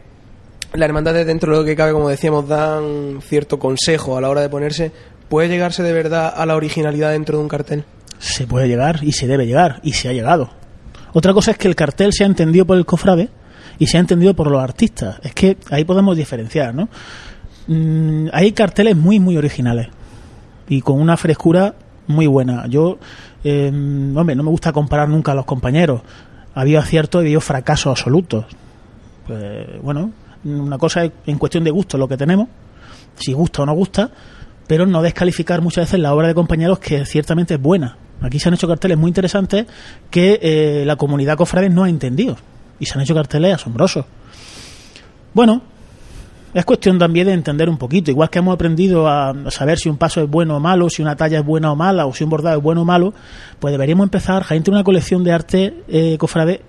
las 0.73 0.87
hermandades 0.87 1.27
dentro 1.27 1.51
de 1.51 1.59
lo 1.59 1.65
que 1.65 1.75
cabe, 1.75 1.91
como 1.91 2.09
decíamos, 2.09 2.47
dan 2.47 3.19
cierto 3.21 3.59
consejo 3.59 4.17
a 4.17 4.21
la 4.21 4.29
hora 4.29 4.41
de 4.41 4.49
ponerse, 4.49 4.91
¿puede 5.29 5.49
llegarse 5.49 5.83
de 5.83 5.91
verdad 5.91 6.33
a 6.35 6.45
la 6.45 6.55
originalidad 6.55 7.11
dentro 7.11 7.37
de 7.37 7.43
un 7.43 7.49
cartel? 7.49 7.85
Se 8.19 8.47
puede 8.47 8.67
llegar 8.67 8.99
y 9.03 9.11
se 9.11 9.27
debe 9.27 9.45
llegar 9.45 9.79
y 9.83 9.93
se 9.93 10.07
ha 10.07 10.13
llegado. 10.13 10.60
Otra 11.13 11.33
cosa 11.33 11.51
es 11.51 11.57
que 11.57 11.67
el 11.67 11.75
cartel 11.75 12.13
se 12.13 12.23
ha 12.23 12.27
entendido 12.27 12.65
por 12.65 12.77
el 12.77 12.85
cofrade 12.85 13.29
y 13.79 13.87
se 13.87 13.97
ha 13.97 13.99
entendido 13.99 14.33
por 14.33 14.49
los 14.49 14.61
artistas. 14.61 15.19
Es 15.23 15.33
que 15.33 15.57
ahí 15.69 15.83
podemos 15.83 16.15
diferenciar, 16.15 16.73
¿no? 16.73 16.89
Mm, 17.67 18.27
hay 18.31 18.51
carteles 18.53 18.95
muy, 18.95 19.19
muy 19.19 19.37
originales 19.37 19.87
y 20.67 20.81
con 20.81 20.99
una 20.99 21.17
frescura 21.17 21.75
muy 22.07 22.27
buena. 22.27 22.65
Yo, 22.67 22.97
eh, 23.43 23.69
hombre, 23.69 24.35
no 24.35 24.43
me 24.43 24.49
gusta 24.49 24.71
comparar 24.71 25.09
nunca 25.09 25.31
a 25.31 25.35
los 25.35 25.45
compañeros. 25.45 26.01
Ha 26.53 26.61
habido 26.61 26.79
aciertos 26.79 27.21
y 27.21 27.25
ha 27.25 27.27
habido 27.27 27.41
fracasos 27.41 27.91
absolutos. 27.91 28.45
Pues, 29.27 29.81
bueno, 29.81 30.11
una 30.43 30.77
cosa 30.77 31.05
es 31.05 31.11
en 31.25 31.37
cuestión 31.37 31.63
de 31.63 31.71
gusto 31.71 31.97
lo 31.97 32.07
que 32.07 32.17
tenemos, 32.17 32.47
si 33.15 33.33
gusta 33.33 33.63
o 33.63 33.65
no 33.65 33.73
gusta, 33.73 34.11
pero 34.67 34.85
no 34.85 35.01
descalificar 35.01 35.61
muchas 35.61 35.87
veces 35.87 35.99
la 35.99 36.13
obra 36.13 36.27
de 36.27 36.33
compañeros 36.33 36.79
que 36.79 37.05
ciertamente 37.05 37.55
es 37.55 37.61
buena. 37.61 37.97
Aquí 38.21 38.39
se 38.39 38.49
han 38.49 38.53
hecho 38.53 38.67
carteles 38.67 38.97
muy 38.97 39.09
interesantes 39.09 39.65
que 40.09 40.39
eh, 40.41 40.83
la 40.85 40.95
comunidad 40.95 41.37
cofrade 41.37 41.69
no 41.69 41.83
ha 41.83 41.89
entendido 41.89 42.37
y 42.79 42.85
se 42.85 42.97
han 42.97 43.01
hecho 43.01 43.15
carteles 43.15 43.55
asombrosos. 43.55 44.05
Bueno, 45.33 45.61
es 46.53 46.65
cuestión 46.65 46.99
también 46.99 47.27
de 47.27 47.33
entender 47.33 47.69
un 47.69 47.77
poquito, 47.77 48.11
igual 48.11 48.29
que 48.29 48.39
hemos 48.39 48.53
aprendido 48.53 49.07
a 49.07 49.33
saber 49.49 49.77
si 49.77 49.87
un 49.87 49.97
paso 49.97 50.21
es 50.21 50.29
bueno 50.29 50.57
o 50.57 50.59
malo, 50.59 50.89
si 50.89 51.01
una 51.01 51.15
talla 51.15 51.39
es 51.39 51.45
buena 51.45 51.71
o 51.71 51.75
mala, 51.75 52.05
o 52.05 52.13
si 52.13 52.23
un 52.23 52.29
bordado 52.29 52.57
es 52.57 52.63
bueno 52.63 52.81
o 52.81 52.85
malo, 52.85 53.13
pues 53.59 53.71
deberíamos 53.71 54.03
empezar, 54.03 54.43
Jaén 54.43 54.61
tiene 54.61 54.77
una 54.77 54.83
colección 54.83 55.23
de 55.23 55.31
arte 55.31 55.83
eh, 55.87 56.17
cofrade 56.17 56.61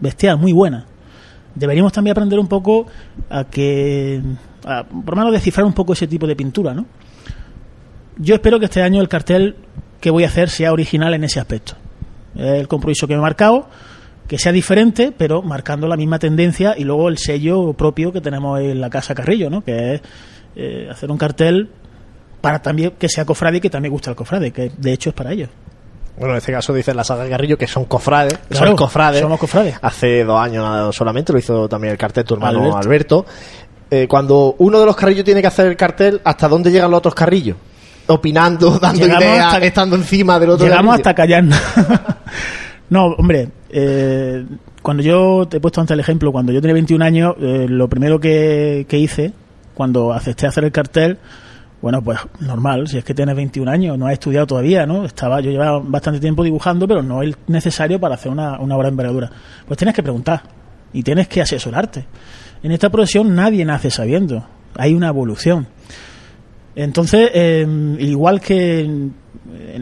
bestial, 0.00 0.38
muy 0.38 0.52
buena. 0.52 0.86
Deberíamos 1.54 1.92
también 1.92 2.12
aprender 2.12 2.38
un 2.38 2.48
poco 2.48 2.86
a 3.30 3.44
que, 3.44 4.20
por 4.62 5.14
lo 5.14 5.16
menos 5.16 5.32
descifrar 5.32 5.64
un 5.64 5.72
poco 5.72 5.92
ese 5.94 6.06
tipo 6.06 6.26
de 6.26 6.36
pintura, 6.36 6.74
¿no? 6.74 6.84
Yo 8.18 8.34
espero 8.34 8.58
que 8.58 8.66
este 8.66 8.82
año 8.82 9.00
el 9.00 9.08
cartel 9.08 9.56
que 10.04 10.10
voy 10.10 10.24
a 10.24 10.26
hacer 10.26 10.50
sea 10.50 10.70
original 10.70 11.14
en 11.14 11.24
ese 11.24 11.40
aspecto. 11.40 11.76
El 12.36 12.68
compromiso 12.68 13.06
que 13.06 13.14
me 13.14 13.20
he 13.20 13.22
marcado, 13.22 13.66
que 14.28 14.36
sea 14.36 14.52
diferente, 14.52 15.14
pero 15.16 15.40
marcando 15.40 15.88
la 15.88 15.96
misma 15.96 16.18
tendencia 16.18 16.74
y 16.76 16.84
luego 16.84 17.08
el 17.08 17.16
sello 17.16 17.72
propio 17.72 18.12
que 18.12 18.20
tenemos 18.20 18.60
en 18.60 18.82
la 18.82 18.90
Casa 18.90 19.14
Carrillo, 19.14 19.48
¿no? 19.48 19.64
Que 19.64 19.94
es 19.94 20.02
eh, 20.56 20.88
hacer 20.90 21.10
un 21.10 21.16
cartel 21.16 21.70
para 22.42 22.60
también 22.60 22.92
que 22.98 23.08
sea 23.08 23.24
cofrade 23.24 23.56
y 23.56 23.60
que 23.62 23.70
también 23.70 23.92
guste 23.92 24.10
al 24.10 24.16
cofrade, 24.16 24.50
que 24.50 24.72
de 24.76 24.92
hecho 24.92 25.08
es 25.08 25.14
para 25.14 25.32
ellos. 25.32 25.48
Bueno, 26.18 26.34
en 26.34 26.36
este 26.36 26.52
caso 26.52 26.74
dice 26.74 26.92
la 26.92 27.02
saga 27.02 27.24
Garrillo 27.24 27.56
que 27.56 27.66
son 27.66 27.86
cofrades. 27.86 28.38
Claro, 28.50 28.66
son 28.66 28.76
cofrades. 28.76 29.22
somos 29.22 29.40
cofrades. 29.40 29.78
Hace 29.80 30.22
dos 30.22 30.38
años 30.38 30.94
solamente 30.94 31.32
lo 31.32 31.38
hizo 31.38 31.66
también 31.66 31.92
el 31.92 31.98
cartel 31.98 32.26
tu 32.26 32.34
hermano 32.34 32.76
Alberto. 32.76 32.76
Alberto. 32.76 33.26
Eh, 33.90 34.06
cuando 34.06 34.54
uno 34.58 34.80
de 34.80 34.84
los 34.84 34.96
carrillos 34.96 35.24
tiene 35.24 35.40
que 35.40 35.46
hacer 35.46 35.64
el 35.66 35.78
cartel, 35.78 36.20
¿hasta 36.24 36.46
dónde 36.46 36.70
llegan 36.70 36.90
los 36.90 36.98
otros 36.98 37.14
carrillos? 37.14 37.56
Opinando, 38.06 38.78
dando 38.82 39.06
ideas, 39.06 39.62
estando 39.62 39.96
encima 39.96 40.38
del 40.38 40.50
otro 40.50 40.66
Llegamos 40.66 40.96
hasta 40.96 41.14
callarnos. 41.14 41.58
no, 42.90 43.06
hombre, 43.06 43.48
eh, 43.70 44.44
cuando 44.82 45.02
yo 45.02 45.46
te 45.48 45.56
he 45.56 45.60
puesto 45.60 45.80
antes 45.80 45.94
el 45.94 46.00
ejemplo, 46.00 46.30
cuando 46.30 46.52
yo 46.52 46.60
tenía 46.60 46.74
21 46.74 47.04
años, 47.04 47.34
eh, 47.40 47.66
lo 47.68 47.88
primero 47.88 48.20
que, 48.20 48.86
que 48.88 48.98
hice, 48.98 49.32
cuando 49.74 50.12
acepté 50.12 50.46
hacer 50.46 50.64
el 50.64 50.72
cartel, 50.72 51.18
Bueno, 51.80 52.00
pues 52.02 52.18
normal, 52.40 52.88
si 52.88 52.96
es 52.96 53.04
que 53.04 53.12
tienes 53.12 53.36
21 53.36 53.70
años, 53.70 53.98
no 53.98 54.06
has 54.06 54.14
estudiado 54.14 54.46
todavía, 54.46 54.86
¿no? 54.86 55.04
Estaba, 55.04 55.40
yo 55.42 55.50
llevaba 55.50 55.80
bastante 55.84 56.18
tiempo 56.18 56.42
dibujando, 56.42 56.88
pero 56.88 57.02
no 57.02 57.22
es 57.22 57.36
necesario 57.46 58.00
para 58.00 58.14
hacer 58.14 58.32
una, 58.32 58.58
una 58.58 58.74
obra 58.74 58.86
de 58.86 58.92
envergadura. 58.92 59.30
Pues 59.66 59.76
tienes 59.76 59.94
que 59.94 60.02
preguntar 60.02 60.42
y 60.94 61.02
tienes 61.02 61.28
que 61.28 61.42
asesorarte. 61.42 62.06
En 62.62 62.72
esta 62.72 62.88
profesión 62.88 63.34
nadie 63.34 63.66
nace 63.66 63.90
sabiendo, 63.90 64.46
hay 64.76 64.94
una 64.94 65.08
evolución. 65.08 65.66
Entonces, 66.76 67.30
eh, 67.34 67.66
igual 68.00 68.40
que 68.40 68.80
en 68.80 69.14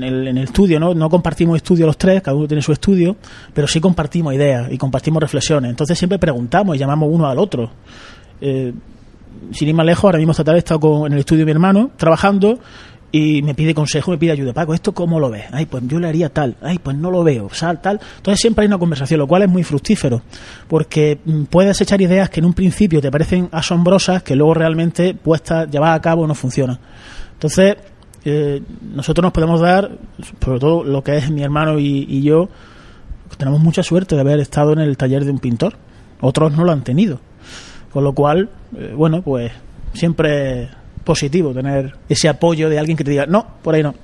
el, 0.02 0.28
en 0.28 0.38
el 0.38 0.44
estudio, 0.44 0.78
¿no? 0.80 0.94
no 0.94 1.08
compartimos 1.08 1.56
estudio 1.56 1.86
los 1.86 1.96
tres, 1.96 2.22
cada 2.22 2.36
uno 2.36 2.46
tiene 2.46 2.62
su 2.62 2.72
estudio, 2.72 3.16
pero 3.54 3.66
sí 3.66 3.80
compartimos 3.80 4.34
ideas 4.34 4.70
y 4.70 4.76
compartimos 4.78 5.22
reflexiones. 5.22 5.70
Entonces 5.70 5.96
siempre 5.98 6.18
preguntamos 6.18 6.76
y 6.76 6.78
llamamos 6.78 7.08
uno 7.12 7.26
al 7.26 7.38
otro. 7.38 7.70
Eh, 8.40 8.72
sin 9.52 9.68
ir 9.68 9.74
más 9.74 9.86
lejos, 9.86 10.04
ahora 10.04 10.18
mismo 10.18 10.32
esta 10.32 10.44
tarde 10.44 10.58
he 10.58 10.60
estado 10.60 10.80
con- 10.80 11.06
en 11.06 11.14
el 11.14 11.18
estudio 11.20 11.40
de 11.40 11.44
mi 11.46 11.50
hermano 11.52 11.90
trabajando 11.96 12.58
y 13.14 13.42
me 13.42 13.54
pide 13.54 13.74
consejo, 13.74 14.10
me 14.10 14.16
pide 14.16 14.32
ayuda. 14.32 14.54
Paco, 14.54 14.72
¿esto 14.72 14.92
cómo 14.92 15.20
lo 15.20 15.28
ves? 15.28 15.44
Ay, 15.52 15.66
pues 15.66 15.84
yo 15.86 16.00
le 16.00 16.08
haría 16.08 16.30
tal. 16.30 16.56
Ay, 16.62 16.78
pues 16.78 16.96
no 16.96 17.10
lo 17.10 17.22
veo. 17.22 17.50
Sal, 17.52 17.82
tal. 17.82 18.00
Entonces 18.16 18.40
siempre 18.40 18.62
hay 18.62 18.68
una 18.68 18.78
conversación, 18.78 19.20
lo 19.20 19.28
cual 19.28 19.42
es 19.42 19.50
muy 19.50 19.62
fructífero. 19.62 20.22
Porque 20.66 21.18
mm, 21.22 21.44
puedes 21.44 21.78
echar 21.82 22.00
ideas 22.00 22.30
que 22.30 22.40
en 22.40 22.46
un 22.46 22.54
principio 22.54 23.02
te 23.02 23.10
parecen 23.10 23.50
asombrosas, 23.52 24.22
que 24.22 24.34
luego 24.34 24.54
realmente 24.54 25.12
puestas, 25.12 25.70
llevadas 25.70 25.98
a 25.98 26.00
cabo, 26.00 26.26
no 26.26 26.34
funcionan. 26.34 26.78
Entonces, 27.34 27.76
eh, 28.24 28.62
nosotros 28.94 29.22
nos 29.22 29.32
podemos 29.32 29.60
dar, 29.60 29.90
sobre 30.42 30.58
todo 30.58 30.82
lo 30.82 31.04
que 31.04 31.18
es 31.18 31.30
mi 31.30 31.42
hermano 31.42 31.78
y, 31.78 32.22
yo, 32.22 32.48
tenemos 33.36 33.60
mucha 33.60 33.82
suerte 33.82 34.14
de 34.14 34.22
haber 34.22 34.40
estado 34.40 34.72
en 34.72 34.78
el 34.78 34.96
taller 34.96 35.26
de 35.26 35.32
un 35.32 35.38
pintor. 35.38 35.74
Otros 36.22 36.56
no 36.56 36.64
lo 36.64 36.72
han 36.72 36.82
tenido. 36.82 37.20
Con 37.92 38.04
lo 38.04 38.14
cual, 38.14 38.48
eh, 38.74 38.94
bueno, 38.96 39.20
pues 39.20 39.52
siempre 39.92 40.70
positivo 41.04 41.52
tener 41.52 41.96
ese 42.08 42.28
apoyo 42.28 42.68
de 42.68 42.78
alguien 42.78 42.96
que 42.96 43.04
te 43.04 43.10
diga, 43.10 43.26
no, 43.26 43.46
por 43.62 43.74
ahí 43.74 43.82
no. 43.82 43.94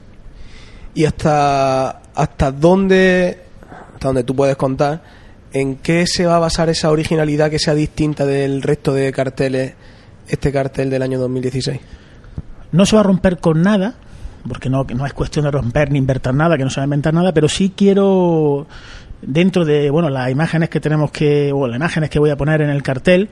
y 0.94 1.04
hasta 1.04 2.02
hasta 2.14 2.52
dónde 2.52 3.40
hasta 3.94 4.08
dónde 4.08 4.24
tú 4.24 4.34
puedes 4.34 4.56
contar 4.56 5.02
en 5.52 5.76
qué 5.76 6.06
se 6.06 6.26
va 6.26 6.36
a 6.36 6.38
basar 6.38 6.68
esa 6.68 6.90
originalidad 6.90 7.50
que 7.50 7.58
sea 7.58 7.74
distinta 7.74 8.26
del 8.26 8.62
resto 8.62 8.92
de 8.92 9.12
carteles 9.12 9.74
este 10.28 10.52
cartel 10.52 10.90
del 10.90 11.02
año 11.02 11.18
2016 11.18 11.80
No 12.72 12.84
se 12.84 12.96
va 12.96 13.00
a 13.00 13.04
romper 13.04 13.38
con 13.38 13.62
nada, 13.62 13.94
porque 14.46 14.68
no, 14.68 14.86
que 14.86 14.94
no 14.94 15.06
es 15.06 15.12
cuestión 15.12 15.44
de 15.44 15.50
romper 15.50 15.90
ni 15.90 15.98
inventar 15.98 16.34
nada, 16.34 16.56
que 16.56 16.64
no 16.64 16.70
se 16.70 16.80
va 16.80 16.84
a 16.84 16.86
inventar 16.86 17.14
nada, 17.14 17.32
pero 17.32 17.48
sí 17.48 17.72
quiero, 17.74 18.66
dentro 19.22 19.64
de 19.64 19.90
bueno 19.90 20.10
las 20.10 20.30
imágenes 20.30 20.68
que 20.68 20.80
tenemos 20.80 21.10
que, 21.10 21.52
o 21.52 21.66
las 21.66 21.76
imágenes 21.76 22.10
que 22.10 22.18
voy 22.18 22.30
a 22.30 22.36
poner 22.36 22.60
en 22.60 22.70
el 22.70 22.82
cartel, 22.82 23.30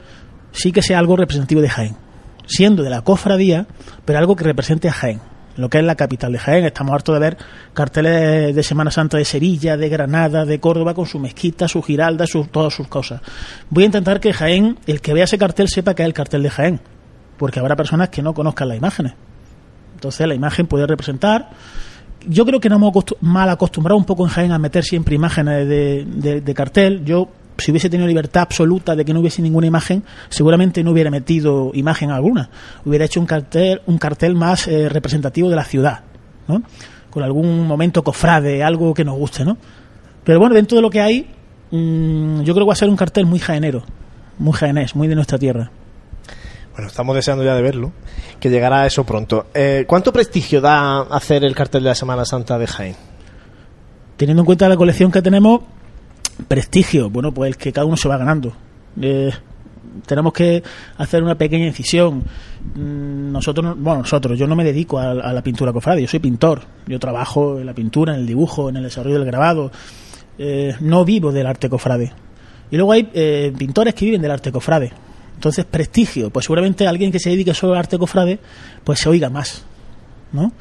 sí 0.53 0.73
que 0.73 0.83
sea 0.83 0.99
algo 0.99 1.17
representativo 1.17 1.61
de 1.61 1.69
Jaén. 1.69 2.06
Siendo 2.47 2.83
de 2.83 2.91
la 2.91 3.03
cofradía, 3.03 3.67
pero 4.05 4.19
algo 4.19 4.37
que 4.37 4.45
represente 4.45 4.89
a 4.89 4.93
Jaén. 4.93 5.21
Lo 5.57 5.71
que 5.71 5.79
es 5.79 5.85
la 5.85 5.95
capital 5.95 6.33
de 6.33 6.39
Jaén. 6.39 6.65
Estamos 6.67 6.93
hartos 6.93 7.15
de 7.15 7.21
ver 7.21 7.37
carteles 7.73 8.55
de 8.55 8.63
Semana 8.63 8.91
Santa 8.91 9.17
de 9.17 9.25
Sevilla, 9.25 9.77
de 9.77 9.89
Granada, 9.89 10.45
de 10.45 10.61
Córdoba, 10.61 10.93
con 10.95 11.07
su 11.07 11.19
mezquita, 11.19 11.67
su 11.67 11.83
giralda, 11.83 12.27
sus, 12.27 12.51
todas 12.51 12.75
sus 12.75 12.89
cosas. 12.89 13.21
Voy 13.71 13.85
a 13.85 13.87
intentar 13.87 14.21
que 14.21 14.33
Jaén, 14.35 14.79
el 14.87 15.01
que 15.01 15.15
vea 15.15 15.25
ese 15.25 15.39
cartel, 15.39 15.69
sepa 15.69 15.95
que 15.95 16.03
es 16.03 16.07
el 16.07 16.13
cartel 16.15 16.43
de 16.43 16.51
Jaén. 16.51 16.81
Porque 17.39 17.59
habrá 17.59 17.75
personas 17.75 18.11
que 18.11 18.23
no 18.23 18.35
conozcan 18.35 18.69
las 18.69 18.77
imágenes. 18.79 19.15
Entonces 19.95 20.27
la 20.27 20.35
imagen 20.35 20.67
puede 20.67 20.87
representar. 20.87 21.49
Yo 22.29 22.45
creo 22.45 22.61
que 22.61 22.69
nos 22.69 22.77
hemos 22.79 22.93
mal 23.21 23.49
acostumbrado 23.49 23.97
un 23.97 24.05
poco 24.05 24.25
en 24.25 24.31
Jaén 24.31 24.53
a 24.53 24.59
meter 24.59 24.85
siempre 24.85 25.15
imágenes 25.15 25.67
de, 25.69 26.05
de- 26.07 26.41
de 26.43 26.55
cartel. 26.55 27.03
Yo, 27.05 27.29
si 27.59 27.71
hubiese 27.71 27.91
tenido 27.91 28.07
libertad 28.07 28.43
absoluta 28.43 28.95
de 28.95 29.05
que 29.05 29.13
no 29.13 29.21
hubiese 29.21 29.43
ninguna 29.43 29.67
imagen, 29.67 30.05
seguramente 30.29 30.83
no 30.83 30.93
hubiera 30.93 31.11
metido 31.11 31.71
imagen 31.75 32.11
alguna. 32.11 32.51
Hubiera 32.85 33.05
hecho 33.05 33.21
un 33.21 33.27
cartel, 33.27 33.81
un 33.87 33.99
cartel 33.99 34.35
más 34.35 34.69
eh, 34.69 34.89
representativo 34.89 35.49
de 35.49 35.57
la 35.57 35.65
ciudad, 35.65 36.01
¿no? 36.49 36.63
Con 37.11 37.23
algún 37.23 37.67
momento 37.67 38.03
cofrade, 38.05 38.63
algo 38.63 38.93
que 38.95 39.05
nos 39.05 39.17
guste, 39.17 39.45
¿no? 39.45 39.57
Pero 40.25 40.39
bueno, 40.39 40.55
dentro 40.55 40.77
de 40.77 40.83
lo 40.83 40.91
que 40.91 41.01
hay, 41.01 41.31
mm, 41.71 42.43
yo 42.43 42.55
creo 42.55 42.67
que 42.67 42.69
va 42.69 42.73
a 42.75 42.77
ser 42.77 42.89
un 42.89 42.97
cartel 42.97 43.27
muy 43.27 43.39
jaenero, 43.39 43.85
muy 44.39 44.53
jaenés, 44.53 44.95
muy 44.95 45.09
de 45.09 45.15
nuestra 45.15 45.39
tierra. 45.39 45.71
Bueno, 46.73 46.89
estamos 46.89 47.17
deseando 47.17 47.43
ya 47.43 47.55
de 47.55 47.63
verlo, 47.63 47.93
que 48.39 48.51
llegará 48.51 48.85
eso 48.87 49.05
pronto. 49.05 49.47
Eh, 49.55 49.85
¿Cuánto 49.87 50.13
prestigio 50.13 50.61
da 50.61 51.01
hacer 51.01 51.43
el 51.45 51.55
cartel 51.55 51.83
de 51.85 51.89
la 51.89 51.95
Semana 51.95 52.27
Santa 52.27 52.59
de 52.59 52.67
Jaén? 52.67 52.97
teniendo 54.17 54.43
en 54.43 54.47
cuenta 54.47 54.69
la 54.69 54.77
colección 54.77 55.11
que 55.11 55.23
tenemos, 55.23 55.61
prestigio, 56.49 57.11
bueno, 57.11 57.33
pues 57.33 57.49
el 57.49 57.57
que 57.57 57.73
cada 57.73 57.87
uno 57.87 57.97
se 57.97 58.09
va 58.09 58.17
ganando. 58.17 58.53
Eh, 59.01 59.31
tenemos 60.07 60.33
que 60.33 60.63
hacer 60.99 61.23
una 61.23 61.37
pequeña 61.37 61.67
incisión. 61.67 62.23
Mm, 62.75 63.33
Nosotros, 63.33 63.65
no- 63.65 63.77
bueno, 63.77 64.01
nosotros, 64.01 64.39
yo 64.39 64.47
no 64.47 64.57
me 64.57 64.65
dedico 64.65 64.99
a, 64.99 65.11
a 65.13 65.33
la 65.33 65.43
pintura 65.43 65.73
cofrade, 65.73 66.03
yo 66.03 66.09
soy 66.09 66.21
pintor. 66.21 66.63
Yo 66.87 66.99
trabajo 66.99 67.59
en 67.59 67.67
la 67.67 67.75
pintura, 67.75 68.15
en 68.15 68.21
el 68.21 68.27
dibujo, 68.27 68.69
en 68.69 68.77
el 68.77 68.83
desarrollo 68.85 69.17
del 69.19 69.27
grabado. 69.27 69.71
Eh, 70.39 70.75
no 70.81 71.05
vivo 71.05 71.33
del 71.33 71.47
arte 71.47 71.69
cofrade. 71.69 72.13
Y 72.71 72.77
luego 72.77 72.93
hay 72.93 73.09
eh, 73.15 73.53
pintores 73.57 73.95
que 73.95 74.05
viven 74.05 74.21
del 74.21 74.31
arte 74.31 74.53
cofrade. 74.53 74.93
Entonces, 75.35 75.65
prestigio, 75.67 76.31
pues 76.31 76.45
seguramente 76.47 76.87
alguien 76.87 77.13
que 77.13 77.19
se 77.19 77.31
dedique 77.31 77.53
solo 77.55 77.73
al 77.75 77.81
arte 77.81 77.99
cofrade, 77.99 78.39
pues 78.85 78.99
se 79.01 79.09
oiga 79.09 79.31
más. 79.31 79.65
¿no? 80.33 80.53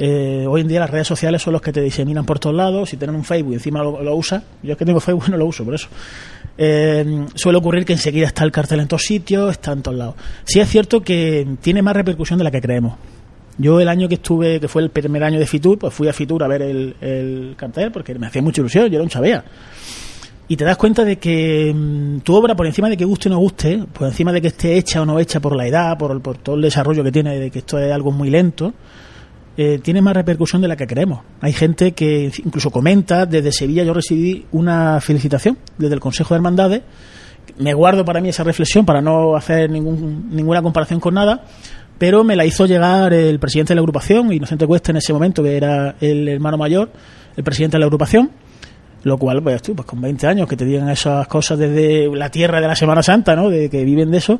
Eh, 0.00 0.46
hoy 0.48 0.60
en 0.60 0.68
día 0.68 0.78
las 0.78 0.90
redes 0.90 1.08
sociales 1.08 1.42
son 1.42 1.52
los 1.52 1.60
que 1.60 1.72
te 1.72 1.80
diseminan 1.80 2.24
por 2.24 2.38
todos 2.38 2.54
lados. 2.54 2.88
Si 2.88 2.96
tienen 2.96 3.16
un 3.16 3.24
Facebook 3.24 3.54
encima 3.54 3.82
lo, 3.82 4.00
lo 4.00 4.14
usas, 4.14 4.44
yo 4.62 4.72
es 4.72 4.78
que 4.78 4.84
tengo 4.84 5.00
Facebook 5.00 5.28
no 5.28 5.36
lo 5.36 5.46
uso, 5.46 5.64
por 5.64 5.74
eso. 5.74 5.88
Eh, 6.56 7.26
suele 7.34 7.58
ocurrir 7.58 7.84
que 7.84 7.94
enseguida 7.94 8.26
está 8.26 8.44
el 8.44 8.52
cartel 8.52 8.78
en 8.80 8.86
todos 8.86 9.02
sitios, 9.02 9.50
está 9.50 9.72
en 9.72 9.82
todos 9.82 9.98
lados. 9.98 10.14
Sí 10.44 10.60
es 10.60 10.68
cierto 10.68 11.02
que 11.02 11.46
tiene 11.60 11.82
más 11.82 11.96
repercusión 11.96 12.38
de 12.38 12.44
la 12.44 12.52
que 12.52 12.60
creemos. 12.60 12.94
Yo 13.58 13.80
el 13.80 13.88
año 13.88 14.08
que 14.08 14.14
estuve, 14.14 14.60
que 14.60 14.68
fue 14.68 14.82
el 14.82 14.90
primer 14.90 15.24
año 15.24 15.40
de 15.40 15.46
Fitur, 15.46 15.78
pues 15.78 15.92
fui 15.92 16.06
a 16.06 16.12
Fitur 16.12 16.44
a 16.44 16.48
ver 16.48 16.62
el, 16.62 16.94
el 17.00 17.54
cartel 17.56 17.90
porque 17.90 18.14
me 18.14 18.28
hacía 18.28 18.40
mucha 18.40 18.60
ilusión, 18.60 18.86
yo 18.86 18.94
era 18.94 19.02
un 19.02 19.08
chavea. 19.08 19.44
Y 20.46 20.56
te 20.56 20.64
das 20.64 20.76
cuenta 20.76 21.04
de 21.04 21.18
que 21.18 21.74
mm, 21.74 22.20
tu 22.20 22.34
obra, 22.34 22.54
por 22.54 22.66
encima 22.66 22.88
de 22.88 22.96
que 22.96 23.04
guste 23.04 23.28
o 23.28 23.32
no 23.32 23.38
guste, 23.38 23.84
por 23.92 24.06
encima 24.06 24.32
de 24.32 24.40
que 24.40 24.48
esté 24.48 24.78
hecha 24.78 25.02
o 25.02 25.06
no 25.06 25.18
hecha 25.18 25.40
por 25.40 25.56
la 25.56 25.66
edad, 25.66 25.98
por, 25.98 26.22
por 26.22 26.38
todo 26.38 26.56
el 26.56 26.62
desarrollo 26.62 27.02
que 27.04 27.12
tiene, 27.12 27.38
de 27.38 27.50
que 27.50 27.58
esto 27.58 27.78
es 27.78 27.92
algo 27.92 28.12
muy 28.12 28.30
lento, 28.30 28.72
eh, 29.60 29.80
tiene 29.82 30.00
más 30.00 30.14
repercusión 30.14 30.62
de 30.62 30.68
la 30.68 30.76
que 30.76 30.86
creemos. 30.86 31.22
Hay 31.40 31.52
gente 31.52 31.90
que 31.90 32.30
incluso 32.44 32.70
comenta, 32.70 33.26
desde 33.26 33.50
Sevilla 33.50 33.82
yo 33.82 33.92
recibí 33.92 34.46
una 34.52 35.00
felicitación 35.00 35.58
desde 35.76 35.94
el 35.94 36.00
Consejo 36.00 36.32
de 36.32 36.36
Hermandades, 36.36 36.82
me 37.58 37.74
guardo 37.74 38.04
para 38.04 38.20
mí 38.20 38.28
esa 38.28 38.44
reflexión 38.44 38.86
para 38.86 39.00
no 39.00 39.34
hacer 39.34 39.68
ningún, 39.68 40.28
ninguna 40.30 40.62
comparación 40.62 41.00
con 41.00 41.14
nada, 41.14 41.42
pero 41.98 42.22
me 42.22 42.36
la 42.36 42.46
hizo 42.46 42.66
llegar 42.66 43.12
el 43.12 43.40
presidente 43.40 43.72
de 43.72 43.74
la 43.74 43.80
agrupación, 43.80 44.32
Inocente 44.32 44.64
Cuesta 44.64 44.92
en 44.92 44.98
ese 44.98 45.12
momento, 45.12 45.42
que 45.42 45.56
era 45.56 45.96
el 46.00 46.28
hermano 46.28 46.56
mayor, 46.56 46.92
el 47.36 47.42
presidente 47.42 47.78
de 47.78 47.80
la 47.80 47.86
agrupación, 47.86 48.30
lo 49.02 49.18
cual, 49.18 49.42
pues 49.42 49.60
tú, 49.60 49.74
pues 49.74 49.88
con 49.88 50.00
20 50.00 50.24
años 50.28 50.48
que 50.48 50.56
te 50.56 50.66
digan 50.66 50.88
esas 50.88 51.26
cosas 51.26 51.58
desde 51.58 52.08
la 52.14 52.30
tierra 52.30 52.60
de 52.60 52.68
la 52.68 52.76
Semana 52.76 53.02
Santa, 53.02 53.34
¿no? 53.34 53.50
De 53.50 53.68
que 53.68 53.82
viven 53.82 54.12
de 54.12 54.18
eso, 54.18 54.38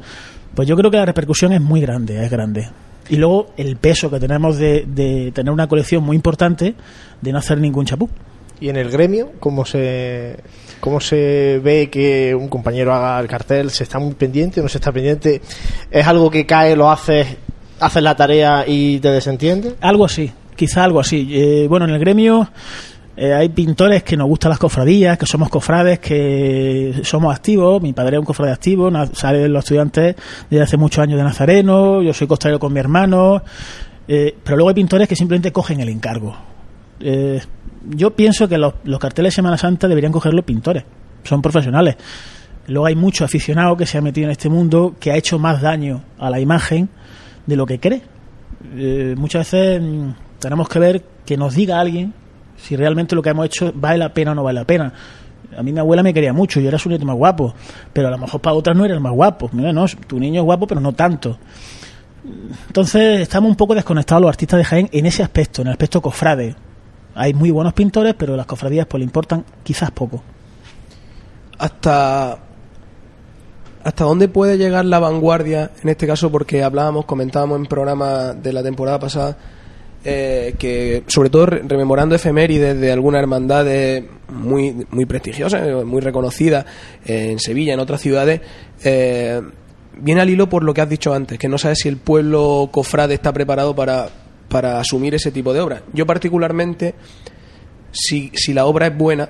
pues 0.55 0.69
yo 0.69 0.77
creo 0.77 0.93
que 0.93 0.99
la 0.99 1.07
repercusión 1.07 1.53
es 1.55 1.61
muy 1.61 1.81
grande, 1.81 2.25
es 2.25 2.31
grande. 2.31 2.69
Y 3.11 3.16
luego 3.16 3.48
el 3.56 3.76
peso 3.76 4.11
que 4.11 4.20
tenemos 4.20 4.59
de, 4.59 4.84
de 4.86 5.32
tener 5.32 5.52
una 5.52 5.66
colección 5.66 6.02
muy 6.04 6.16
importante 6.16 6.74
de 7.20 7.32
no 7.32 7.38
hacer 7.38 7.59
ningún 7.59 7.86
chapú. 7.86 8.09
¿Y 8.61 8.68
en 8.68 8.76
el 8.76 8.90
gremio 8.90 9.32
cómo 9.38 9.64
se, 9.64 10.36
cómo 10.80 11.00
se 11.00 11.61
ve 11.62 11.88
que 11.90 12.34
un 12.34 12.48
compañero 12.48 12.92
haga 12.92 13.20
el 13.20 13.28
cartel? 13.28 13.70
¿Se 13.70 13.84
está 13.84 13.98
muy 13.98 14.14
pendiente 14.14 14.61
o 14.61 14.64
no 14.64 14.68
se 14.68 14.78
está 14.78 14.90
pendiente? 14.90 15.40
¿Es 15.90 16.06
algo 16.06 16.28
que 16.30 16.44
cae, 16.44 16.74
lo 16.74 16.90
haces, 16.90 17.36
haces 17.78 18.02
la 18.02 18.16
tarea 18.16 18.64
y 18.66 18.98
te 18.98 19.11
desentiende? 19.11 19.76
Algo 19.80 20.04
así, 20.04 20.32
quizá 20.56 20.84
algo 20.84 20.98
así. 20.98 21.28
Eh, 21.30 21.66
bueno, 21.68 21.86
en 21.86 21.92
el 21.92 22.00
gremio 22.00 22.50
eh, 23.21 23.35
hay 23.35 23.49
pintores 23.49 24.03
que 24.05 24.16
nos 24.16 24.29
gustan 24.29 24.51
las 24.51 24.59
cofradías, 24.61 25.19
que 25.19 25.27
somos 25.27 25.49
cofrades, 25.49 25.99
que 25.99 27.01
somos 27.03 27.35
activos. 27.35 27.83
Mi 27.83 27.93
padre 27.93 28.16
es 28.16 28.21
un 28.21 28.25
cofrade 28.27 28.53
activo, 28.53 28.91
na- 28.91 29.07
salen 29.07 29.53
los 29.53 29.64
estudiantes 29.64 30.14
desde 30.49 30.62
hace 30.62 30.77
muchos 30.77 31.03
años 31.03 31.19
de 31.19 31.25
Nazareno, 31.25 32.01
yo 32.03 32.12
soy 32.14 32.27
costalero 32.29 32.59
con 32.61 32.73
mi 32.73 32.79
hermano. 32.81 33.43
eh, 34.07 34.35
pero 34.43 34.57
luego 34.57 34.69
hay 34.71 34.75
pintores 34.75 35.07
que 35.09 35.16
simplemente 35.16 35.53
cogen 35.53 35.81
el 35.81 35.89
encargo. 35.89 36.35
Eh, 37.01 37.41
yo 37.91 38.14
pienso 38.14 38.49
que 38.49 38.57
los, 38.57 38.75
carteles 38.99 39.33
de 39.33 39.37
Semana 39.37 39.59
Santa 39.59 39.87
deberían 39.89 40.12
coger 40.12 40.33
los 40.33 40.45
pintores, 40.45 40.85
son 41.25 41.43
profesionales. 41.43 41.97
Luego 42.69 42.87
hay 42.87 42.95
mucho 42.97 43.25
aficionado 43.25 43.77
que 43.77 43.85
se 43.87 43.99
ha 43.99 44.01
metido 44.01 44.27
en 44.27 44.31
este 44.33 44.49
mundo 44.49 44.95
que 45.01 45.11
ha 45.11 45.16
hecho 45.16 45.39
más 45.39 45.61
daño 45.61 46.03
a 46.19 46.31
la 46.31 46.39
imagen 46.41 46.89
de 47.47 47.57
lo 47.57 47.66
que 47.66 47.79
cree. 47.81 48.03
Eh, 48.77 49.14
muchas 49.16 49.51
veces 49.51 49.81
mm, 49.83 50.11
tenemos 50.39 50.69
que 50.69 50.79
ver 50.79 51.03
que 51.27 51.37
nos 51.37 51.55
diga 51.55 51.79
alguien 51.81 52.12
si 52.59 52.76
realmente 52.76 53.14
lo 53.14 53.22
que 53.22 53.30
hemos 53.30 53.46
hecho 53.46 53.72
vale 53.74 53.98
la 53.98 54.12
pena 54.12 54.32
o 54.32 54.34
no 54.34 54.42
vale 54.42 54.61
la 54.61 54.66
pena. 54.66 54.92
A 55.56 55.62
mí 55.62 55.72
mi 55.72 55.80
abuela 55.80 56.02
me 56.02 56.12
quería 56.12 56.32
mucho, 56.32 56.61
yo 56.61 56.68
era 56.68 56.78
su 56.78 56.88
nieto 56.88 57.04
más 57.04 57.16
guapo, 57.16 57.54
pero 57.92 58.09
a 58.09 58.11
lo 58.11 58.18
mejor 58.18 58.40
para 58.40 58.54
otras 58.54 58.76
no 58.76 58.84
era 58.84 58.94
el 58.94 59.00
más 59.00 59.12
guapo. 59.12 59.48
Mira, 59.52 59.72
no, 59.72 59.86
tu 60.06 60.20
niño 60.20 60.40
es 60.40 60.44
guapo, 60.44 60.66
pero 60.66 60.80
no 60.80 60.92
tanto. 60.92 61.38
Entonces 62.66 63.20
estamos 63.20 63.50
un 63.50 63.56
poco 63.56 63.74
desconectados 63.74 64.20
los 64.20 64.28
artistas 64.28 64.59
de 64.59 64.64
Jaén 64.64 64.88
en 64.92 65.06
ese 65.06 65.22
aspecto, 65.22 65.62
en 65.62 65.68
el 65.68 65.72
aspecto 65.72 66.02
cofrade. 66.02 66.54
Hay 67.14 67.34
muy 67.34 67.50
buenos 67.50 67.72
pintores, 67.72 68.14
pero 68.16 68.36
las 68.36 68.46
cofradías 68.46 68.86
pues 68.86 69.00
le 69.00 69.04
importan 69.04 69.44
quizás 69.64 69.90
poco. 69.90 70.22
hasta 71.59 72.38
¿Hasta 73.84 74.04
dónde 74.04 74.28
puede 74.28 74.59
llegar 74.59 74.84
la 74.84 74.98
vanguardia, 74.98 75.70
en 75.82 75.88
este 75.88 76.06
caso 76.06 76.30
porque 76.30 76.62
hablábamos, 76.62 77.06
comentábamos 77.06 77.59
en 77.59 77.66
programa 77.66 78.34
de 78.34 78.52
la 78.52 78.62
temporada 78.62 78.98
pasada, 78.98 79.36
eh, 80.05 80.55
que 80.59 81.03
sobre 81.07 81.30
todo 81.30 81.46
re- 81.46 81.62
rememorando 81.66 82.14
efemérides 82.14 82.78
de 82.80 82.92
algunas 82.92 83.20
hermandades 83.20 84.05
muy, 84.32 84.86
muy 84.90 85.07
prestigiosas, 85.07 85.66
eh, 85.66 85.84
muy 85.84 86.01
reconocidas 86.01 86.64
eh, 87.05 87.30
en 87.32 87.38
Sevilla, 87.40 87.74
en 87.74 87.80
otras 87.80 88.01
ciudades, 88.01 88.40
viene 90.01 90.20
al 90.20 90.30
hilo 90.30 90.49
por 90.49 90.62
lo 90.62 90.72
que 90.74 90.80
has 90.80 90.88
dicho 90.88 91.12
antes, 91.12 91.38
que 91.38 91.49
no 91.49 91.59
sabes 91.59 91.78
si 91.80 91.88
el 91.88 91.96
pueblo 91.96 92.68
cofrade 92.70 93.14
está 93.14 93.32
preparado 93.32 93.74
para, 93.74 94.09
para 94.49 94.78
asumir 94.80 95.14
ese 95.14 95.32
tipo 95.32 95.53
de 95.53 95.61
obra. 95.61 95.82
Yo 95.92 96.07
particularmente, 96.07 96.94
si, 97.90 98.30
si 98.34 98.55
la 98.55 98.66
obra 98.66 98.86
es 98.86 98.96
buena, 98.96 99.28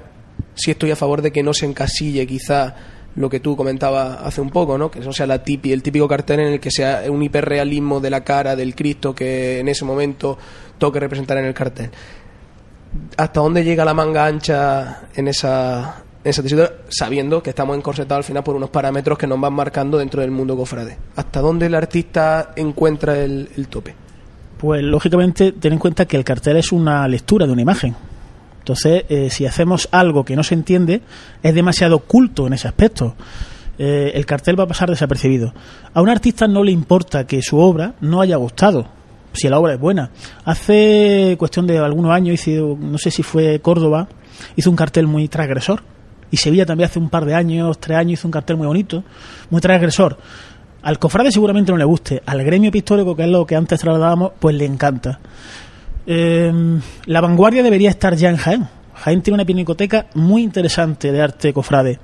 sí 0.54 0.70
estoy 0.72 0.90
a 0.90 0.96
favor 0.96 1.22
de 1.22 1.30
que 1.32 1.42
no 1.42 1.54
se 1.54 1.66
encasille 1.66 2.26
quizá 2.26 2.74
lo 3.16 3.28
que 3.28 3.40
tú 3.40 3.56
comentabas 3.56 4.20
hace 4.22 4.40
un 4.40 4.50
poco, 4.50 4.78
¿no? 4.78 4.90
Que 4.90 5.00
eso 5.00 5.12
sea 5.12 5.26
la 5.26 5.42
tipi, 5.42 5.72
el 5.72 5.82
típico 5.82 6.06
cartel 6.06 6.40
en 6.40 6.52
el 6.54 6.60
que 6.60 6.70
sea 6.70 7.02
un 7.08 7.22
hiperrealismo 7.22 8.00
de 8.00 8.10
la 8.10 8.22
cara 8.22 8.54
del 8.54 8.74
Cristo 8.74 9.14
que 9.14 9.60
en 9.60 9.68
ese 9.68 9.84
momento 9.84 10.38
toque 10.78 11.00
representar 11.00 11.38
en 11.38 11.46
el 11.46 11.54
cartel. 11.54 11.90
¿Hasta 13.16 13.40
dónde 13.40 13.64
llega 13.64 13.84
la 13.84 13.94
manga 13.94 14.24
ancha 14.24 15.02
en 15.14 15.28
esa, 15.28 16.02
en 16.24 16.32
tesitura? 16.32 16.70
Sabiendo 16.88 17.42
que 17.42 17.50
estamos 17.50 17.76
encorsetados 17.76 18.24
al 18.24 18.24
final 18.24 18.44
por 18.44 18.56
unos 18.56 18.70
parámetros 18.70 19.18
que 19.18 19.26
nos 19.26 19.40
van 19.40 19.52
marcando 19.52 19.98
dentro 19.98 20.20
del 20.22 20.30
mundo 20.30 20.56
cofrade. 20.56 20.96
¿Hasta 21.16 21.40
dónde 21.40 21.66
el 21.66 21.74
artista 21.74 22.52
encuentra 22.56 23.18
el, 23.18 23.48
el 23.56 23.68
tope? 23.68 23.94
Pues 24.58 24.82
lógicamente 24.82 25.52
ten 25.52 25.74
en 25.74 25.78
cuenta 25.78 26.06
que 26.06 26.16
el 26.16 26.24
cartel 26.24 26.56
es 26.56 26.72
una 26.72 27.06
lectura 27.06 27.46
de 27.46 27.52
una 27.52 27.62
imagen. 27.62 27.94
Entonces, 28.68 29.04
eh, 29.08 29.30
si 29.30 29.46
hacemos 29.46 29.88
algo 29.92 30.26
que 30.26 30.36
no 30.36 30.42
se 30.42 30.52
entiende, 30.52 31.00
es 31.42 31.54
demasiado 31.54 32.00
culto 32.00 32.46
en 32.46 32.52
ese 32.52 32.68
aspecto. 32.68 33.14
Eh, 33.78 34.12
el 34.14 34.26
cartel 34.26 34.60
va 34.60 34.64
a 34.64 34.66
pasar 34.66 34.90
desapercibido. 34.90 35.54
A 35.94 36.02
un 36.02 36.10
artista 36.10 36.46
no 36.46 36.62
le 36.62 36.70
importa 36.70 37.26
que 37.26 37.40
su 37.40 37.56
obra 37.56 37.94
no 38.02 38.20
haya 38.20 38.36
gustado, 38.36 38.86
si 39.32 39.48
la 39.48 39.58
obra 39.58 39.72
es 39.72 39.80
buena. 39.80 40.10
Hace 40.44 41.36
cuestión 41.38 41.66
de 41.66 41.78
algunos 41.78 42.12
años, 42.12 42.34
hice, 42.34 42.58
no 42.58 42.98
sé 42.98 43.10
si 43.10 43.22
fue 43.22 43.58
Córdoba, 43.60 44.06
hizo 44.54 44.68
un 44.68 44.76
cartel 44.76 45.06
muy 45.06 45.28
transgresor. 45.28 45.82
Y 46.30 46.36
Sevilla 46.36 46.66
también 46.66 46.90
hace 46.90 46.98
un 46.98 47.08
par 47.08 47.24
de 47.24 47.34
años, 47.34 47.78
tres 47.78 47.96
años, 47.96 48.20
hizo 48.20 48.28
un 48.28 48.32
cartel 48.32 48.58
muy 48.58 48.66
bonito, 48.66 49.02
muy 49.48 49.62
transgresor. 49.62 50.18
Al 50.82 50.98
cofrade 50.98 51.32
seguramente 51.32 51.72
no 51.72 51.78
le 51.78 51.86
guste, 51.86 52.22
al 52.26 52.44
gremio 52.44 52.70
pictórico, 52.70 53.16
que 53.16 53.22
es 53.22 53.30
lo 53.30 53.46
que 53.46 53.56
antes 53.56 53.80
trasladábamos, 53.80 54.32
pues 54.38 54.54
le 54.54 54.66
encanta. 54.66 55.20
Eh, 56.10 56.50
la 57.04 57.20
vanguardia 57.20 57.62
debería 57.62 57.90
estar 57.90 58.16
ya 58.16 58.30
en 58.30 58.38
Jaén. 58.38 58.66
Jaén 58.94 59.20
tiene 59.20 59.34
una 59.34 59.44
pinacoteca 59.44 60.06
muy 60.14 60.42
interesante 60.42 61.12
de 61.12 61.20
arte 61.20 61.52
cofrade. 61.52 62.00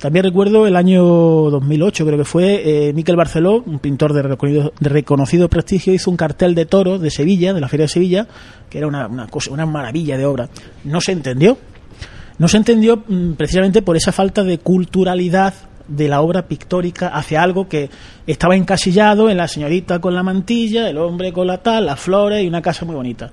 También 0.00 0.24
recuerdo 0.24 0.66
el 0.66 0.74
año 0.74 1.04
2008, 1.04 2.06
creo 2.06 2.18
que 2.18 2.24
fue, 2.24 2.88
eh, 2.88 2.92
Miquel 2.92 3.14
Barceló, 3.14 3.62
un 3.64 3.78
pintor 3.78 4.14
de 4.14 4.22
reconocido, 4.22 4.72
de 4.80 4.88
reconocido 4.88 5.48
prestigio, 5.48 5.94
hizo 5.94 6.10
un 6.10 6.16
cartel 6.16 6.56
de 6.56 6.66
toros 6.66 7.00
de 7.00 7.10
Sevilla, 7.10 7.54
de 7.54 7.60
la 7.60 7.68
Feria 7.68 7.84
de 7.84 7.88
Sevilla, 7.88 8.26
que 8.68 8.78
era 8.78 8.88
una, 8.88 9.06
una 9.06 9.28
cosa, 9.28 9.52
una 9.52 9.64
maravilla 9.64 10.18
de 10.18 10.26
obra. 10.26 10.48
No 10.82 11.00
se 11.00 11.12
entendió. 11.12 11.56
No 12.38 12.48
se 12.48 12.56
entendió 12.56 13.04
mm, 13.06 13.34
precisamente 13.34 13.82
por 13.82 13.96
esa 13.96 14.10
falta 14.10 14.42
de 14.42 14.58
culturalidad 14.58 15.54
de 15.90 16.08
la 16.08 16.20
obra 16.20 16.46
pictórica 16.46 17.08
hacia 17.08 17.42
algo 17.42 17.68
que 17.68 17.90
estaba 18.26 18.56
encasillado 18.56 19.28
en 19.28 19.36
la 19.36 19.48
señorita 19.48 19.98
con 19.98 20.14
la 20.14 20.22
mantilla, 20.22 20.88
el 20.88 20.98
hombre 20.98 21.32
con 21.32 21.46
la 21.46 21.58
tal, 21.58 21.86
las 21.86 22.00
flores 22.00 22.42
y 22.42 22.48
una 22.48 22.62
casa 22.62 22.84
muy 22.84 22.94
bonita. 22.94 23.30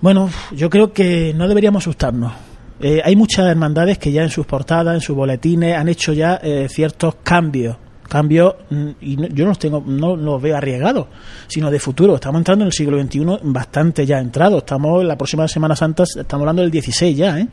Bueno, 0.00 0.30
yo 0.52 0.68
creo 0.68 0.92
que 0.92 1.32
no 1.34 1.48
deberíamos 1.48 1.82
asustarnos. 1.82 2.32
Eh, 2.80 3.00
hay 3.04 3.16
muchas 3.16 3.46
hermandades 3.46 3.98
que 3.98 4.12
ya 4.12 4.22
en 4.22 4.30
sus 4.30 4.46
portadas, 4.46 4.94
en 4.94 5.00
sus 5.00 5.16
boletines, 5.16 5.76
han 5.76 5.88
hecho 5.88 6.12
ya 6.12 6.38
eh, 6.42 6.68
ciertos 6.68 7.16
cambios. 7.22 7.76
Cambios, 8.08 8.54
mm, 8.70 8.88
y 9.00 9.16
yo 9.34 9.44
no 9.44 9.50
los 9.50 9.58
tengo, 9.58 9.82
no 9.86 10.16
los 10.16 10.40
veo 10.40 10.56
arriesgados, 10.56 11.08
sino 11.46 11.70
de 11.70 11.78
futuro. 11.78 12.14
Estamos 12.14 12.40
entrando 12.40 12.64
en 12.64 12.68
el 12.68 12.72
siglo 12.72 13.00
XXI 13.02 13.40
bastante 13.42 14.06
ya 14.06 14.18
entrado. 14.18 14.58
Estamos 14.58 15.02
en 15.02 15.08
la 15.08 15.16
próxima 15.16 15.46
Semana 15.46 15.76
Santa, 15.76 16.04
estamos 16.04 16.42
hablando 16.46 16.62
del 16.62 16.70
XVI 16.70 17.14
ya, 17.14 17.38
¿eh? 17.38 17.48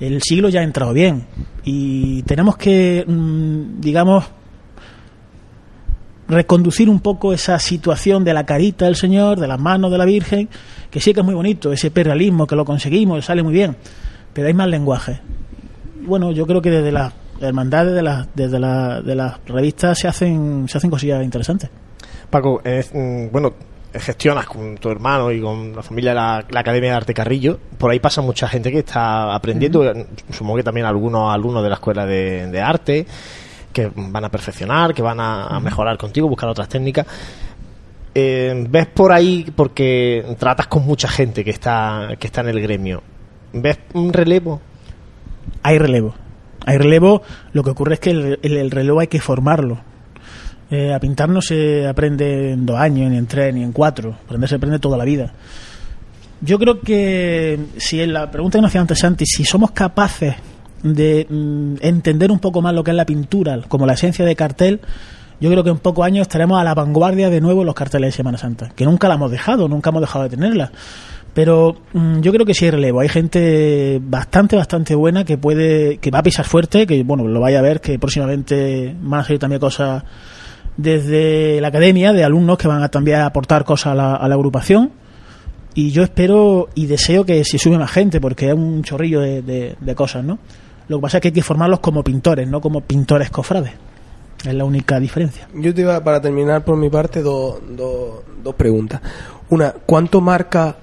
El 0.00 0.22
siglo 0.22 0.48
ya 0.48 0.60
ha 0.60 0.64
entrado 0.64 0.92
bien. 0.92 1.24
Y 1.64 2.22
tenemos 2.22 2.56
que, 2.56 3.04
mm, 3.06 3.80
digamos, 3.80 4.24
reconducir 6.28 6.90
un 6.90 7.00
poco 7.00 7.32
esa 7.32 7.58
situación 7.58 8.22
de 8.22 8.34
la 8.34 8.44
carita 8.44 8.84
del 8.84 8.96
Señor, 8.96 9.40
de 9.40 9.48
las 9.48 9.58
manos 9.58 9.90
de 9.90 9.98
la 9.98 10.04
Virgen, 10.04 10.48
que 10.90 11.00
sí 11.00 11.14
que 11.14 11.20
es 11.20 11.26
muy 11.26 11.34
bonito, 11.34 11.72
ese 11.72 11.90
perrealismo 11.90 12.46
que 12.46 12.54
lo 12.54 12.64
conseguimos, 12.64 13.24
sale 13.24 13.42
muy 13.42 13.54
bien, 13.54 13.76
pero 14.34 14.46
hay 14.46 14.54
más 14.54 14.68
lenguaje. 14.68 15.20
Bueno, 16.06 16.30
yo 16.32 16.46
creo 16.46 16.60
que 16.60 16.70
desde 16.70 16.92
las 16.92 17.14
hermandades, 17.40 17.94
de 17.94 18.26
desde 18.34 18.58
la, 18.58 19.00
de 19.00 19.14
las 19.14 19.38
revistas 19.46 19.98
se 19.98 20.06
hacen, 20.06 20.66
se 20.68 20.78
hacen 20.78 20.90
cosillas 20.90 21.24
interesantes. 21.24 21.70
Paco, 22.30 22.60
mm, 22.62 23.30
bueno, 23.32 23.54
gestionas 23.94 24.46
con 24.46 24.76
tu 24.78 24.90
hermano 24.90 25.30
y 25.32 25.40
con 25.40 25.74
la 25.74 25.82
familia 25.82 26.10
de 26.10 26.14
la, 26.16 26.44
la 26.50 26.60
Academia 26.60 26.90
de 26.90 26.96
Arte 26.96 27.14
Carrillo. 27.14 27.58
Por 27.78 27.90
ahí 27.90 28.00
pasa 28.00 28.20
mucha 28.22 28.48
gente 28.48 28.70
que 28.70 28.80
está 28.80 29.34
aprendiendo. 29.34 29.92
Supongo 30.30 30.56
que 30.56 30.62
también 30.62 30.86
algunos 30.86 31.32
alumnos 31.32 31.62
de 31.62 31.68
la 31.68 31.74
Escuela 31.76 32.04
de, 32.06 32.46
de 32.48 32.60
Arte 32.60 33.06
que 33.72 33.90
van 33.94 34.24
a 34.24 34.30
perfeccionar, 34.30 34.94
que 34.94 35.02
van 35.02 35.20
a, 35.20 35.46
a 35.46 35.60
mejorar 35.60 35.96
contigo, 35.98 36.28
buscar 36.28 36.48
otras 36.48 36.68
técnicas. 36.68 37.06
Eh, 38.14 38.66
¿Ves 38.68 38.86
por 38.86 39.12
ahí, 39.12 39.46
porque 39.54 40.24
tratas 40.38 40.66
con 40.66 40.84
mucha 40.84 41.08
gente 41.08 41.44
que 41.44 41.50
está, 41.50 42.10
que 42.18 42.26
está 42.26 42.40
en 42.40 42.48
el 42.48 42.60
gremio, 42.60 43.02
¿ves 43.52 43.78
un 43.94 44.12
relevo? 44.12 44.60
Hay 45.62 45.78
relevo. 45.78 46.14
Hay 46.66 46.78
relevo, 46.78 47.22
lo 47.52 47.62
que 47.62 47.70
ocurre 47.70 47.94
es 47.94 48.00
que 48.00 48.10
el, 48.10 48.38
el- 48.42 48.56
el 48.56 48.70
relevo 48.70 49.00
hay 49.00 49.06
que 49.06 49.20
formarlo. 49.20 49.78
Eh, 50.70 50.92
a 50.92 51.00
pintar 51.00 51.30
no 51.30 51.40
se 51.40 51.86
aprende 51.86 52.52
en 52.52 52.66
dos 52.66 52.78
años, 52.78 53.10
ni 53.10 53.16
en 53.16 53.26
tres, 53.26 53.54
ni 53.54 53.62
en 53.62 53.72
cuatro. 53.72 54.14
Aprender 54.24 54.48
se 54.48 54.56
aprende 54.56 54.78
toda 54.78 54.98
la 54.98 55.04
vida. 55.04 55.32
Yo 56.40 56.58
creo 56.58 56.80
que 56.80 57.58
si 57.78 58.00
en 58.00 58.12
la 58.12 58.30
pregunta 58.30 58.58
que 58.58 58.62
nos 58.62 58.70
hacía 58.70 58.82
antes 58.82 58.98
Santi, 58.98 59.24
si 59.26 59.44
somos 59.44 59.70
capaces 59.72 60.36
de 60.82 61.26
mm, 61.28 61.76
entender 61.80 62.30
un 62.30 62.38
poco 62.38 62.62
más 62.62 62.74
lo 62.74 62.84
que 62.84 62.90
es 62.90 62.96
la 62.96 63.06
pintura, 63.06 63.60
como 63.66 63.86
la 63.86 63.94
esencia 63.94 64.24
de 64.24 64.36
cartel, 64.36 64.80
yo 65.40 65.50
creo 65.50 65.64
que 65.64 65.70
en 65.70 65.78
pocos 65.78 66.04
años 66.04 66.22
estaremos 66.22 66.60
a 66.60 66.64
la 66.64 66.74
vanguardia 66.74 67.30
de 67.30 67.40
nuevo 67.40 67.64
los 67.64 67.74
carteles 67.74 68.08
de 68.08 68.16
Semana 68.16 68.38
Santa, 68.38 68.70
que 68.76 68.84
nunca 68.84 69.08
la 69.08 69.14
hemos 69.14 69.30
dejado, 69.30 69.68
nunca 69.68 69.90
hemos 69.90 70.02
dejado 70.02 70.24
de 70.24 70.30
tenerla. 70.30 70.70
Pero 71.34 71.76
mm, 71.92 72.20
yo 72.20 72.32
creo 72.32 72.44
que 72.44 72.54
sí 72.54 72.66
hay 72.66 72.72
relevo. 72.72 73.00
Hay 73.00 73.08
gente 73.08 74.00
bastante, 74.02 74.56
bastante 74.56 74.94
buena 74.94 75.24
que 75.24 75.38
puede, 75.38 75.98
que 75.98 76.10
va 76.10 76.18
a 76.18 76.22
pisar 76.22 76.44
fuerte, 76.44 76.86
que 76.86 77.02
bueno, 77.04 77.26
lo 77.26 77.40
vaya 77.40 77.60
a 77.60 77.62
ver, 77.62 77.80
que 77.80 77.98
próximamente 77.98 78.94
van 79.00 79.20
a 79.20 79.24
salir 79.24 79.38
también 79.38 79.60
cosas 79.60 80.02
desde 80.78 81.60
la 81.60 81.68
academia, 81.68 82.14
de 82.14 82.24
alumnos 82.24 82.56
que 82.56 82.66
van 82.68 82.82
a 82.82 82.88
también 82.88 83.20
aportar 83.20 83.64
cosas 83.64 83.92
a 83.92 83.94
la, 83.94 84.14
a 84.16 84.26
la 84.28 84.34
agrupación. 84.34 84.90
Y 85.74 85.90
yo 85.90 86.02
espero 86.02 86.68
y 86.74 86.86
deseo 86.86 87.24
que 87.26 87.44
se 87.44 87.58
sube 87.58 87.76
más 87.78 87.90
gente, 87.90 88.20
porque 88.20 88.48
es 88.48 88.54
un 88.54 88.82
chorrillo 88.82 89.20
de, 89.20 89.76
cosas, 89.94 90.24
¿no? 90.24 90.38
Lo 90.88 90.96
que 90.98 91.02
pasa 91.02 91.18
es 91.18 91.20
que 91.22 91.28
hay 91.28 91.32
que 91.34 91.42
formarlos 91.42 91.80
como 91.80 92.02
pintores, 92.02 92.48
no 92.48 92.60
como 92.62 92.80
pintores 92.80 93.28
cofrades. 93.30 93.72
Es 94.46 94.54
la 94.54 94.64
única 94.64 94.98
diferencia. 94.98 95.46
Yo 95.54 95.74
te 95.74 95.82
iba, 95.82 96.02
para 96.02 96.20
terminar 96.20 96.64
por 96.64 96.76
mi 96.76 96.88
parte, 96.88 97.22
dos 97.22 97.58
dos- 97.76 98.20
dos 98.42 98.54
preguntas. 98.54 99.00
Una, 99.50 99.72
¿cuánto 99.84 100.20
marca 100.20 100.76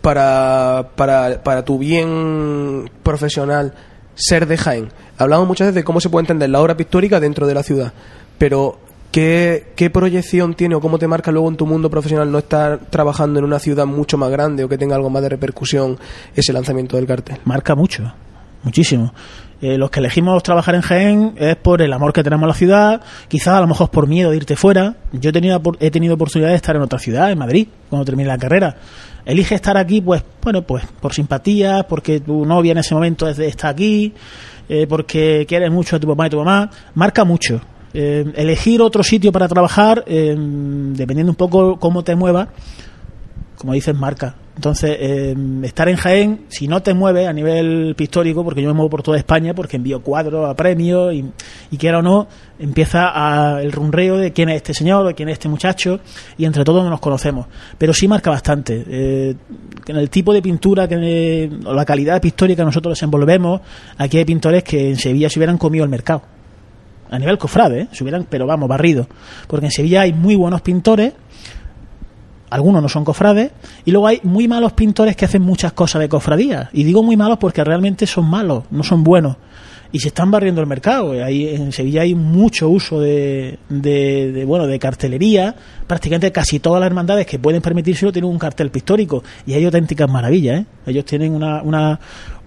para, 0.00 0.90
para, 0.96 1.42
para 1.42 1.64
tu 1.64 1.78
bien 1.78 2.90
profesional 3.02 3.74
ser 4.14 4.46
de 4.46 4.56
Jaén? 4.56 4.88
Hablamos 5.18 5.48
muchas 5.48 5.66
veces 5.68 5.76
de 5.76 5.84
cómo 5.84 6.00
se 6.00 6.08
puede 6.10 6.22
entender 6.24 6.50
la 6.50 6.60
obra 6.60 6.76
pictórica 6.76 7.20
dentro 7.20 7.46
de 7.46 7.54
la 7.54 7.62
ciudad, 7.62 7.92
pero 8.38 8.78
¿qué, 9.10 9.72
qué 9.76 9.90
proyección 9.90 10.54
tiene 10.54 10.74
o 10.74 10.80
cómo 10.80 10.98
te 10.98 11.06
marca 11.06 11.30
luego 11.32 11.48
en 11.48 11.56
tu 11.56 11.66
mundo 11.66 11.90
profesional 11.90 12.30
no 12.30 12.38
estar 12.38 12.78
trabajando 12.90 13.38
en 13.38 13.44
una 13.44 13.58
ciudad 13.58 13.86
mucho 13.86 14.18
más 14.18 14.30
grande 14.30 14.64
o 14.64 14.68
que 14.68 14.78
tenga 14.78 14.96
algo 14.96 15.10
más 15.10 15.22
de 15.22 15.30
repercusión 15.30 15.98
ese 16.34 16.52
lanzamiento 16.52 16.96
del 16.96 17.06
cartel? 17.06 17.38
marca 17.44 17.74
mucho, 17.74 18.12
muchísimo. 18.62 19.12
Eh, 19.62 19.76
los 19.76 19.90
que 19.90 20.00
elegimos 20.00 20.42
trabajar 20.42 20.74
en 20.74 20.80
Jaén 20.80 21.34
es 21.36 21.54
por 21.56 21.82
el 21.82 21.92
amor 21.92 22.14
que 22.14 22.22
tenemos 22.22 22.44
a 22.44 22.48
la 22.48 22.54
ciudad, 22.54 23.02
quizás 23.28 23.56
a 23.56 23.60
lo 23.60 23.66
mejor 23.66 23.90
por 23.90 24.06
miedo 24.06 24.30
de 24.30 24.38
irte 24.38 24.56
fuera. 24.56 24.96
Yo 25.12 25.30
he 25.30 25.32
tenido, 25.32 25.60
he 25.80 25.90
tenido 25.90 26.14
oportunidad 26.14 26.48
de 26.48 26.54
estar 26.54 26.76
en 26.76 26.82
otra 26.82 26.98
ciudad, 26.98 27.30
en 27.30 27.38
Madrid, 27.38 27.68
cuando 27.90 28.06
terminé 28.06 28.28
la 28.28 28.38
carrera. 28.38 28.76
Elige 29.26 29.54
estar 29.54 29.76
aquí, 29.76 30.00
pues, 30.00 30.24
bueno, 30.42 30.62
pues 30.62 30.84
por 31.00 31.12
simpatía, 31.12 31.86
porque 31.86 32.20
tu 32.20 32.46
novia 32.46 32.72
en 32.72 32.78
ese 32.78 32.94
momento 32.94 33.28
está 33.28 33.68
aquí, 33.68 34.14
eh, 34.66 34.86
porque 34.88 35.44
quieres 35.46 35.70
mucho 35.70 35.96
a 35.96 36.00
tu 36.00 36.08
papá 36.08 36.26
y 36.26 36.30
tu 36.30 36.38
mamá. 36.38 36.70
Marca 36.94 37.24
mucho. 37.24 37.60
Eh, 37.92 38.24
elegir 38.36 38.80
otro 38.82 39.02
sitio 39.02 39.32
para 39.32 39.48
trabajar, 39.48 40.04
eh, 40.06 40.34
dependiendo 40.36 41.32
un 41.32 41.36
poco 41.36 41.76
cómo 41.78 42.02
te 42.04 42.14
muevas, 42.14 42.48
como 43.56 43.72
dices, 43.74 43.94
marca. 43.94 44.36
Entonces, 44.56 44.96
eh, 45.00 45.34
estar 45.62 45.88
en 45.88 45.96
Jaén, 45.96 46.40
si 46.48 46.68
no 46.68 46.82
te 46.82 46.92
mueves 46.92 47.26
a 47.26 47.32
nivel 47.32 47.94
pictórico, 47.96 48.44
porque 48.44 48.60
yo 48.60 48.68
me 48.68 48.74
muevo 48.74 48.90
por 48.90 49.02
toda 49.02 49.16
España, 49.16 49.54
porque 49.54 49.76
envío 49.76 50.02
cuadros 50.02 50.48
a 50.50 50.54
premios 50.54 51.14
y, 51.14 51.76
quiera 51.78 51.98
o 51.98 52.02
no, 52.02 52.26
empieza 52.58 53.08
a- 53.54 53.62
el 53.62 53.72
runreo 53.72 54.18
de 54.18 54.32
quién 54.32 54.50
es 54.50 54.56
este 54.56 54.74
señor, 54.74 55.06
de 55.06 55.14
quién 55.14 55.30
es 55.30 55.34
este 55.34 55.48
muchacho, 55.48 56.00
y 56.36 56.44
entre 56.44 56.62
todos 56.62 56.84
no 56.84 56.90
nos 56.90 57.00
conocemos. 57.00 57.46
Pero 57.78 57.94
sí 57.94 58.06
marca 58.06 58.30
bastante. 58.30 58.84
Eh, 58.86 59.34
en 59.86 59.96
el 59.96 60.10
tipo 60.10 60.32
de 60.34 60.42
pintura, 60.42 60.86
que, 60.86 61.50
o 61.64 61.72
la 61.72 61.84
calidad 61.86 62.20
pictórica 62.20 62.62
que 62.62 62.66
nosotros 62.66 62.92
desenvolvemos, 62.92 63.62
aquí 63.96 64.18
hay 64.18 64.24
pintores 64.26 64.62
que 64.62 64.90
en 64.90 64.96
Sevilla 64.96 65.30
se 65.30 65.38
hubieran 65.38 65.56
comido 65.56 65.84
el 65.84 65.90
mercado. 65.90 66.22
A 67.10 67.18
nivel 67.18 67.38
cofrade, 67.38 67.82
¿eh? 67.82 67.88
se 67.92 68.04
hubieran, 68.04 68.26
pero 68.28 68.46
vamos, 68.46 68.68
barrido. 68.68 69.06
Porque 69.46 69.66
en 69.66 69.72
Sevilla 69.72 70.02
hay 70.02 70.12
muy 70.12 70.36
buenos 70.36 70.62
pintores, 70.62 71.12
algunos 72.50 72.82
no 72.82 72.88
son 72.88 73.04
cofrades, 73.04 73.50
y 73.84 73.90
luego 73.90 74.06
hay 74.06 74.20
muy 74.22 74.48
malos 74.48 74.72
pintores 74.72 75.16
que 75.16 75.24
hacen 75.24 75.42
muchas 75.42 75.72
cosas 75.72 76.00
de 76.00 76.08
cofradía. 76.08 76.70
Y 76.72 76.84
digo 76.84 77.02
muy 77.02 77.16
malos 77.16 77.38
porque 77.38 77.64
realmente 77.64 78.06
son 78.06 78.28
malos, 78.28 78.64
no 78.70 78.82
son 78.82 79.02
buenos. 79.02 79.36
Y 79.92 79.98
se 79.98 80.08
están 80.08 80.30
barriendo 80.30 80.60
el 80.60 80.68
mercado. 80.68 81.12
Ahí 81.12 81.48
en 81.48 81.72
Sevilla 81.72 82.02
hay 82.02 82.14
mucho 82.14 82.68
uso 82.68 83.00
de, 83.00 83.58
de, 83.68 84.30
de, 84.30 84.44
bueno 84.44 84.68
de 84.68 84.78
cartelería. 84.78 85.52
Prácticamente 85.88 86.30
casi 86.30 86.60
todas 86.60 86.80
las 86.80 86.86
hermandades 86.86 87.26
que 87.26 87.40
pueden 87.40 87.60
permitírselo 87.60 88.12
tienen 88.12 88.30
un 88.30 88.38
cartel 88.38 88.70
pictórico. 88.70 89.24
Y 89.46 89.54
hay 89.54 89.64
auténticas 89.64 90.08
maravillas. 90.08 90.60
¿eh? 90.60 90.66
Ellos 90.86 91.04
tienen 91.04 91.34
una, 91.34 91.60
una, 91.62 91.98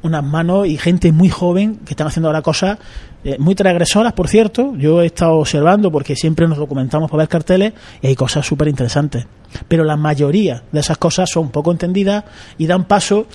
unas 0.04 0.24
manos 0.24 0.68
y 0.68 0.78
gente 0.78 1.12
muy 1.12 1.30
joven 1.30 1.78
que 1.78 1.93
están 1.93 2.08
haciendo 2.08 2.30
ahora 2.30 2.41
cosas 2.41 2.78
eh, 3.24 3.38
muy 3.39 3.56
transgresoras, 3.56 4.14
por 4.14 4.28
cierto. 4.28 4.74
Yo 4.76 5.01
he 5.01 5.08
estado 5.08 5.36
observando 5.36 5.91
porque 5.91 6.16
siempre 6.16 6.47
nos 6.47 6.58
documentamos 6.58 7.10
para 7.10 7.24
ver 7.24 7.30
carteles 7.30 7.74
y 8.01 8.08
hay 8.08 8.16
cosas 8.16 8.45
súper 8.45 8.68
interesantes. 8.68 9.26
Pero 9.68 9.84
la 9.84 9.97
mayoría 9.97 10.64
de 10.72 10.80
esas 10.80 10.97
cosas 10.97 11.30
son 11.30 11.49
poco 11.49 11.72
entendidas 11.72 12.24
y 12.58 12.68
dan 12.68 12.86
paso 12.86 13.28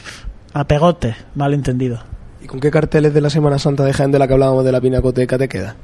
a 0.52 0.64
pegotes 0.64 1.16
mal 1.34 1.54
entendidos. 1.54 2.00
¿Y 2.42 2.46
con 2.46 2.60
qué 2.60 2.70
carteles 2.70 3.14
de 3.14 3.20
la 3.20 3.30
Semana 3.30 3.58
Santa 3.58 3.84
de 3.84 3.92
Jaén 3.92 4.12
de 4.12 4.18
la 4.18 4.26
que 4.26 4.34
hablábamos 4.34 4.64
de 4.64 4.72
la 4.72 4.80
pinacoteca 4.80 5.38
te 5.38 5.48
queda? 5.48 5.74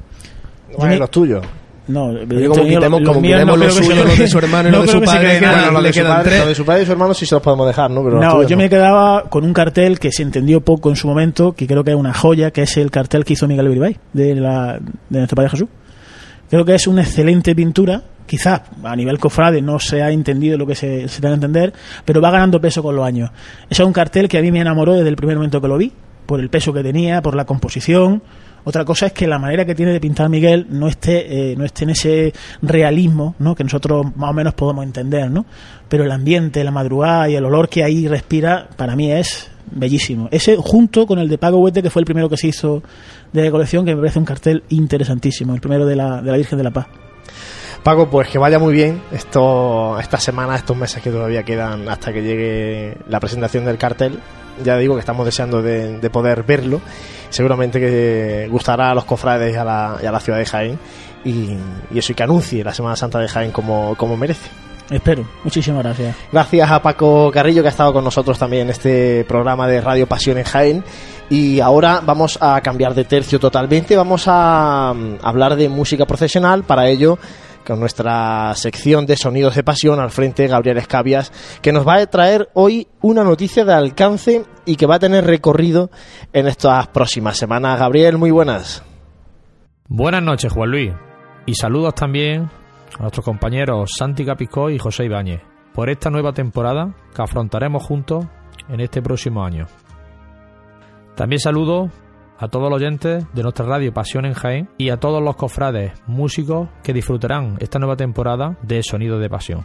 No 0.79 0.87
los 0.97 1.11
tuyos. 1.11 1.45
No, 1.87 2.13
Yo 2.13 2.51
como 2.51 2.65
quitemos, 2.65 3.01
como 3.05 3.21
quitemos 3.21 3.59
los 3.59 3.75
suyos, 3.75 4.05
los 4.07 4.19
de 4.19 4.29
su 4.29 4.39
hermano 4.39 4.69
y 4.69 4.73
no 4.73 4.79
los 4.79 4.87
de 4.87 4.93
su 4.93 5.01
que 5.01 5.07
padre, 5.07 5.41
bueno, 5.41 5.81
le 5.81 5.89
de, 5.89 5.93
su 5.93 6.03
padre, 6.03 6.47
de 6.47 6.55
su 6.55 6.65
padre 6.65 6.83
y 6.83 6.87
su 6.87 6.93
hermano 6.93 7.15
sí 7.15 7.27
se 7.27 7.35
los 7.35 7.43
podemos 7.43 7.67
dejar, 7.67 7.91
¿no? 7.91 8.03
Pero 8.03 8.21
No, 8.21 8.43
yo 8.43 8.57
no. 8.57 8.63
me 8.63 8.71
quedaba 8.71 9.25
con 9.29 9.45
un 9.45 9.53
cartel 9.53 9.99
que 9.99 10.11
se 10.11 10.23
entendió 10.23 10.63
poco 10.63 10.89
en 10.89 10.97
su 10.97 11.07
momento, 11.07 11.53
que 11.53 11.67
creo 11.67 11.85
que 11.85 11.91
es 11.91 11.97
una 11.97 12.15
joya, 12.15 12.51
que 12.51 12.63
es 12.63 12.77
el 12.79 12.91
cartel 12.91 13.25
que 13.25 13.35
hizo 13.35 13.47
Miguel 13.47 13.69
Biribay 13.69 13.99
de, 14.15 14.35
la, 14.35 14.79
de 14.79 15.19
nuestro 15.19 15.37
Padre 15.37 15.51
Jesús. 15.51 15.69
Creo 16.49 16.65
que 16.65 16.75
es 16.75 16.87
una 16.87 17.03
excelente 17.03 17.55
pintura, 17.55 18.03
quizás 18.27 18.63
a 18.83 18.97
nivel 18.97 19.19
cofrade 19.19 19.61
no 19.61 19.79
se 19.79 20.03
ha 20.03 20.11
entendido 20.11 20.57
lo 20.57 20.67
que 20.67 20.75
se, 20.75 21.09
se 21.09 21.21
que 21.21 21.27
entender, 21.27 21.73
pero 22.05 22.21
va 22.21 22.31
ganando 22.31 22.61
peso 22.61 22.83
con 22.83 22.97
los 22.97 23.05
años. 23.05 23.31
Ese 23.69 23.83
es 23.83 23.87
un 23.87 23.93
cartel 23.93 24.29
que 24.29 24.39
a 24.39 24.43
mí 24.43 24.51
me 24.51 24.61
enamoró 24.61 24.95
desde 24.95 25.09
el 25.09 25.17
primer 25.17 25.37
momento 25.37 25.61
que 25.61 25.69
lo 25.69 25.77
vi, 25.77 25.93
por 26.27 26.41
el 26.41 26.49
peso 26.49 26.73
que 26.73 26.83
tenía, 26.83 27.21
por 27.23 27.35
la 27.35 27.45
composición. 27.45 28.23
Otra 28.65 28.85
cosa 28.85 29.07
es 29.07 29.13
que 29.13 29.27
la 29.27 29.39
manera 29.39 29.65
que 29.65 29.75
tiene 29.75 29.93
de 29.93 30.01
pintar 30.01 30.29
Miguel 30.29 30.67
no 30.71 30.89
esté, 30.89 31.53
eh, 31.53 31.57
no 31.57 31.65
esté 31.65 31.85
en 31.85 31.91
ese 31.91 32.33
realismo 32.63 33.35
¿no? 33.39 33.55
que 33.55 33.63
nosotros 33.63 34.07
más 34.17 34.31
o 34.31 34.33
menos 34.33 34.55
podemos 34.55 34.85
entender, 34.85 35.31
¿no? 35.31 35.45
Pero 35.89 36.05
el 36.05 36.11
ambiente, 36.11 36.65
la 36.65 36.71
madrugada 36.71 37.29
y 37.29 37.35
el 37.35 37.45
olor 37.45 37.69
que 37.69 37.85
ahí 37.85 38.09
respira, 38.09 38.69
para 38.77 38.97
mí 38.97 39.13
es 39.13 39.51
bellísimo. 39.71 40.29
Ese 40.31 40.57
junto 40.57 41.07
con 41.07 41.19
el 41.19 41.29
de 41.29 41.37
Pago 41.37 41.59
Huete, 41.59 41.83
que 41.83 41.91
fue 41.91 42.01
el 42.01 42.07
primero 42.07 42.29
que 42.29 42.37
se 42.37 42.49
hizo 42.49 42.83
de 43.33 43.51
colección, 43.51 43.85
que 43.85 43.95
me 43.95 44.01
parece 44.01 44.19
un 44.19 44.25
cartel 44.25 44.63
interesantísimo, 44.71 45.55
el 45.55 45.61
primero 45.61 45.85
de 45.85 45.97
la, 45.97 46.23
de 46.23 46.31
la 46.31 46.37
Virgen 46.37 46.59
de 46.59 46.65
la 46.65 46.71
Paz. 46.71 46.87
Paco, 47.85 48.09
pues 48.09 48.29
que 48.29 48.39
vaya 48.39 48.59
muy 48.59 48.73
bien 48.73 49.03
esto, 49.13 49.99
esta 50.01 50.19
semana, 50.19 50.57
estos 50.57 50.75
meses 50.75 51.03
que 51.03 51.11
todavía 51.11 51.43
quedan 51.43 51.87
hasta 51.87 52.15
que 52.15 52.23
llegue 52.23 52.97
la 53.09 53.21
presentación 53.21 53.67
del 53.67 53.77
cartel. 53.77 54.21
Ya 54.65 54.79
digo 54.79 54.95
que 54.95 55.01
estamos 55.01 55.27
deseando 55.27 55.61
de, 55.61 55.99
de 55.99 56.11
poder 56.11 56.45
verlo. 56.45 56.81
Seguramente 57.29 57.79
que 57.79 58.49
gustará 58.51 58.91
a 58.91 58.95
los 58.95 59.05
cofrades 59.05 59.55
y 59.55 59.59
a 59.59 59.65
la, 59.65 59.99
y 60.03 60.07
a 60.07 60.13
la 60.13 60.21
ciudad 60.21 60.39
de 60.39 60.47
Jaén. 60.47 60.79
Y, 61.27 61.59
y 61.91 61.99
eso, 61.99 62.13
y 62.13 62.15
que 62.15 62.23
anuncie 62.23 62.65
la 62.65 62.73
Semana 62.73 62.97
Santa 62.97 63.19
de 63.19 63.29
Jaén 63.29 63.51
como, 63.51 63.95
como 63.97 64.17
merece. 64.17 64.49
Espero. 64.91 65.27
Muchísimas 65.43 65.83
gracias. 65.83 66.17
Gracias 66.33 66.71
a 66.71 66.81
Paco 66.81 67.31
Carrillo 67.33 67.61
que 67.61 67.69
ha 67.69 67.71
estado 67.71 67.93
con 67.93 68.05
nosotros 68.05 68.39
también 68.39 68.63
en 68.63 68.71
este 68.71 69.25
programa 69.25 69.67
de 69.67 69.83
Radio 69.83 70.07
Pasión 70.07 70.39
en 70.39 70.45
Jaén. 70.45 70.85
Y 71.29 71.61
ahora 71.61 72.01
vamos 72.03 72.39
a 72.41 72.61
cambiar 72.63 72.95
de 72.95 73.05
tercio 73.05 73.39
totalmente. 73.39 73.95
Vamos 73.95 74.25
a 74.27 74.95
mm, 74.95 75.17
hablar 75.23 75.57
de 75.57 75.69
música 75.69 76.07
profesional. 76.07 76.65
Para 76.65 76.89
ello, 76.89 77.19
con 77.67 77.81
nuestra 77.81 78.55
sección 78.55 79.07
de 79.07 79.17
sonidos 79.17 79.55
de 79.55 79.65
pasión 79.65 80.01
al 80.01 80.11
frente 80.11 80.47
Gabriel 80.47 80.79
Escabias, 80.79 81.33
que 81.63 81.73
nos 81.73 81.87
va 81.87 81.97
a 81.97 82.07
traer 82.07 82.49
hoy 82.55 82.89
una 83.01 83.25
noticia 83.25 83.65
de 83.65 83.73
alcance 83.73 84.45
y 84.65 84.77
que 84.77 84.87
va 84.87 84.97
a 84.97 85.01
tener 85.01 85.25
recorrido 85.25 85.91
en 86.33 86.47
estas 86.47 86.89
próximas 86.89 87.37
semanas. 87.37 87.79
Gabriel, 87.79 88.19
muy 88.19 88.31
buenas. 88.31 88.83
Buenas 89.89 90.23
noches, 90.23 90.53
Juan 90.53 90.71
Luis. 90.71 90.93
Y 91.47 91.55
saludos 91.55 91.95
también 91.95 92.51
a 92.99 93.03
nuestros 93.03 93.25
compañeros 93.25 93.91
Santi 93.97 94.25
Capicó 94.25 94.71
y 94.71 94.79
José 94.79 95.05
Ibáñez 95.05 95.41
por 95.75 95.91
esta 95.91 96.09
nueva 96.09 96.33
temporada 96.33 96.95
que 97.15 97.23
afrontaremos 97.23 97.83
juntos 97.83 98.25
en 98.69 98.81
este 98.81 99.03
próximo 99.03 99.45
año. 99.45 99.67
También 101.17 101.41
saludo 101.41 101.91
a 102.39 102.49
todos 102.49 102.69
los 102.69 102.77
oyentes 102.77 103.27
de 103.33 103.43
nuestra 103.43 103.67
radio 103.67 103.93
Pasión 103.93 104.25
en 104.25 104.35
Jaén 104.35 104.69
y 104.77 104.91
a 104.91 104.99
todos 104.99 105.23
los 105.23 105.37
cofrades 105.37 105.93
músicos 106.07 106.69
que 106.83 106.93
disfrutarán 106.93 107.57
esta 107.61 107.79
nueva 107.79 107.97
temporada 107.97 108.57
de 108.63 108.83
Sonido 108.83 109.19
de 109.19 109.31
Pasión. 109.31 109.65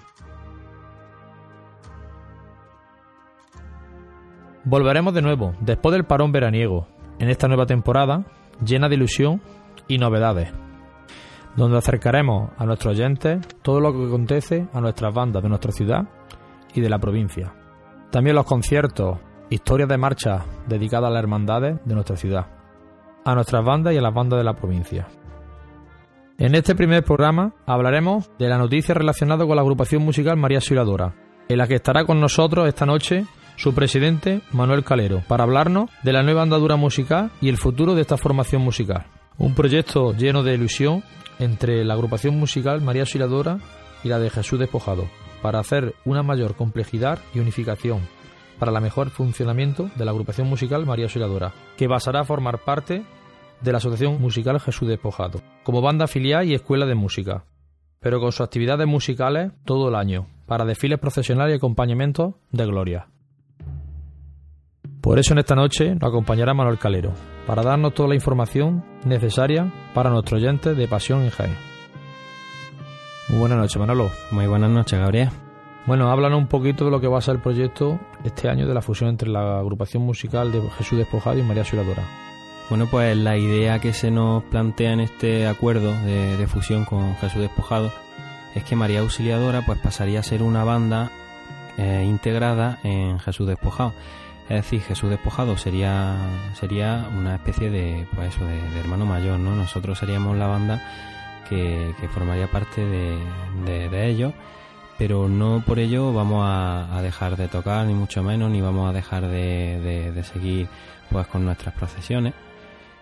Volveremos 4.64 5.14
de 5.14 5.22
nuevo 5.22 5.56
después 5.62 5.94
del 5.94 6.06
parón 6.06 6.32
veraniego 6.32 6.88
en 7.18 7.30
esta 7.30 7.48
nueva 7.48 7.66
temporada 7.66 8.26
llena 8.64 8.88
de 8.88 8.96
ilusión 8.96 9.42
y 9.88 9.98
novedades, 9.98 10.52
donde 11.56 11.78
acercaremos 11.78 12.52
a 12.58 12.66
nuestros 12.66 12.94
oyentes 12.94 13.40
todo 13.64 13.80
lo 13.80 13.92
que 13.92 14.06
acontece 14.06 14.68
a 14.74 14.82
nuestras 14.82 15.14
bandas 15.14 15.42
de 15.42 15.50
nuestra 15.50 15.72
ciudad 15.72 16.08
y 16.74 16.82
de 16.82 16.90
la 16.90 17.00
provincia. 17.00 17.54
También 18.12 18.36
los 18.36 18.46
conciertos, 18.46 19.18
historias 19.50 19.90
de 19.90 19.98
marcha 19.98 20.46
dedicadas 20.68 21.08
a 21.08 21.14
las 21.14 21.24
hermandades 21.24 21.80
de 21.86 21.96
nuestra 21.96 22.16
ciudad, 22.16 22.59
a 23.26 23.36
nuestras 23.36 23.64
bandas 23.64 23.94
y 23.94 23.98
a 23.98 24.02
las 24.02 24.14
bandas 24.14 24.40
de 24.40 24.44
la 24.44 24.56
provincia. 24.56 25.08
En 26.38 26.56
este 26.56 26.74
primer 26.74 27.04
programa 27.04 27.54
hablaremos 27.66 28.30
de 28.40 28.48
la 28.48 28.58
noticia 28.58 28.96
relacionada 28.96 29.46
con 29.46 29.56
la 29.56 29.62
agrupación 29.62 30.04
musical 30.04 30.38
María 30.38 30.60
Auxiliadora, 30.60 31.14
en 31.50 31.58
la 31.58 31.68
que 31.68 31.76
estará 31.76 32.06
con 32.06 32.22
nosotros 32.22 32.68
esta 32.68 32.86
noche 32.86 33.26
su 33.58 33.74
presidente 33.76 34.42
Manuel 34.54 34.86
Calero, 34.86 35.22
para 35.28 35.44
hablarnos 35.44 35.90
de 36.02 36.14
la 36.14 36.24
nueva 36.24 36.44
andadura 36.44 36.78
musical 36.78 37.30
y 37.42 37.50
el 37.50 37.58
futuro 37.58 37.94
de 37.94 38.02
esta 38.02 38.16
formación 38.16 38.62
musical. 38.62 39.06
Un 39.38 39.54
proyecto 39.54 40.14
lleno 40.14 40.44
de 40.44 40.54
ilusión 40.54 41.04
entre 41.40 41.84
la 41.84 41.96
agrupación 41.96 42.38
musical 42.38 42.82
María 42.82 43.02
Auxiliadora 43.02 43.60
y 44.04 44.08
la 44.08 44.20
de 44.20 44.30
Jesús 44.30 44.60
Despojado, 44.60 45.10
para 45.42 45.60
hacer 45.60 45.94
una 46.06 46.24
mayor 46.24 46.56
complejidad 46.56 47.20
y 47.34 47.40
unificación 47.40 48.00
para 48.60 48.72
el 48.72 48.82
mejor 48.82 49.10
funcionamiento 49.10 49.90
de 49.96 50.06
la 50.06 50.12
agrupación 50.12 50.48
musical 50.48 50.86
María 50.86 51.06
Auxiliadora, 51.06 51.54
que 51.78 51.88
pasará 51.88 52.22
a 52.22 52.26
formar 52.26 52.60
parte 52.60 53.04
de 53.62 53.72
la 53.72 53.78
Asociación 53.80 54.22
Musical 54.22 54.60
Jesús 54.60 54.88
Despojado, 54.88 55.42
como 55.64 55.82
banda 55.82 56.08
filial 56.08 56.48
y 56.48 56.54
escuela 56.54 56.86
de 56.86 56.96
música, 56.96 57.46
pero 58.00 58.20
con 58.20 58.32
sus 58.32 58.42
actividades 58.42 58.88
musicales 58.88 59.52
todo 59.66 59.90
el 59.90 59.96
año, 59.96 60.28
para 60.46 60.66
desfiles 60.66 61.00
profesionales 61.00 61.54
y 61.54 61.58
acompañamientos 61.58 62.36
de 62.52 62.66
gloria. 62.66 63.08
Por 65.02 65.18
eso 65.18 65.34
en 65.34 65.40
esta 65.40 65.56
noche 65.56 65.96
nos 65.96 66.10
acompañará 66.10 66.54
Manuel 66.54 66.78
Calero, 66.78 67.14
para 67.48 67.64
darnos 67.64 67.94
toda 67.94 68.10
la 68.10 68.16
información 68.16 68.84
necesaria 69.06 69.72
para 69.94 70.10
nuestros 70.10 70.42
oyentes 70.42 70.76
de 70.76 70.88
Pasión 70.88 71.24
en 71.24 71.30
Jaén. 71.30 71.56
Muy 73.30 73.40
buenas 73.40 73.60
noches, 73.60 73.78
Manolo. 73.78 74.10
Muy 74.32 74.48
buenas 74.48 74.72
noches, 74.72 75.00
Gabriel. 75.00 75.30
Bueno, 75.86 76.12
háblanos 76.12 76.38
un 76.38 76.48
poquito 76.48 76.86
de 76.86 76.92
lo 76.92 77.02
que 77.02 77.08
va 77.08 77.18
a 77.18 77.22
ser 77.22 77.36
el 77.36 77.42
proyecto 77.42 78.00
este 78.24 78.50
año 78.50 78.68
de 78.68 78.74
la 78.74 78.82
fusión 78.82 79.10
entre 79.10 79.30
la 79.30 79.60
agrupación 79.60 80.04
musical 80.04 80.52
de 80.52 80.62
Jesús 80.78 80.98
Despojado 80.98 81.38
y 81.40 81.42
María 81.42 81.64
Auxiliadora. 81.64 82.04
Bueno, 82.70 82.86
pues 82.86 83.18
la 83.18 83.36
idea 83.38 83.80
que 83.80 83.94
se 83.94 84.12
nos 84.12 84.44
plantea 84.44 84.94
en 84.94 85.00
este 85.00 85.48
acuerdo 85.48 85.92
de, 86.04 86.46
fusión 86.48 86.86
con 86.86 87.16
Jesús 87.16 87.42
Despojado 87.42 87.92
es 88.54 88.64
que 88.64 88.76
María 88.76 89.00
Auxiliadora 89.00 89.64
pues 89.66 89.80
pasaría 89.80 90.20
a 90.20 90.24
ser 90.24 90.44
una 90.44 90.64
banda 90.64 91.10
eh, 91.78 92.06
integrada 92.08 92.78
en 92.84 93.18
Jesús 93.18 93.48
Despojado. 93.48 93.94
Es 94.50 94.58
decir, 94.58 94.82
Jesús 94.82 95.10
Despojado 95.10 95.58
sería 95.58 96.16
sería 96.54 97.10
una 97.18 97.36
especie 97.36 97.72
de 97.72 98.08
pues 98.14 98.36
eso, 98.36 98.46
de, 98.46 98.80
hermano 98.80 99.08
mayor, 99.08 99.40
¿no? 99.40 99.56
Nosotros 99.56 99.98
seríamos 99.98 100.38
la 100.38 100.46
banda 100.46 100.82
que, 101.48 101.96
formaría 102.14 102.46
parte 102.52 102.86
de, 102.86 103.18
de 103.90 104.08
ellos, 104.08 104.34
pero 105.00 105.30
no 105.30 105.64
por 105.66 105.80
ello 105.80 106.12
vamos 106.12 106.44
a, 106.46 107.02
dejar 107.02 107.38
de 107.38 107.48
tocar, 107.48 107.86
ni 107.86 107.94
mucho 107.94 108.22
menos, 108.22 108.52
ni 108.52 108.60
vamos 108.60 108.90
a 108.90 108.94
dejar 108.94 109.28
de, 109.28 110.24
seguir 110.34 110.68
pues 111.10 111.26
con 111.28 111.46
nuestras 111.46 111.74
procesiones. 111.74 112.34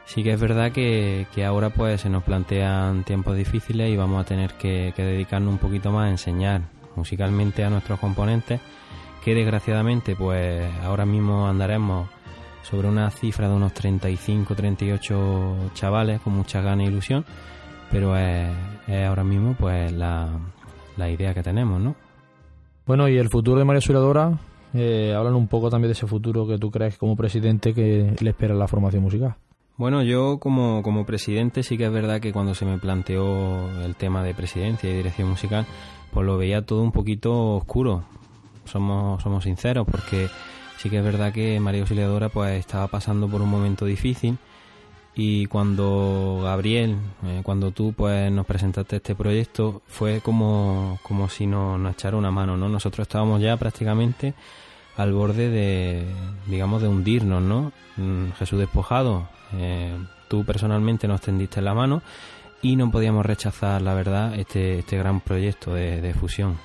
Sí 0.06 0.24
que 0.24 0.32
es 0.32 0.40
verdad 0.40 0.72
que, 0.72 1.26
que, 1.34 1.44
ahora 1.44 1.72
pues 1.72 2.02
se 2.02 2.10
nos 2.10 2.24
plantean 2.24 3.04
tiempos 3.04 3.36
difíciles 3.36 3.92
y 3.92 3.98
vamos 3.98 4.22
a 4.22 4.26
tener 4.26 4.54
que, 4.54 4.94
dedicarnos 4.96 5.52
un 5.52 5.58
poquito 5.58 5.92
más 5.92 6.06
a 6.06 6.12
enseñar 6.12 6.62
musicalmente 6.96 7.64
a 7.64 7.70
nuestros 7.72 8.00
componentes 8.00 8.62
que 9.24 9.34
desgraciadamente 9.34 10.16
pues 10.16 10.64
ahora 10.84 11.06
mismo 11.06 11.48
andaremos 11.48 12.10
sobre 12.62 12.88
una 12.88 13.10
cifra 13.10 13.50
de 13.50 13.56
unos 13.56 13.74
35, 13.74 14.54
38 14.54 15.72
chavales 15.74 16.22
con 16.22 16.34
mucha 16.34 16.62
gana 16.62 16.84
e 16.84 16.88
ilusión, 16.88 17.26
pero 17.92 18.16
es, 18.16 18.50
es 18.88 19.08
ahora 19.08 19.24
mismo 19.24 19.56
pues 19.56 19.92
la, 19.92 20.30
la, 20.98 21.10
idea 21.10 21.34
que 21.34 21.44
tenemos, 21.44 21.80
¿no? 21.80 21.96
Bueno, 22.86 23.08
y 23.08 23.18
el 23.18 23.30
futuro 23.30 23.60
de 23.60 23.66
María 23.66 23.78
Auxiliadora, 23.78 24.40
eh, 24.74 25.14
hablan 25.16 25.36
un 25.36 25.48
poco 25.48 25.70
también 25.70 25.90
de 25.90 25.94
ese 25.94 26.08
futuro 26.08 26.48
que 26.48 26.58
tú 26.58 26.72
crees 26.72 26.98
como 26.98 27.16
presidente 27.16 27.74
que 27.74 28.16
le 28.20 28.30
espera 28.30 28.54
la 28.56 28.68
formación 28.68 29.04
musical. 29.04 29.36
Bueno, 29.78 30.02
yo 30.02 30.40
como, 30.40 30.82
como 30.82 31.06
presidente 31.06 31.62
sí 31.62 31.78
que 31.78 31.86
es 31.86 31.92
verdad 31.92 32.20
que 32.20 32.34
cuando 32.34 32.56
se 32.56 32.66
me 32.66 32.80
planteó 32.80 33.70
el 33.84 33.96
tema 33.96 34.24
de 34.24 34.34
presidencia 34.34 34.90
y 34.90 34.96
dirección 34.96 35.30
musical, 35.30 35.68
pues 36.12 36.26
lo 36.26 36.38
veía 36.38 36.66
todo 36.66 36.82
un 36.82 36.92
poquito 36.92 37.56
oscuro. 37.56 38.04
Somos, 38.66 39.22
somos 39.22 39.44
sinceros, 39.44 39.86
porque 39.86 40.28
sí 40.78 40.90
que 40.90 40.98
es 40.98 41.04
verdad 41.04 41.32
que 41.32 41.60
María 41.60 41.82
Auxiliadora 41.82 42.30
pues 42.30 42.60
estaba 42.60 42.88
pasando 42.88 43.28
por 43.28 43.42
un 43.42 43.50
momento 43.50 43.86
difícil 43.86 44.38
y 45.20 45.48
cuando 45.48 46.42
Gabriel, 46.44 46.96
eh, 47.26 47.42
cuando 47.44 47.72
tú 47.72 47.92
pues 47.98 48.32
nos 48.32 48.46
presentaste 48.46 48.98
este 48.98 49.16
proyecto, 49.16 49.82
fue 49.88 50.22
como, 50.22 51.00
como 51.02 51.28
si 51.28 51.48
nos, 51.48 51.92
echara 51.92 52.18
una 52.18 52.30
mano, 52.30 52.56
¿no? 52.56 52.70
Nosotros 52.70 53.08
estábamos 53.08 53.42
ya 53.42 53.58
prácticamente 53.58 54.36
al 54.96 55.14
borde 55.14 55.50
de, 55.50 56.06
digamos, 56.46 56.84
de 56.84 56.88
hundirnos, 56.88 57.42
¿no? 57.42 57.72
Mm, 57.98 58.34
Jesús 58.38 58.60
despojado, 58.60 59.28
eh, 59.54 59.98
tú 60.28 60.46
personalmente 60.46 61.08
nos 61.08 61.22
tendiste 61.22 61.64
la 61.64 61.74
mano 61.74 62.04
y 62.62 62.76
no 62.76 62.92
podíamos 62.92 63.26
rechazar, 63.26 63.82
la 63.82 63.96
verdad, 63.96 64.36
este, 64.36 64.78
este 64.80 65.00
gran 65.00 65.22
proyecto 65.22 65.74
de, 65.74 66.14
fusión. 66.14 66.60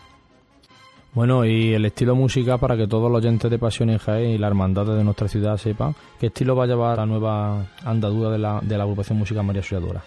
Bueno, 1.15 1.45
y 1.45 1.75
el 1.75 1.85
estilo 1.85 2.15
música 2.15 2.57
para 2.57 2.75
que 2.75 2.87
todos 2.87 3.11
los 3.11 3.19
oyentes 3.19 3.51
de 3.51 3.59
Pasión 3.59 3.91
en 3.91 3.99
Jaén 3.99 4.31
y 4.31 4.39
la 4.39 4.47
hermandad 4.47 4.87
de 4.87 5.05
nuestra 5.05 5.29
ciudad 5.29 5.59
sepan 5.59 5.95
qué 6.19 6.29
estilo 6.29 6.57
va 6.57 6.65
a 6.65 6.67
llevar 6.67 6.97
la 6.97 7.05
nueva 7.05 7.67
andadura 7.85 8.31
de 8.31 8.39
la, 8.39 8.61
de 8.63 8.79
la 8.79 8.85
agrupación 8.85 9.19
Música 9.19 9.43
María 9.43 9.61
Auxiliadora. 9.61 10.03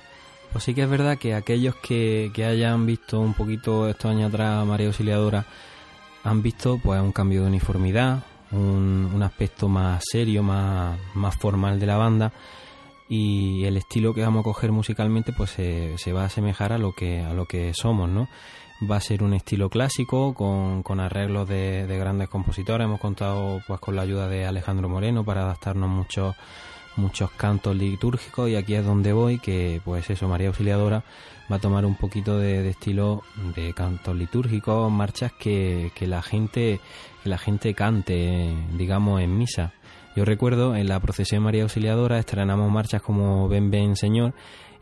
Pues 0.51 0.63
sí 0.63 0.73
que 0.73 0.81
es 0.81 0.89
verdad 0.89 1.19
que 1.19 1.35
aquellos 1.35 1.75
que, 1.75 2.31
que 2.33 2.43
hayan 2.43 2.87
visto 2.87 3.19
un 3.19 3.35
poquito 3.35 3.87
estos 3.87 4.09
años 4.09 4.29
atrás 4.29 4.65
María 4.65 4.87
Auxiliadora 4.87 5.45
han 6.23 6.41
visto 6.41 6.79
pues 6.83 6.99
un 6.99 7.11
cambio 7.11 7.41
de 7.41 7.49
uniformidad, 7.49 8.23
un, 8.51 9.11
un 9.13 9.21
aspecto 9.21 9.69
más 9.69 10.03
serio, 10.11 10.41
más, 10.41 10.97
más 11.13 11.35
formal 11.35 11.79
de 11.79 11.85
la 11.85 11.97
banda 11.97 12.33
y 13.07 13.63
el 13.65 13.77
estilo 13.77 14.15
que 14.15 14.21
vamos 14.21 14.39
a 14.39 14.43
coger 14.43 14.71
musicalmente 14.71 15.33
pues 15.33 15.51
se, 15.51 15.95
se, 15.99 16.11
va 16.11 16.23
a 16.23 16.25
asemejar 16.25 16.73
a 16.73 16.79
lo 16.79 16.93
que 16.93 17.21
a 17.21 17.33
lo 17.33 17.45
que 17.45 17.71
somos 17.75 18.09
no 18.09 18.27
va 18.81 18.97
a 18.97 19.01
ser 19.01 19.23
un 19.23 19.33
estilo 19.33 19.69
clásico 19.69 20.33
con, 20.33 20.83
con 20.83 20.99
arreglos 20.99 21.47
de, 21.47 21.87
de, 21.87 21.97
grandes 21.97 22.29
compositores. 22.29 22.85
Hemos 22.85 22.99
contado 22.99 23.61
pues 23.67 23.79
con 23.79 23.95
la 23.95 24.01
ayuda 24.01 24.27
de 24.27 24.45
Alejandro 24.45 24.89
Moreno 24.89 25.23
para 25.23 25.43
adaptarnos 25.43 25.89
muchos 25.89 26.35
muchos 26.97 27.31
cantos 27.31 27.75
litúrgicos. 27.75 28.49
Y 28.49 28.55
aquí 28.55 28.75
es 28.75 28.85
donde 28.85 29.13
voy 29.13 29.39
que 29.39 29.81
pues 29.83 30.09
eso 30.09 30.27
María 30.27 30.47
Auxiliadora 30.47 31.03
va 31.51 31.57
a 31.57 31.59
tomar 31.59 31.85
un 31.85 31.95
poquito 31.95 32.37
de, 32.37 32.63
de 32.63 32.69
estilo 32.69 33.23
de 33.55 33.73
cantos 33.73 34.15
litúrgicos 34.15 34.91
marchas 34.91 35.31
que, 35.33 35.91
que 35.95 36.07
la 36.07 36.21
gente 36.21 36.79
que 37.23 37.29
la 37.29 37.37
gente 37.37 37.73
cante 37.73 38.55
digamos 38.73 39.21
en 39.21 39.37
misa. 39.37 39.73
Yo 40.15 40.23
recuerdo 40.23 40.75
en 40.75 40.87
la 40.87 40.99
procesión 41.01 41.43
María 41.43 41.63
Auxiliadora 41.63 42.17
estrenamos 42.17 42.71
marchas 42.71 43.01
como 43.01 43.49
Ven, 43.49 43.69
ven, 43.69 43.95
Señor, 43.97 44.33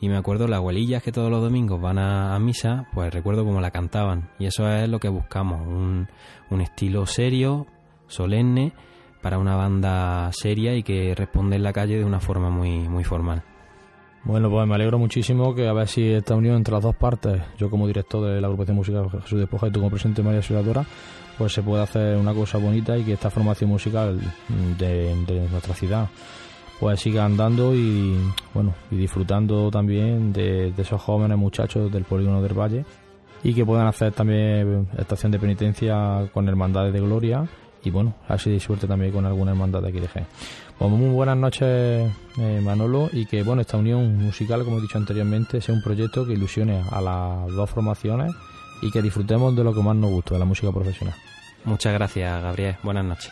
y 0.03 0.09
me 0.09 0.17
acuerdo 0.17 0.49
las 0.49 0.57
abuelillas 0.57 1.01
que 1.01 1.13
todos 1.13 1.31
los 1.31 1.41
domingos 1.41 1.79
van 1.79 1.97
a, 1.97 2.37
misa, 2.37 2.89
pues 2.93 3.13
recuerdo 3.13 3.45
cómo 3.45 3.61
la 3.61 3.71
cantaban. 3.71 4.31
Y 4.37 4.47
eso 4.47 4.67
es 4.67 4.89
lo 4.89 4.99
que 4.99 5.07
buscamos, 5.07 5.65
un, 5.65 6.09
un 6.49 6.59
estilo 6.59 7.05
serio, 7.05 7.67
solemne, 8.07 8.73
para 9.21 9.37
una 9.37 9.55
banda 9.55 10.29
seria 10.33 10.75
y 10.75 10.83
que 10.83 11.15
responde 11.15 11.55
en 11.55 11.63
la 11.63 11.71
calle 11.71 11.99
de 11.99 12.03
una 12.03 12.19
forma 12.19 12.49
muy, 12.49 12.79
muy 12.89 13.05
formal. 13.05 13.43
Bueno, 14.25 14.49
pues 14.49 14.67
me 14.67 14.75
alegro 14.75 14.99
muchísimo 14.99 15.55
que 15.55 15.69
a 15.69 15.73
ver 15.73 15.87
si 15.87 16.11
esta 16.11 16.35
unión 16.35 16.57
entre 16.57 16.73
las 16.73 16.83
dos 16.83 16.97
partes, 16.97 17.41
yo 17.57 17.69
como 17.69 17.87
director 17.87 18.25
de 18.25 18.41
la 18.41 18.47
agrupación 18.47 18.75
musical 18.75 19.09
Jesús 19.09 19.39
de 19.39 19.47
Poja 19.47 19.67
y 19.67 19.71
tú 19.71 19.79
como 19.79 19.89
presidente 19.89 20.21
María 20.21 20.39
Auxiliadora, 20.39 20.85
pues 21.37 21.53
se 21.53 21.63
puede 21.63 21.81
hacer 21.81 22.17
una 22.17 22.33
cosa 22.33 22.57
bonita 22.57 22.97
y 22.97 23.05
que 23.05 23.13
esta 23.13 23.29
formación 23.29 23.69
musical 23.69 24.19
de, 24.77 25.47
nuestra 25.49 25.73
ciudad 25.75 26.09
pues 26.79 26.99
siga 26.99 27.25
andando 27.25 27.73
y 27.73 28.17
bueno 28.53 28.73
y 28.91 28.95
disfrutando 28.95 29.69
también 29.71 30.33
de, 30.33 30.73
esos 30.77 31.01
jóvenes 31.01 31.37
muchachos 31.37 31.91
del 31.91 32.03
polígono 32.03 32.41
del 32.41 32.53
Valle 32.53 32.85
y 33.43 33.53
que 33.53 33.65
puedan 33.65 33.87
hacer 33.87 34.13
también 34.13 34.87
estación 34.97 35.31
de 35.31 35.39
penitencia 35.39 36.29
con 36.33 36.47
hermandades 36.47 36.93
de 36.93 37.01
gloria 37.01 37.47
y 37.85 37.89
bueno, 37.89 38.15
así 38.29 38.49
de 38.49 38.59
suerte 38.59 38.87
también 38.87 39.11
con 39.11 39.25
alguna 39.25 39.51
hermandad 39.51 39.81
de 39.81 39.89
aquí 39.89 39.99
de 39.99 40.07
G. 40.07 40.25
Pues 40.77 40.89
muy 40.89 41.09
buenas 41.09 41.35
noches 41.35 42.09
eh, 42.37 42.61
Manolo 42.63 43.09
y 43.11 43.25
que 43.25 43.43
bueno, 43.43 43.61
esta 43.61 43.77
unión 43.77 44.17
musical 44.17 44.63
como 44.63 44.77
he 44.77 44.81
dicho 44.81 44.97
anteriormente 44.97 45.59
sea 45.59 45.75
un 45.75 45.83
proyecto 45.83 46.25
que 46.25 46.33
ilusione 46.33 46.81
a 46.91 47.01
las 47.01 47.53
dos 47.53 47.69
formaciones 47.69 48.33
y 48.81 48.89
que 48.91 49.01
disfrutemos 49.01 49.55
de 49.55 49.63
lo 49.63 49.73
que 49.73 49.81
más 49.81 49.95
nos 49.95 50.11
gusta, 50.11 50.35
de 50.35 50.39
la 50.39 50.45
música 50.45 50.71
profesional. 50.71 51.15
Muchas 51.65 51.93
gracias, 51.93 52.41
Gabriel. 52.41 52.75
Buenas 52.83 53.05
noches. 53.05 53.31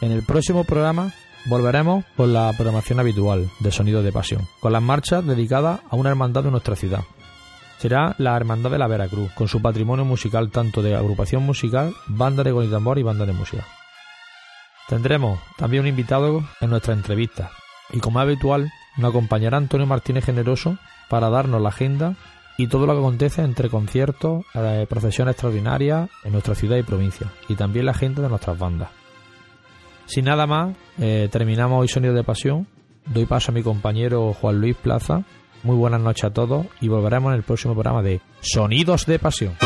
En 0.00 0.10
el 0.10 0.24
próximo 0.24 0.64
programa 0.64 1.12
volveremos 1.46 2.04
con 2.16 2.32
la 2.32 2.52
programación 2.52 3.00
habitual 3.00 3.50
de 3.60 3.72
Sonidos 3.72 4.04
de 4.04 4.12
Pasión, 4.12 4.46
con 4.60 4.72
las 4.72 4.82
marchas 4.82 5.26
dedicadas 5.26 5.80
a 5.90 5.96
una 5.96 6.10
hermandad 6.10 6.44
de 6.44 6.50
nuestra 6.50 6.76
ciudad. 6.76 7.04
Será 7.78 8.14
la 8.18 8.36
Hermandad 8.36 8.70
de 8.70 8.78
la 8.78 8.86
Veracruz, 8.86 9.32
con 9.32 9.48
su 9.48 9.60
patrimonio 9.60 10.04
musical 10.04 10.50
tanto 10.50 10.82
de 10.82 10.94
agrupación 10.94 11.42
musical, 11.42 11.94
banda 12.06 12.44
de 12.44 12.68
tambor 12.68 12.98
y 12.98 13.02
banda 13.02 13.26
de 13.26 13.32
música. 13.32 13.66
Tendremos 14.88 15.40
también 15.56 15.82
un 15.82 15.88
invitado 15.88 16.44
en 16.60 16.70
nuestra 16.70 16.94
entrevista 16.94 17.50
y 17.92 17.98
como 17.98 18.20
es 18.20 18.24
habitual 18.24 18.70
nos 18.96 19.10
acompañará 19.10 19.56
Antonio 19.56 19.86
Martínez 19.86 20.24
Generoso 20.24 20.78
para 21.08 21.28
darnos 21.28 21.60
la 21.60 21.70
agenda 21.70 22.14
y 22.58 22.66
todo 22.66 22.86
lo 22.86 22.92
que 22.92 23.00
acontece 23.00 23.42
entre 23.42 23.70
conciertos, 23.70 24.44
eh, 24.54 24.86
procesiones 24.88 25.32
extraordinarias 25.32 26.08
en 26.24 26.32
nuestra 26.32 26.54
ciudad 26.54 26.76
y 26.76 26.82
provincia, 26.82 27.28
y 27.48 27.56
también 27.56 27.86
la 27.86 27.94
gente 27.94 28.20
de 28.20 28.28
nuestras 28.28 28.58
bandas. 28.58 28.90
Sin 30.06 30.24
nada 30.24 30.46
más, 30.46 30.74
eh, 31.00 31.28
terminamos 31.30 31.80
hoy 31.80 31.88
Sonido 31.88 32.14
de 32.14 32.24
Pasión. 32.24 32.66
Doy 33.06 33.26
paso 33.26 33.50
a 33.50 33.54
mi 33.54 33.62
compañero 33.62 34.32
Juan 34.34 34.60
Luis 34.60 34.76
Plaza. 34.76 35.24
Muy 35.62 35.76
buenas 35.76 36.00
noches 36.00 36.24
a 36.24 36.30
todos 36.30 36.66
y 36.80 36.88
volveremos 36.88 37.30
en 37.30 37.36
el 37.36 37.42
próximo 37.42 37.74
programa 37.74 38.02
de 38.02 38.20
Sonidos 38.40 39.06
de 39.06 39.18
Pasión. 39.18 39.56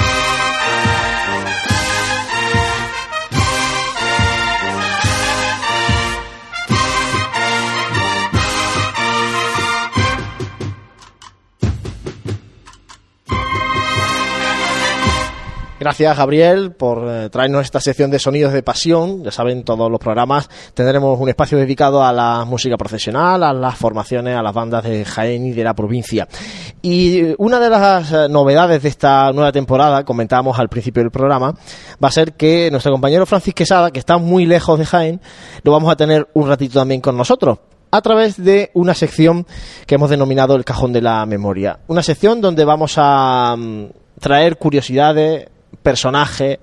Gracias, 15.87 16.16
Gabriel, 16.16 16.72
por 16.72 17.07
eh, 17.09 17.30
traernos 17.30 17.62
esta 17.62 17.78
sección 17.78 18.11
de 18.11 18.18
sonidos 18.18 18.53
de 18.53 18.64
pasión. 18.64 19.22
Ya 19.22 19.30
saben, 19.30 19.62
todos 19.62 19.89
los 19.89 20.01
programas 20.01 20.51
tendremos 20.74 21.16
un 21.20 21.28
espacio 21.28 21.59
dedicado 21.59 22.03
a 22.03 22.12
la 22.12 22.45
música 22.45 22.76
profesional, 22.76 23.45
a 23.45 23.53
las 23.53 23.76
formaciones, 23.76 24.37
a 24.37 24.43
las 24.43 24.53
bandas 24.53 24.82
de 24.82 25.05
Jaén 25.05 25.47
y 25.47 25.53
de 25.53 25.62
la 25.62 25.74
provincia. 25.74 26.26
Y 26.82 27.37
una 27.39 27.61
de 27.61 27.70
las 27.70 28.11
eh, 28.11 28.28
novedades 28.28 28.82
de 28.82 28.89
esta 28.89 29.30
nueva 29.32 29.53
temporada, 29.53 30.03
comentábamos 30.03 30.59
al 30.59 30.68
principio 30.68 31.05
del 31.05 31.12
programa, 31.12 31.55
va 32.03 32.09
a 32.09 32.11
ser 32.11 32.32
que 32.32 32.68
nuestro 32.72 32.91
compañero 32.91 33.24
Francis 33.24 33.55
Quesada, 33.55 33.93
que 33.93 34.01
está 34.01 34.18
muy 34.18 34.45
lejos 34.45 34.80
de 34.80 34.87
Jaén, 34.87 35.20
lo 35.62 35.70
vamos 35.70 35.93
a 35.93 35.95
tener 35.95 36.26
un 36.34 36.49
ratito 36.49 36.80
también 36.80 37.01
con 37.01 37.16
nosotros 37.16 37.59
a 37.93 38.01
través 38.01 38.43
de 38.43 38.72
una 38.74 38.95
sección 38.95 39.47
que 39.87 39.95
hemos 39.95 40.11
denominado 40.11 40.57
el 40.57 40.64
Cajón 40.64 40.93
de 40.93 41.01
la 41.01 41.24
Memoria. 41.26 41.78
Una 41.87 42.03
sección 42.03 42.41
donde 42.41 42.64
vamos 42.64 42.95
a 42.97 43.55
mm, 43.57 43.84
traer 44.18 44.57
curiosidades, 44.57 45.47
personajes, 45.87 46.59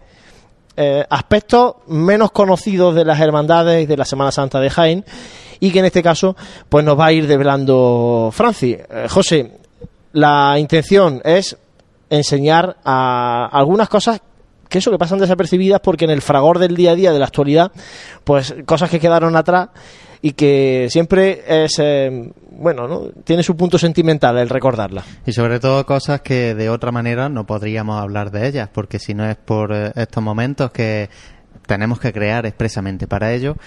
eh, 0.76 1.05
aspectos 1.09 1.76
menos 1.88 2.34
conocidos 2.34 2.93
de 2.93 3.05
las 3.05 3.21
hermandades 3.21 3.88
de 3.88 3.95
la 3.95 4.03
Semana 4.03 4.34
Santa 4.34 4.59
de 4.59 4.69
Jaén 4.69 5.05
y 5.61 5.71
que 5.71 5.80
en 5.80 5.86
este 5.86 6.03
caso 6.03 6.36
pues 6.67 6.84
nos 6.84 6.99
va 6.99 7.05
a 7.05 7.13
ir 7.13 7.26
develando 7.26 8.32
Francis. 8.34 8.80
Eh, 8.80 9.07
José, 9.09 9.59
la 10.11 10.59
intención 10.59 11.21
es 11.24 11.55
enseñar 12.09 12.76
a 12.84 13.47
algunas 13.49 13.88
cosas 13.88 14.19
que 14.67 14.80
eso 14.80 14.91
que 14.91 14.97
pasan 14.97 15.19
desapercibidas 15.19 15.80
porque 15.80 16.03
en 16.03 16.11
el 16.11 16.21
fragor 16.21 16.59
del 16.59 16.76
día 16.76 16.91
a 16.91 16.95
día 16.95 17.13
de 17.13 17.19
la 17.19 17.26
actualidad 17.28 17.71
pues 18.26 18.53
cosas 18.65 18.89
que 18.89 18.99
quedaron 18.99 19.38
atrás 19.38 19.69
y 20.26 20.32
que 20.32 20.88
siempre 20.89 21.43
es, 21.45 21.78
eh, 21.80 22.32
bueno, 22.51 22.88
¿no? 22.88 23.09
tiene 23.26 23.43
su 23.43 23.57
punto 23.57 23.78
sentimental 23.78 24.38
el 24.38 24.47
recordarla. 24.47 25.03
Y 25.26 25.34
sobre 25.34 25.59
todo 25.59 25.86
cosas 25.86 26.21
que 26.21 26.55
de 26.55 26.69
otra 26.69 26.93
manera 26.93 27.28
no 27.28 27.45
podríamos 27.45 28.01
hablar 28.01 28.32
de 28.32 28.47
ellas, 28.47 28.69
porque 28.71 28.99
si 28.99 29.13
no 29.13 29.30
es 29.30 29.36
por 29.36 29.74
eh, 29.74 29.91
estos 29.95 30.24
momentos 30.24 30.71
que 30.71 31.09
tenemos 31.67 31.99
que 31.99 32.13
crear 32.13 32.45
expresamente 32.45 33.05
para 33.05 33.34
ello, 33.34 33.57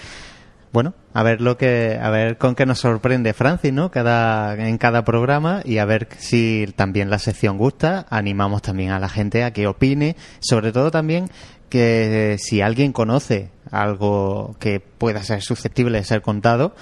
bueno, 0.73 0.95
a 1.13 1.21
ver 1.21 1.41
lo 1.41 1.57
que, 1.57 1.99
a 2.01 2.09
ver 2.09 2.39
con 2.39 2.55
qué 2.55 2.65
nos 2.65 2.79
sorprende 2.79 3.33
Francis, 3.33 3.71
¿no? 3.71 3.91
Cada, 3.91 4.55
en 4.55 4.79
cada 4.79 5.05
programa 5.05 5.61
y 5.63 5.77
a 5.77 5.85
ver 5.85 6.07
si 6.17 6.73
también 6.75 7.11
la 7.11 7.19
sección 7.19 7.59
gusta. 7.59 8.07
Animamos 8.09 8.63
también 8.63 8.89
a 8.89 8.99
la 8.99 9.09
gente 9.09 9.43
a 9.43 9.53
que 9.53 9.67
opine, 9.67 10.15
sobre 10.39 10.71
todo 10.71 10.89
también 10.89 11.29
que 11.69 12.37
si 12.39 12.61
alguien 12.61 12.93
conoce 12.93 13.51
algo 13.71 14.55
que 14.59 14.79
pueda 14.79 15.23
ser 15.23 15.41
susceptible 15.41 15.97
de 15.97 16.03
ser 16.03 16.21
contado, 16.21 16.73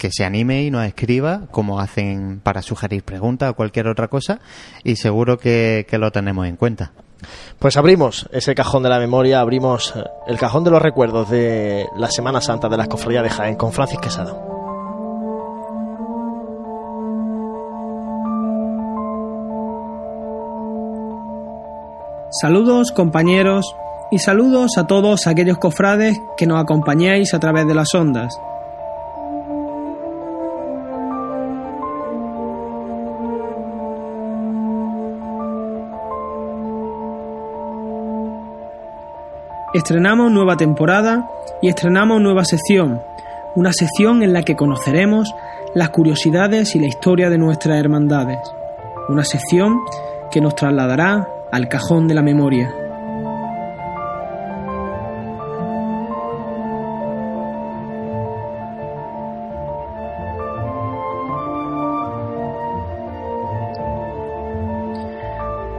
que 0.00 0.10
se 0.10 0.24
anime 0.24 0.62
y 0.62 0.70
nos 0.70 0.86
escriba, 0.86 1.42
como 1.50 1.78
hacen 1.78 2.40
para 2.42 2.62
sugerir 2.62 3.04
preguntas 3.04 3.50
o 3.50 3.54
cualquier 3.54 3.86
otra 3.86 4.08
cosa, 4.08 4.40
y 4.82 4.96
seguro 4.96 5.38
que, 5.38 5.86
lo 5.92 6.10
tenemos 6.10 6.46
en 6.46 6.56
cuenta. 6.56 6.92
Pues 7.58 7.76
abrimos 7.76 8.26
ese 8.32 8.54
cajón 8.54 8.82
de 8.82 8.88
la 8.88 8.98
memoria, 8.98 9.40
abrimos 9.40 9.92
eh, 9.94 10.02
el 10.26 10.38
cajón 10.38 10.64
de 10.64 10.70
los 10.70 10.80
recuerdos 10.80 11.28
de 11.28 11.86
la 11.98 12.10
Semana 12.10 12.40
Santa 12.40 12.70
de 12.70 12.78
la 12.78 12.86
Cofradía 12.86 13.22
de 13.22 13.28
Jaén 13.28 13.56
con 13.56 13.72
Francis 13.72 13.98
Quesada. 13.98 14.34
Saludos 22.40 22.90
compañeros, 22.92 23.74
y 24.10 24.18
saludos 24.18 24.76
a 24.76 24.86
todos 24.86 25.26
aquellos 25.26 25.58
cofrades 25.58 26.20
que 26.36 26.46
nos 26.46 26.60
acompañáis 26.60 27.32
a 27.32 27.38
través 27.38 27.66
de 27.66 27.74
las 27.74 27.94
ondas. 27.94 28.32
Estrenamos 39.72 40.32
nueva 40.32 40.56
temporada 40.56 41.30
y 41.62 41.68
estrenamos 41.68 42.20
nueva 42.20 42.44
sección, 42.44 43.00
una 43.54 43.72
sección 43.72 44.24
en 44.24 44.32
la 44.32 44.42
que 44.42 44.56
conoceremos 44.56 45.32
las 45.74 45.90
curiosidades 45.90 46.74
y 46.74 46.80
la 46.80 46.88
historia 46.88 47.30
de 47.30 47.38
nuestras 47.38 47.78
hermandades, 47.78 48.40
una 49.08 49.22
sección 49.22 49.78
que 50.32 50.40
nos 50.40 50.56
trasladará 50.56 51.28
al 51.52 51.68
cajón 51.68 52.08
de 52.08 52.14
la 52.14 52.22
memoria. 52.22 52.89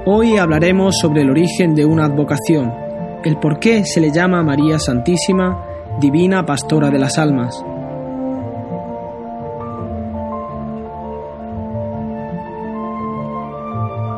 Hoy 0.03 0.35
hablaremos 0.37 0.95
sobre 0.99 1.21
el 1.21 1.29
origen 1.29 1.75
de 1.75 1.85
una 1.85 2.05
advocación, 2.05 2.73
el 3.23 3.37
por 3.37 3.59
qué 3.59 3.85
se 3.85 4.01
le 4.01 4.11
llama 4.11 4.41
María 4.41 4.79
Santísima, 4.79 5.63
Divina 5.99 6.43
Pastora 6.43 6.89
de 6.89 6.97
las 6.97 7.19
Almas. 7.19 7.63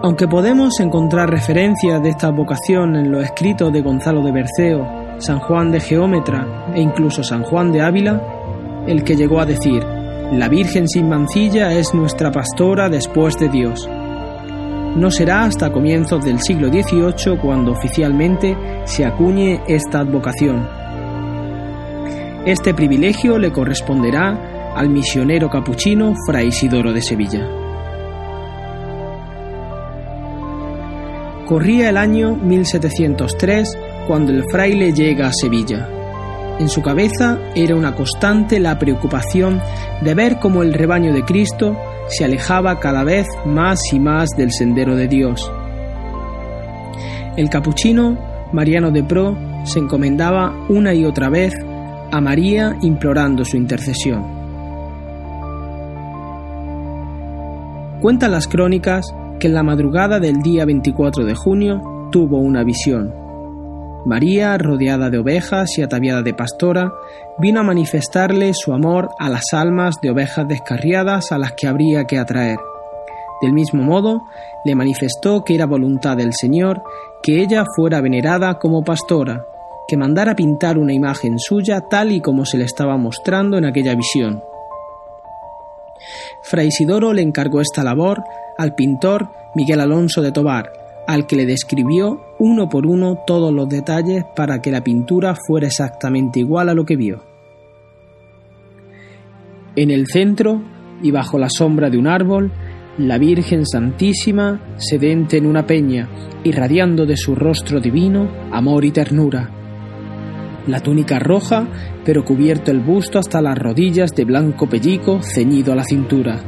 Aunque 0.03 0.25
podemos 0.29 0.79
encontrar 0.79 1.29
referencias 1.29 2.01
de 2.01 2.11
esta 2.11 2.31
vocación 2.31 2.95
en 2.95 3.11
los 3.11 3.25
escritos 3.25 3.73
de 3.73 3.81
Gonzalo 3.81 4.21
de 4.21 4.31
Berceo, 4.31 4.87
San 5.17 5.39
Juan 5.39 5.69
de 5.73 5.81
Geómetra 5.81 6.71
e 6.73 6.81
incluso 6.81 7.23
San 7.23 7.43
Juan 7.43 7.73
de 7.73 7.81
Ávila, 7.81 8.21
el 8.87 9.03
que 9.03 9.17
llegó 9.17 9.41
a 9.41 9.45
decir, 9.45 9.83
la 10.31 10.47
Virgen 10.47 10.87
sin 10.87 11.09
mancilla 11.09 11.73
es 11.73 11.93
nuestra 11.93 12.31
pastora 12.31 12.87
después 12.87 13.37
de 13.37 13.49
Dios. 13.49 13.85
No 14.95 15.09
será 15.09 15.45
hasta 15.45 15.71
comienzos 15.71 16.23
del 16.23 16.39
siglo 16.39 16.69
XVIII 16.69 17.37
cuando 17.41 17.71
oficialmente 17.71 18.55
se 18.85 19.05
acuñe 19.05 19.61
esta 19.67 19.99
advocación. 19.99 20.67
Este 22.45 22.73
privilegio 22.73 23.39
le 23.39 23.51
corresponderá 23.51 24.73
al 24.75 24.89
misionero 24.89 25.49
capuchino 25.49 26.13
Fray 26.27 26.47
Isidoro 26.47 26.93
de 26.93 27.01
Sevilla. 27.01 27.47
Corría 31.47 31.89
el 31.89 31.97
año 31.97 32.35
1703 32.35 33.77
cuando 34.07 34.31
el 34.31 34.43
fraile 34.49 34.93
llega 34.93 35.27
a 35.27 35.33
Sevilla. 35.33 36.02
En 36.59 36.69
su 36.69 36.81
cabeza 36.81 37.39
era 37.55 37.75
una 37.75 37.95
constante 37.95 38.59
la 38.59 38.77
preocupación 38.77 39.59
de 40.01 40.13
ver 40.13 40.39
cómo 40.39 40.61
el 40.61 40.73
rebaño 40.73 41.11
de 41.11 41.23
Cristo 41.23 41.75
se 42.07 42.23
alejaba 42.23 42.79
cada 42.79 43.03
vez 43.03 43.27
más 43.45 43.79
y 43.91 43.99
más 43.99 44.29
del 44.37 44.51
sendero 44.51 44.95
de 44.95 45.07
Dios. 45.07 45.51
El 47.35 47.49
capuchino, 47.49 48.17
Mariano 48.51 48.91
de 48.91 49.03
Pro, 49.03 49.35
se 49.63 49.79
encomendaba 49.79 50.53
una 50.69 50.93
y 50.93 51.05
otra 51.05 51.29
vez 51.29 51.53
a 52.11 52.21
María 52.21 52.77
implorando 52.81 53.43
su 53.43 53.57
intercesión. 53.57 54.23
Cuentan 57.99 58.31
las 58.31 58.47
crónicas 58.47 59.05
que 59.39 59.47
en 59.47 59.55
la 59.55 59.63
madrugada 59.63 60.19
del 60.19 60.41
día 60.41 60.65
24 60.65 61.25
de 61.25 61.33
junio 61.33 62.09
tuvo 62.11 62.37
una 62.37 62.63
visión. 62.63 63.22
María, 64.05 64.57
rodeada 64.57 65.09
de 65.09 65.17
ovejas 65.17 65.77
y 65.77 65.81
ataviada 65.81 66.21
de 66.21 66.33
pastora, 66.33 66.91
vino 67.37 67.61
a 67.61 67.63
manifestarle 67.63 68.53
su 68.53 68.73
amor 68.73 69.09
a 69.17 69.29
las 69.29 69.53
almas 69.53 69.95
de 70.01 70.11
ovejas 70.11 70.47
descarriadas 70.47 71.31
a 71.31 71.37
las 71.37 71.53
que 71.53 71.67
habría 71.67 72.05
que 72.05 72.17
atraer. 72.17 72.57
Del 73.41 73.53
mismo 73.53 73.83
modo, 73.83 74.21
le 74.65 74.75
manifestó 74.75 75.43
que 75.43 75.55
era 75.55 75.65
voluntad 75.65 76.17
del 76.17 76.33
Señor 76.33 76.83
que 77.21 77.41
ella 77.41 77.65
fuera 77.75 78.01
venerada 78.01 78.59
como 78.59 78.83
pastora, 78.83 79.45
que 79.87 79.97
mandara 79.97 80.35
pintar 80.35 80.77
una 80.77 80.93
imagen 80.93 81.39
suya 81.39 81.81
tal 81.89 82.11
y 82.11 82.21
como 82.21 82.45
se 82.45 82.57
le 82.57 82.65
estaba 82.65 82.97
mostrando 82.97 83.57
en 83.57 83.65
aquella 83.65 83.95
visión. 83.95 84.43
Fray 86.41 86.67
Isidoro 86.67 87.13
le 87.13 87.21
encargó 87.21 87.61
esta 87.61 87.83
labor 87.83 88.23
al 88.57 88.75
pintor 88.75 89.29
Miguel 89.55 89.79
Alonso 89.79 90.21
de 90.21 90.31
Tobar, 90.31 90.71
al 91.07 91.27
que 91.27 91.35
le 91.35 91.45
describió 91.45 92.21
uno 92.43 92.67
por 92.67 92.85
uno 92.85 93.19
todos 93.25 93.53
los 93.53 93.69
detalles 93.69 94.25
para 94.35 94.61
que 94.61 94.69
la 94.69 94.83
pintura 94.83 95.33
fuera 95.47 95.67
exactamente 95.67 96.41
igual 96.41 96.67
a 96.67 96.73
lo 96.73 96.83
que 96.83 96.97
vio. 96.97 97.23
En 99.77 99.91
el 99.91 100.07
centro, 100.07 100.61
y 101.01 101.09
bajo 101.11 101.39
la 101.39 101.47
sombra 101.49 101.89
de 101.89 101.97
un 101.97 102.05
árbol, 102.05 102.51
la 102.97 103.17
Virgen 103.17 103.65
Santísima 103.65 104.75
sedente 104.75 105.37
en 105.37 105.45
una 105.45 105.65
peña, 105.65 106.09
irradiando 106.43 107.05
de 107.05 107.15
su 107.15 107.33
rostro 107.33 107.79
divino 107.79 108.29
amor 108.51 108.83
y 108.83 108.91
ternura. 108.91 109.49
La 110.67 110.81
túnica 110.81 111.19
roja, 111.19 111.65
pero 112.03 112.25
cubierto 112.25 112.71
el 112.71 112.81
busto 112.81 113.19
hasta 113.19 113.41
las 113.41 113.57
rodillas 113.57 114.13
de 114.15 114.25
blanco 114.25 114.67
pellico 114.67 115.21
ceñido 115.21 115.71
a 115.71 115.77
la 115.77 115.85
cintura. 115.85 116.41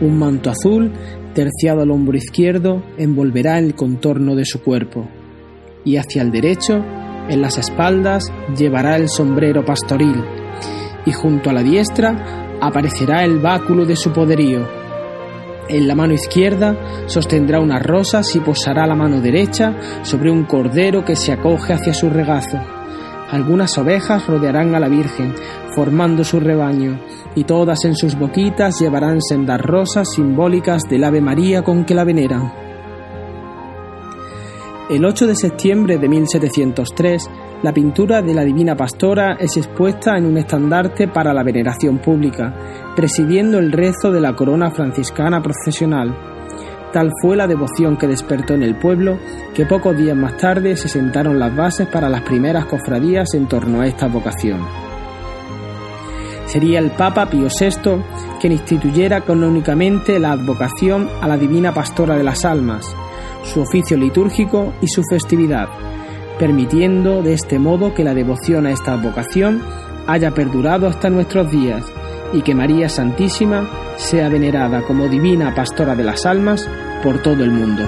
Un 0.00 0.18
manto 0.18 0.48
azul 0.48 0.92
terciado 1.34 1.82
al 1.82 1.90
hombro 1.90 2.16
izquierdo, 2.16 2.82
envolverá 2.96 3.58
el 3.58 3.74
contorno 3.74 4.34
de 4.34 4.44
su 4.44 4.62
cuerpo, 4.62 5.08
y 5.84 5.96
hacia 5.96 6.22
el 6.22 6.30
derecho, 6.30 6.82
en 7.28 7.42
las 7.42 7.58
espaldas, 7.58 8.32
llevará 8.56 8.96
el 8.96 9.08
sombrero 9.08 9.64
pastoril, 9.64 10.24
y 11.04 11.12
junto 11.12 11.50
a 11.50 11.52
la 11.52 11.62
diestra 11.62 12.56
aparecerá 12.60 13.24
el 13.24 13.38
báculo 13.40 13.84
de 13.84 13.96
su 13.96 14.12
poderío. 14.12 14.66
En 15.68 15.88
la 15.88 15.94
mano 15.94 16.12
izquierda 16.12 16.76
sostendrá 17.06 17.60
unas 17.60 17.82
rosas 17.82 18.34
y 18.36 18.40
posará 18.40 18.86
la 18.86 18.94
mano 18.94 19.20
derecha 19.20 19.74
sobre 20.02 20.30
un 20.30 20.44
cordero 20.44 21.04
que 21.04 21.16
se 21.16 21.32
acoge 21.32 21.72
hacia 21.72 21.94
su 21.94 22.10
regazo. 22.10 22.58
Algunas 23.30 23.76
ovejas 23.78 24.26
rodearán 24.26 24.74
a 24.74 24.80
la 24.80 24.88
Virgen, 24.88 25.34
formando 25.74 26.22
su 26.22 26.38
rebaño, 26.38 27.00
y 27.34 27.44
todas 27.44 27.84
en 27.84 27.96
sus 27.96 28.18
boquitas 28.18 28.80
llevarán 28.80 29.20
sendas 29.20 29.60
rosas 29.60 30.12
simbólicas 30.12 30.82
del 30.88 31.04
Ave 31.04 31.20
María 31.20 31.62
con 31.62 31.84
que 31.84 31.94
la 31.94 32.04
veneran. 32.04 32.52
El 34.90 35.04
8 35.04 35.26
de 35.26 35.34
septiembre 35.34 35.96
de 35.96 36.08
1703, 36.08 37.30
la 37.62 37.72
pintura 37.72 38.20
de 38.20 38.34
la 38.34 38.44
Divina 38.44 38.76
Pastora 38.76 39.36
es 39.40 39.56
expuesta 39.56 40.18
en 40.18 40.26
un 40.26 40.36
estandarte 40.36 41.08
para 41.08 41.32
la 41.32 41.42
veneración 41.42 41.98
pública, 41.98 42.54
presidiendo 42.94 43.58
el 43.58 43.72
rezo 43.72 44.12
de 44.12 44.20
la 44.20 44.36
corona 44.36 44.70
franciscana 44.70 45.42
procesional. 45.42 46.14
Tal 46.92 47.10
fue 47.22 47.34
la 47.34 47.46
devoción 47.46 47.96
que 47.96 48.06
despertó 48.06 48.52
en 48.52 48.62
el 48.62 48.76
pueblo 48.78 49.18
que 49.54 49.64
pocos 49.64 49.96
días 49.96 50.16
más 50.16 50.36
tarde 50.36 50.76
se 50.76 50.88
sentaron 50.88 51.38
las 51.38 51.56
bases 51.56 51.88
para 51.88 52.10
las 52.10 52.20
primeras 52.20 52.66
cofradías 52.66 53.32
en 53.32 53.48
torno 53.48 53.80
a 53.80 53.86
esta 53.86 54.06
vocación. 54.06 54.83
Sería 56.54 56.78
el 56.78 56.92
Papa 56.92 57.26
Pío 57.26 57.48
VI 57.48 58.04
quien 58.40 58.52
instituyera 58.52 59.22
canónicamente 59.22 60.20
la 60.20 60.30
advocación 60.30 61.10
a 61.20 61.26
la 61.26 61.36
Divina 61.36 61.74
Pastora 61.74 62.16
de 62.16 62.22
las 62.22 62.44
Almas, 62.44 62.94
su 63.42 63.62
oficio 63.62 63.96
litúrgico 63.96 64.72
y 64.80 64.86
su 64.86 65.02
festividad, 65.10 65.68
permitiendo 66.38 67.22
de 67.22 67.32
este 67.32 67.58
modo 67.58 67.92
que 67.92 68.04
la 68.04 68.14
devoción 68.14 68.66
a 68.66 68.70
esta 68.70 68.92
advocación 68.92 69.64
haya 70.06 70.30
perdurado 70.30 70.86
hasta 70.86 71.10
nuestros 71.10 71.50
días 71.50 71.84
y 72.32 72.42
que 72.42 72.54
María 72.54 72.88
Santísima 72.88 73.68
sea 73.96 74.28
venerada 74.28 74.82
como 74.82 75.08
divina 75.08 75.56
pastora 75.56 75.96
de 75.96 76.04
las 76.04 76.24
almas 76.24 76.70
por 77.02 77.20
todo 77.20 77.42
el 77.42 77.50
mundo. 77.50 77.82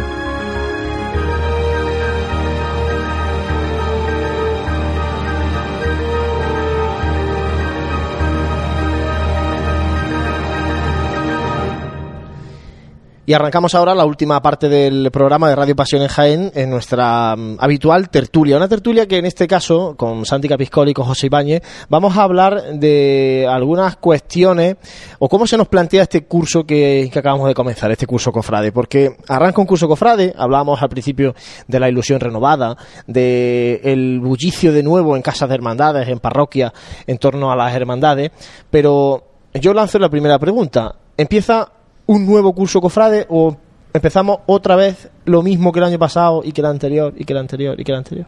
Y 13.28 13.32
arrancamos 13.32 13.74
ahora 13.74 13.92
la 13.92 14.04
última 14.04 14.40
parte 14.40 14.68
del 14.68 15.10
programa 15.10 15.48
de 15.48 15.56
Radio 15.56 15.74
Pasión 15.74 16.00
en 16.00 16.06
Jaén, 16.06 16.52
en 16.54 16.70
nuestra 16.70 17.34
um, 17.34 17.56
habitual 17.58 18.08
tertulia. 18.08 18.56
Una 18.56 18.68
tertulia 18.68 19.08
que 19.08 19.18
en 19.18 19.26
este 19.26 19.48
caso, 19.48 19.96
con 19.96 20.24
Santi 20.24 20.46
Capiscoli 20.48 20.92
y 20.92 20.94
con 20.94 21.06
José 21.06 21.26
Ibáñez, 21.26 21.60
vamos 21.88 22.16
a 22.16 22.22
hablar 22.22 22.74
de 22.74 23.44
algunas 23.50 23.96
cuestiones 23.96 24.76
o 25.18 25.28
cómo 25.28 25.48
se 25.48 25.56
nos 25.56 25.66
plantea 25.66 26.04
este 26.04 26.24
curso 26.24 26.62
que, 26.62 27.10
que 27.12 27.18
acabamos 27.18 27.48
de 27.48 27.54
comenzar, 27.54 27.90
este 27.90 28.06
curso 28.06 28.30
Cofrade. 28.30 28.70
Porque 28.70 29.16
arranca 29.26 29.60
un 29.60 29.66
curso 29.66 29.88
Cofrade, 29.88 30.32
hablábamos 30.38 30.80
al 30.80 30.88
principio 30.88 31.34
de 31.66 31.80
la 31.80 31.88
ilusión 31.88 32.20
renovada, 32.20 32.76
de 33.08 33.80
el 33.82 34.20
bullicio 34.20 34.72
de 34.72 34.84
nuevo 34.84 35.16
en 35.16 35.22
casas 35.22 35.48
de 35.48 35.56
hermandades, 35.56 36.08
en 36.08 36.20
parroquias, 36.20 36.72
en 37.08 37.18
torno 37.18 37.50
a 37.50 37.56
las 37.56 37.74
hermandades, 37.74 38.30
pero 38.70 39.24
yo 39.52 39.74
lanzo 39.74 39.98
la 39.98 40.08
primera 40.08 40.38
pregunta. 40.38 40.94
Empieza 41.16 41.72
un 42.06 42.26
nuevo 42.26 42.52
curso 42.54 42.80
cofrade 42.80 43.26
o 43.28 43.56
empezamos 43.92 44.38
otra 44.46 44.76
vez 44.76 45.08
lo 45.24 45.42
mismo 45.42 45.72
que 45.72 45.78
el 45.80 45.84
año 45.86 45.98
pasado 45.98 46.42
y 46.44 46.52
que 46.52 46.60
el 46.60 46.66
anterior 46.66 47.12
y 47.16 47.24
que 47.24 47.32
el 47.32 47.38
anterior 47.38 47.80
y 47.80 47.84
que 47.84 47.92
el 47.92 47.98
anterior. 47.98 48.26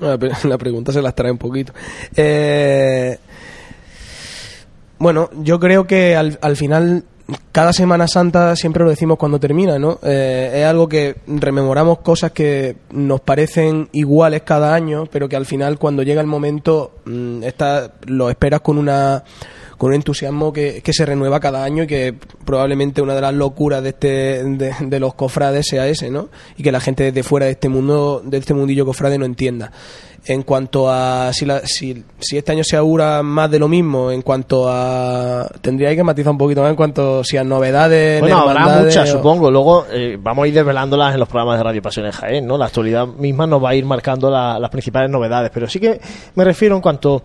La, 0.00 0.16
pre- 0.18 0.30
la 0.44 0.58
pregunta 0.58 0.92
se 0.92 1.02
las 1.02 1.14
trae 1.14 1.30
un 1.30 1.38
poquito. 1.38 1.72
Eh, 2.16 3.18
bueno, 4.98 5.30
yo 5.42 5.60
creo 5.60 5.86
que 5.86 6.16
al, 6.16 6.38
al 6.42 6.56
final 6.56 7.04
cada 7.52 7.72
Semana 7.72 8.08
Santa 8.08 8.56
siempre 8.56 8.82
lo 8.84 8.90
decimos 8.90 9.18
cuando 9.18 9.38
termina, 9.38 9.78
¿no? 9.78 9.98
Eh, 10.02 10.50
es 10.54 10.64
algo 10.64 10.88
que 10.88 11.16
rememoramos 11.26 11.98
cosas 11.98 12.32
que 12.32 12.76
nos 12.90 13.20
parecen 13.20 13.88
iguales 13.92 14.42
cada 14.42 14.74
año, 14.74 15.04
pero 15.12 15.28
que 15.28 15.36
al 15.36 15.44
final 15.46 15.78
cuando 15.78 16.02
llega 16.02 16.20
el 16.22 16.26
momento 16.26 16.92
mm, 17.04 17.42
está, 17.44 17.92
lo 18.06 18.30
esperas 18.30 18.60
con 18.62 18.78
una 18.78 19.22
con 19.78 19.88
un 19.90 19.94
entusiasmo 19.94 20.52
que, 20.52 20.82
que 20.82 20.92
se 20.92 21.06
renueva 21.06 21.40
cada 21.40 21.64
año 21.64 21.84
y 21.84 21.86
que 21.86 22.14
probablemente 22.44 23.00
una 23.00 23.14
de 23.14 23.20
las 23.20 23.32
locuras 23.32 23.82
de 23.82 23.88
este 23.90 24.42
de, 24.44 24.74
de 24.80 25.00
los 25.00 25.14
cofrades 25.14 25.66
sea 25.66 25.86
ese, 25.86 26.10
¿no? 26.10 26.28
Y 26.56 26.62
que 26.62 26.72
la 26.72 26.80
gente 26.80 27.04
desde 27.04 27.22
fuera 27.22 27.46
de 27.46 27.52
este 27.52 27.68
mundo 27.68 28.20
de 28.24 28.38
este 28.38 28.54
mundillo 28.54 28.84
cofrade 28.84 29.18
no 29.18 29.24
entienda. 29.24 29.70
En 30.26 30.42
cuanto 30.42 30.90
a 30.90 31.32
si, 31.32 31.46
la- 31.46 31.60
si, 31.64 32.04
si 32.18 32.36
este 32.36 32.52
año 32.52 32.64
se 32.64 32.76
augura 32.76 33.22
más 33.22 33.50
de 33.50 33.60
lo 33.60 33.68
mismo, 33.68 34.10
en 34.10 34.20
cuanto 34.20 34.66
a 34.68 35.48
tendría 35.62 35.94
que 35.94 36.02
matizar 36.02 36.32
un 36.32 36.38
poquito 36.38 36.60
más 36.60 36.70
en 36.70 36.76
cuanto 36.76 37.22
si 37.24 37.36
a 37.36 37.44
novedades, 37.44 38.20
Bueno, 38.20 38.40
habrá 38.40 38.80
muchas, 38.82 39.08
o- 39.08 39.12
supongo. 39.18 39.48
Luego 39.50 39.86
eh, 39.92 40.18
vamos 40.20 40.44
a 40.44 40.48
ir 40.48 40.54
desvelándolas 40.54 41.14
en 41.14 41.20
los 41.20 41.28
programas 41.28 41.58
de 41.58 41.64
Radio 41.64 41.80
Pasión 41.80 42.04
en 42.06 42.12
Jaén, 42.12 42.46
¿no? 42.46 42.58
La 42.58 42.66
actualidad 42.66 43.06
misma 43.06 43.46
nos 43.46 43.62
va 43.62 43.70
a 43.70 43.74
ir 43.76 43.84
marcando 43.86 44.28
la- 44.28 44.58
las 44.58 44.70
principales 44.70 45.08
novedades. 45.08 45.50
Pero 45.54 45.68
sí 45.68 45.78
que 45.78 46.00
me 46.34 46.44
refiero 46.44 46.74
en 46.74 46.82
cuanto 46.82 47.22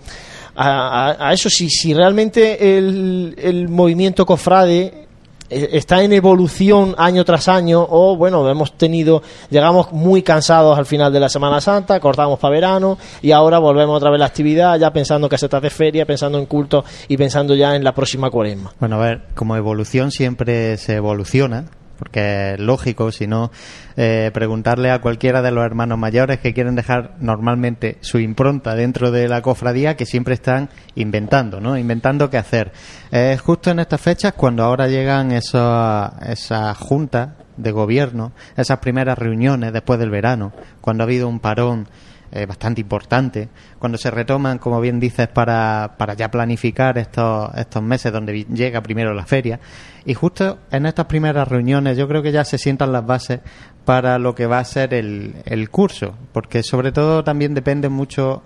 a, 0.56 1.32
eso, 1.34 1.50
si, 1.50 1.70
si 1.70 1.94
realmente 1.94 2.78
el, 2.78 3.36
el 3.38 3.70
movimiento 3.70 4.26
cofrade 4.26 5.04
eh, 5.50 5.70
está 5.74 6.02
en 6.02 6.14
evolución 6.14 6.96
año 6.98 7.24
tras 7.26 7.48
año 7.48 7.86
o 7.88 8.16
bueno 8.16 8.50
hemos 8.50 8.78
tenido 8.78 9.22
llegamos 9.50 9.92
muy 9.92 10.24
cansados 10.24 10.78
al 10.78 10.86
final 10.86 11.12
de 11.12 11.20
la 11.20 11.30
Semana 11.30 11.62
Santa 11.62 12.00
cortamos 12.00 12.40
para 12.40 12.54
verano 12.54 12.98
y 13.22 13.32
ahora 13.32 13.60
volvemos 13.60 13.98
otra 13.98 14.10
vez 14.10 14.18
a 14.18 14.20
la 14.20 14.26
actividad 14.26 14.80
ya 14.80 14.92
pensando 14.92 15.30
se 15.30 15.50
trata 15.50 15.62
de 15.62 15.70
feria 15.70 16.06
pensando 16.06 16.40
en 16.40 16.46
culto 16.46 16.86
y 17.08 17.18
pensando 17.18 17.56
ya 17.56 17.76
en 17.76 17.84
la 17.84 17.94
próxima 17.94 18.30
cuaresma. 18.30 18.74
Bueno, 18.80 18.96
a 18.98 19.06
ver, 19.06 19.22
como 19.36 19.56
evolución 19.56 20.12
siempre 20.12 20.78
se 20.78 20.96
evoluciona, 20.96 21.66
porque 22.04 22.56
es 22.56 22.60
lógico, 22.60 23.14
si 23.14 23.28
no, 23.28 23.50
eh, 23.96 24.30
preguntarle 24.34 24.92
a 24.92 25.00
cualquiera 25.00 25.42
de 25.42 25.52
los 25.52 25.64
hermanos 25.64 25.98
mayores 25.98 26.40
que 26.40 26.54
quieren 26.54 26.76
dejar 26.76 27.16
normalmente 27.22 27.98
su 28.02 28.20
impronta 28.20 28.76
dentro 28.76 29.10
de 29.10 29.30
la 29.30 29.42
cofradía, 29.42 29.96
que 29.96 30.06
siempre 30.06 30.34
están 30.34 30.70
inventando, 30.96 31.62
¿no? 31.62 31.78
Inventando 31.78 32.30
qué 32.30 32.38
hacer. 32.38 32.74
Es 33.10 33.40
justo 33.40 33.72
en 33.72 33.80
estas 33.80 34.02
fechas 34.02 34.34
cuando 34.34 34.64
ahora 34.64 34.90
llegan 34.90 35.32
esas 35.32 36.12
esas 36.28 36.78
juntas 36.78 37.30
de 37.56 37.72
gobierno, 37.72 38.34
esas 38.58 38.80
primeras 38.80 39.18
reuniones 39.18 39.72
después 39.72 39.98
del 39.98 40.10
verano, 40.10 40.52
cuando 40.82 41.04
ha 41.04 41.06
habido 41.06 41.30
un 41.30 41.40
parón 41.40 41.88
eh, 42.36 42.48
bastante 42.48 42.82
importante. 42.82 43.50
Cuando 43.78 43.96
se 44.00 44.10
retoman, 44.10 44.58
como 44.58 44.82
bien 44.82 45.00
dices, 45.00 45.28
para, 45.28 45.94
para 46.00 46.16
ya 46.16 46.32
planificar 46.32 46.98
estos, 46.98 47.54
estos 47.56 47.84
meses 47.84 48.12
donde 48.12 48.46
llega 48.46 48.82
primero 48.82 49.14
la 49.14 49.24
feria. 49.24 49.60
Y 50.04 50.16
justo 50.16 50.58
en 50.72 50.88
estas 50.88 51.06
primeras 51.06 51.48
reuniones 51.48 51.96
yo 51.96 52.08
creo 52.08 52.24
que 52.24 52.32
ya 52.32 52.44
se 52.44 52.58
sientan 52.58 52.92
las 52.92 53.06
bases 53.06 53.42
para 53.86 54.18
lo 54.18 54.34
que 54.34 54.48
va 54.48 54.58
a 54.58 54.66
ser 54.66 54.96
el, 54.96 55.36
el 55.46 55.70
curso, 55.70 56.16
porque 56.32 56.64
sobre 56.64 56.92
todo 56.92 57.24
también 57.24 57.54
depende 57.54 57.88
mucho 57.88 58.42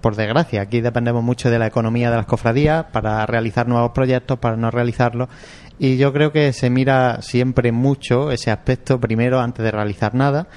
por 0.00 0.16
desgracia, 0.16 0.62
aquí 0.62 0.80
dependemos 0.80 1.22
mucho 1.22 1.48
de 1.48 1.60
la 1.60 1.68
economía 1.68 2.10
de 2.10 2.16
las 2.16 2.26
cofradías 2.26 2.86
para 2.86 3.24
realizar 3.24 3.68
nuevos 3.68 3.92
proyectos, 3.92 4.40
para 4.40 4.56
no 4.56 4.68
realizarlos. 4.72 5.28
Y 5.78 5.96
yo 5.96 6.12
creo 6.12 6.32
que 6.32 6.52
se 6.52 6.70
mira 6.70 7.22
siempre 7.22 7.70
mucho 7.70 8.32
ese 8.32 8.50
aspecto 8.50 8.98
primero 8.98 9.40
antes 9.40 9.64
de 9.64 9.70
realizar 9.70 10.12
nada. 10.12 10.48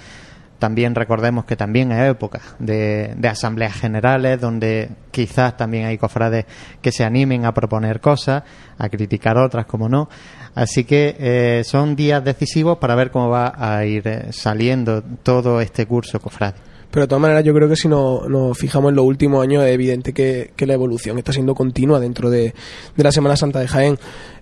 También 0.59 0.95
recordemos 0.95 1.45
que 1.45 1.55
también 1.55 1.91
hay 1.91 2.09
épocas 2.09 2.41
de, 2.59 3.15
asambleas 3.29 3.73
generales 3.73 4.39
donde 4.39 4.89
quizás 5.11 5.57
también 5.57 5.85
hay 5.85 5.97
cofrades 5.97 6.45
que 6.81 6.91
se 6.91 7.03
animen 7.03 7.45
a 7.45 7.53
proponer 7.53 7.99
cosas, 7.99 8.43
a 8.77 8.89
criticar 8.89 9.37
otras, 9.37 9.65
como 9.65 9.89
no. 9.89 10.09
Así 10.53 10.85
que 10.85 11.15
eh, 11.19 11.63
son 11.65 11.95
días 11.95 12.23
decisivos 12.23 12.77
para 12.77 12.95
ver 12.95 13.11
cómo 13.11 13.29
va 13.29 13.53
a 13.57 13.83
ir 13.85 14.07
eh, 14.07 14.27
saliendo 14.31 15.03
todo 15.23 15.59
este 15.59 15.85
curso 15.85 16.19
cofrade. 16.21 16.74
Pero 16.95 17.03
de 17.03 17.07
todas 17.09 17.21
maneras, 17.21 17.43
yo 17.43 17.53
creo 17.53 17.67
que 17.67 17.75
si 17.75 17.89
no- 17.89 18.21
nos 18.29 18.57
fijamos 18.57 18.89
en 18.89 18.95
los 18.95 19.03
últimos 19.03 19.43
años, 19.43 19.65
es 19.65 19.73
evidente 19.73 20.13
que, 20.13 20.51
que 20.55 20.65
la 20.65 20.75
evolución 20.75 21.17
está 21.17 21.33
siendo 21.33 21.53
continua 21.53 21.99
dentro 21.99 22.29
de, 22.29 22.53
de 22.95 23.03
la 23.03 23.11
Semana 23.11 23.35
Santa 23.35 23.59
de 23.59 23.67
Jaén. 23.67 23.99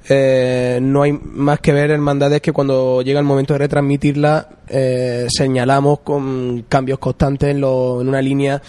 Eh, 0.08 0.78
no 0.80 1.02
hay 1.02 1.14
más 1.14 1.60
que 1.62 1.74
ver 1.74 1.90
hermandades 1.90 2.42
que 2.42 2.52
cuando 2.52 3.02
llega 3.02 3.20
el 3.20 3.26
momento 3.26 3.54
de 3.56 3.58
retransmitirla, 3.58 4.50
eh, 4.68 5.26
señalamos 5.30 6.02
con 6.02 6.64
cambios 6.70 7.00
constantes 7.00 7.50
en, 7.50 7.60
lo- 7.62 8.02
en 8.02 8.08
una 8.10 8.22
línea. 8.22 8.62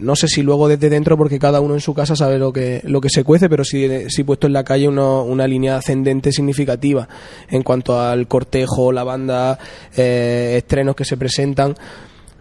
No 0.00 0.16
sé 0.16 0.26
si 0.26 0.42
luego 0.42 0.66
desde 0.66 0.90
dentro, 0.90 1.16
porque 1.16 1.38
cada 1.38 1.60
uno 1.60 1.74
en 1.74 1.80
su 1.80 1.94
casa 1.94 2.16
sabe 2.16 2.36
lo 2.40 2.52
que, 2.52 2.80
lo 2.82 3.00
que 3.00 3.10
se 3.10 3.22
cuece, 3.22 3.48
pero 3.48 3.62
sí, 3.62 3.88
sí 4.08 4.24
puesto 4.24 4.48
en 4.48 4.54
la 4.54 4.64
calle 4.64 4.88
uno- 4.88 5.22
una 5.22 5.46
línea 5.46 5.76
ascendente 5.76 6.32
significativa 6.32 7.08
en 7.48 7.62
cuanto 7.62 8.00
al 8.00 8.26
cortejo, 8.26 8.90
la 8.90 9.04
banda, 9.04 9.56
eh, 9.96 10.54
estrenos 10.58 10.96
que 10.96 11.04
se 11.04 11.16
presentan 11.16 11.76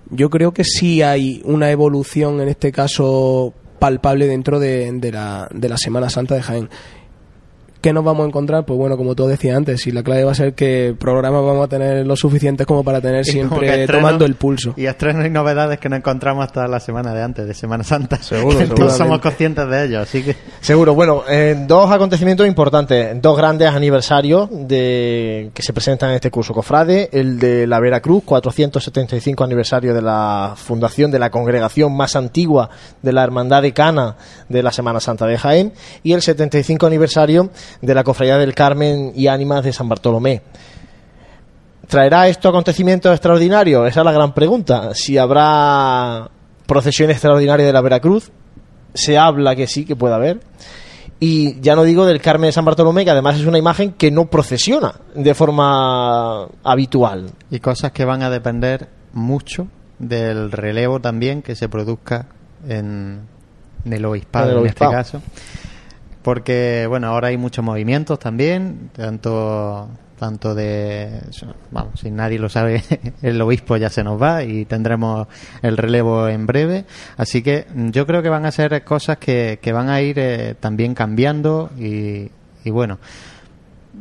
yo 0.10 0.30
creo 0.30 0.54
que 0.54 0.64
sí 0.64 1.02
hay 1.02 1.42
una 1.46 1.72
evolución 1.72 2.42
en 2.42 2.50
este 2.50 2.72
caso 2.72 3.54
palpable 3.80 4.28
dentro 4.28 4.60
de, 4.60 4.92
de 4.94 5.12
la, 5.12 5.50
de 5.54 5.70
la 5.70 5.78
Semana 5.78 6.10
Santa 6.10 6.36
de 6.36 6.42
Jaén. 6.42 6.70
¿Qué 7.84 7.92
nos 7.92 8.06
vamos 8.06 8.24
a 8.24 8.28
encontrar? 8.30 8.64
Pues 8.64 8.80
bueno, 8.80 8.96
como 8.96 9.14
tú 9.14 9.28
decías 9.28 9.58
antes, 9.58 9.82
si 9.82 9.92
la 9.92 10.04
clave 10.04 10.24
va 10.24 10.32
a 10.32 10.36
ser 10.36 10.54
que 10.54 10.96
programas 10.98 11.44
vamos 11.44 11.66
a 11.66 11.68
tener 11.68 12.08
lo 12.08 12.16
suficientes 12.16 12.66
como 12.66 12.82
para 12.82 13.02
tener 13.02 13.24
Y 13.28 13.32
siempre 13.32 13.86
tomando 13.88 14.24
el 14.24 14.36
pulso. 14.36 14.74
Y 14.78 14.86
estrenos 14.86 15.26
y 15.26 15.30
novedades 15.30 15.80
que 15.80 15.90
no 15.90 15.98
encontramos 15.98 16.46
hasta 16.46 16.66
la 16.70 16.80
semana 16.80 17.14
de 17.14 17.22
antes, 17.22 17.46
de 17.46 17.54
Semana 17.54 17.84
Santa. 17.84 18.24
Seguro, 18.24 18.58
no 18.80 18.90
somos 18.90 19.20
conscientes 19.20 19.68
de 19.68 19.84
ello, 19.84 20.00
así 20.00 20.24
que... 20.24 20.34
Seguro, 20.62 20.94
bueno, 20.94 21.24
eh, 21.28 21.62
dos 21.68 21.92
acontecimientos 21.92 22.48
importantes, 22.48 23.22
dos 23.22 23.36
grandes 23.36 23.68
aniversarios 23.68 24.48
de 24.50 25.52
que 25.54 25.62
se 25.62 25.74
presentan 25.74 26.12
en 26.12 26.16
este 26.16 26.32
curso 26.32 26.54
Cofrade, 26.54 27.10
el 27.12 27.38
de 27.38 27.68
la 27.68 27.82
Veracruz, 27.82 28.24
475 28.24 29.44
aniversario 29.44 29.94
de 29.94 30.02
la 30.02 30.54
fundación 30.56 31.12
de 31.12 31.20
la 31.20 31.30
congregación 31.30 31.94
más 31.98 32.16
antigua 32.16 32.70
de 33.02 33.12
la 33.12 33.26
Hermandad 33.26 33.62
de 33.62 33.74
Cana 33.74 34.16
de 34.48 34.64
la 34.64 34.72
Semana 34.72 35.02
Santa 35.02 35.26
de 35.26 35.38
Jaén, 35.38 35.74
y 36.02 36.14
el 36.14 36.22
75 36.22 36.86
aniversario 36.86 37.50
de 37.82 37.96
la 37.96 38.04
Cofradía 38.04 38.38
del 38.38 38.54
Carmen 38.56 39.12
y 39.16 39.28
Ánimas 39.28 39.64
de 39.64 39.74
San 39.74 39.90
Bartolomé. 39.90 40.42
¿Traerá 41.88 42.28
esto 42.28 42.50
acontecimientos 42.50 43.12
extraordinarios? 43.12 43.88
Esa 43.88 44.02
es 44.02 44.06
la 44.06 44.12
gran 44.12 44.34
pregunta. 44.34 44.92
Si 44.94 45.18
habrá 45.18 46.30
procesión 46.66 47.12
extraordinaria 47.12 47.66
de 47.66 47.74
la 47.74 47.82
Veracruz, 47.82 48.32
se 48.94 49.18
habla 49.18 49.56
que 49.56 49.68
sí, 49.68 49.86
que 49.86 49.96
puede 49.96 50.16
haber. 50.16 50.40
Y 51.20 51.60
ya 51.62 51.76
no 51.76 51.84
digo 51.84 52.06
del 52.06 52.22
Carmen 52.22 52.48
de 52.50 52.52
San 52.52 52.66
Bartolomé, 52.66 53.06
que 53.06 53.12
además 53.12 53.38
es 53.40 53.46
una 53.46 53.58
imagen 53.58 53.94
que 53.94 54.12
no 54.12 54.26
procesiona 54.26 54.94
de 55.16 55.34
forma 55.34 56.48
habitual. 56.64 57.32
Y 57.52 57.60
cosas 57.60 57.92
que 57.92 58.06
van 58.06 58.24
a 58.24 58.30
depender 58.30 58.90
mucho 59.14 59.68
del 60.00 60.52
relevo 60.52 61.00
también 61.00 61.42
que 61.42 61.56
se 61.56 61.70
produzca 61.70 62.28
en, 62.68 63.22
en 63.86 63.94
el 63.94 64.04
obispado, 64.06 64.46
En 64.46 64.52
el 64.52 64.58
en, 64.58 64.64
obispado. 64.64 64.92
este 65.00 65.18
caso. 65.18 65.22
Porque, 66.24 66.86
bueno, 66.88 67.08
ahora 67.08 67.28
hay 67.28 67.38
muchos 67.38 67.64
movimientos 67.64 68.18
también, 68.20 68.90
tanto 68.96 69.90
tanto 70.18 70.56
de 70.56 71.20
vamos 71.72 72.00
si 72.00 72.10
nadie 72.10 72.40
lo 72.40 72.48
sabe 72.48 72.82
el 73.22 73.42
obispo 73.42 73.76
ya 73.76 73.90
se 73.90 74.06
nos 74.06 74.22
va 74.22 74.44
y 74.44 74.64
tendremos 74.64 75.28
el 75.62 75.76
relevo 75.76 76.30
en 76.30 76.46
breve. 76.46 76.86
Así 77.18 77.42
que 77.44 77.68
yo 77.92 78.06
creo 78.08 78.22
que 78.24 78.30
van 78.30 78.46
a 78.46 78.52
ser 78.52 78.84
cosas 78.86 79.18
que, 79.18 79.60
que 79.62 79.74
van 79.74 79.90
a 79.90 80.00
ir 80.02 80.18
eh, 80.20 80.56
también 80.60 80.94
cambiando 80.96 81.72
y, 81.78 82.30
y 82.64 82.70
bueno 82.70 83.00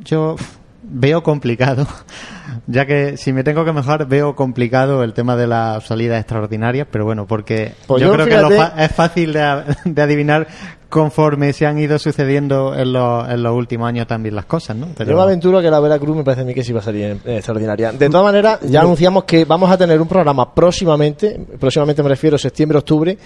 yo 0.04 0.36
veo 0.84 1.22
complicado, 1.22 1.86
ya 2.66 2.86
que 2.86 3.16
si 3.16 3.32
me 3.32 3.44
tengo 3.44 3.64
que 3.64 3.72
mejorar, 3.72 4.06
veo 4.08 4.34
complicado 4.34 5.04
el 5.04 5.12
tema 5.14 5.36
de 5.36 5.46
las 5.46 5.84
salidas 5.86 6.18
extraordinarias, 6.20 6.86
pero 6.90 7.04
bueno, 7.04 7.26
porque 7.26 7.74
Pues 7.86 8.00
yo, 8.02 8.08
yo, 8.08 8.14
creo 8.14 8.26
que 8.26 8.40
lo 8.40 8.50
fa- 8.50 8.74
es 8.84 8.92
fácil 8.92 9.32
de, 9.32 9.64
de 9.84 10.02
adivinar 10.02 10.46
conforme 10.92 11.54
se 11.54 11.64
han 11.64 11.78
ido 11.78 11.98
sucediendo 11.98 12.74
en, 12.74 12.92
los- 12.92 13.26
en 13.26 13.42
los 13.42 13.56
últimos 13.56 13.88
años 13.88 14.06
también 14.06 14.34
las 14.34 14.44
cosas, 14.44 14.76
¿no? 14.76 14.88
Yo 15.10 15.16
me 15.16 15.22
aventuro 15.22 15.62
que 15.62 15.70
la 15.70 15.80
Veracruz 15.80 16.14
me 16.14 16.22
parece 16.22 16.42
a 16.42 16.44
mí 16.44 16.52
que 16.52 16.62
sí 16.62 16.70
va 16.74 16.80
a 16.80 16.82
salir 16.82 17.16
eh, 17.24 17.36
extraordinaria. 17.38 17.92
De 17.92 18.10
todas 18.10 18.24
maneras, 18.24 18.60
ya 18.60 18.82
anunciamos 18.82 19.24
que 19.24 19.46
vamos 19.46 19.70
a 19.70 19.78
tener 19.78 19.98
un 20.02 20.06
programa 20.06 20.54
próximamente, 20.54 21.40
próximamente 21.58 22.02
me 22.02 22.10
refiero 22.10 22.36
septiembre-octubre, 22.36 23.16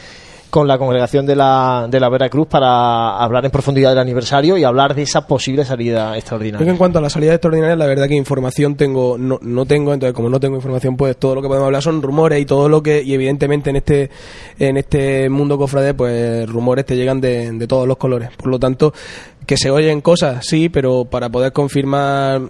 con 0.56 0.66
la 0.66 0.78
congregación 0.78 1.26
de 1.26 1.36
la, 1.36 1.86
de 1.86 2.00
la 2.00 2.08
Veracruz 2.08 2.46
para 2.46 3.18
hablar 3.18 3.44
en 3.44 3.50
profundidad 3.50 3.90
del 3.90 3.98
aniversario 3.98 4.56
y 4.56 4.64
hablar 4.64 4.94
de 4.94 5.02
esa 5.02 5.26
posible 5.26 5.66
salida 5.66 6.16
extraordinaria. 6.16 6.66
en 6.70 6.78
cuanto 6.78 6.98
a 6.98 7.02
las 7.02 7.12
salidas 7.12 7.34
extraordinarias, 7.34 7.76
la 7.76 7.84
verdad 7.84 8.08
que 8.08 8.14
información 8.14 8.74
tengo, 8.74 9.18
no, 9.18 9.38
no 9.42 9.66
tengo, 9.66 9.92
entonces 9.92 10.14
como 10.14 10.30
no 10.30 10.40
tengo 10.40 10.56
información, 10.56 10.96
pues 10.96 11.18
todo 11.18 11.34
lo 11.34 11.42
que 11.42 11.48
podemos 11.48 11.66
hablar 11.66 11.82
son 11.82 12.00
rumores 12.00 12.40
y 12.40 12.46
todo 12.46 12.70
lo 12.70 12.82
que, 12.82 13.02
y 13.02 13.12
evidentemente 13.12 13.68
en 13.68 13.76
este, 13.76 14.10
en 14.58 14.78
este 14.78 15.28
mundo 15.28 15.58
cofrade, 15.58 15.92
pues 15.92 16.48
rumores 16.48 16.86
te 16.86 16.96
llegan 16.96 17.20
de, 17.20 17.52
de 17.52 17.66
todos 17.66 17.86
los 17.86 17.98
colores. 17.98 18.30
Por 18.38 18.46
lo 18.46 18.58
tanto, 18.58 18.94
que 19.44 19.58
se 19.58 19.70
oyen 19.70 20.00
cosas, 20.00 20.46
sí, 20.46 20.70
pero 20.70 21.04
para 21.04 21.28
poder 21.28 21.52
confirmar 21.52 22.40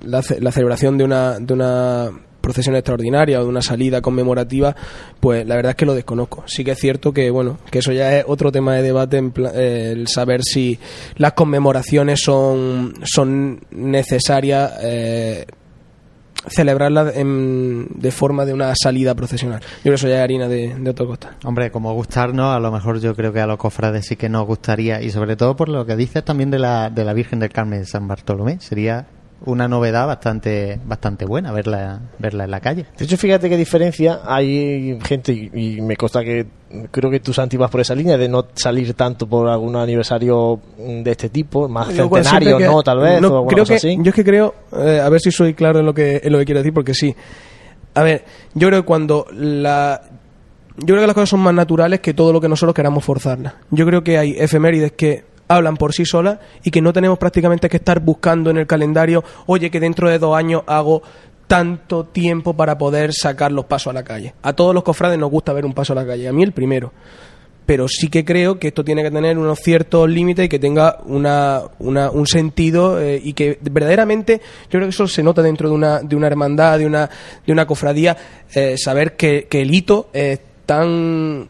la, 0.00 0.22
la 0.38 0.52
celebración 0.52 0.96
de 0.96 1.02
una, 1.02 1.40
de 1.40 1.54
una 1.54 2.12
procesión 2.40 2.76
extraordinaria 2.76 3.40
o 3.40 3.44
de 3.44 3.48
una 3.48 3.62
salida 3.62 4.00
conmemorativa, 4.00 4.74
pues 5.20 5.46
la 5.46 5.56
verdad 5.56 5.70
es 5.70 5.76
que 5.76 5.86
lo 5.86 5.94
desconozco. 5.94 6.44
Sí 6.46 6.64
que 6.64 6.70
es 6.72 6.78
cierto 6.78 7.12
que, 7.12 7.30
bueno, 7.30 7.58
que 7.70 7.80
eso 7.80 7.92
ya 7.92 8.16
es 8.18 8.24
otro 8.28 8.52
tema 8.52 8.74
de 8.74 8.82
debate, 8.82 9.16
en 9.18 9.30
pla- 9.32 9.50
el 9.50 10.06
saber 10.08 10.42
si 10.42 10.78
las 11.16 11.32
conmemoraciones 11.32 12.20
son, 12.22 12.94
son 13.04 13.60
necesarias. 13.70 14.72
eh, 14.82 15.46
de 16.56 18.10
forma 18.10 18.44
de 18.44 18.54
una 18.54 18.72
salida 18.80 19.14
procesional. 19.14 19.60
Yo 19.60 19.66
creo 19.82 19.92
que 19.92 19.96
eso 19.96 20.08
ya 20.08 20.16
es 20.18 20.22
harina 20.22 20.48
de, 20.48 20.74
de 20.78 20.90
otro 20.90 21.06
costal. 21.06 21.36
Hombre, 21.44 21.70
como 21.70 21.92
gustarnos, 21.94 22.54
a 22.54 22.60
lo 22.60 22.70
mejor 22.70 23.00
yo 23.00 23.14
creo 23.14 23.32
que 23.32 23.40
a 23.40 23.46
los 23.46 23.58
cofrades 23.58 24.06
sí 24.06 24.16
que 24.16 24.28
nos 24.28 24.46
gustaría, 24.46 25.02
y 25.02 25.10
sobre 25.10 25.36
todo 25.36 25.56
por 25.56 25.68
lo 25.68 25.84
que 25.84 25.96
dices 25.96 26.24
también 26.24 26.50
de 26.50 26.58
la, 26.58 26.90
de 26.90 27.04
la 27.04 27.12
Virgen 27.12 27.40
del 27.40 27.50
Carmen 27.50 27.80
de 27.80 27.86
San 27.86 28.06
Bartolomé, 28.08 28.60
sería 28.60 29.06
una 29.44 29.68
novedad 29.68 30.06
bastante 30.06 30.80
bastante 30.84 31.24
buena 31.24 31.52
verla 31.52 32.00
verla 32.18 32.44
en 32.44 32.50
la 32.50 32.60
calle. 32.60 32.86
De 32.96 33.04
hecho, 33.04 33.16
fíjate 33.16 33.48
qué 33.48 33.56
diferencia 33.56 34.20
hay 34.24 34.98
gente, 35.04 35.32
y, 35.32 35.76
y 35.76 35.80
me 35.80 35.96
consta 35.96 36.22
que 36.22 36.46
creo 36.90 37.10
que 37.10 37.20
tú, 37.20 37.32
Santi, 37.32 37.56
vas 37.56 37.70
por 37.70 37.80
esa 37.80 37.94
línea 37.94 38.16
de 38.16 38.28
no 38.28 38.46
salir 38.54 38.94
tanto 38.94 39.26
por 39.26 39.48
algún 39.48 39.76
aniversario 39.76 40.60
mm, 40.78 41.02
de 41.02 41.10
este 41.10 41.28
tipo, 41.28 41.68
más 41.68 41.88
Yo, 41.94 42.08
centenario, 42.08 42.58
¿no? 42.58 42.82
Tal 42.82 42.98
vez, 42.98 43.20
no, 43.20 43.40
o 43.40 43.46
creo 43.46 43.62
cosa 43.62 43.74
que, 43.74 43.76
así. 43.76 43.98
Yo 44.00 44.10
es 44.10 44.14
que 44.14 44.24
creo, 44.24 44.54
eh, 44.72 45.00
a 45.00 45.08
ver 45.08 45.20
si 45.20 45.30
soy 45.30 45.54
claro 45.54 45.80
en 45.80 45.86
lo 45.86 45.94
que 45.94 46.20
en 46.22 46.32
lo 46.32 46.38
que 46.38 46.44
quiero 46.44 46.60
decir, 46.60 46.74
porque 46.74 46.94
sí. 46.94 47.14
A 47.94 48.02
ver, 48.02 48.24
yo 48.54 48.68
creo 48.68 48.82
que 48.82 48.86
cuando 48.86 49.26
la. 49.32 50.02
Yo 50.76 50.86
creo 50.86 51.00
que 51.00 51.06
las 51.08 51.14
cosas 51.14 51.30
son 51.30 51.40
más 51.40 51.54
naturales 51.54 51.98
que 51.98 52.14
todo 52.14 52.32
lo 52.32 52.40
que 52.40 52.48
nosotros 52.48 52.72
queramos 52.72 53.04
forzarlas. 53.04 53.54
Yo 53.70 53.84
creo 53.84 54.04
que 54.04 54.16
hay 54.16 54.36
efemérides 54.38 54.92
que 54.92 55.24
hablan 55.48 55.76
por 55.76 55.92
sí 55.94 56.04
solas 56.04 56.38
y 56.62 56.70
que 56.70 56.80
no 56.82 56.92
tenemos 56.92 57.18
prácticamente 57.18 57.68
que 57.68 57.78
estar 57.78 58.00
buscando 58.00 58.50
en 58.50 58.58
el 58.58 58.66
calendario, 58.66 59.24
oye, 59.46 59.70
que 59.70 59.80
dentro 59.80 60.08
de 60.08 60.18
dos 60.18 60.36
años 60.36 60.62
hago 60.66 61.02
tanto 61.46 62.04
tiempo 62.04 62.54
para 62.54 62.76
poder 62.76 63.12
sacar 63.14 63.50
los 63.52 63.64
pasos 63.64 63.90
a 63.90 63.94
la 63.94 64.04
calle. 64.04 64.34
A 64.42 64.52
todos 64.52 64.74
los 64.74 64.82
cofrades 64.84 65.18
nos 65.18 65.30
gusta 65.30 65.52
ver 65.54 65.64
un 65.64 65.72
paso 65.72 65.94
a 65.94 65.96
la 65.96 66.06
calle, 66.06 66.28
a 66.28 66.32
mí 66.32 66.42
el 66.42 66.52
primero 66.52 66.92
pero 67.64 67.86
sí 67.86 68.08
que 68.08 68.24
creo 68.24 68.58
que 68.58 68.68
esto 68.68 68.82
tiene 68.82 69.02
que 69.02 69.10
tener 69.10 69.36
unos 69.36 69.58
ciertos 69.58 70.08
límites 70.08 70.46
y 70.46 70.48
que 70.48 70.58
tenga 70.58 71.00
una, 71.04 71.60
una- 71.80 72.10
un 72.10 72.26
sentido 72.26 72.98
eh, 72.98 73.20
y 73.22 73.34
que 73.34 73.58
verdaderamente 73.60 74.40
yo 74.62 74.68
creo 74.70 74.84
que 74.84 74.88
eso 74.88 75.06
se 75.06 75.22
nota 75.22 75.42
dentro 75.42 75.68
de 75.68 75.74
una, 75.74 76.00
de 76.00 76.16
una 76.16 76.28
hermandad, 76.28 76.78
de 76.78 76.86
una, 76.86 77.10
de 77.46 77.52
una 77.52 77.66
cofradía, 77.66 78.16
eh, 78.54 78.76
saber 78.78 79.16
que, 79.16 79.48
que 79.50 79.60
el 79.60 79.74
hito 79.74 80.08
es 80.14 80.40
tan 80.64 81.46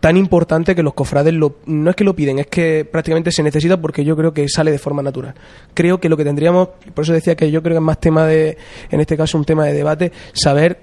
tan 0.00 0.16
importante 0.16 0.74
que 0.74 0.82
los 0.82 0.94
cofrades 0.94 1.34
lo, 1.34 1.56
no 1.66 1.90
es 1.90 1.96
que 1.96 2.04
lo 2.04 2.16
piden, 2.16 2.38
es 2.38 2.46
que 2.46 2.86
prácticamente 2.90 3.30
se 3.30 3.42
necesita 3.42 3.80
porque 3.80 4.04
yo 4.04 4.16
creo 4.16 4.32
que 4.32 4.48
sale 4.48 4.72
de 4.72 4.78
forma 4.78 5.02
natural. 5.02 5.34
Creo 5.74 6.00
que 6.00 6.08
lo 6.08 6.16
que 6.16 6.24
tendríamos, 6.24 6.68
por 6.94 7.04
eso 7.04 7.12
decía 7.12 7.36
que 7.36 7.50
yo 7.50 7.62
creo 7.62 7.74
que 7.74 7.78
es 7.78 7.84
más 7.84 8.00
tema 8.00 8.26
de, 8.26 8.56
en 8.90 9.00
este 9.00 9.16
caso 9.16 9.36
un 9.36 9.44
tema 9.44 9.66
de 9.66 9.74
debate, 9.74 10.10
saber 10.32 10.80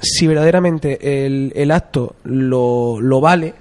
si 0.00 0.26
verdaderamente 0.26 1.26
el, 1.26 1.52
el 1.54 1.70
acto 1.70 2.16
lo, 2.24 3.00
lo 3.00 3.20
vale 3.20 3.54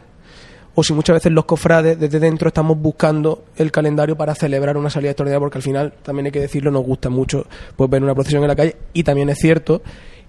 o 0.75 0.83
si 0.83 0.93
muchas 0.93 1.15
veces 1.15 1.31
los 1.31 1.45
cofrades 1.45 1.97
desde 1.97 2.19
dentro 2.19 2.49
estamos 2.49 2.77
buscando 2.77 3.45
el 3.55 3.71
calendario 3.71 4.17
para 4.17 4.35
celebrar 4.35 4.75
una 4.77 4.89
salida 4.89 5.11
extraordinaria 5.11 5.39
porque 5.39 5.57
al 5.57 5.63
final 5.63 5.93
también 6.03 6.27
hay 6.27 6.31
que 6.33 6.41
decirlo 6.41 6.69
nos 6.69 6.83
gusta 6.83 7.09
mucho 7.09 7.47
pues 7.75 7.89
ver 7.89 8.03
una 8.03 8.13
procesión 8.13 8.43
en 8.43 8.49
la 8.49 8.55
calle 8.55 8.75
y 8.93 9.03
también 9.03 9.29
es 9.29 9.37
cierto 9.39 9.81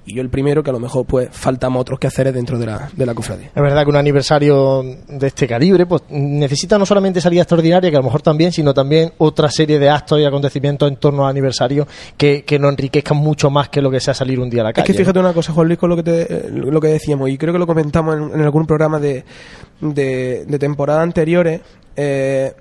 y 0.08 0.14
yo 0.14 0.22
el 0.22 0.30
primero 0.30 0.62
que 0.62 0.70
a 0.70 0.72
lo 0.72 0.78
mejor 0.78 1.04
pues 1.04 1.28
faltamos 1.32 1.80
otros 1.80 1.98
quehaceres 1.98 2.32
dentro 2.32 2.58
de 2.58 2.66
la, 2.66 2.88
de 2.96 3.04
la 3.04 3.12
cofradía 3.12 3.48
Es 3.54 3.62
verdad 3.62 3.82
que 3.82 3.90
un 3.90 3.96
aniversario 3.96 4.82
de 5.08 5.26
este 5.26 5.46
calibre 5.48 5.84
pues 5.84 6.02
necesita 6.10 6.78
no 6.78 6.86
solamente 6.86 7.20
salida 7.20 7.42
extraordinaria, 7.42 7.90
que 7.90 7.96
a 7.96 8.00
lo 8.00 8.04
mejor 8.04 8.22
también, 8.22 8.52
sino 8.52 8.72
también 8.72 9.12
otra 9.18 9.50
serie 9.50 9.78
de 9.80 9.90
actos 9.90 10.20
y 10.20 10.24
acontecimientos 10.24 10.88
en 10.88 10.96
torno 10.96 11.24
al 11.24 11.30
aniversario 11.30 11.86
que, 12.16 12.44
que 12.44 12.58
nos 12.58 12.70
enriquezcan 12.70 13.16
mucho 13.16 13.50
más 13.50 13.68
que 13.68 13.82
lo 13.82 13.90
que 13.90 13.98
sea 14.00 14.14
salir 14.14 14.38
un 14.38 14.48
día 14.48 14.60
a 14.60 14.64
la 14.64 14.70
Es 14.70 14.74
calle. 14.76 14.86
que 14.86 14.94
fíjate 14.94 15.18
una 15.18 15.32
cosa, 15.32 15.52
Juan 15.52 15.66
Luis, 15.66 15.78
con 15.78 15.90
lo 15.90 15.96
que, 15.96 16.02
te- 16.04 16.50
lo 16.50 16.80
que 16.80 16.88
decíamos, 16.88 17.28
y 17.28 17.36
creo 17.36 17.52
que 17.52 17.58
lo 17.58 17.66
comentamos 17.66 18.16
en, 18.16 18.22
en 18.38 18.40
algún 18.42 18.64
programa 18.66 19.00
de, 19.00 19.24
de, 19.80 20.44
de 20.46 20.58
temporada 20.58 21.02
anteriores, 21.02 21.60
eh, 21.96 22.52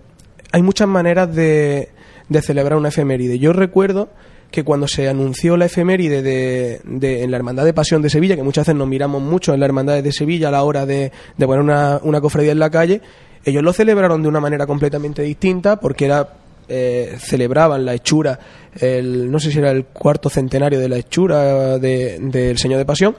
hay 0.51 0.61
muchas 0.61 0.87
maneras 0.87 1.33
de, 1.35 1.89
de 2.29 2.41
celebrar 2.41 2.77
una 2.77 2.89
efeméride. 2.89 3.37
Yo 3.39 3.53
recuerdo 3.53 4.09
que 4.55 4.63
cuando 4.63 4.87
se 4.87 5.07
anunció 5.07 5.55
la 5.57 5.65
efeméride 5.65 6.21
de, 6.23 6.81
de- 6.83 7.23
en 7.23 7.29
la 7.29 7.37
Hermandad 7.37 7.65
de 7.65 7.73
Pasión 7.73 8.01
de 8.01 8.09
Sevilla, 8.09 8.35
que 8.35 8.41
muchas 8.43 8.65
veces 8.65 8.75
nos 8.77 8.87
miramos 8.87 9.21
mucho 9.21 9.53
en 9.53 9.59
la 9.59 9.65
Hermandad 9.67 10.01
de 10.01 10.11
Sevilla 10.11 10.47
a 10.47 10.51
la 10.51 10.63
hora 10.63 10.85
de, 10.87 11.11
de 11.37 11.45
poner 11.45 11.61
una, 11.61 11.99
una 12.01 12.21
cofradía 12.21 12.51
en 12.53 12.59
la 12.59 12.69
calle, 12.71 13.01
ellos 13.43 13.61
lo 13.61 13.73
celebraron 13.73 14.23
de 14.23 14.27
una 14.29 14.39
manera 14.39 14.65
completamente 14.65 15.21
distinta 15.21 15.79
porque 15.79 16.05
era 16.05 16.29
eh, 16.67 17.15
celebraban 17.19 17.85
la 17.85 17.93
hechura, 17.93 18.39
el, 18.79 19.29
no 19.29 19.39
sé 19.39 19.51
si 19.51 19.59
era 19.59 19.69
el 19.69 19.85
cuarto 19.85 20.29
centenario 20.29 20.79
de 20.79 20.89
la 20.89 20.97
hechura 20.97 21.77
de- 21.77 22.17
del 22.19 22.57
Señor 22.57 22.79
de 22.79 22.85
Pasión, 22.85 23.15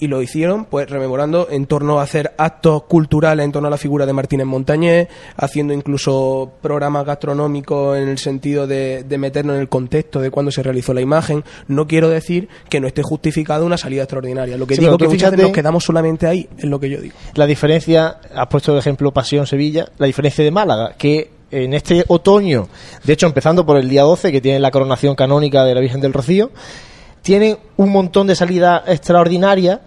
y 0.00 0.08
lo 0.08 0.20
hicieron 0.22 0.64
pues 0.64 0.90
rememorando 0.90 1.46
en 1.50 1.66
torno 1.66 2.00
a 2.00 2.02
hacer 2.02 2.32
actos 2.36 2.82
culturales 2.84 3.44
en 3.44 3.52
torno 3.52 3.68
a 3.68 3.70
la 3.70 3.76
figura 3.78 4.06
de 4.06 4.12
Martínez 4.12 4.46
Montañés, 4.46 5.08
haciendo 5.36 5.72
incluso 5.72 6.50
programas 6.60 7.06
gastronómicos 7.06 7.96
en 7.98 8.08
el 8.08 8.18
sentido 8.18 8.66
de, 8.66 9.04
de 9.04 9.18
meternos 9.18 9.54
en 9.54 9.60
el 9.60 9.68
contexto 9.68 10.20
de 10.20 10.30
cuándo 10.30 10.50
se 10.50 10.62
realizó 10.62 10.92
la 10.94 11.00
imagen. 11.00 11.44
No 11.68 11.86
quiero 11.86 12.08
decir 12.08 12.48
que 12.68 12.80
no 12.80 12.86
esté 12.86 13.02
justificada 13.02 13.64
una 13.64 13.76
salida 13.78 14.02
extraordinaria. 14.02 14.56
Lo 14.56 14.66
que 14.66 14.74
Sí, 14.76 14.80
digo 14.80 14.98
que 14.98 15.04
muchas 15.06 15.30
veces 15.30 15.30
fíjate- 15.30 15.42
nos 15.42 15.52
quedamos 15.52 15.84
solamente 15.84 16.26
ahí, 16.26 16.48
es 16.58 16.64
lo 16.64 16.80
que 16.80 16.90
yo 16.90 17.00
digo. 17.00 17.14
La 17.34 17.46
diferencia, 17.46 18.18
has 18.34 18.46
puesto 18.48 18.72
de 18.72 18.80
ejemplo 18.80 19.12
Pasión 19.12 19.46
Sevilla, 19.46 19.86
la 19.98 20.06
diferencia 20.06 20.44
de 20.44 20.50
Málaga, 20.50 20.94
que 20.98 21.30
en 21.50 21.72
este 21.72 22.04
otoño, 22.08 22.68
de 23.04 23.12
hecho 23.12 23.26
empezando 23.26 23.64
por 23.64 23.76
el 23.76 23.88
día 23.88 24.02
12, 24.02 24.32
que 24.32 24.40
tiene 24.40 24.58
la 24.58 24.72
coronación 24.72 25.14
canónica 25.14 25.64
de 25.64 25.74
la 25.74 25.80
Virgen 25.80 26.00
del 26.00 26.12
Rocío, 26.12 26.50
tienen 27.24 27.58
un 27.78 27.90
montón 27.90 28.26
de 28.28 28.36
salidas 28.36 28.82
extraordinarias 28.86 29.80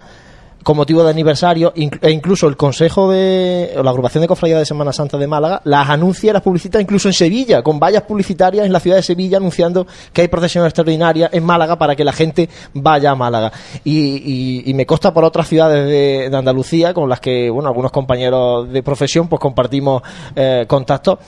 con 0.64 0.76
motivo 0.76 1.02
de 1.04 1.10
aniversario 1.10 1.72
e 1.74 2.10
incluso 2.10 2.46
el 2.48 2.56
Consejo 2.56 3.10
de 3.10 3.72
o 3.78 3.82
la 3.82 3.90
agrupación 3.90 4.20
de 4.22 4.28
cofradías 4.28 4.58
de 4.58 4.66
Semana 4.66 4.92
Santa 4.92 5.16
de 5.16 5.26
Málaga 5.26 5.62
las 5.64 5.88
anuncia 5.88 6.28
y 6.30 6.32
las 6.34 6.42
publicita 6.42 6.78
incluso 6.80 7.08
en 7.08 7.14
Sevilla 7.14 7.62
con 7.62 7.78
vallas 7.78 8.02
publicitarias 8.02 8.66
en 8.66 8.72
la 8.72 8.80
ciudad 8.80 8.96
de 8.96 9.02
Sevilla 9.04 9.36
anunciando 9.38 9.86
que 10.12 10.22
hay 10.22 10.28
procesiones 10.28 10.70
extraordinarias 10.70 11.30
en 11.32 11.44
Málaga 11.44 11.78
para 11.78 11.94
que 11.96 12.04
la 12.04 12.12
gente 12.12 12.50
vaya 12.74 13.12
a 13.12 13.14
Málaga. 13.14 13.52
Y, 13.84 13.98
y- 14.16 14.62
y 14.66 14.74
me 14.74 14.84
consta 14.84 15.14
por 15.14 15.24
otras 15.24 15.48
ciudades 15.48 15.86
de, 15.86 16.28
de 16.28 16.36
Andalucía 16.36 16.92
con 16.92 17.08
las 17.08 17.20
que 17.20 17.48
bueno 17.48 17.68
algunos 17.68 17.92
compañeros 17.92 18.68
de 18.70 18.82
profesión 18.82 19.28
pues 19.28 19.40
compartimos 19.40 20.02
eh, 20.34 20.64
contactos 20.68 21.18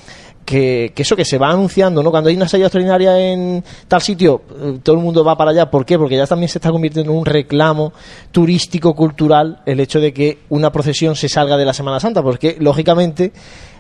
que, 0.45 0.93
que 0.95 1.03
eso 1.03 1.17
que 1.17 1.25
se 1.25 1.39
va 1.39 1.51
anunciando, 1.51 2.03
¿no? 2.03 2.11
Cuando 2.11 2.31
hay 2.31 2.37
una 2.37 2.49
salida 2.49 2.67
extraordinaria 2.67 3.19
en 3.19 3.63
tal 3.89 4.03
sitio, 4.03 4.43
eh, 4.61 4.79
todo 4.83 4.97
el 4.97 5.03
mundo 5.03 5.25
va 5.25 5.37
para 5.37 5.53
allá. 5.53 5.71
¿Por 5.71 5.85
qué? 5.85 5.99
Porque 5.99 6.17
ya 6.17 6.27
también 6.27 6.49
se 6.49 6.59
está 6.59 6.71
convirtiendo 6.71 7.13
en 7.13 7.19
un 7.19 7.25
reclamo 7.25 7.93
turístico, 8.33 8.95
cultural, 8.95 9.61
el 9.67 9.81
hecho 9.81 10.01
de 10.01 10.13
que 10.13 10.39
una 10.49 10.73
procesión 10.73 11.17
se 11.17 11.29
salga 11.29 11.57
de 11.57 11.65
la 11.65 11.73
Semana 11.73 12.01
Santa. 12.01 12.23
Porque, 12.23 12.57
lógicamente, 12.59 13.33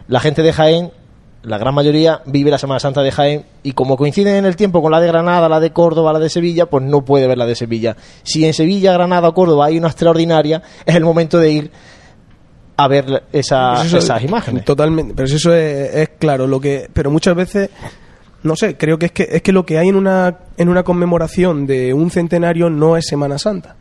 la 0.08 0.20
gente 0.20 0.42
de 0.42 0.52
Jaén, 0.52 0.92
la 1.42 1.58
gran 1.58 1.74
mayoría, 1.74 2.22
vive 2.26 2.50
la 2.50 2.58
Semana 2.58 2.80
Santa 2.80 3.02
de 3.02 3.10
Jaén 3.10 3.44
y 3.62 3.72
como 3.72 3.96
coinciden 3.96 4.36
en 4.36 4.44
el 4.44 4.56
tiempo 4.56 4.82
con 4.82 4.92
la 4.92 5.00
de 5.00 5.06
Granada, 5.06 5.48
la 5.48 5.58
de 5.58 5.72
Córdoba, 5.72 6.12
la 6.12 6.18
de 6.18 6.28
Sevilla, 6.28 6.66
pues 6.66 6.84
no 6.84 7.04
puede 7.04 7.26
ver 7.26 7.38
la 7.38 7.46
de 7.46 7.54
Sevilla. 7.54 7.96
Si 8.22 8.44
en 8.44 8.52
Sevilla, 8.52 8.92
Granada 8.92 9.28
o 9.28 9.34
Córdoba 9.34 9.66
hay 9.66 9.78
una 9.78 9.88
extraordinaria, 9.88 10.62
es 10.84 10.94
el 10.94 11.04
momento 11.04 11.38
de 11.38 11.50
ir 11.50 11.70
a 12.84 12.88
ver 12.88 13.24
esa- 13.32 13.84
eso- 13.84 13.98
esas 13.98 14.22
imágenes. 14.24 14.64
Totalmente, 14.64 15.14
pero 15.14 15.26
eso 15.26 15.54
es, 15.54 15.94
es 15.94 16.08
claro, 16.18 16.46
lo 16.46 16.60
que 16.60 16.88
pero 16.92 17.10
muchas 17.10 17.34
veces 17.36 17.70
no 18.42 18.56
sé, 18.56 18.76
creo 18.76 18.98
que 18.98 19.06
es 19.06 19.12
que 19.12 19.28
es 19.30 19.42
que 19.42 19.52
lo 19.52 19.66
que 19.66 19.78
hay 19.78 19.88
en 19.88 19.96
una 19.96 20.38
en 20.56 20.68
una 20.68 20.82
conmemoración 20.82 21.66
de 21.66 21.92
un 21.92 22.10
centenario 22.10 22.70
no 22.70 22.96
es 22.96 23.06
Semana 23.06 23.38
Santa. 23.38 23.76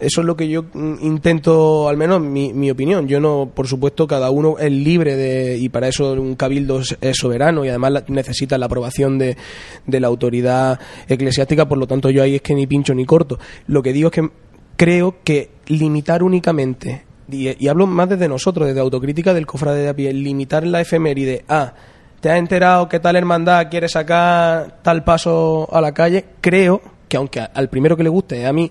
Eso 0.00 0.22
es 0.22 0.26
lo 0.26 0.34
que 0.34 0.48
yo 0.48 0.62
mm, 0.72 0.94
intento, 1.02 1.86
al 1.86 1.98
menos 1.98 2.22
mi, 2.22 2.54
mi 2.54 2.70
opinión. 2.70 3.06
Yo 3.06 3.20
no, 3.20 3.50
por 3.54 3.66
supuesto, 3.68 4.06
cada 4.06 4.30
uno 4.30 4.56
es 4.58 4.72
libre 4.72 5.14
de, 5.14 5.58
y 5.58 5.68
para 5.68 5.88
eso 5.88 6.12
un 6.14 6.36
cabildo 6.36 6.80
es, 6.80 6.96
es 7.02 7.18
soberano 7.18 7.66
y 7.66 7.68
además 7.68 7.92
la- 7.92 8.04
necesita 8.08 8.56
la 8.56 8.64
aprobación 8.64 9.18
de, 9.18 9.36
de 9.86 10.00
la 10.00 10.06
autoridad 10.06 10.80
eclesiástica, 11.06 11.68
por 11.68 11.76
lo 11.76 11.86
tanto 11.86 12.08
yo 12.08 12.22
ahí 12.22 12.36
es 12.36 12.40
que 12.40 12.54
ni 12.54 12.66
pincho 12.66 12.94
ni 12.94 13.04
corto. 13.04 13.38
Lo 13.66 13.82
que 13.82 13.92
digo 13.92 14.08
es 14.08 14.12
que 14.14 14.30
creo 14.76 15.16
que 15.22 15.50
limitar 15.66 16.22
únicamente, 16.22 17.04
y, 17.32 17.68
hablo 17.68 17.86
más 17.86 18.08
desde 18.08 18.28
nosotros, 18.28 18.66
desde 18.66 18.80
autocrítica 18.80 19.34
del 19.34 19.46
cofrade 19.46 19.82
de 19.82 19.88
a 19.88 19.94
pie, 19.94 20.12
limitar 20.12 20.66
la 20.66 20.80
efeméride 20.80 21.44
a 21.48 21.74
te 22.20 22.30
has 22.30 22.38
enterado 22.38 22.88
que 22.88 23.00
tal 23.00 23.16
hermandad 23.16 23.68
quiere 23.70 23.88
sacar 23.88 24.80
tal 24.82 25.04
paso 25.04 25.68
a 25.72 25.80
la 25.80 25.92
calle, 25.92 26.26
creo 26.40 26.80
que 27.08 27.16
aunque 27.16 27.40
al 27.40 27.68
primero 27.68 27.96
que 27.96 28.02
le 28.02 28.10
guste, 28.10 28.46
a 28.46 28.52
mí, 28.52 28.70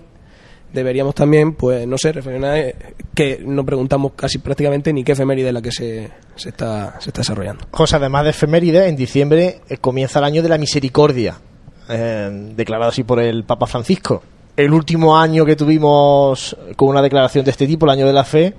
deberíamos 0.72 1.14
también, 1.14 1.54
pues, 1.54 1.86
no 1.86 1.98
sé, 1.98 2.12
reflexionar 2.12 2.56
eh, 2.56 2.76
que 3.14 3.40
no 3.44 3.64
preguntamos 3.64 4.12
casi 4.14 4.38
prácticamente 4.38 4.92
ni 4.92 5.04
qué 5.04 5.12
efeméride 5.12 5.48
es 5.48 5.54
la 5.54 5.62
que 5.62 5.72
se, 5.72 6.10
se, 6.36 6.50
está, 6.50 7.00
se 7.00 7.10
está 7.10 7.20
desarrollando. 7.22 7.66
José, 7.70 7.96
además 7.96 8.24
de 8.24 8.30
efemérides, 8.30 8.88
en 8.88 8.96
diciembre 8.96 9.60
eh, 9.68 9.76
comienza 9.78 10.20
el 10.20 10.24
año 10.26 10.42
de 10.42 10.48
la 10.48 10.58
misericordia, 10.58 11.38
eh, 11.88 12.52
declarado 12.54 12.90
así 12.90 13.02
por 13.02 13.20
el 13.20 13.44
Papa 13.44 13.66
Francisco. 13.66 14.22
El 14.64 14.72
último 14.72 15.16
año 15.18 15.44
que 15.44 15.56
tuvimos 15.56 16.56
con 16.76 16.88
una 16.88 17.02
declaración 17.02 17.44
de 17.44 17.50
este 17.50 17.66
tipo, 17.66 17.86
el 17.86 17.90
año 17.92 18.06
de 18.06 18.12
la 18.12 18.24
fe, 18.24 18.54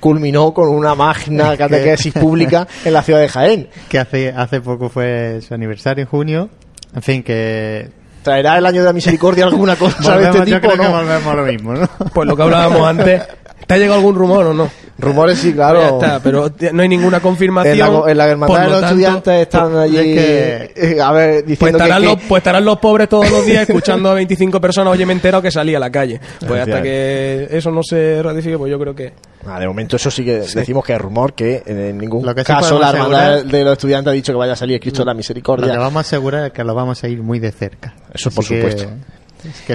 culminó 0.00 0.52
con 0.54 0.68
una 0.68 0.94
magna 0.94 1.44
Es 1.44 1.50
que- 1.52 1.58
catequesis 1.58 2.12
pública 2.14 2.66
en 2.84 2.92
la 2.92 3.02
ciudad 3.02 3.20
de 3.20 3.28
Jaén. 3.28 3.68
Que 3.88 3.98
hace, 3.98 4.30
hace 4.30 4.60
poco 4.60 4.88
fue 4.88 5.40
su 5.46 5.54
aniversario 5.54 6.02
en 6.02 6.08
junio. 6.08 6.48
En 6.94 7.02
fin, 7.02 7.22
que. 7.22 7.90
¿Traerá 8.22 8.58
el 8.58 8.66
año 8.66 8.80
de 8.80 8.86
la 8.86 8.92
misericordia 8.92 9.44
alguna 9.46 9.76
cosa 9.76 10.16
de 10.18 10.24
este 10.24 10.38
Volvemos- 10.38 10.46
yo 10.48 10.56
tipo? 10.60 10.60
creo 10.60 10.72
que 10.72 10.82
no? 10.92 10.96
volvemos 10.98 11.26
a 11.26 11.34
lo 11.34 11.42
mismo, 11.44 11.72
¿no? 11.74 11.88
Pues 12.12 12.26
lo 12.28 12.36
que 12.36 12.42
hablábamos 12.42 12.82
antes. 12.86 13.22
¿Te 13.68 13.74
ha 13.74 13.76
llegado 13.76 13.98
algún 13.98 14.14
rumor 14.16 14.46
o 14.46 14.54
no? 14.54 14.68
Rumores 14.98 15.38
sí, 15.38 15.52
claro. 15.52 15.78
Pues 15.78 15.90
ya 16.00 16.06
está, 16.16 16.22
pero 16.24 16.50
no 16.72 16.82
hay 16.82 16.88
ninguna 16.88 17.20
confirmación. 17.20 17.74
En 17.78 17.78
la, 18.02 18.10
en 18.10 18.18
la 18.18 18.26
hermandad 18.28 18.46
por 18.56 18.58
de 18.58 18.64
lo 18.66 18.70
los 18.72 18.80
tanto, 18.80 18.94
estudiantes 18.96 19.42
están 19.42 19.76
allí, 19.76 19.96
es 19.96 20.02
que- 20.04 20.72
eh, 20.96 21.00
a 21.00 21.12
ver, 21.12 21.34
Pues 21.34 21.46
diciendo 21.46 21.78
estarán, 21.78 22.02
que, 22.02 22.08
los, 22.08 22.18
pues 22.26 22.40
estarán 22.40 22.64
los 22.64 22.78
pobres 22.80 23.08
todos 23.08 23.30
los 23.30 23.46
días 23.46 23.62
escuchando 23.68 24.10
a 24.10 24.14
25 24.14 24.60
personas, 24.60 24.92
oye, 24.92 25.06
me 25.06 25.12
he 25.12 25.16
enterado 25.16 25.40
que 25.40 25.52
salí 25.52 25.72
a 25.74 25.78
la 25.78 25.90
calle. 25.90 26.18
Pues 26.44 26.62
hasta 26.62 26.82
que 26.82 27.46
eso 27.52 27.70
no 27.70 27.82
se 27.84 28.20
ratifique, 28.24 28.58
pues 28.58 28.70
yo 28.72 28.78
creo 28.80 28.94
que... 28.96 29.12
Ah, 29.46 29.60
de 29.60 29.68
momento 29.68 29.94
eso 29.94 30.10
sí 30.10 30.24
que 30.24 30.40
decimos 30.40 30.84
que 30.84 30.94
es 30.94 31.00
rumor, 31.00 31.34
que 31.34 31.62
en 31.64 31.96
ningún 31.96 32.26
Lo 32.26 32.34
que 32.34 32.40
sí 32.40 32.46
caso 32.46 32.76
la 32.80 32.90
hermandad 32.90 33.34
asegurar- 33.34 33.44
de 33.52 33.64
los 33.64 33.72
estudiantes 33.74 34.10
ha 34.10 34.14
dicho 34.14 34.32
que 34.32 34.38
vaya 34.38 34.54
a 34.54 34.56
salir 34.56 34.80
Cristo 34.80 35.02
de 35.02 35.06
la 35.06 35.12
Lo 35.12 35.18
Misericordia. 35.18 35.70
que 35.72 35.78
vamos 35.78 35.96
a 35.98 36.00
asegurar 36.00 36.46
es 36.46 36.52
que 36.52 36.64
lo 36.64 36.74
vamos 36.74 37.04
a 37.04 37.08
ir 37.08 37.22
muy 37.22 37.38
de 37.38 37.52
cerca. 37.52 37.94
Eso 38.12 38.30
por 38.32 38.42
Así 38.44 38.56
supuesto. 38.56 38.82
Que 38.84 39.17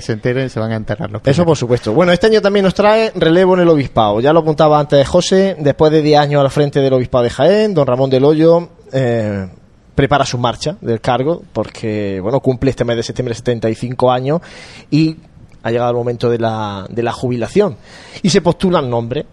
se 0.02 0.14
enteren, 0.14 0.50
se 0.50 0.60
van 0.60 0.72
a 0.72 0.76
enterar 0.76 1.10
los 1.12 1.22
Eso 1.22 1.24
primeros. 1.24 1.46
por 1.46 1.58
supuesto. 1.58 1.94
Bueno, 1.94 2.12
este 2.12 2.28
año 2.28 2.42
también 2.42 2.64
nos 2.64 2.74
trae 2.74 3.12
relevo 3.16 3.56
en 3.56 3.62
el 3.62 3.70
obispado. 3.70 4.20
Ya 4.20 4.34
lo 4.34 4.40
apuntaba 4.40 4.80
antes 4.80 5.08
José, 5.08 5.56
después 5.60 5.92
de 5.92 6.02
10 6.02 6.20
años 6.20 6.42
al 6.42 6.52
frente 6.52 6.80
del 6.80 6.94
obispado 6.94 7.24
de 7.24 7.30
Jaén, 7.30 7.74
don 7.74 7.88
Ramón 7.88 8.10
del 8.10 8.26
Hoyo 8.26 8.70
eh, 8.92 9.48
prepara 9.96 10.26
su 10.26 10.38
marcha 10.38 10.78
del 10.82 11.02
cargo 11.02 11.44
porque, 11.54 12.20
bueno, 12.22 12.40
cumple 12.40 12.72
este 12.72 12.84
mes 12.86 12.96
de 12.98 13.04
septiembre 13.04 13.36
75 13.36 14.12
años 14.12 14.42
y 14.90 15.18
ha 15.64 15.72
llegado 15.72 15.92
el 15.92 15.98
momento 15.98 16.30
de 16.30 16.40
la, 16.40 16.86
de 16.90 17.04
la 17.04 17.12
jubilación. 17.12 17.78
Y 18.22 18.30
se 18.30 18.42
postulan 18.42 18.90
nombres 18.90 19.26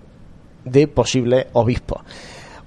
de 0.65 0.87
posibles 0.89 1.47
obispos. 1.53 2.03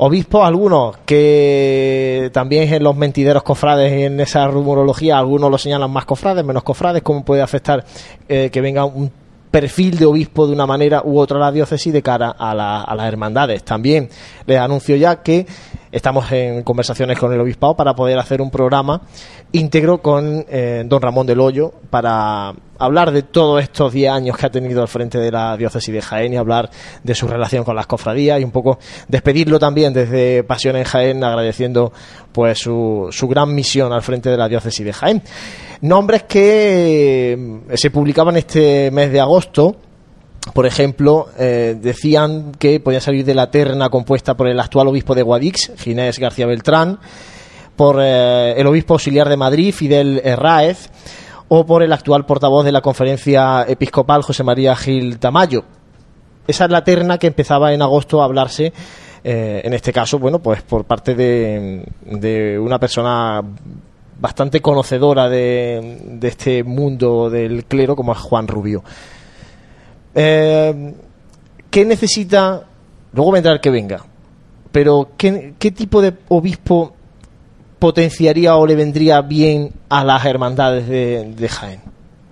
Obispos, 0.05 0.45
algunos 0.45 0.97
que 1.05 2.29
también 2.33 2.73
en 2.73 2.83
los 2.83 2.93
mentideros 2.93 3.41
cofrades 3.41 3.89
en 3.93 4.19
esa 4.19 4.45
rumorología, 4.47 5.17
algunos 5.17 5.49
lo 5.49 5.57
señalan 5.57 5.89
más 5.91 6.03
cofrades, 6.03 6.43
menos 6.43 6.63
cofrades, 6.63 7.01
cómo 7.03 7.23
puede 7.23 7.41
afectar 7.41 7.85
eh, 8.27 8.49
que 8.51 8.59
venga 8.59 8.83
un 8.83 9.09
perfil 9.49 9.97
de 9.97 10.05
obispo 10.05 10.45
de 10.45 10.51
una 10.51 10.65
manera 10.65 11.03
u 11.05 11.17
otra 11.19 11.37
a 11.37 11.39
la 11.39 11.51
diócesis 11.53 11.93
de 11.93 12.01
cara 12.01 12.31
a, 12.37 12.53
la- 12.53 12.81
a 12.81 12.95
las 12.95 13.07
hermandades. 13.07 13.63
También 13.63 14.09
les 14.45 14.59
anuncio 14.59 14.97
ya 14.97 15.21
que 15.23 15.45
estamos 15.93 16.29
en 16.31 16.63
conversaciones 16.63 17.19
con 17.19 17.31
el 17.31 17.39
obispado 17.39 17.75
para 17.75 17.93
poder 17.93 18.17
hacer 18.17 18.41
un 18.41 18.49
programa 18.49 19.03
íntegro 19.51 20.01
con 20.01 20.43
eh, 20.49 20.83
don 20.87 20.99
Ramón 20.99 21.27
del 21.27 21.39
Hoyo 21.39 21.71
para 21.91 22.51
hablar 22.79 23.11
de 23.11 23.21
todos 23.21 23.61
estos 23.61 23.93
10 23.93 24.11
años 24.11 24.35
que 24.35 24.47
ha 24.47 24.49
tenido 24.49 24.81
al 24.81 24.87
frente 24.87 25.19
de 25.19 25.31
la 25.31 25.55
diócesis 25.55 25.93
de 25.93 26.01
Jaén 26.01 26.33
y 26.33 26.37
hablar 26.37 26.71
de 27.03 27.13
su 27.13 27.27
relación 27.27 27.63
con 27.63 27.75
las 27.75 27.85
cofradías 27.85 28.41
y 28.41 28.43
un 28.43 28.49
poco 28.49 28.79
despedirlo 29.07 29.59
también 29.59 29.93
desde 29.93 30.43
Pasión 30.43 30.75
en 30.77 30.83
Jaén 30.83 31.23
agradeciendo 31.23 31.93
pues 32.31 32.57
su, 32.57 33.09
su 33.11 33.27
gran 33.27 33.53
misión 33.53 33.93
al 33.93 34.01
frente 34.01 34.31
de 34.31 34.37
la 34.37 34.49
diócesis 34.49 34.83
de 34.83 34.93
Jaén. 34.93 35.21
Nombres 35.81 36.23
que 36.23 37.33
eh, 37.69 37.77
se 37.77 37.91
publicaban 37.91 38.35
este 38.35 38.89
mes 38.89 39.11
de 39.11 39.19
agosto 39.19 39.75
por 40.51 40.65
ejemplo, 40.65 41.27
eh, 41.39 41.77
decían 41.79 42.51
que 42.59 42.79
podía 42.79 42.99
salir 42.99 43.23
de 43.23 43.33
la 43.33 43.49
terna 43.49 43.89
compuesta 43.89 44.35
por 44.35 44.47
el 44.49 44.59
actual 44.59 44.87
obispo 44.89 45.15
de 45.15 45.21
Guadix, 45.21 45.71
Ginés 45.77 46.19
García 46.19 46.45
Beltrán, 46.45 46.99
por 47.75 47.99
eh, 48.01 48.53
el 48.57 48.67
obispo 48.67 48.95
auxiliar 48.95 49.29
de 49.29 49.37
Madrid, 49.37 49.73
Fidel 49.73 50.21
Herráez, 50.23 50.89
o 51.47 51.65
por 51.65 51.81
el 51.81 51.93
actual 51.93 52.25
portavoz 52.25 52.65
de 52.65 52.71
la 52.71 52.81
conferencia 52.81 53.65
episcopal, 53.67 54.23
José 54.23 54.43
María 54.43 54.75
Gil 54.75 55.17
Tamayo. 55.17 55.63
Esa 56.45 56.65
es 56.65 56.71
la 56.71 56.83
terna 56.83 57.17
que 57.17 57.27
empezaba 57.27 57.73
en 57.73 57.81
agosto 57.81 58.21
a 58.21 58.25
hablarse, 58.25 58.73
eh, 59.23 59.61
en 59.63 59.73
este 59.73 59.93
caso, 59.93 60.19
bueno, 60.19 60.39
pues 60.39 60.61
por 60.61 60.83
parte 60.83 61.15
de, 61.15 61.85
de 62.05 62.59
una 62.59 62.79
persona 62.79 63.41
bastante 64.19 64.61
conocedora 64.61 65.29
de, 65.29 65.99
de 66.05 66.27
este 66.27 66.63
mundo 66.63 67.29
del 67.29 67.65
clero 67.65 67.95
como 67.95 68.11
es 68.11 68.17
Juan 68.17 68.47
Rubio. 68.47 68.83
Eh, 70.15 70.93
¿Qué 71.69 71.85
necesita? 71.85 72.63
Luego 73.13 73.31
vendrá 73.31 73.53
el 73.53 73.59
que 73.59 73.69
venga. 73.69 74.05
Pero 74.71 75.11
¿qué, 75.17 75.53
qué 75.59 75.71
tipo 75.71 76.01
de 76.01 76.13
obispo 76.29 76.93
potenciaría 77.79 78.55
o 78.55 78.65
le 78.65 78.75
vendría 78.75 79.21
bien 79.21 79.71
a 79.89 80.03
las 80.03 80.25
hermandades 80.25 80.87
de, 80.87 81.33
de 81.35 81.49
Jaén? 81.49 81.81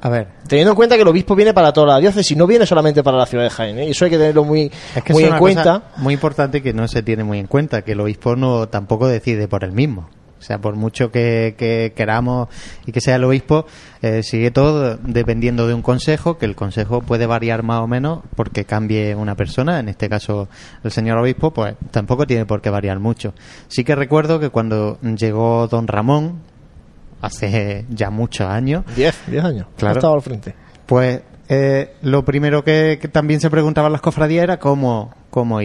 A 0.04 0.10
ver, 0.10 0.28
Teniendo 0.48 0.72
en 0.72 0.76
cuenta 0.76 0.96
que 0.96 1.04
el 1.04 1.08
obispo 1.08 1.36
viene 1.36 1.54
para 1.54 1.72
toda 1.72 1.94
la 1.94 2.00
diócesis, 2.00 2.36
no 2.36 2.48
viene 2.48 2.66
solamente 2.66 3.04
para 3.04 3.18
la 3.18 3.26
ciudad 3.28 3.44
de 3.44 3.52
Jaén. 3.52 3.78
¿eh? 3.80 3.88
Y 3.88 3.92
eso 3.92 4.06
hay 4.06 4.12
que 4.12 4.18
tenerlo 4.18 4.44
muy, 4.44 4.72
es 4.96 5.04
que 5.04 5.14
muy 5.14 5.24
es 5.24 5.32
en 5.32 5.38
cuenta. 5.38 5.84
muy 5.98 6.14
importante 6.16 6.62
que 6.64 6.74
no 6.74 6.88
se 6.88 7.04
tiene 7.04 7.24
muy 7.24 7.38
en 7.38 7.46
cuenta, 7.46 7.84
que 7.84 7.92
el 7.92 8.00
obispo 8.00 8.36
no 8.36 8.68
tampoco 8.68 9.08
decide 9.08 9.48
por 9.48 9.64
él 9.64 9.72
mismo. 9.72 10.10
O 10.42 10.44
sea, 10.44 10.58
por 10.58 10.76
mucho 10.76 11.12
que, 11.12 11.54
que 11.56 11.94
queramos 11.96 12.50
y 12.88 12.92
que 12.92 13.00
sea 13.00 13.18
el 13.18 13.24
obispo, 13.24 13.68
eh, 14.02 14.24
sigue 14.24 14.50
todo 14.50 14.98
dependiendo 14.98 15.68
de 15.68 15.76
un 15.76 15.84
consejo, 15.84 16.40
que 16.40 16.48
el 16.48 16.56
consejo 16.56 17.02
puede 17.02 17.28
variar 17.28 17.62
más 17.62 17.82
o 17.82 17.88
menos 17.88 18.22
porque 18.36 18.66
cambie 18.66 19.14
una 19.14 19.36
persona. 19.36 19.80
En 19.80 19.88
este 19.88 20.10
caso, 20.10 20.50
el 20.84 20.90
señor 20.90 21.20
obispo, 21.20 21.52
pues 21.52 21.76
tampoco 21.92 22.26
tiene 22.26 22.48
por 22.48 22.60
qué 22.60 22.72
variar 22.72 23.00
mucho. 23.00 23.36
Sí 23.68 23.84
que 23.84 23.94
recuerdo 23.94 24.40
que 24.40 24.50
cuando 24.50 24.98
llegó 25.02 25.68
don 25.68 25.88
Ramón, 25.88 26.40
hace 27.22 27.86
ya 27.90 28.10
muchos 28.10 28.48
años, 28.48 28.84
10, 28.96 29.26
10 29.28 29.44
años. 29.44 29.68
Claro. 29.78 29.94
Ha 29.94 30.00
estado 30.00 30.14
al 30.16 30.22
frente. 30.24 30.56
pues 30.88 31.22
eh, 31.54 31.96
lo 32.04 32.24
primero 32.24 32.64
que, 32.64 32.98
que 33.02 33.10
también 33.10 33.42
se 33.42 33.50
preguntaban 33.50 33.92
las 33.92 34.00
cofradías 34.00 34.44
era 34.44 34.58
cómo, 34.58 35.14
cómo 35.30 35.60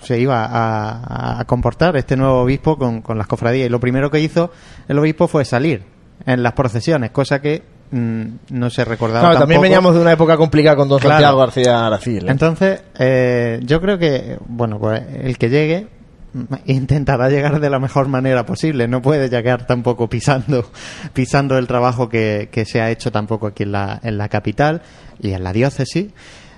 se 0.00 0.18
iba 0.18 0.46
a, 0.46 1.38
a 1.38 1.44
comportar 1.44 1.98
este 1.98 2.16
nuevo 2.16 2.40
obispo 2.40 2.78
con, 2.78 3.02
con 3.02 3.18
las 3.18 3.26
cofradías. 3.26 3.66
Y 3.66 3.68
lo 3.68 3.78
primero 3.78 4.10
que 4.10 4.20
hizo 4.20 4.50
el 4.88 4.98
obispo 4.98 5.28
fue 5.28 5.44
salir 5.44 5.82
en 6.24 6.42
las 6.42 6.54
procesiones, 6.54 7.10
cosa 7.10 7.42
que 7.42 7.62
mm, 7.90 8.22
no 8.52 8.70
se 8.70 8.86
recordaba 8.86 9.20
Claro, 9.20 9.38
también 9.40 9.60
veníamos 9.60 9.94
de 9.94 10.00
una 10.00 10.12
época 10.12 10.38
complicada 10.38 10.76
con 10.76 10.88
don 10.88 10.98
Claro. 10.98 11.14
Santiago 11.16 11.38
García 11.40 11.86
Aracil. 11.86 12.26
¿eh? 12.28 12.30
Entonces, 12.30 12.82
eh, 12.98 13.60
yo 13.64 13.82
creo 13.82 13.98
que, 13.98 14.38
bueno, 14.46 14.78
pues 14.78 15.02
el 15.22 15.36
que 15.36 15.50
llegue 15.50 15.88
intentará 16.66 17.28
llegar 17.28 17.60
de 17.60 17.70
la 17.70 17.78
mejor 17.78 18.08
manera 18.08 18.46
posible. 18.46 18.88
No 18.88 19.02
puede 19.02 19.28
llegar 19.28 19.66
tampoco 19.66 20.08
pisando, 20.08 20.70
pisando 21.12 21.58
el 21.58 21.66
trabajo 21.66 22.08
que, 22.08 22.48
que 22.50 22.64
se 22.64 22.80
ha 22.80 22.90
hecho 22.90 23.12
tampoco 23.12 23.48
aquí 23.48 23.64
en 23.64 23.72
la, 23.72 24.00
en 24.02 24.18
la 24.18 24.28
capital 24.28 24.82
y 25.20 25.32
en 25.32 25.44
la 25.44 25.52
diócesis. 25.52 26.08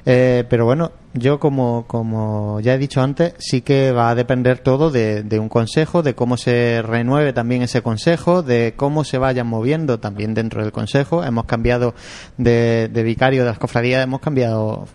Eh, 0.06 0.44
pero 0.50 0.66
bueno, 0.66 0.92
yo 1.14 1.40
como, 1.40 1.86
como 1.86 2.60
ya 2.60 2.74
he 2.74 2.78
dicho 2.78 3.00
antes, 3.00 3.34
sí 3.38 3.62
que 3.62 3.90
va 3.90 4.10
a 4.10 4.14
depender 4.14 4.58
todo 4.58 4.90
de, 4.90 5.22
de 5.22 5.38
un 5.38 5.48
consejo, 5.48 6.02
de 6.02 6.14
cómo 6.14 6.36
se 6.36 6.82
renueve 6.82 7.32
también 7.32 7.62
ese 7.62 7.80
consejo, 7.80 8.42
de 8.42 8.74
cómo 8.76 9.04
se 9.04 9.16
vayan 9.16 9.46
moviendo 9.46 10.00
también 10.00 10.34
dentro 10.34 10.62
del 10.62 10.72
consejo. 10.72 11.24
Hemos 11.24 11.46
cambiado 11.46 11.94
de, 12.36 12.90
de 12.92 13.02
vicario 13.02 13.44
de 13.44 13.48
las 13.48 13.58
cofradías, 13.58 14.04
hemos 14.04 14.20
cambiado 14.20 14.86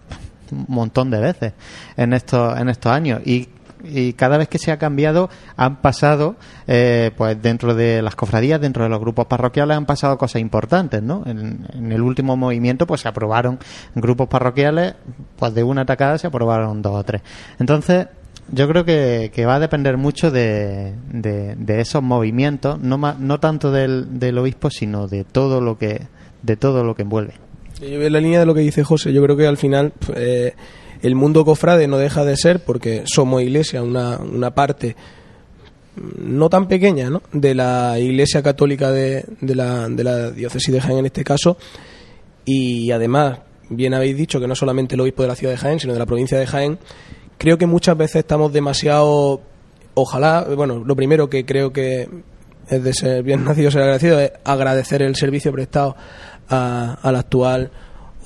un 0.51 0.65
montón 0.68 1.10
de 1.10 1.19
veces 1.19 1.53
en 1.97 2.14
estos, 2.14 2.60
en 2.60 2.69
estos 2.69 2.91
años. 2.91 3.22
Y 3.26 3.49
y 3.84 4.14
cada 4.14 4.38
vez 4.38 4.47
que 4.47 4.57
se 4.60 4.72
ha 4.72 4.77
cambiado 4.77 5.30
han 5.56 5.81
pasado 5.81 6.35
eh, 6.68 7.11
pues 7.18 7.41
dentro 7.41 7.76
de 7.76 8.01
las 8.01 8.15
cofradías 8.15 8.60
dentro 8.60 8.84
de 8.84 8.89
los 8.89 8.99
grupos 8.99 9.26
parroquiales 9.27 9.77
han 9.77 9.85
pasado 9.85 10.18
cosas 10.18 10.41
importantes 10.41 11.01
no 11.01 11.23
en, 11.26 11.65
el 11.91 12.01
último 12.01 12.35
movimiento 12.35 12.85
pues 12.85 13.01
se 13.01 13.07
aprobaron 13.07 13.57
grupos 13.95 14.27
parroquiales 14.27 14.95
pues 15.38 15.53
de 15.53 15.64
una 15.64 15.81
atacada 15.84 16.18
se 16.18 16.27
aprobaron 16.27 16.81
dos 16.81 16.95
o 16.95 17.03
tres. 17.03 17.22
Entonces 17.60 18.07
yo 18.51 18.68
creo 18.68 18.84
que, 18.84 19.31
que 19.34 19.45
va 19.45 19.56
a 19.56 19.60
depender 19.60 19.95
mucho 19.97 20.31
de, 20.31 20.93
de, 21.11 21.81
esos 21.81 22.01
movimientos 22.01 22.80
no 22.80 22.97
ma- 22.97 23.15
no 23.19 23.39
tanto 23.39 23.72
del, 23.72 24.38
obispo 24.38 24.69
sino 24.72 25.07
de 25.07 25.23
todo 25.23 25.61
lo 25.61 25.77
que 25.77 26.07
de 26.41 26.57
todo 26.57 26.84
lo 26.84 26.95
que 26.95 27.03
envuelve. 27.03 27.34
Yo 27.80 28.01
en 28.01 28.11
la 28.11 28.19
línea 28.19 28.39
de 28.39 28.45
lo 28.45 28.53
que 28.53 28.61
dice 28.61 28.84
José, 28.84 29.14
yo 29.14 29.22
creo 29.23 29.38
que 29.38 29.47
al 29.47 29.57
final 29.57 29.93
eh, 30.15 30.53
el 31.02 31.16
mundo 31.16 31.46
cofrade 31.46 31.88
no 31.88 31.98
deja 31.98 32.26
de 32.26 32.36
ser, 32.38 32.60
porque 32.64 33.04
somos 33.06 33.42
iglesia, 33.42 33.82
una, 33.84 34.18
una 34.18 34.52
parte 34.54 34.96
mm, 35.96 36.38
no 36.38 36.50
tan 36.50 36.68
pequeña 36.68 37.10
¿no? 37.10 37.22
de 37.32 37.56
la 37.56 37.98
iglesia 38.00 38.42
católica 38.44 38.92
de, 38.92 39.26
de, 39.42 39.56
la, 39.56 39.88
de 39.90 40.04
la 40.04 40.32
diócesis 40.32 40.74
de 40.74 40.82
Jaén 40.82 41.00
en 41.00 41.06
este 41.06 41.24
caso, 41.24 41.58
y 42.46 42.92
además, 42.92 43.40
bien 43.70 43.94
habéis 43.94 44.18
dicho 44.18 44.40
que 44.40 44.48
no 44.48 44.56
solamente 44.56 44.96
el 44.96 45.02
obispo 45.02 45.22
de 45.22 45.28
la 45.28 45.36
ciudad 45.36 45.54
de 45.54 45.58
Jaén, 45.58 45.80
sino 45.80 45.94
de 45.94 46.00
la 46.00 46.06
provincia 46.06 46.38
de 46.40 46.48
Jaén, 46.48 46.80
creo 47.38 47.58
que 47.58 47.66
muchas 47.68 47.96
veces 47.98 48.18
estamos 48.18 48.52
demasiado, 48.52 49.42
ojalá, 49.94 50.46
bueno, 50.56 50.84
lo 50.86 50.96
primero 50.96 51.30
que 51.30 51.46
creo 51.46 51.72
que 51.72 52.10
es 52.68 52.84
de 52.84 52.94
ser 52.94 53.24
bien 53.24 53.46
nacido 53.46 53.72
ser 53.72 53.82
agradecido 53.82 54.20
es 54.20 54.32
agradecer 54.44 55.02
el 55.02 55.16
servicio 55.16 55.52
prestado 55.52 55.96
a- 56.50 56.98
al 57.02 57.16
actual 57.16 57.72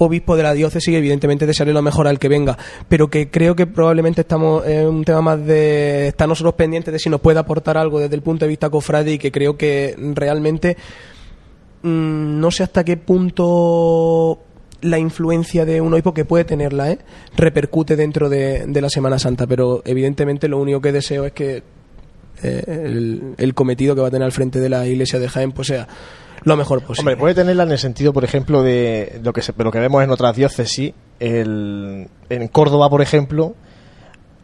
obispo 0.06 0.36
de 0.36 0.44
la 0.44 0.54
diócesis 0.54 0.94
evidentemente 0.96 1.46
desearle 1.46 1.74
lo 1.74 1.82
mejor 1.82 2.08
al 2.08 2.20
que 2.20 2.30
venga 2.30 2.58
pero 2.88 3.10
que 3.10 3.30
creo 3.30 3.56
que 3.56 3.68
probablemente 3.68 4.22
estamos 4.22 4.66
en 4.66 4.88
un 4.88 5.04
tema 5.04 5.22
más 5.22 5.46
de 5.46 6.08
estar 6.08 6.28
nosotros 6.28 6.56
pendientes 6.56 6.92
de 6.92 7.00
si 7.00 7.10
nos 7.10 7.22
puede 7.22 7.40
aportar 7.40 7.78
algo 7.78 8.00
desde 8.00 8.16
el 8.16 8.22
punto 8.22 8.46
de 8.46 8.50
vista 8.50 8.70
cofrade 8.70 9.14
y 9.14 9.18
que 9.18 9.32
creo 9.32 9.58
que 9.58 9.96
realmente 9.98 10.78
mm, 11.82 12.40
no 12.40 12.52
sé 12.52 12.64
hasta 12.64 12.84
qué 12.84 12.98
punto 12.98 14.40
la 14.84 15.00
influencia 15.00 15.66
de 15.66 15.82
un 15.82 15.94
obispo 15.94 16.14
que 16.14 16.26
puede 16.26 16.44
tenerla, 16.44 16.92
¿eh? 16.92 17.00
repercute 17.36 17.96
dentro 17.96 18.30
de, 18.30 18.66
de 18.68 18.82
la 18.82 18.90
Semana 18.90 19.18
Santa, 19.18 19.48
pero 19.48 19.82
evidentemente 19.86 20.48
lo 20.48 20.60
único 20.60 20.82
que 20.82 20.92
deseo 20.92 21.26
es 21.26 21.32
que 21.32 21.64
eh, 22.44 22.64
el, 22.68 23.36
el 23.38 23.54
cometido 23.54 23.96
que 23.96 24.02
va 24.02 24.08
a 24.08 24.12
tener 24.12 24.26
al 24.26 24.32
frente 24.32 24.60
de 24.60 24.70
la 24.70 24.86
iglesia 24.86 25.20
de 25.20 25.30
Jaén 25.30 25.52
pues 25.52 25.70
sea 25.70 25.88
lo 26.46 26.56
mejor 26.58 26.82
posible. 26.82 27.12
Hombre, 27.12 27.18
puede 27.18 27.36
tenerla 27.36 27.64
en 27.64 27.72
el 27.72 27.80
sentido, 27.80 28.14
por 28.14 28.24
ejemplo, 28.24 28.62
de 28.64 29.20
lo 29.24 29.34
que, 29.34 29.42
se, 29.42 29.54
lo 29.58 29.72
que 29.72 29.80
vemos 29.80 30.04
en 30.04 30.12
otras 30.12 30.36
diócesis. 30.36 30.94
El, 31.20 32.08
en 32.30 32.48
Córdoba, 32.50 32.90
por 32.90 33.02
ejemplo, 33.02 33.56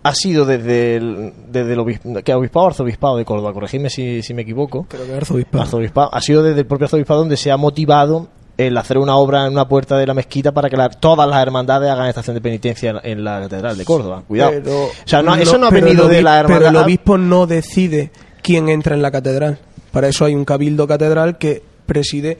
ha 0.03 0.13
sido 0.15 0.45
desde 0.45 0.95
el, 0.95 1.33
desde 1.51 1.73
el 1.73 1.79
obis- 1.79 2.23
¿qué, 2.23 2.33
obispado 2.33 2.65
o 2.65 2.69
arzobispado 2.69 3.17
de 3.17 3.25
Córdoba, 3.25 3.53
corregidme 3.53 3.89
si, 3.89 4.21
si 4.21 4.33
me 4.33 4.43
equivoco. 4.43 4.85
Creo 4.89 5.05
que 5.05 5.13
arzobispado. 5.13 5.63
Arzobispado. 5.63 6.09
Ha 6.13 6.21
sido 6.21 6.41
desde 6.43 6.61
el 6.61 6.65
propio 6.65 6.85
arzobispado 6.85 7.19
donde 7.21 7.35
se 7.37 7.51
ha 7.51 7.57
motivado 7.57 8.27
el 8.57 8.77
hacer 8.77 8.97
una 8.97 9.15
obra 9.15 9.45
en 9.45 9.53
una 9.53 9.67
puerta 9.69 9.97
de 9.97 10.05
la 10.05 10.13
mezquita 10.13 10.53
para 10.53 10.69
que 10.69 10.77
la- 10.77 10.89
todas 10.89 11.27
las 11.29 11.41
hermandades 11.41 11.89
hagan 11.89 12.07
estación 12.07 12.33
de 12.35 12.41
penitencia 12.41 12.91
en, 12.91 12.99
en 13.19 13.23
la 13.23 13.41
catedral 13.41 13.77
de 13.77 13.85
Córdoba. 13.85 14.23
Cuidado. 14.27 14.51
Pero- 14.51 14.85
o 14.85 14.89
sea, 15.05 15.21
no- 15.21 15.35
eso 15.35 15.57
no 15.57 15.67
ha 15.67 15.69
venido 15.71 16.07
de 16.07 16.21
la 16.21 16.39
hermandad. 16.39 16.67
Pero 16.67 16.79
el 16.79 16.83
obispo 16.85 17.17
no 17.17 17.45
decide 17.47 18.11
quién 18.41 18.69
entra 18.69 18.95
en 18.95 19.01
la 19.01 19.11
catedral. 19.11 19.59
Para 19.91 20.07
eso 20.07 20.23
hay 20.25 20.35
un 20.35 20.45
cabildo 20.45 20.87
catedral 20.87 21.37
que 21.37 21.63
preside 21.89 22.37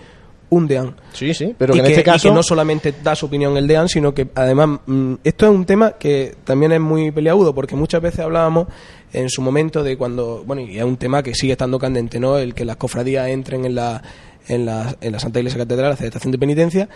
un 0.52 0.68
deán. 0.68 0.96
Sí, 1.14 1.34
sí, 1.34 1.54
pero 1.58 1.74
y 1.74 1.76
que 1.76 1.80
en 1.82 1.86
este 1.88 2.02
y 2.02 2.04
que 2.04 2.12
caso- 2.12 2.34
no 2.34 2.42
solamente 2.42 2.94
da 3.04 3.16
su 3.16 3.26
opinión 3.26 3.56
el 3.58 3.68
deán, 3.68 3.88
sino 3.90 4.14
que 4.14 4.30
además 4.34 4.80
mm, 4.86 5.16
esto 5.24 5.46
es 5.46 5.52
un 5.52 5.66
tema 5.66 5.92
que 5.92 6.36
también 6.44 6.72
es 6.72 6.80
muy 6.80 7.12
peleagudo 7.12 7.54
porque 7.54 7.76
muchas 7.76 8.02
veces 8.02 8.22
hablábamos 8.22 8.68
en 9.14 9.30
su 9.30 9.42
momento 9.42 9.84
de 9.84 9.98
cuando, 9.98 10.44
bueno, 10.46 10.62
y 10.64 10.78
es 10.78 10.84
un 10.84 10.98
tema 10.98 11.22
que 11.22 11.36
sigue 11.36 11.52
estando 11.52 11.78
candente, 11.78 12.20
¿no? 12.20 12.38
El 12.38 12.54
que 12.54 12.64
las 12.66 12.78
cofradías 12.78 13.28
entren 13.28 13.66
en 13.66 13.76
la, 13.76 14.02
en 14.48 14.66
la, 14.66 14.96
en 15.02 15.12
la 15.12 15.20
Santa 15.20 15.40
Iglesia 15.40 15.60
Catedral 15.60 15.92
a 15.92 15.94
hacer 15.94 16.08
estación 16.08 16.32
de 16.32 16.38
penitencia. 16.40 16.90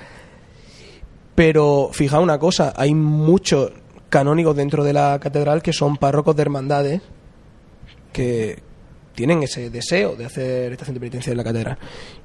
Pero 1.35 1.89
fijaos 1.91 2.23
una 2.23 2.37
cosa, 2.39 2.73
hay 2.75 2.93
muchos 2.93 3.71
canónigos 4.09 4.55
dentro 4.55 4.83
de 4.83 4.93
la 4.93 5.19
catedral 5.19 5.61
que 5.63 5.73
son 5.73 5.97
párrocos 5.97 6.35
de 6.35 6.41
hermandades 6.43 7.01
que 8.11 8.59
tienen 9.15 9.43
ese 9.43 9.69
deseo 9.69 10.15
de 10.15 10.25
hacer 10.25 10.71
estación 10.71 10.93
de 10.95 10.99
penitencia 10.99 11.31
en 11.31 11.37
la 11.37 11.43
catedral. 11.43 11.77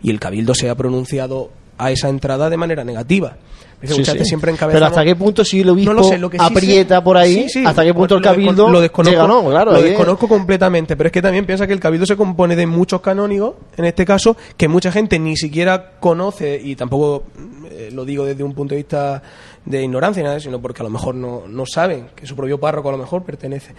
Y 0.03 0.11
el 0.11 0.19
cabildo 0.21 0.55
se 0.55 0.69
ha 0.71 0.75
pronunciado 0.75 1.51
a 1.77 1.91
esa 1.93 2.09
entrada 2.09 2.51
de 2.51 2.57
manera 2.57 2.83
negativa. 2.85 3.37
Dice, 3.81 3.95
Sí, 3.95 4.05
sí. 4.05 4.25
siempre 4.25 4.53
Pero 4.59 4.87
hasta 4.87 5.05
qué 5.05 5.15
punto 5.15 5.45
si 5.45 5.61
el 5.61 5.69
obispo 5.69 5.93
No 5.93 6.01
lo 6.01 6.09
sé, 6.09 6.19
lo 6.19 6.29
que 6.29 6.37
sí 6.37 6.45
aprieta 6.45 6.97
sé- 6.97 7.03
por 7.03 7.17
ahí, 7.17 7.45
Sí, 7.45 7.61
sí, 7.61 7.65
hasta 7.65 7.85
qué 7.85 7.95
punto 7.95 8.17
el 8.17 8.23
cabildo 8.23 8.69
lo 8.69 8.81
desconozco, 8.81 9.13
llega, 9.15 9.29
no, 9.29 9.49
claro, 9.49 9.71
lo 9.71 9.77
ahí 9.77 9.85
es- 9.85 9.89
desconozco 9.91 10.27
completamente, 10.27 10.97
pero 10.97 11.07
es 11.07 11.13
que 11.13 11.23
también 11.23 11.47
piensa 11.47 11.65
que 11.69 11.75
el 11.75 11.79
cabildo 11.79 12.05
se 12.05 12.17
compone 12.17 12.57
de 12.57 12.67
muchos 12.67 13.01
canónigos, 13.01 13.55
en 13.77 13.85
este 13.85 14.05
caso, 14.05 14.37
que 14.57 14.67
mucha 14.67 14.91
gente 14.91 15.21
ni 15.21 15.37
siquiera 15.37 15.93
conoce 16.01 16.61
y 16.61 16.75
tampoco 16.75 17.23
eh, 17.71 17.91
lo 17.93 18.05
digo 18.05 18.25
desde 18.25 18.43
un 18.43 18.53
punto 18.53 18.75
de 18.75 18.79
vista 18.79 19.23
de 19.65 19.83
ignorancia, 19.83 20.23
nada, 20.23 20.41
sino 20.41 20.61
porque 20.61 20.83
a 20.83 20.85
lo 20.85 20.91
mejor 20.91 21.15
no, 21.15 21.43
no 21.49 21.65
saben 21.67 22.09
que 22.17 22.27
su 22.27 22.35
propio 22.37 22.59
párroco 22.59 22.89
a 22.89 22.93
lo 22.93 22.99
mejor 22.99 23.23
pertenece 23.25 23.75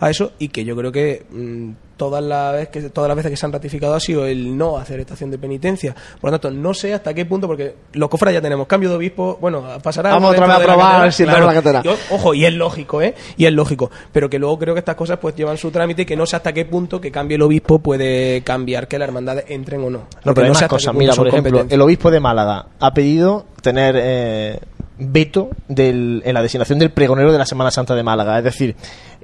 a 0.00 0.10
eso 0.10 0.32
y 0.38 0.48
que 0.48 0.64
yo 0.64 0.74
creo 0.76 0.90
que 0.90 1.24
mm, 1.30 1.70
todas 1.96 2.22
las 2.24 2.52
veces 2.52 2.68
que 2.68 2.80
todas 2.90 3.08
las 3.08 3.16
veces 3.16 3.30
que 3.30 3.36
se 3.36 3.46
han 3.46 3.52
ratificado 3.52 3.94
ha 3.94 4.00
sido 4.00 4.26
el 4.26 4.56
no 4.56 4.76
hacer 4.78 4.98
estación 5.00 5.30
de 5.30 5.38
penitencia. 5.38 5.94
Por 6.20 6.30
lo 6.30 6.38
tanto, 6.38 6.50
no 6.56 6.74
sé 6.74 6.92
hasta 6.94 7.14
qué 7.14 7.24
punto 7.26 7.46
porque 7.46 7.74
los 7.92 8.08
cofras 8.08 8.32
ya 8.34 8.40
tenemos 8.40 8.66
cambio 8.66 8.88
de 8.90 8.96
obispo, 8.96 9.38
bueno, 9.40 9.62
pasará 9.82 10.10
Vamos 10.10 10.30
otra 10.32 10.46
vez 10.46 10.56
a 10.56 10.58
probar 10.58 10.76
catedral, 10.76 11.00
a 11.00 11.02
ver 11.04 11.12
si 11.12 11.22
entramos 11.22 11.48
en 11.50 11.54
la 11.54 11.62
catedral. 11.62 11.82
Y 11.84 11.88
o- 11.88 12.16
ojo, 12.16 12.34
y 12.34 12.44
es 12.44 12.52
lógico, 12.54 13.00
¿eh? 13.02 13.14
Y 13.36 13.46
es 13.46 13.52
lógico, 13.52 13.90
pero 14.12 14.28
que 14.28 14.38
luego 14.38 14.58
creo 14.58 14.74
que 14.74 14.80
estas 14.80 14.96
cosas 14.96 15.18
pues 15.18 15.36
llevan 15.36 15.56
su 15.56 15.70
trámite 15.70 16.02
y 16.02 16.06
que 16.06 16.16
no 16.16 16.26
sé 16.26 16.36
hasta 16.36 16.52
qué 16.52 16.64
punto 16.64 17.00
que 17.00 17.12
cambie 17.12 17.36
el 17.36 17.42
obispo 17.42 17.78
puede 17.78 18.42
cambiar 18.42 18.88
que 18.88 18.98
las 18.98 19.06
hermandades 19.08 19.44
entren 19.48 19.82
o 19.84 19.90
no. 19.90 19.98
No, 20.24 20.34
pero 20.34 20.46
hay 20.46 20.46
sé 20.46 20.48
más 20.48 20.56
hasta 20.62 20.66
qué 20.66 20.70
cosas. 20.70 20.86
punto 20.92 20.98
Mira, 20.98 21.14
por 21.14 21.28
ejemplo, 21.28 21.66
el 21.68 21.80
obispo 21.80 22.10
de 22.10 22.20
Málaga 22.20 22.66
ha 22.80 22.92
pedido 22.94 23.46
tener 23.62 23.94
eh, 23.98 24.58
veto 24.98 25.50
en 25.68 26.34
la 26.34 26.42
designación 26.42 26.78
del 26.78 26.90
pregonero 26.90 27.32
de 27.32 27.38
la 27.38 27.46
Semana 27.46 27.70
Santa 27.70 27.94
de 27.94 28.02
Málaga. 28.02 28.38
Es 28.38 28.44
decir, 28.44 28.76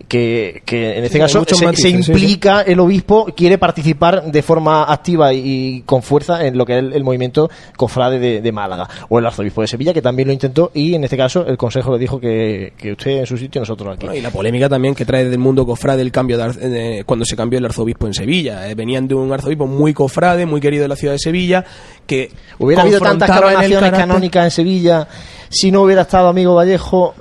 que, 0.08 0.62
que 0.64 0.98
en 0.98 1.04
este 1.04 1.18
Sí, 1.18 1.20
caso 1.20 1.44
se, 1.46 1.64
matices, 1.64 1.82
se 1.82 1.96
sí, 1.96 2.02
sí. 2.02 2.10
implica, 2.12 2.62
el 2.62 2.80
obispo 2.80 3.26
quiere 3.36 3.58
participar 3.58 4.24
de 4.24 4.42
forma 4.42 4.84
activa 4.84 5.32
y, 5.32 5.40
y 5.44 5.82
con 5.82 6.02
fuerza 6.02 6.44
en 6.46 6.58
lo 6.58 6.66
que 6.66 6.72
es 6.74 6.78
el, 6.80 6.92
el 6.92 7.04
movimiento 7.04 7.48
cofrade 7.76 8.18
de, 8.18 8.40
de 8.40 8.52
Málaga. 8.52 8.88
O 9.08 9.18
el 9.18 9.26
arzobispo 9.26 9.60
de 9.60 9.66
Sevilla, 9.68 9.92
que 9.94 10.02
también 10.02 10.28
lo 10.28 10.32
intentó, 10.32 10.70
y 10.74 10.94
en 10.94 11.04
este 11.04 11.16
caso 11.16 11.46
el 11.46 11.56
consejo 11.56 11.92
le 11.92 11.98
dijo 11.98 12.18
que, 12.20 12.72
que 12.76 12.92
usted 12.92 13.18
en 13.18 13.26
su 13.26 13.36
sitio 13.36 13.60
y 13.60 13.62
nosotros 13.62 13.94
aquí. 13.94 14.06
Bueno, 14.06 14.18
y 14.18 14.22
la 14.22 14.30
polémica 14.30 14.68
también 14.68 14.94
que 14.94 15.04
trae 15.04 15.24
del 15.28 15.38
mundo 15.38 15.64
cofrade 15.64 16.02
el 16.02 16.10
cambio 16.12 16.36
de, 16.36 16.42
ar- 16.42 16.56
de- 16.56 17.04
cuando 17.06 17.24
se 17.24 17.36
cambió 17.36 17.58
el 17.58 17.64
arzobispo 17.64 18.06
en 18.06 18.14
Sevilla. 18.14 18.68
Eh, 18.68 18.74
venían 18.74 19.06
de 19.06 19.14
un 19.14 19.32
arzobispo 19.32 19.66
muy 19.66 19.94
cofrade, 19.94 20.46
muy 20.46 20.60
querido 20.60 20.82
de 20.82 20.88
la 20.88 20.96
ciudad 20.96 21.14
de 21.14 21.18
Sevilla, 21.18 21.64
que 22.06 22.30
Hubiera 22.58 22.82
habido 22.82 23.00
tantas 23.00 23.30
coronaciones 23.30 23.78
carácter- 23.78 24.00
canónicas 24.08 24.44
en 24.44 24.50
Sevilla 24.50 25.08
si 25.48 25.70
no 25.70 25.82
hubiera 25.82 26.02
estado 26.02 26.28
amigo 26.28 26.54
Vallejo. 26.54 27.14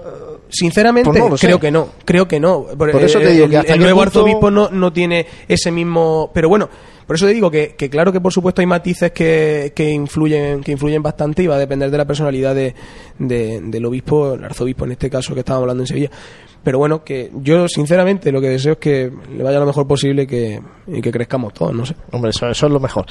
Sinceramente, 0.50 1.10
Pues 1.12 1.22
no 1.24 1.30
lo 1.30 1.38
sé. 1.38 1.48
creo 1.48 1.60
que 1.60 1.70
no, 1.72 1.90
creo 2.06 2.28
que 2.28 2.40
no. 2.40 2.64
Por, 2.78 2.92
Por 2.92 3.04
eso 3.04 3.20
te 3.20 3.30
eh, 3.30 3.34
digo 3.34 3.46
el, 3.46 3.52
que 3.52 3.58
hasta 3.58 3.74
el 3.74 3.80
nuevo 3.80 4.02
punto- 4.02 4.20
arzobispo 4.20 4.50
no, 4.52 4.70
no 4.70 4.92
tiene 4.92 5.28
ese 5.48 5.72
mismo. 5.72 6.32
Pero 6.34 6.50
bueno, 6.50 6.70
por 7.10 7.16
eso 7.16 7.26
te 7.26 7.34
digo 7.34 7.50
que, 7.50 7.76
claro 7.90 8.12
que 8.14 8.22
por 8.22 8.32
supuesto 8.32 8.62
hay 8.62 8.68
matices 8.68 9.12
que, 9.12 9.74
que 9.76 9.90
influyen 9.90 10.62
que 10.62 10.72
influyen 10.74 11.02
bastante 11.02 11.42
y 11.42 11.48
va 11.48 11.56
a 11.56 11.58
depender 11.58 11.90
de 11.90 11.98
la 11.98 12.06
personalidad 12.06 12.54
de, 12.54 12.76
de- 13.18 13.62
del 13.64 13.84
obispo, 13.88 14.36
el 14.36 14.44
arzobispo 14.44 14.86
en 14.86 14.92
este 14.92 15.10
caso 15.10 15.34
que 15.34 15.40
estábamos 15.40 15.64
hablando 15.64 15.82
en 15.82 15.88
Sevilla. 15.88 16.12
Pero 16.64 16.78
bueno, 16.78 17.04
que 17.04 17.32
yo 17.42 17.68
sinceramente 17.68 18.32
lo 18.32 18.40
que 18.40 18.50
deseo 18.50 18.74
es 18.74 18.78
que 18.78 19.12
le 19.36 19.44
vaya 19.44 19.58
lo 19.60 19.66
mejor 19.66 19.88
posible 19.88 20.28
que, 20.28 20.62
y 20.86 21.02
que 21.02 21.10
crezcamos 21.12 21.52
todos, 21.54 21.74
no 21.74 21.84
sé. 21.84 21.96
Hombre, 22.12 22.30
eso, 22.30 22.48
eso 22.48 22.68
es 22.68 22.72
lo 22.72 22.80
mejor. 22.80 23.06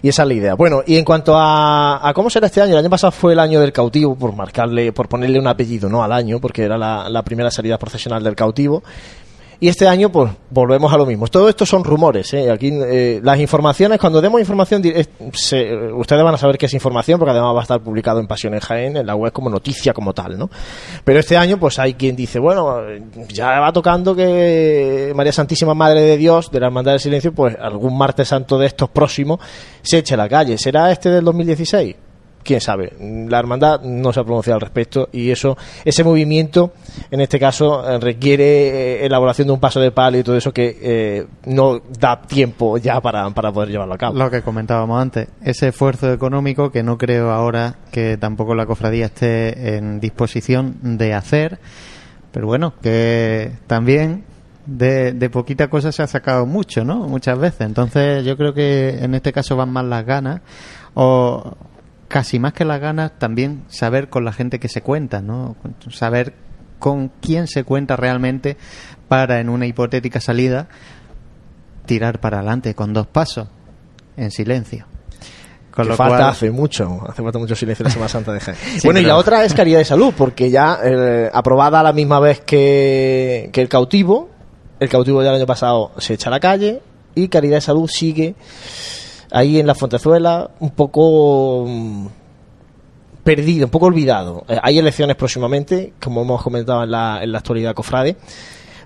Y 0.00 0.10
esa 0.10 0.22
es 0.22 0.28
la 0.28 0.34
idea. 0.34 0.54
Bueno, 0.54 0.82
y 0.86 0.96
en 0.96 1.04
cuanto 1.04 1.34
a, 1.34 2.06
a 2.08 2.14
cómo 2.14 2.30
será 2.30 2.46
este 2.46 2.60
año, 2.60 2.74
el 2.74 2.78
año 2.78 2.90
pasado 2.90 3.10
fue 3.10 3.32
el 3.32 3.40
año 3.40 3.58
del 3.60 3.72
cautivo, 3.72 4.14
por 4.14 4.36
marcarle, 4.36 4.92
por 4.92 5.08
ponerle 5.08 5.40
un 5.40 5.48
apellido, 5.48 5.88
¿no? 5.88 6.04
Al 6.04 6.12
año, 6.12 6.38
porque 6.40 6.62
era 6.62 6.78
la, 6.78 7.08
la 7.08 7.22
primera 7.24 7.50
salida 7.50 7.78
procesional 7.78 8.22
del 8.22 8.36
cautivo. 8.36 8.82
Y 9.62 9.68
este 9.68 9.86
año, 9.86 10.10
pues, 10.10 10.32
volvemos 10.48 10.90
a 10.90 10.96
lo 10.96 11.04
mismo. 11.04 11.26
Todo 11.28 11.46
esto 11.50 11.66
son 11.66 11.84
rumores, 11.84 12.32
¿eh? 12.32 12.50
Aquí, 12.50 12.70
eh, 12.72 13.20
las 13.22 13.38
informaciones, 13.38 13.98
cuando 13.98 14.22
demos 14.22 14.40
información, 14.40 14.82
se- 15.34 15.92
ustedes 15.92 16.22
van 16.24 16.32
a 16.34 16.38
saber 16.38 16.56
qué 16.56 16.64
es 16.64 16.72
información, 16.72 17.18
porque 17.18 17.32
además 17.32 17.54
va 17.54 17.58
a 17.58 17.62
estar 17.64 17.78
publicado 17.82 18.20
en 18.20 18.26
Pasión 18.26 18.54
en 18.54 18.60
Jaén, 18.60 18.96
en 18.96 19.06
la 19.06 19.14
web 19.14 19.32
como 19.34 19.50
noticia 19.50 19.92
como 19.92 20.14
tal, 20.14 20.38
¿no? 20.38 20.48
Pero 21.04 21.20
este 21.20 21.36
año, 21.36 21.58
pues, 21.58 21.78
hay 21.78 21.92
quien 21.92 22.16
dice, 22.16 22.38
bueno, 22.38 22.78
ya 23.28 23.60
va 23.60 23.70
tocando 23.70 24.16
que 24.16 25.12
María 25.14 25.32
Santísima 25.32 25.74
Madre 25.74 26.00
de 26.00 26.16
Dios, 26.16 26.50
de 26.50 26.58
la 26.58 26.66
Hermandad 26.68 26.92
del 26.92 27.00
Silencio, 27.00 27.34
pues, 27.34 27.54
algún 27.60 27.98
martes 27.98 28.28
santo 28.28 28.56
de 28.58 28.66
estos 28.66 28.88
próximos, 28.88 29.40
se 29.82 29.98
eche 29.98 30.14
a 30.14 30.16
la 30.16 30.28
calle. 30.28 30.56
¿Será 30.56 30.90
este 30.90 31.10
del 31.10 31.22
2016? 31.24 31.96
Quién 32.42 32.60
sabe. 32.60 32.92
La 33.28 33.38
hermandad 33.38 33.82
no 33.82 34.12
se 34.12 34.20
ha 34.20 34.24
pronunciado 34.24 34.56
al 34.56 34.60
respecto 34.60 35.08
y 35.12 35.30
eso, 35.30 35.56
ese 35.84 36.04
movimiento, 36.04 36.72
en 37.10 37.20
este 37.20 37.38
caso, 37.38 37.88
eh, 37.88 37.98
requiere 37.98 38.44
eh, 38.44 39.06
elaboración 39.06 39.48
de 39.48 39.54
un 39.54 39.60
paso 39.60 39.80
de 39.80 39.90
palo 39.90 40.18
y 40.18 40.22
todo 40.22 40.36
eso 40.36 40.52
que 40.52 40.78
eh, 40.80 41.26
no 41.46 41.80
da 41.98 42.22
tiempo 42.22 42.78
ya 42.78 43.00
para, 43.00 43.28
para 43.30 43.52
poder 43.52 43.70
llevarlo 43.70 43.94
a 43.94 43.98
cabo. 43.98 44.18
Lo 44.18 44.30
que 44.30 44.42
comentábamos 44.42 45.00
antes, 45.00 45.28
ese 45.42 45.68
esfuerzo 45.68 46.12
económico 46.12 46.70
que 46.70 46.82
no 46.82 46.98
creo 46.98 47.30
ahora 47.30 47.76
que 47.90 48.16
tampoco 48.16 48.54
la 48.54 48.66
cofradía 48.66 49.06
esté 49.06 49.76
en 49.76 50.00
disposición 50.00 50.76
de 50.82 51.14
hacer, 51.14 51.58
pero 52.32 52.46
bueno, 52.46 52.74
que 52.80 53.52
también 53.66 54.24
de, 54.66 55.12
de 55.12 55.30
poquita 55.30 55.68
cosa 55.68 55.90
se 55.90 56.02
ha 56.02 56.06
sacado 56.06 56.46
mucho, 56.46 56.84
¿no? 56.84 57.08
Muchas 57.08 57.38
veces. 57.38 57.62
Entonces 57.62 58.24
yo 58.24 58.36
creo 58.36 58.54
que 58.54 59.02
en 59.02 59.14
este 59.14 59.32
caso 59.32 59.56
van 59.56 59.70
más 59.70 59.84
las 59.84 60.04
ganas 60.04 60.40
o 60.94 61.56
casi 62.10 62.38
más 62.40 62.52
que 62.52 62.64
las 62.66 62.80
ganas 62.80 63.12
también 63.18 63.62
saber 63.68 64.10
con 64.10 64.24
la 64.24 64.32
gente 64.32 64.58
que 64.58 64.68
se 64.68 64.82
cuenta, 64.82 65.22
¿no? 65.22 65.56
Saber 65.90 66.34
con 66.80 67.08
quién 67.22 67.46
se 67.46 67.62
cuenta 67.64 67.94
realmente 67.96 68.56
para 69.08 69.38
en 69.40 69.48
una 69.48 69.66
hipotética 69.66 70.20
salida 70.20 70.66
tirar 71.86 72.20
para 72.20 72.38
adelante 72.38 72.74
con 72.74 72.92
dos 72.92 73.06
pasos 73.06 73.48
en 74.16 74.30
silencio. 74.32 74.86
Con 75.70 75.84
que 75.84 75.90
lo 75.90 75.96
falta 75.96 76.16
cual- 76.16 76.30
hace 76.30 76.50
mucho, 76.50 77.06
hace 77.08 77.22
falta 77.22 77.38
mucho 77.38 77.54
silencio 77.54 77.84
en 77.84 77.88
la 77.88 77.92
Semana 77.92 78.08
Santa 78.08 78.32
de 78.32 78.40
Jaén. 78.40 78.58
Sí, 78.78 78.80
bueno, 78.86 78.98
y 78.98 79.04
la 79.04 79.16
otra 79.16 79.44
es 79.44 79.54
Caridad 79.54 79.78
de 79.78 79.84
Salud, 79.84 80.12
porque 80.16 80.50
ya 80.50 80.78
eh, 80.82 81.30
aprobada 81.32 81.78
a 81.78 81.82
la 81.84 81.92
misma 81.92 82.18
vez 82.18 82.40
que, 82.40 83.50
que 83.52 83.60
el 83.62 83.68
cautivo, 83.68 84.30
el 84.80 84.88
cautivo 84.88 85.22
ya 85.22 85.28
el 85.30 85.36
año 85.36 85.46
pasado 85.46 85.92
se 85.98 86.14
echa 86.14 86.28
a 86.28 86.32
la 86.32 86.40
calle 86.40 86.82
y 87.14 87.28
Caridad 87.28 87.58
de 87.58 87.60
Salud 87.60 87.88
sigue 87.88 88.34
ahí 89.30 89.58
en 89.60 89.66
la 89.66 89.74
Fontezuela 89.74 90.50
un 90.60 90.70
poco 90.70 91.64
mm, 91.66 92.06
perdido, 93.22 93.66
un 93.66 93.70
poco 93.70 93.86
olvidado. 93.86 94.44
Eh, 94.48 94.58
hay 94.62 94.78
elecciones 94.78 95.16
próximamente, 95.16 95.94
como 96.02 96.22
hemos 96.22 96.42
comentado 96.42 96.84
en 96.84 96.90
la, 96.90 97.20
en 97.22 97.32
la 97.32 97.38
actualidad 97.38 97.74
cofrade. 97.74 98.16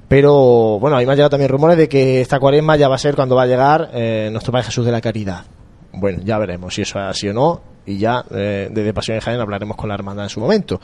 Pero 0.09 0.79
bueno, 0.79 0.97
a 0.97 1.01
mí 1.01 1.07
me 1.07 1.13
han 1.13 1.17
llegado 1.17 1.31
también 1.31 1.49
rumores 1.49 1.79
de 1.79 1.89
que 1.89 2.21
esta 2.21 2.39
cuaresma 2.39 2.77
ya 2.77 2.89
va 2.89 2.97
a 2.97 2.99
ser 2.99 3.15
cuando 3.15 3.37
va 3.37 3.43
a 3.43 3.47
llegar 3.47 3.91
eh, 3.95 4.29
nuestro 4.31 4.53
Padre 4.53 4.67
Jesús 4.67 4.85
de 4.85 4.93
la 4.93 5.01
Caridad. 5.01 5.45
Bueno, 5.93 6.21
ya 6.25 6.39
veremos 6.39 6.75
si 6.75 6.83
eso 6.83 6.99
es 6.99 7.05
así 7.07 7.29
o 7.29 7.33
no. 7.33 7.61
Y 7.87 7.99
ya 7.99 8.25
eh, 8.31 8.69
desde 8.71 8.93
Pasión 8.93 9.17
en 9.17 9.21
Jaén 9.21 9.41
hablaremos 9.41 9.77
con 9.77 9.89
la 9.89 9.95
hermandad 9.95 10.27
en 10.27 10.31
su 10.31 10.41
momento. 10.41 10.81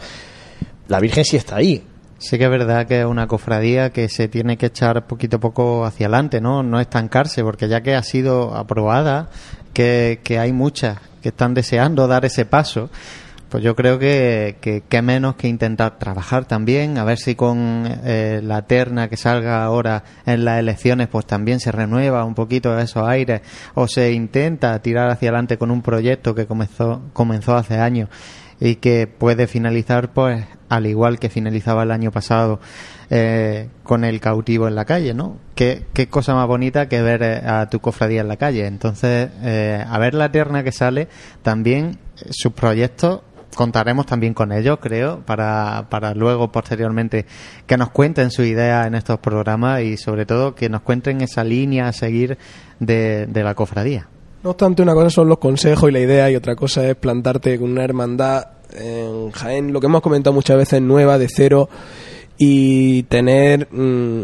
La 0.88 1.00
Virgen 1.00 1.24
sí 1.24 1.36
está 1.36 1.56
ahí. 1.56 1.82
Sí 2.20 2.36
que 2.36 2.44
es 2.44 2.50
verdad 2.50 2.86
que 2.86 3.00
es 3.00 3.06
una 3.06 3.26
cofradía 3.26 3.90
que 3.90 4.10
se 4.10 4.28
tiene 4.28 4.58
que 4.58 4.66
echar 4.66 5.06
poquito 5.06 5.38
a 5.38 5.40
poco 5.40 5.86
hacia 5.86 6.06
adelante, 6.06 6.42
¿no? 6.42 6.62
No 6.62 6.78
estancarse, 6.78 7.42
porque 7.42 7.66
ya 7.66 7.80
que 7.80 7.94
ha 7.94 8.02
sido 8.02 8.54
aprobada, 8.54 9.30
que, 9.72 10.20
que 10.22 10.38
hay 10.38 10.52
muchas 10.52 10.98
que 11.22 11.30
están 11.30 11.54
deseando 11.54 12.06
dar 12.06 12.26
ese 12.26 12.44
paso, 12.44 12.90
pues 13.48 13.64
yo 13.64 13.74
creo 13.74 13.98
que, 13.98 14.82
que, 14.86 15.02
menos 15.02 15.36
que 15.36 15.48
intentar 15.48 15.98
trabajar 15.98 16.44
también, 16.44 16.98
a 16.98 17.04
ver 17.04 17.16
si 17.16 17.34
con 17.34 17.84
eh, 18.04 18.42
la 18.44 18.66
terna 18.66 19.08
que 19.08 19.16
salga 19.16 19.64
ahora 19.64 20.04
en 20.26 20.44
las 20.44 20.58
elecciones, 20.60 21.08
pues 21.08 21.24
también 21.24 21.58
se 21.58 21.72
renueva 21.72 22.24
un 22.26 22.34
poquito 22.34 22.78
esos 22.78 23.08
aires, 23.08 23.40
o 23.72 23.88
se 23.88 24.12
intenta 24.12 24.78
tirar 24.82 25.08
hacia 25.08 25.30
adelante 25.30 25.56
con 25.56 25.70
un 25.70 25.80
proyecto 25.80 26.34
que 26.34 26.46
comenzó, 26.46 27.00
comenzó 27.14 27.56
hace 27.56 27.78
años 27.78 28.10
y 28.60 28.76
que 28.76 29.06
puede 29.06 29.46
finalizar, 29.46 30.12
pues, 30.12 30.44
al 30.68 30.86
igual 30.86 31.18
que 31.18 31.30
finalizaba 31.30 31.82
el 31.82 31.90
año 31.90 32.12
pasado 32.12 32.60
eh, 33.08 33.68
con 33.82 34.04
el 34.04 34.20
cautivo 34.20 34.68
en 34.68 34.74
la 34.74 34.84
calle, 34.84 35.14
¿no? 35.14 35.36
¿Qué, 35.54 35.84
qué 35.92 36.08
cosa 36.08 36.34
más 36.34 36.46
bonita 36.46 36.88
que 36.88 37.02
ver 37.02 37.22
eh, 37.22 37.42
a 37.44 37.68
tu 37.68 37.80
cofradía 37.80 38.20
en 38.20 38.28
la 38.28 38.36
calle. 38.36 38.66
Entonces, 38.66 39.30
eh, 39.42 39.84
a 39.86 39.98
ver 39.98 40.14
la 40.14 40.30
terna 40.30 40.62
que 40.62 40.72
sale, 40.72 41.08
también 41.42 41.98
eh, 42.16 42.28
sus 42.30 42.52
proyectos 42.52 43.22
contaremos 43.54 44.06
también 44.06 44.32
con 44.32 44.52
ellos, 44.52 44.78
creo, 44.80 45.20
para, 45.26 45.86
para 45.90 46.14
luego, 46.14 46.52
posteriormente, 46.52 47.26
que 47.66 47.76
nos 47.76 47.90
cuenten 47.90 48.30
su 48.30 48.44
idea 48.44 48.86
en 48.86 48.94
estos 48.94 49.18
programas 49.18 49.82
y, 49.82 49.96
sobre 49.96 50.24
todo, 50.24 50.54
que 50.54 50.68
nos 50.68 50.82
cuenten 50.82 51.20
esa 51.20 51.42
línea 51.42 51.88
a 51.88 51.92
seguir 51.92 52.38
de, 52.78 53.26
de 53.26 53.42
la 53.42 53.54
cofradía. 53.54 54.06
No 54.42 54.50
obstante, 54.50 54.82
una 54.82 54.94
cosa 54.94 55.10
son 55.10 55.28
los 55.28 55.38
consejos 55.38 55.90
y 55.90 55.92
la 55.92 56.00
idea 56.00 56.30
y 56.30 56.36
otra 56.36 56.56
cosa 56.56 56.88
es 56.88 56.96
plantarte 56.96 57.58
con 57.58 57.70
una 57.70 57.84
hermandad 57.84 58.44
en 58.74 59.30
Jaén, 59.32 59.72
lo 59.72 59.80
que 59.80 59.86
hemos 59.86 60.00
comentado 60.00 60.32
muchas 60.32 60.56
veces, 60.56 60.80
nueva, 60.80 61.18
de 61.18 61.28
cero, 61.28 61.68
y 62.38 63.02
tener 63.04 63.68
mm, 63.70 64.22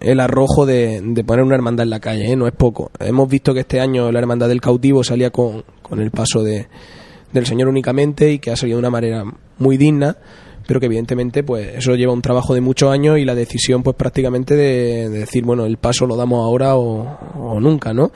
el 0.00 0.20
arrojo 0.20 0.64
de, 0.64 1.00
de 1.02 1.24
poner 1.24 1.44
una 1.44 1.56
hermandad 1.56 1.84
en 1.84 1.90
la 1.90 1.98
calle, 1.98 2.30
¿eh? 2.30 2.36
no 2.36 2.46
es 2.46 2.52
poco. 2.52 2.92
Hemos 3.00 3.28
visto 3.28 3.52
que 3.52 3.60
este 3.60 3.80
año 3.80 4.12
la 4.12 4.20
hermandad 4.20 4.48
del 4.48 4.60
cautivo 4.60 5.02
salía 5.02 5.30
con, 5.30 5.64
con 5.82 5.98
el 6.00 6.12
paso 6.12 6.44
de, 6.44 6.68
del 7.32 7.44
Señor 7.44 7.66
únicamente 7.66 8.30
y 8.30 8.38
que 8.38 8.52
ha 8.52 8.56
salido 8.56 8.76
de 8.76 8.80
una 8.80 8.90
manera 8.90 9.24
muy 9.58 9.76
digna 9.76 10.16
pero 10.66 10.80
que 10.80 10.86
evidentemente 10.86 11.42
pues 11.42 11.78
eso 11.78 11.94
lleva 11.94 12.12
un 12.12 12.20
trabajo 12.20 12.52
de 12.52 12.60
muchos 12.60 12.92
años 12.92 13.18
y 13.18 13.24
la 13.24 13.34
decisión 13.34 13.82
pues 13.82 13.96
prácticamente 13.96 14.54
de, 14.54 15.08
de 15.08 15.20
decir 15.20 15.42
bueno 15.42 15.64
el 15.64 15.78
paso 15.78 16.06
lo 16.06 16.14
damos 16.14 16.44
ahora 16.44 16.76
o, 16.76 17.18
o 17.38 17.58
nunca 17.58 17.94
no 17.94 18.12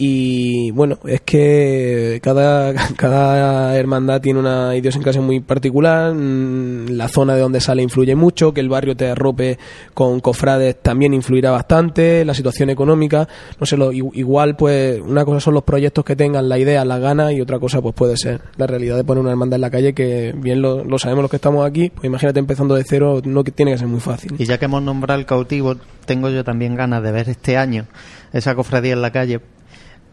y 0.00 0.70
bueno, 0.70 1.00
es 1.06 1.22
que 1.22 2.20
cada, 2.22 2.72
cada 2.96 3.76
hermandad 3.76 4.20
tiene 4.20 4.38
una 4.38 4.76
idiosincrasia 4.76 5.20
muy 5.20 5.40
particular, 5.40 6.14
mm, 6.14 6.90
la 6.90 7.08
zona 7.08 7.34
de 7.34 7.40
donde 7.40 7.60
sale 7.60 7.82
influye 7.82 8.14
mucho, 8.14 8.54
que 8.54 8.60
el 8.60 8.68
barrio 8.68 8.96
te 8.96 9.08
arrope 9.08 9.58
con 9.94 10.20
cofrades 10.20 10.80
también 10.80 11.14
influirá 11.14 11.50
bastante, 11.50 12.24
la 12.24 12.32
situación 12.34 12.70
económica, 12.70 13.26
no 13.58 13.66
sé, 13.66 13.76
lo, 13.76 13.92
igual 13.92 14.54
pues 14.54 15.00
una 15.00 15.24
cosa 15.24 15.40
son 15.40 15.54
los 15.54 15.64
proyectos 15.64 16.04
que 16.04 16.14
tengan, 16.14 16.48
la 16.48 16.58
idea, 16.58 16.84
la 16.84 17.00
gana 17.00 17.32
y 17.32 17.40
otra 17.40 17.58
cosa 17.58 17.82
pues 17.82 17.96
puede 17.96 18.16
ser 18.16 18.40
la 18.56 18.68
realidad 18.68 18.96
de 18.96 19.02
poner 19.02 19.22
una 19.22 19.32
hermandad 19.32 19.56
en 19.56 19.62
la 19.62 19.70
calle 19.70 19.94
que 19.94 20.32
bien 20.36 20.62
lo, 20.62 20.84
lo 20.84 20.98
sabemos 21.00 21.22
los 21.22 21.30
que 21.30 21.36
estamos 21.36 21.66
aquí, 21.66 21.90
pues 21.90 22.04
imagínate 22.04 22.38
empezando 22.38 22.76
de 22.76 22.84
cero, 22.84 23.20
no 23.24 23.42
que 23.42 23.50
tiene 23.50 23.72
que 23.72 23.78
ser 23.78 23.88
muy 23.88 24.00
fácil. 24.00 24.36
Y 24.38 24.44
ya 24.44 24.58
que 24.58 24.66
hemos 24.66 24.82
nombrado 24.82 25.18
el 25.18 25.26
cautivo, 25.26 25.74
tengo 26.06 26.30
yo 26.30 26.44
también 26.44 26.76
ganas 26.76 27.02
de 27.02 27.10
ver 27.10 27.28
este 27.28 27.56
año 27.56 27.86
esa 28.32 28.54
cofradía 28.54 28.92
en 28.92 29.02
la 29.02 29.10
calle 29.10 29.40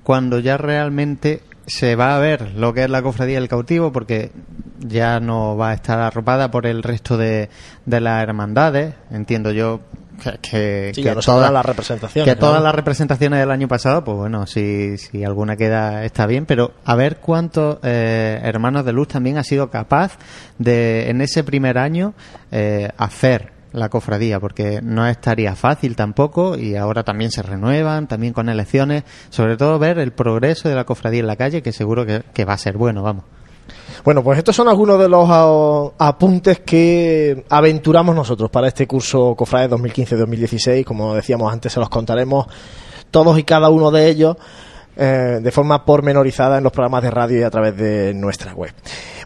cuando 0.05 0.37
ya 0.37 0.55
realmente 0.55 1.41
se 1.65 1.95
va 1.95 2.15
a 2.15 2.19
ver 2.19 2.51
lo 2.55 2.75
que 2.75 2.83
es 2.83 2.89
la 2.91 3.01
cofradía 3.01 3.39
del 3.39 3.49
cautivo, 3.49 3.91
porque 3.91 4.31
ya 4.77 5.19
no 5.19 5.57
va 5.57 5.71
a 5.71 5.73
estar 5.73 5.99
arropada 5.99 6.51
por 6.51 6.67
el 6.67 6.83
resto 6.83 7.17
de, 7.17 7.49
de 7.87 7.99
las 7.99 8.21
hermandades, 8.21 8.93
entiendo 9.09 9.51
yo 9.51 9.81
que, 10.21 10.37
que, 10.47 10.91
Sí, 10.93 11.01
que 11.01 11.07
ya 11.07 11.15
no 11.15 11.23
saldrán 11.23 11.55
las 11.55 11.65
representaciones, 11.65 12.31
que 12.31 12.39
todas 12.39 12.61
las 12.61 12.75
representaciones 12.75 13.39
del 13.39 13.49
año 13.49 13.67
pasado, 13.67 14.03
pues 14.03 14.15
bueno, 14.15 14.45
si, 14.45 14.99
si 14.99 15.23
alguna 15.23 15.55
queda 15.55 16.05
está 16.05 16.27
bien, 16.27 16.45
pero 16.45 16.73
a 16.85 16.93
ver 16.93 17.17
cuántos 17.17 17.79
eh, 17.81 18.39
hermanos 18.43 18.85
de 18.85 18.93
luz 18.93 19.07
también 19.07 19.39
ha 19.39 19.43
sido 19.43 19.71
capaz 19.71 20.19
de 20.59 21.09
en 21.09 21.19
ese 21.21 21.43
primer 21.43 21.79
año 21.79 22.13
eh, 22.51 22.89
hacer 22.95 23.54
la 23.75 23.89
cofradía, 23.89 24.39
porque 24.39 24.81
no 24.81 25.05
estaría 25.07 25.55
fácil 25.55 25.95
tampoco 25.95 26.57
y 26.57 26.75
ahora 26.75 27.03
también 27.03 27.31
se 27.31 27.41
renuevan, 27.41 28.07
también 28.07 28.33
con 28.33 28.49
elecciones, 28.49 29.03
sobre 29.29 29.57
todo 29.57 29.77
ver 29.79 29.99
el 29.99 30.11
progreso 30.13 30.69
de 30.69 30.75
la 30.75 30.85
cofradía 30.85 31.19
en 31.19 31.27
la 31.27 31.35
calle, 31.35 31.61
que 31.61 31.71
seguro 31.71 32.05
que, 32.05 32.23
que 32.33 32.45
va 32.45 32.53
a 32.53 32.57
ser 32.57 32.77
bueno, 32.77 33.03
vamos. 33.03 33.25
Bueno, 34.03 34.23
pues 34.23 34.37
estos 34.37 34.55
son 34.55 34.67
algunos 34.67 34.99
de 34.99 35.09
los 35.09 35.27
apuntes 35.97 36.59
que 36.59 37.45
aventuramos 37.49 38.15
nosotros 38.15 38.49
para 38.51 38.67
este 38.67 38.85
curso 38.85 39.33
Cofrades 39.35 39.71
2015-2016. 39.71 40.83
Como 40.83 41.15
decíamos 41.15 41.51
antes, 41.51 41.73
se 41.73 41.79
los 41.79 41.89
contaremos 41.89 42.45
todos 43.09 43.39
y 43.39 43.43
cada 43.43 43.69
uno 43.69 43.89
de 43.89 44.07
ellos 44.07 44.37
eh, 44.97 45.39
de 45.41 45.51
forma 45.51 45.83
pormenorizada 45.83 46.57
en 46.57 46.63
los 46.63 46.71
programas 46.71 47.03
de 47.03 47.11
radio 47.11 47.39
y 47.39 47.43
a 47.43 47.49
través 47.49 47.75
de 47.75 48.13
nuestra 48.13 48.53
web. 48.53 48.73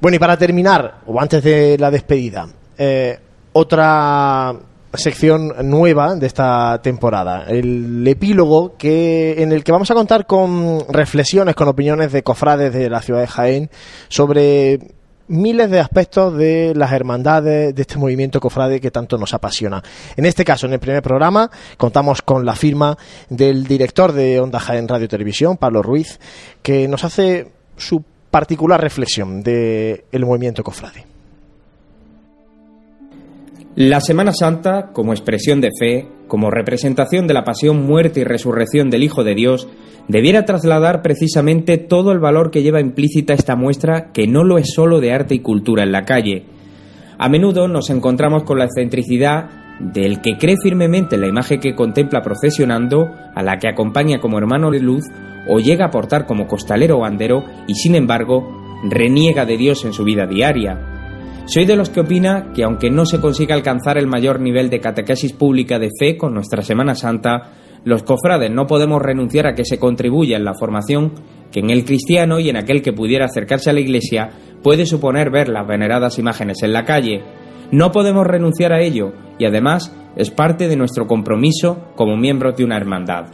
Bueno, 0.01 0.15
y 0.15 0.19
para 0.19 0.37
terminar, 0.37 1.01
o 1.05 1.19
antes 1.19 1.43
de 1.43 1.77
la 1.77 1.91
despedida, 1.91 2.47
eh, 2.77 3.19
otra 3.53 4.55
sección 4.93 5.53
nueva 5.69 6.15
de 6.15 6.25
esta 6.25 6.81
temporada, 6.81 7.45
el 7.47 8.07
epílogo 8.07 8.75
que 8.77 9.41
en 9.43 9.51
el 9.51 9.63
que 9.63 9.71
vamos 9.71 9.91
a 9.91 9.93
contar 9.93 10.25
con 10.25 10.79
reflexiones, 10.89 11.55
con 11.55 11.67
opiniones 11.67 12.11
de 12.11 12.23
cofrades 12.23 12.73
de 12.73 12.89
la 12.89 13.01
ciudad 13.01 13.21
de 13.21 13.27
Jaén 13.27 13.69
sobre 14.07 14.79
miles 15.27 15.69
de 15.69 15.79
aspectos 15.79 16.35
de 16.35 16.73
las 16.75 16.91
hermandades 16.91 17.75
de 17.75 17.81
este 17.81 17.97
movimiento 17.97 18.39
cofrade 18.39 18.81
que 18.81 18.89
tanto 18.91 19.17
nos 19.17 19.33
apasiona. 19.33 19.83
En 20.17 20.25
este 20.25 20.43
caso, 20.43 20.65
en 20.65 20.73
el 20.73 20.79
primer 20.79 21.03
programa, 21.03 21.51
contamos 21.77 22.23
con 22.23 22.45
la 22.45 22.55
firma 22.55 22.97
del 23.29 23.65
director 23.65 24.11
de 24.11 24.39
Onda 24.39 24.59
Jaén 24.59 24.87
Radio 24.87 25.07
Televisión, 25.07 25.57
Pablo 25.57 25.83
Ruiz, 25.83 26.19
que 26.63 26.87
nos 26.87 27.03
hace 27.03 27.51
su 27.77 28.03
particular 28.31 28.81
reflexión 28.81 29.43
del 29.43 30.25
movimiento 30.25 30.63
cofrade. 30.63 31.05
La 33.75 34.01
Semana 34.01 34.31
Santa, 34.33 34.89
como 34.93 35.13
expresión 35.13 35.61
de 35.61 35.69
fe, 35.79 36.07
como 36.27 36.49
representación 36.49 37.27
de 37.27 37.35
la 37.35 37.43
pasión, 37.43 37.85
muerte 37.85 38.21
y 38.21 38.23
resurrección 38.23 38.89
del 38.89 39.03
Hijo 39.03 39.23
de 39.23 39.35
Dios, 39.35 39.67
debiera 40.07 40.43
trasladar 40.43 41.03
precisamente 41.03 41.77
todo 41.77 42.11
el 42.11 42.19
valor 42.19 42.49
que 42.49 42.63
lleva 42.63 42.81
implícita 42.81 43.35
esta 43.35 43.55
muestra, 43.55 44.11
que 44.11 44.27
no 44.27 44.43
lo 44.43 44.57
es 44.57 44.73
solo 44.73 44.99
de 44.99 45.13
arte 45.13 45.35
y 45.35 45.39
cultura 45.39 45.83
en 45.83 45.91
la 45.91 46.03
calle. 46.03 46.45
A 47.19 47.29
menudo 47.29 47.67
nos 47.67 47.91
encontramos 47.91 48.43
con 48.43 48.57
la 48.57 48.65
excentricidad 48.65 49.49
del 49.79 50.19
que 50.19 50.37
cree 50.37 50.55
firmemente 50.61 51.15
en 51.15 51.21
la 51.21 51.27
imagen 51.27 51.59
que 51.59 51.75
contempla 51.75 52.23
procesionando, 52.23 53.07
a 53.35 53.43
la 53.43 53.59
que 53.59 53.69
acompaña 53.69 54.19
como 54.19 54.39
hermano 54.39 54.71
de 54.71 54.79
luz, 54.79 55.05
o 55.47 55.59
llega 55.59 55.85
a 55.85 55.91
portar 55.91 56.25
como 56.25 56.47
costalero 56.47 56.97
o 56.97 57.01
bandero, 57.01 57.45
y 57.67 57.75
sin 57.75 57.93
embargo, 57.93 58.51
reniega 58.89 59.45
de 59.45 59.57
Dios 59.57 59.85
en 59.85 59.93
su 59.93 60.03
vida 60.03 60.25
diaria. 60.25 60.98
Soy 61.49 61.65
de 61.65 61.75
los 61.75 61.89
que 61.89 62.01
opina 62.01 62.51
que 62.53 62.63
aunque 62.63 62.91
no 62.91 63.07
se 63.07 63.19
consiga 63.19 63.55
alcanzar 63.55 63.97
el 63.97 64.05
mayor 64.05 64.39
nivel 64.39 64.69
de 64.69 64.79
catequesis 64.79 65.33
pública 65.33 65.79
de 65.79 65.89
fe 65.99 66.15
con 66.15 66.35
nuestra 66.35 66.61
Semana 66.61 66.93
Santa, 66.93 67.53
los 67.83 68.03
cofrades 68.03 68.51
no 68.51 68.67
podemos 68.67 69.01
renunciar 69.01 69.47
a 69.47 69.55
que 69.55 69.65
se 69.65 69.79
contribuya 69.79 70.37
en 70.37 70.45
la 70.45 70.53
formación 70.53 71.13
que 71.51 71.61
en 71.61 71.71
el 71.71 71.85
cristiano 71.85 72.39
y 72.39 72.49
en 72.49 72.57
aquel 72.57 72.83
que 72.83 72.93
pudiera 72.93 73.25
acercarse 73.25 73.71
a 73.71 73.73
la 73.73 73.79
Iglesia 73.79 74.29
puede 74.61 74.85
suponer 74.85 75.31
ver 75.31 75.49
las 75.49 75.67
veneradas 75.67 76.19
imágenes 76.19 76.61
en 76.61 76.71
la 76.71 76.85
calle. 76.85 77.23
No 77.71 77.91
podemos 77.91 78.27
renunciar 78.27 78.71
a 78.71 78.81
ello 78.81 79.13
y 79.39 79.45
además 79.45 79.91
es 80.17 80.29
parte 80.29 80.67
de 80.67 80.75
nuestro 80.75 81.07
compromiso 81.07 81.87
como 81.95 82.15
miembros 82.15 82.57
de 82.57 82.63
una 82.63 82.77
hermandad. 82.77 83.25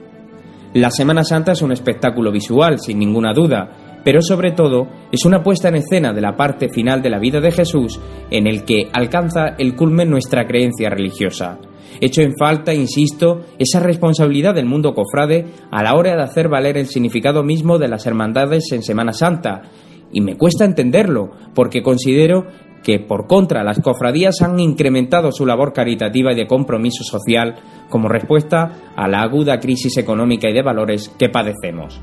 La 0.74 0.90
Semana 0.90 1.26
Santa 1.26 1.52
es 1.52 1.62
un 1.62 1.74
espectáculo 1.74 2.32
visual, 2.32 2.80
sin 2.80 2.98
ninguna 2.98 3.34
duda, 3.34 3.85
pero 4.06 4.22
sobre 4.22 4.52
todo 4.52 4.88
es 5.12 5.26
una 5.26 5.42
puesta 5.42 5.68
en 5.68 5.76
escena 5.76 6.14
de 6.14 6.22
la 6.22 6.38
parte 6.38 6.70
final 6.70 7.02
de 7.02 7.10
la 7.10 7.20
vida 7.20 7.42
de 7.42 7.52
Jesús 7.52 8.00
en 8.30 8.46
el 8.46 8.64
que 8.64 8.88
alcanza 8.94 9.56
el 9.58 9.76
culmen 9.76 10.12
nuestra 10.12 10.46
creencia 10.46 10.92
religiosa. 10.92 11.58
Echo 12.00 12.22
en 12.22 12.36
falta, 12.38 12.74
insisto, 12.74 13.42
esa 13.58 13.80
responsabilidad 13.80 14.54
del 14.54 14.68
mundo 14.68 14.94
cofrade 14.94 15.48
a 15.72 15.82
la 15.82 15.96
hora 15.96 16.16
de 16.16 16.22
hacer 16.22 16.50
valer 16.50 16.78
el 16.78 16.86
significado 16.86 17.44
mismo 17.44 17.80
de 17.80 17.88
las 17.88 18.06
hermandades 18.06 18.72
en 18.74 18.84
Semana 18.84 19.12
Santa. 19.12 19.64
Y 20.12 20.22
me 20.22 20.38
cuesta 20.38 20.66
entenderlo, 20.66 21.32
porque 21.56 21.82
considero 21.82 22.46
que 22.84 23.00
por 23.00 23.26
contra 23.26 23.64
las 23.64 23.80
cofradías 23.80 24.42
han 24.44 24.60
incrementado 24.60 25.32
su 25.32 25.46
labor 25.46 25.74
caritativa 25.74 26.32
y 26.32 26.36
de 26.36 26.48
compromiso 26.48 27.04
social 27.04 27.56
como 27.90 28.08
respuesta 28.08 28.94
a 28.96 29.08
la 29.08 29.22
aguda 29.22 29.60
crisis 29.60 29.98
económica 29.98 30.48
y 30.48 30.54
de 30.54 30.62
valores 30.62 31.10
que 31.18 31.30
padecemos. 31.30 32.00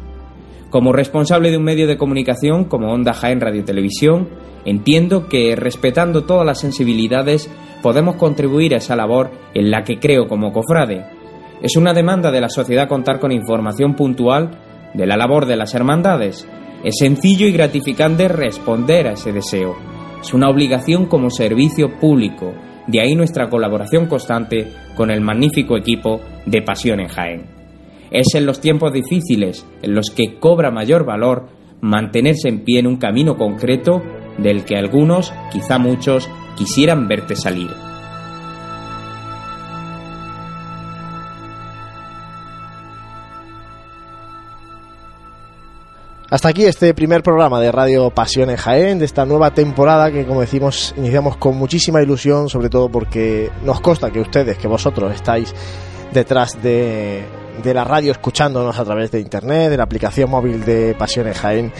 Como 0.72 0.94
responsable 0.94 1.50
de 1.50 1.58
un 1.58 1.64
medio 1.64 1.86
de 1.86 1.98
comunicación 1.98 2.64
como 2.64 2.90
Onda 2.90 3.12
Jaén 3.12 3.42
Radio 3.42 3.62
Televisión, 3.62 4.30
entiendo 4.64 5.28
que 5.28 5.54
respetando 5.54 6.24
todas 6.24 6.46
las 6.46 6.60
sensibilidades 6.60 7.50
podemos 7.82 8.16
contribuir 8.16 8.72
a 8.72 8.78
esa 8.78 8.96
labor 8.96 9.32
en 9.52 9.70
la 9.70 9.84
que 9.84 9.98
creo 9.98 10.28
como 10.28 10.50
cofrade. 10.50 11.04
Es 11.60 11.76
una 11.76 11.92
demanda 11.92 12.30
de 12.30 12.40
la 12.40 12.48
sociedad 12.48 12.88
contar 12.88 13.20
con 13.20 13.32
información 13.32 13.94
puntual 13.94 14.52
de 14.94 15.06
la 15.06 15.18
labor 15.18 15.44
de 15.44 15.56
las 15.56 15.74
hermandades. 15.74 16.48
Es 16.82 16.94
sencillo 16.98 17.46
y 17.46 17.52
gratificante 17.52 18.28
responder 18.28 19.08
a 19.08 19.12
ese 19.12 19.30
deseo. 19.30 19.76
Es 20.22 20.32
una 20.32 20.48
obligación 20.48 21.04
como 21.04 21.28
servicio 21.28 21.98
público. 22.00 22.54
De 22.86 23.02
ahí 23.02 23.14
nuestra 23.14 23.50
colaboración 23.50 24.06
constante 24.06 24.72
con 24.96 25.10
el 25.10 25.20
magnífico 25.20 25.76
equipo 25.76 26.22
de 26.46 26.62
Pasión 26.62 27.00
en 27.00 27.08
Jaén. 27.08 27.61
Es 28.12 28.34
en 28.34 28.44
los 28.44 28.60
tiempos 28.60 28.92
difíciles 28.92 29.66
en 29.80 29.94
los 29.94 30.10
que 30.14 30.38
cobra 30.38 30.70
mayor 30.70 31.06
valor 31.06 31.48
mantenerse 31.80 32.48
en 32.48 32.62
pie 32.62 32.80
en 32.80 32.86
un 32.86 32.98
camino 32.98 33.38
concreto 33.38 34.02
del 34.36 34.64
que 34.64 34.76
algunos, 34.76 35.32
quizá 35.50 35.78
muchos, 35.78 36.28
quisieran 36.56 37.08
verte 37.08 37.36
salir. 37.36 37.70
Hasta 46.30 46.48
aquí 46.48 46.64
este 46.64 46.92
primer 46.92 47.22
programa 47.22 47.60
de 47.60 47.72
Radio 47.72 48.10
Pasión 48.10 48.50
en 48.50 48.56
Jaén, 48.56 48.98
de 48.98 49.06
esta 49.06 49.24
nueva 49.24 49.52
temporada 49.52 50.10
que, 50.10 50.26
como 50.26 50.40
decimos, 50.42 50.94
iniciamos 50.98 51.38
con 51.38 51.56
muchísima 51.56 52.02
ilusión, 52.02 52.50
sobre 52.50 52.68
todo 52.68 52.90
porque 52.90 53.50
nos 53.64 53.80
consta 53.80 54.10
que 54.10 54.20
ustedes, 54.20 54.58
que 54.58 54.68
vosotros 54.68 55.14
estáis 55.14 55.54
detrás 56.12 56.62
de, 56.62 57.22
de 57.62 57.74
la 57.74 57.84
radio 57.84 58.12
escuchándonos 58.12 58.78
a 58.78 58.84
través 58.84 59.10
de 59.10 59.20
internet, 59.20 59.70
de 59.70 59.76
la 59.76 59.84
aplicación 59.84 60.30
móvil 60.30 60.64
de 60.64 60.94
Pasión 60.98 61.26
en 61.26 61.34
Jaén, 61.34 61.72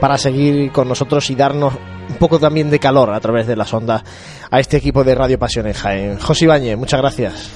para 0.00 0.18
seguir 0.18 0.72
con 0.72 0.88
nosotros 0.88 1.28
y 1.30 1.34
darnos 1.34 1.74
un 2.08 2.16
poco 2.16 2.38
también 2.38 2.70
de 2.70 2.78
calor 2.78 3.10
a 3.12 3.20
través 3.20 3.46
de 3.46 3.56
las 3.56 3.72
ondas 3.72 4.02
a 4.50 4.58
este 4.58 4.76
equipo 4.76 5.04
de 5.04 5.14
Radio 5.14 5.38
Pasión 5.38 5.66
en 5.66 5.74
Jaén. 5.74 6.18
José 6.18 6.46
Ibañez, 6.46 6.76
muchas 6.76 7.00
gracias. 7.00 7.50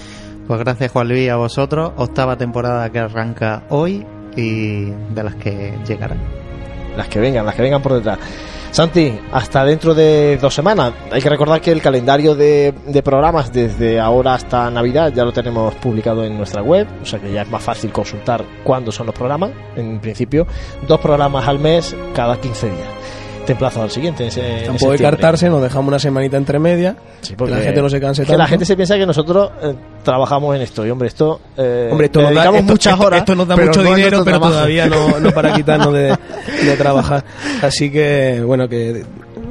Pues 0.47 0.61
gracias 0.61 0.93
Juan 0.93 1.09
Luis 1.09 1.31
a 1.31 1.37
vosotros. 1.37 1.93
Octava 1.97 2.37
temporada 2.37 2.91
que 2.91 2.99
arranca 2.99 3.65
hoy 3.71 4.07
y 4.37 4.85
de 4.85 5.23
las 5.23 5.35
que 5.37 5.79
llegarán 5.87 6.45
las 6.97 7.09
que 7.09 7.21
vengan, 7.21 7.45
las 7.47 7.55
que 7.55 7.63
vengan 7.63 7.83
por 7.83 7.95
detrás. 7.95 8.19
Santi, 8.75 9.17
hasta 9.31 9.65
dentro 9.65 9.95
de 9.95 10.37
dos 10.37 10.53
semanas. 10.53 10.95
Hay 11.13 11.23
que 11.23 11.29
recordar 11.29 11.61
que 11.61 11.71
el 11.71 11.81
calendario 11.81 12.35
de, 12.35 12.75
programas 13.05 13.53
desde 13.53 14.01
ahora 14.01 14.35
hasta 14.35 14.69
Navidad 14.69 15.13
ya 15.15 15.25
lo 15.25 15.33
tenemos 15.33 15.73
publicado 15.77 16.25
en 16.25 16.37
nuestra 16.37 16.61
web, 16.61 16.89
o 17.01 17.07
sea 17.07 17.21
que 17.21 17.33
ya 17.33 17.43
es 17.43 17.49
más 17.49 17.63
fácil 17.63 17.93
consultar 17.93 18.45
cuándo 18.65 18.91
son 18.91 19.07
los 19.07 19.15
programas. 19.15 19.53
En 19.77 20.01
principio, 20.01 20.49
dos 20.89 20.99
programas 20.99 21.47
al 21.47 21.61
mes 21.61 21.95
cada 22.17 22.41
15 22.41 22.67
días 22.67 23.04
te 23.45 23.53
emplazo 23.53 23.83
al 23.83 23.91
siguiente. 23.91 24.29
Tampoco 24.65 24.93
hay 24.93 24.99
cartarse, 24.99 25.49
nos 25.49 25.63
dejamos 25.63 25.89
una 25.89 25.99
semanita 25.99 26.37
entre 26.37 26.59
media. 26.59 26.97
porque 27.37 27.55
la 27.55 27.61
gente 27.61 27.83
no 27.83 27.89
se 27.89 28.01
canse 28.01 28.25
Que 28.25 28.37
la 28.37 28.47
gente 28.47 28.65
se 28.65 28.77
piensa 28.77 28.97
que 28.97 29.07
nosotros 29.07 29.51
eh, 29.63 29.75
trabajamos 30.03 30.55
en 30.57 30.63
esto. 30.63 30.87
Y 30.87 30.91
hombre, 30.91 31.09
esto. 31.09 31.41
Eh, 31.57 31.89
hombre, 31.91 32.07
esto 32.07 32.23
nos 32.23 32.35
da, 32.35 32.51
muchas 32.51 32.99
horas. 32.99 33.21
Esto 33.21 33.35
nos 33.35 33.47
da 33.47 33.57
mucho 33.57 33.83
dinero, 33.83 34.25
pero 34.25 34.41
todavía 34.41 34.87
no, 34.87 35.21
no, 35.21 35.31
para 35.31 35.53
quitarnos 35.55 35.93
de, 35.93 36.17
trabajar. 36.79 37.25
Así 37.63 37.91
que, 37.91 38.43
bueno, 38.45 38.69
que 38.69 39.05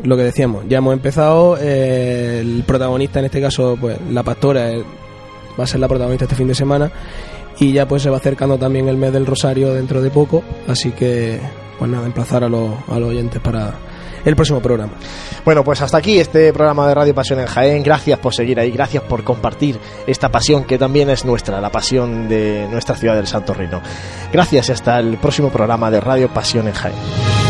lo 0.03 0.17
que 0.17 0.23
decíamos, 0.23 0.65
ya 0.67 0.79
hemos 0.79 0.93
empezado. 0.93 1.57
Eh, 1.59 2.39
el 2.41 2.63
protagonista, 2.65 3.19
en 3.19 3.25
este 3.25 3.41
caso, 3.41 3.77
pues 3.79 3.97
la 4.11 4.23
pastora, 4.23 4.71
va 5.59 5.63
a 5.63 5.67
ser 5.67 5.79
la 5.79 5.87
protagonista 5.87 6.25
este 6.25 6.35
fin 6.35 6.47
de 6.47 6.55
semana. 6.55 6.91
Y 7.59 7.71
ya 7.71 7.87
pues 7.87 8.01
se 8.01 8.09
va 8.09 8.17
acercando 8.17 8.57
también 8.57 8.89
el 8.89 8.97
mes 8.97 9.13
del 9.13 9.27
Rosario 9.27 9.73
dentro 9.73 10.01
de 10.01 10.09
poco. 10.09 10.43
Así 10.67 10.91
que 10.91 11.39
pues 11.77 11.89
nada, 11.89 12.05
emplazar 12.05 12.43
a, 12.43 12.49
los, 12.49 12.71
a 12.89 12.99
los 12.99 13.09
oyentes 13.09 13.41
para 13.41 13.73
el 14.25 14.35
próximo 14.35 14.61
programa. 14.61 14.93
Bueno, 15.43 15.63
pues 15.63 15.81
hasta 15.81 15.97
aquí 15.97 16.19
este 16.19 16.53
programa 16.53 16.87
de 16.87 16.95
Radio 16.95 17.15
Pasión 17.15 17.39
en 17.39 17.47
Jaén. 17.47 17.83
Gracias 17.83 18.19
por 18.19 18.33
seguir 18.33 18.59
ahí, 18.59 18.71
gracias 18.71 19.03
por 19.03 19.23
compartir 19.23 19.79
esta 20.07 20.29
pasión 20.29 20.63
que 20.63 20.77
también 20.77 21.09
es 21.09 21.25
nuestra, 21.25 21.59
la 21.59 21.69
pasión 21.69 22.29
de 22.29 22.67
nuestra 22.71 22.95
ciudad 22.95 23.15
del 23.15 23.27
Santo 23.27 23.53
Reino. 23.53 23.81
Gracias 24.31 24.69
y 24.69 24.71
hasta 24.71 24.99
el 24.99 25.17
próximo 25.17 25.49
programa 25.49 25.91
de 25.91 25.99
Radio 25.99 26.29
Pasión 26.29 26.67
en 26.67 26.73
Jaén. 26.73 27.42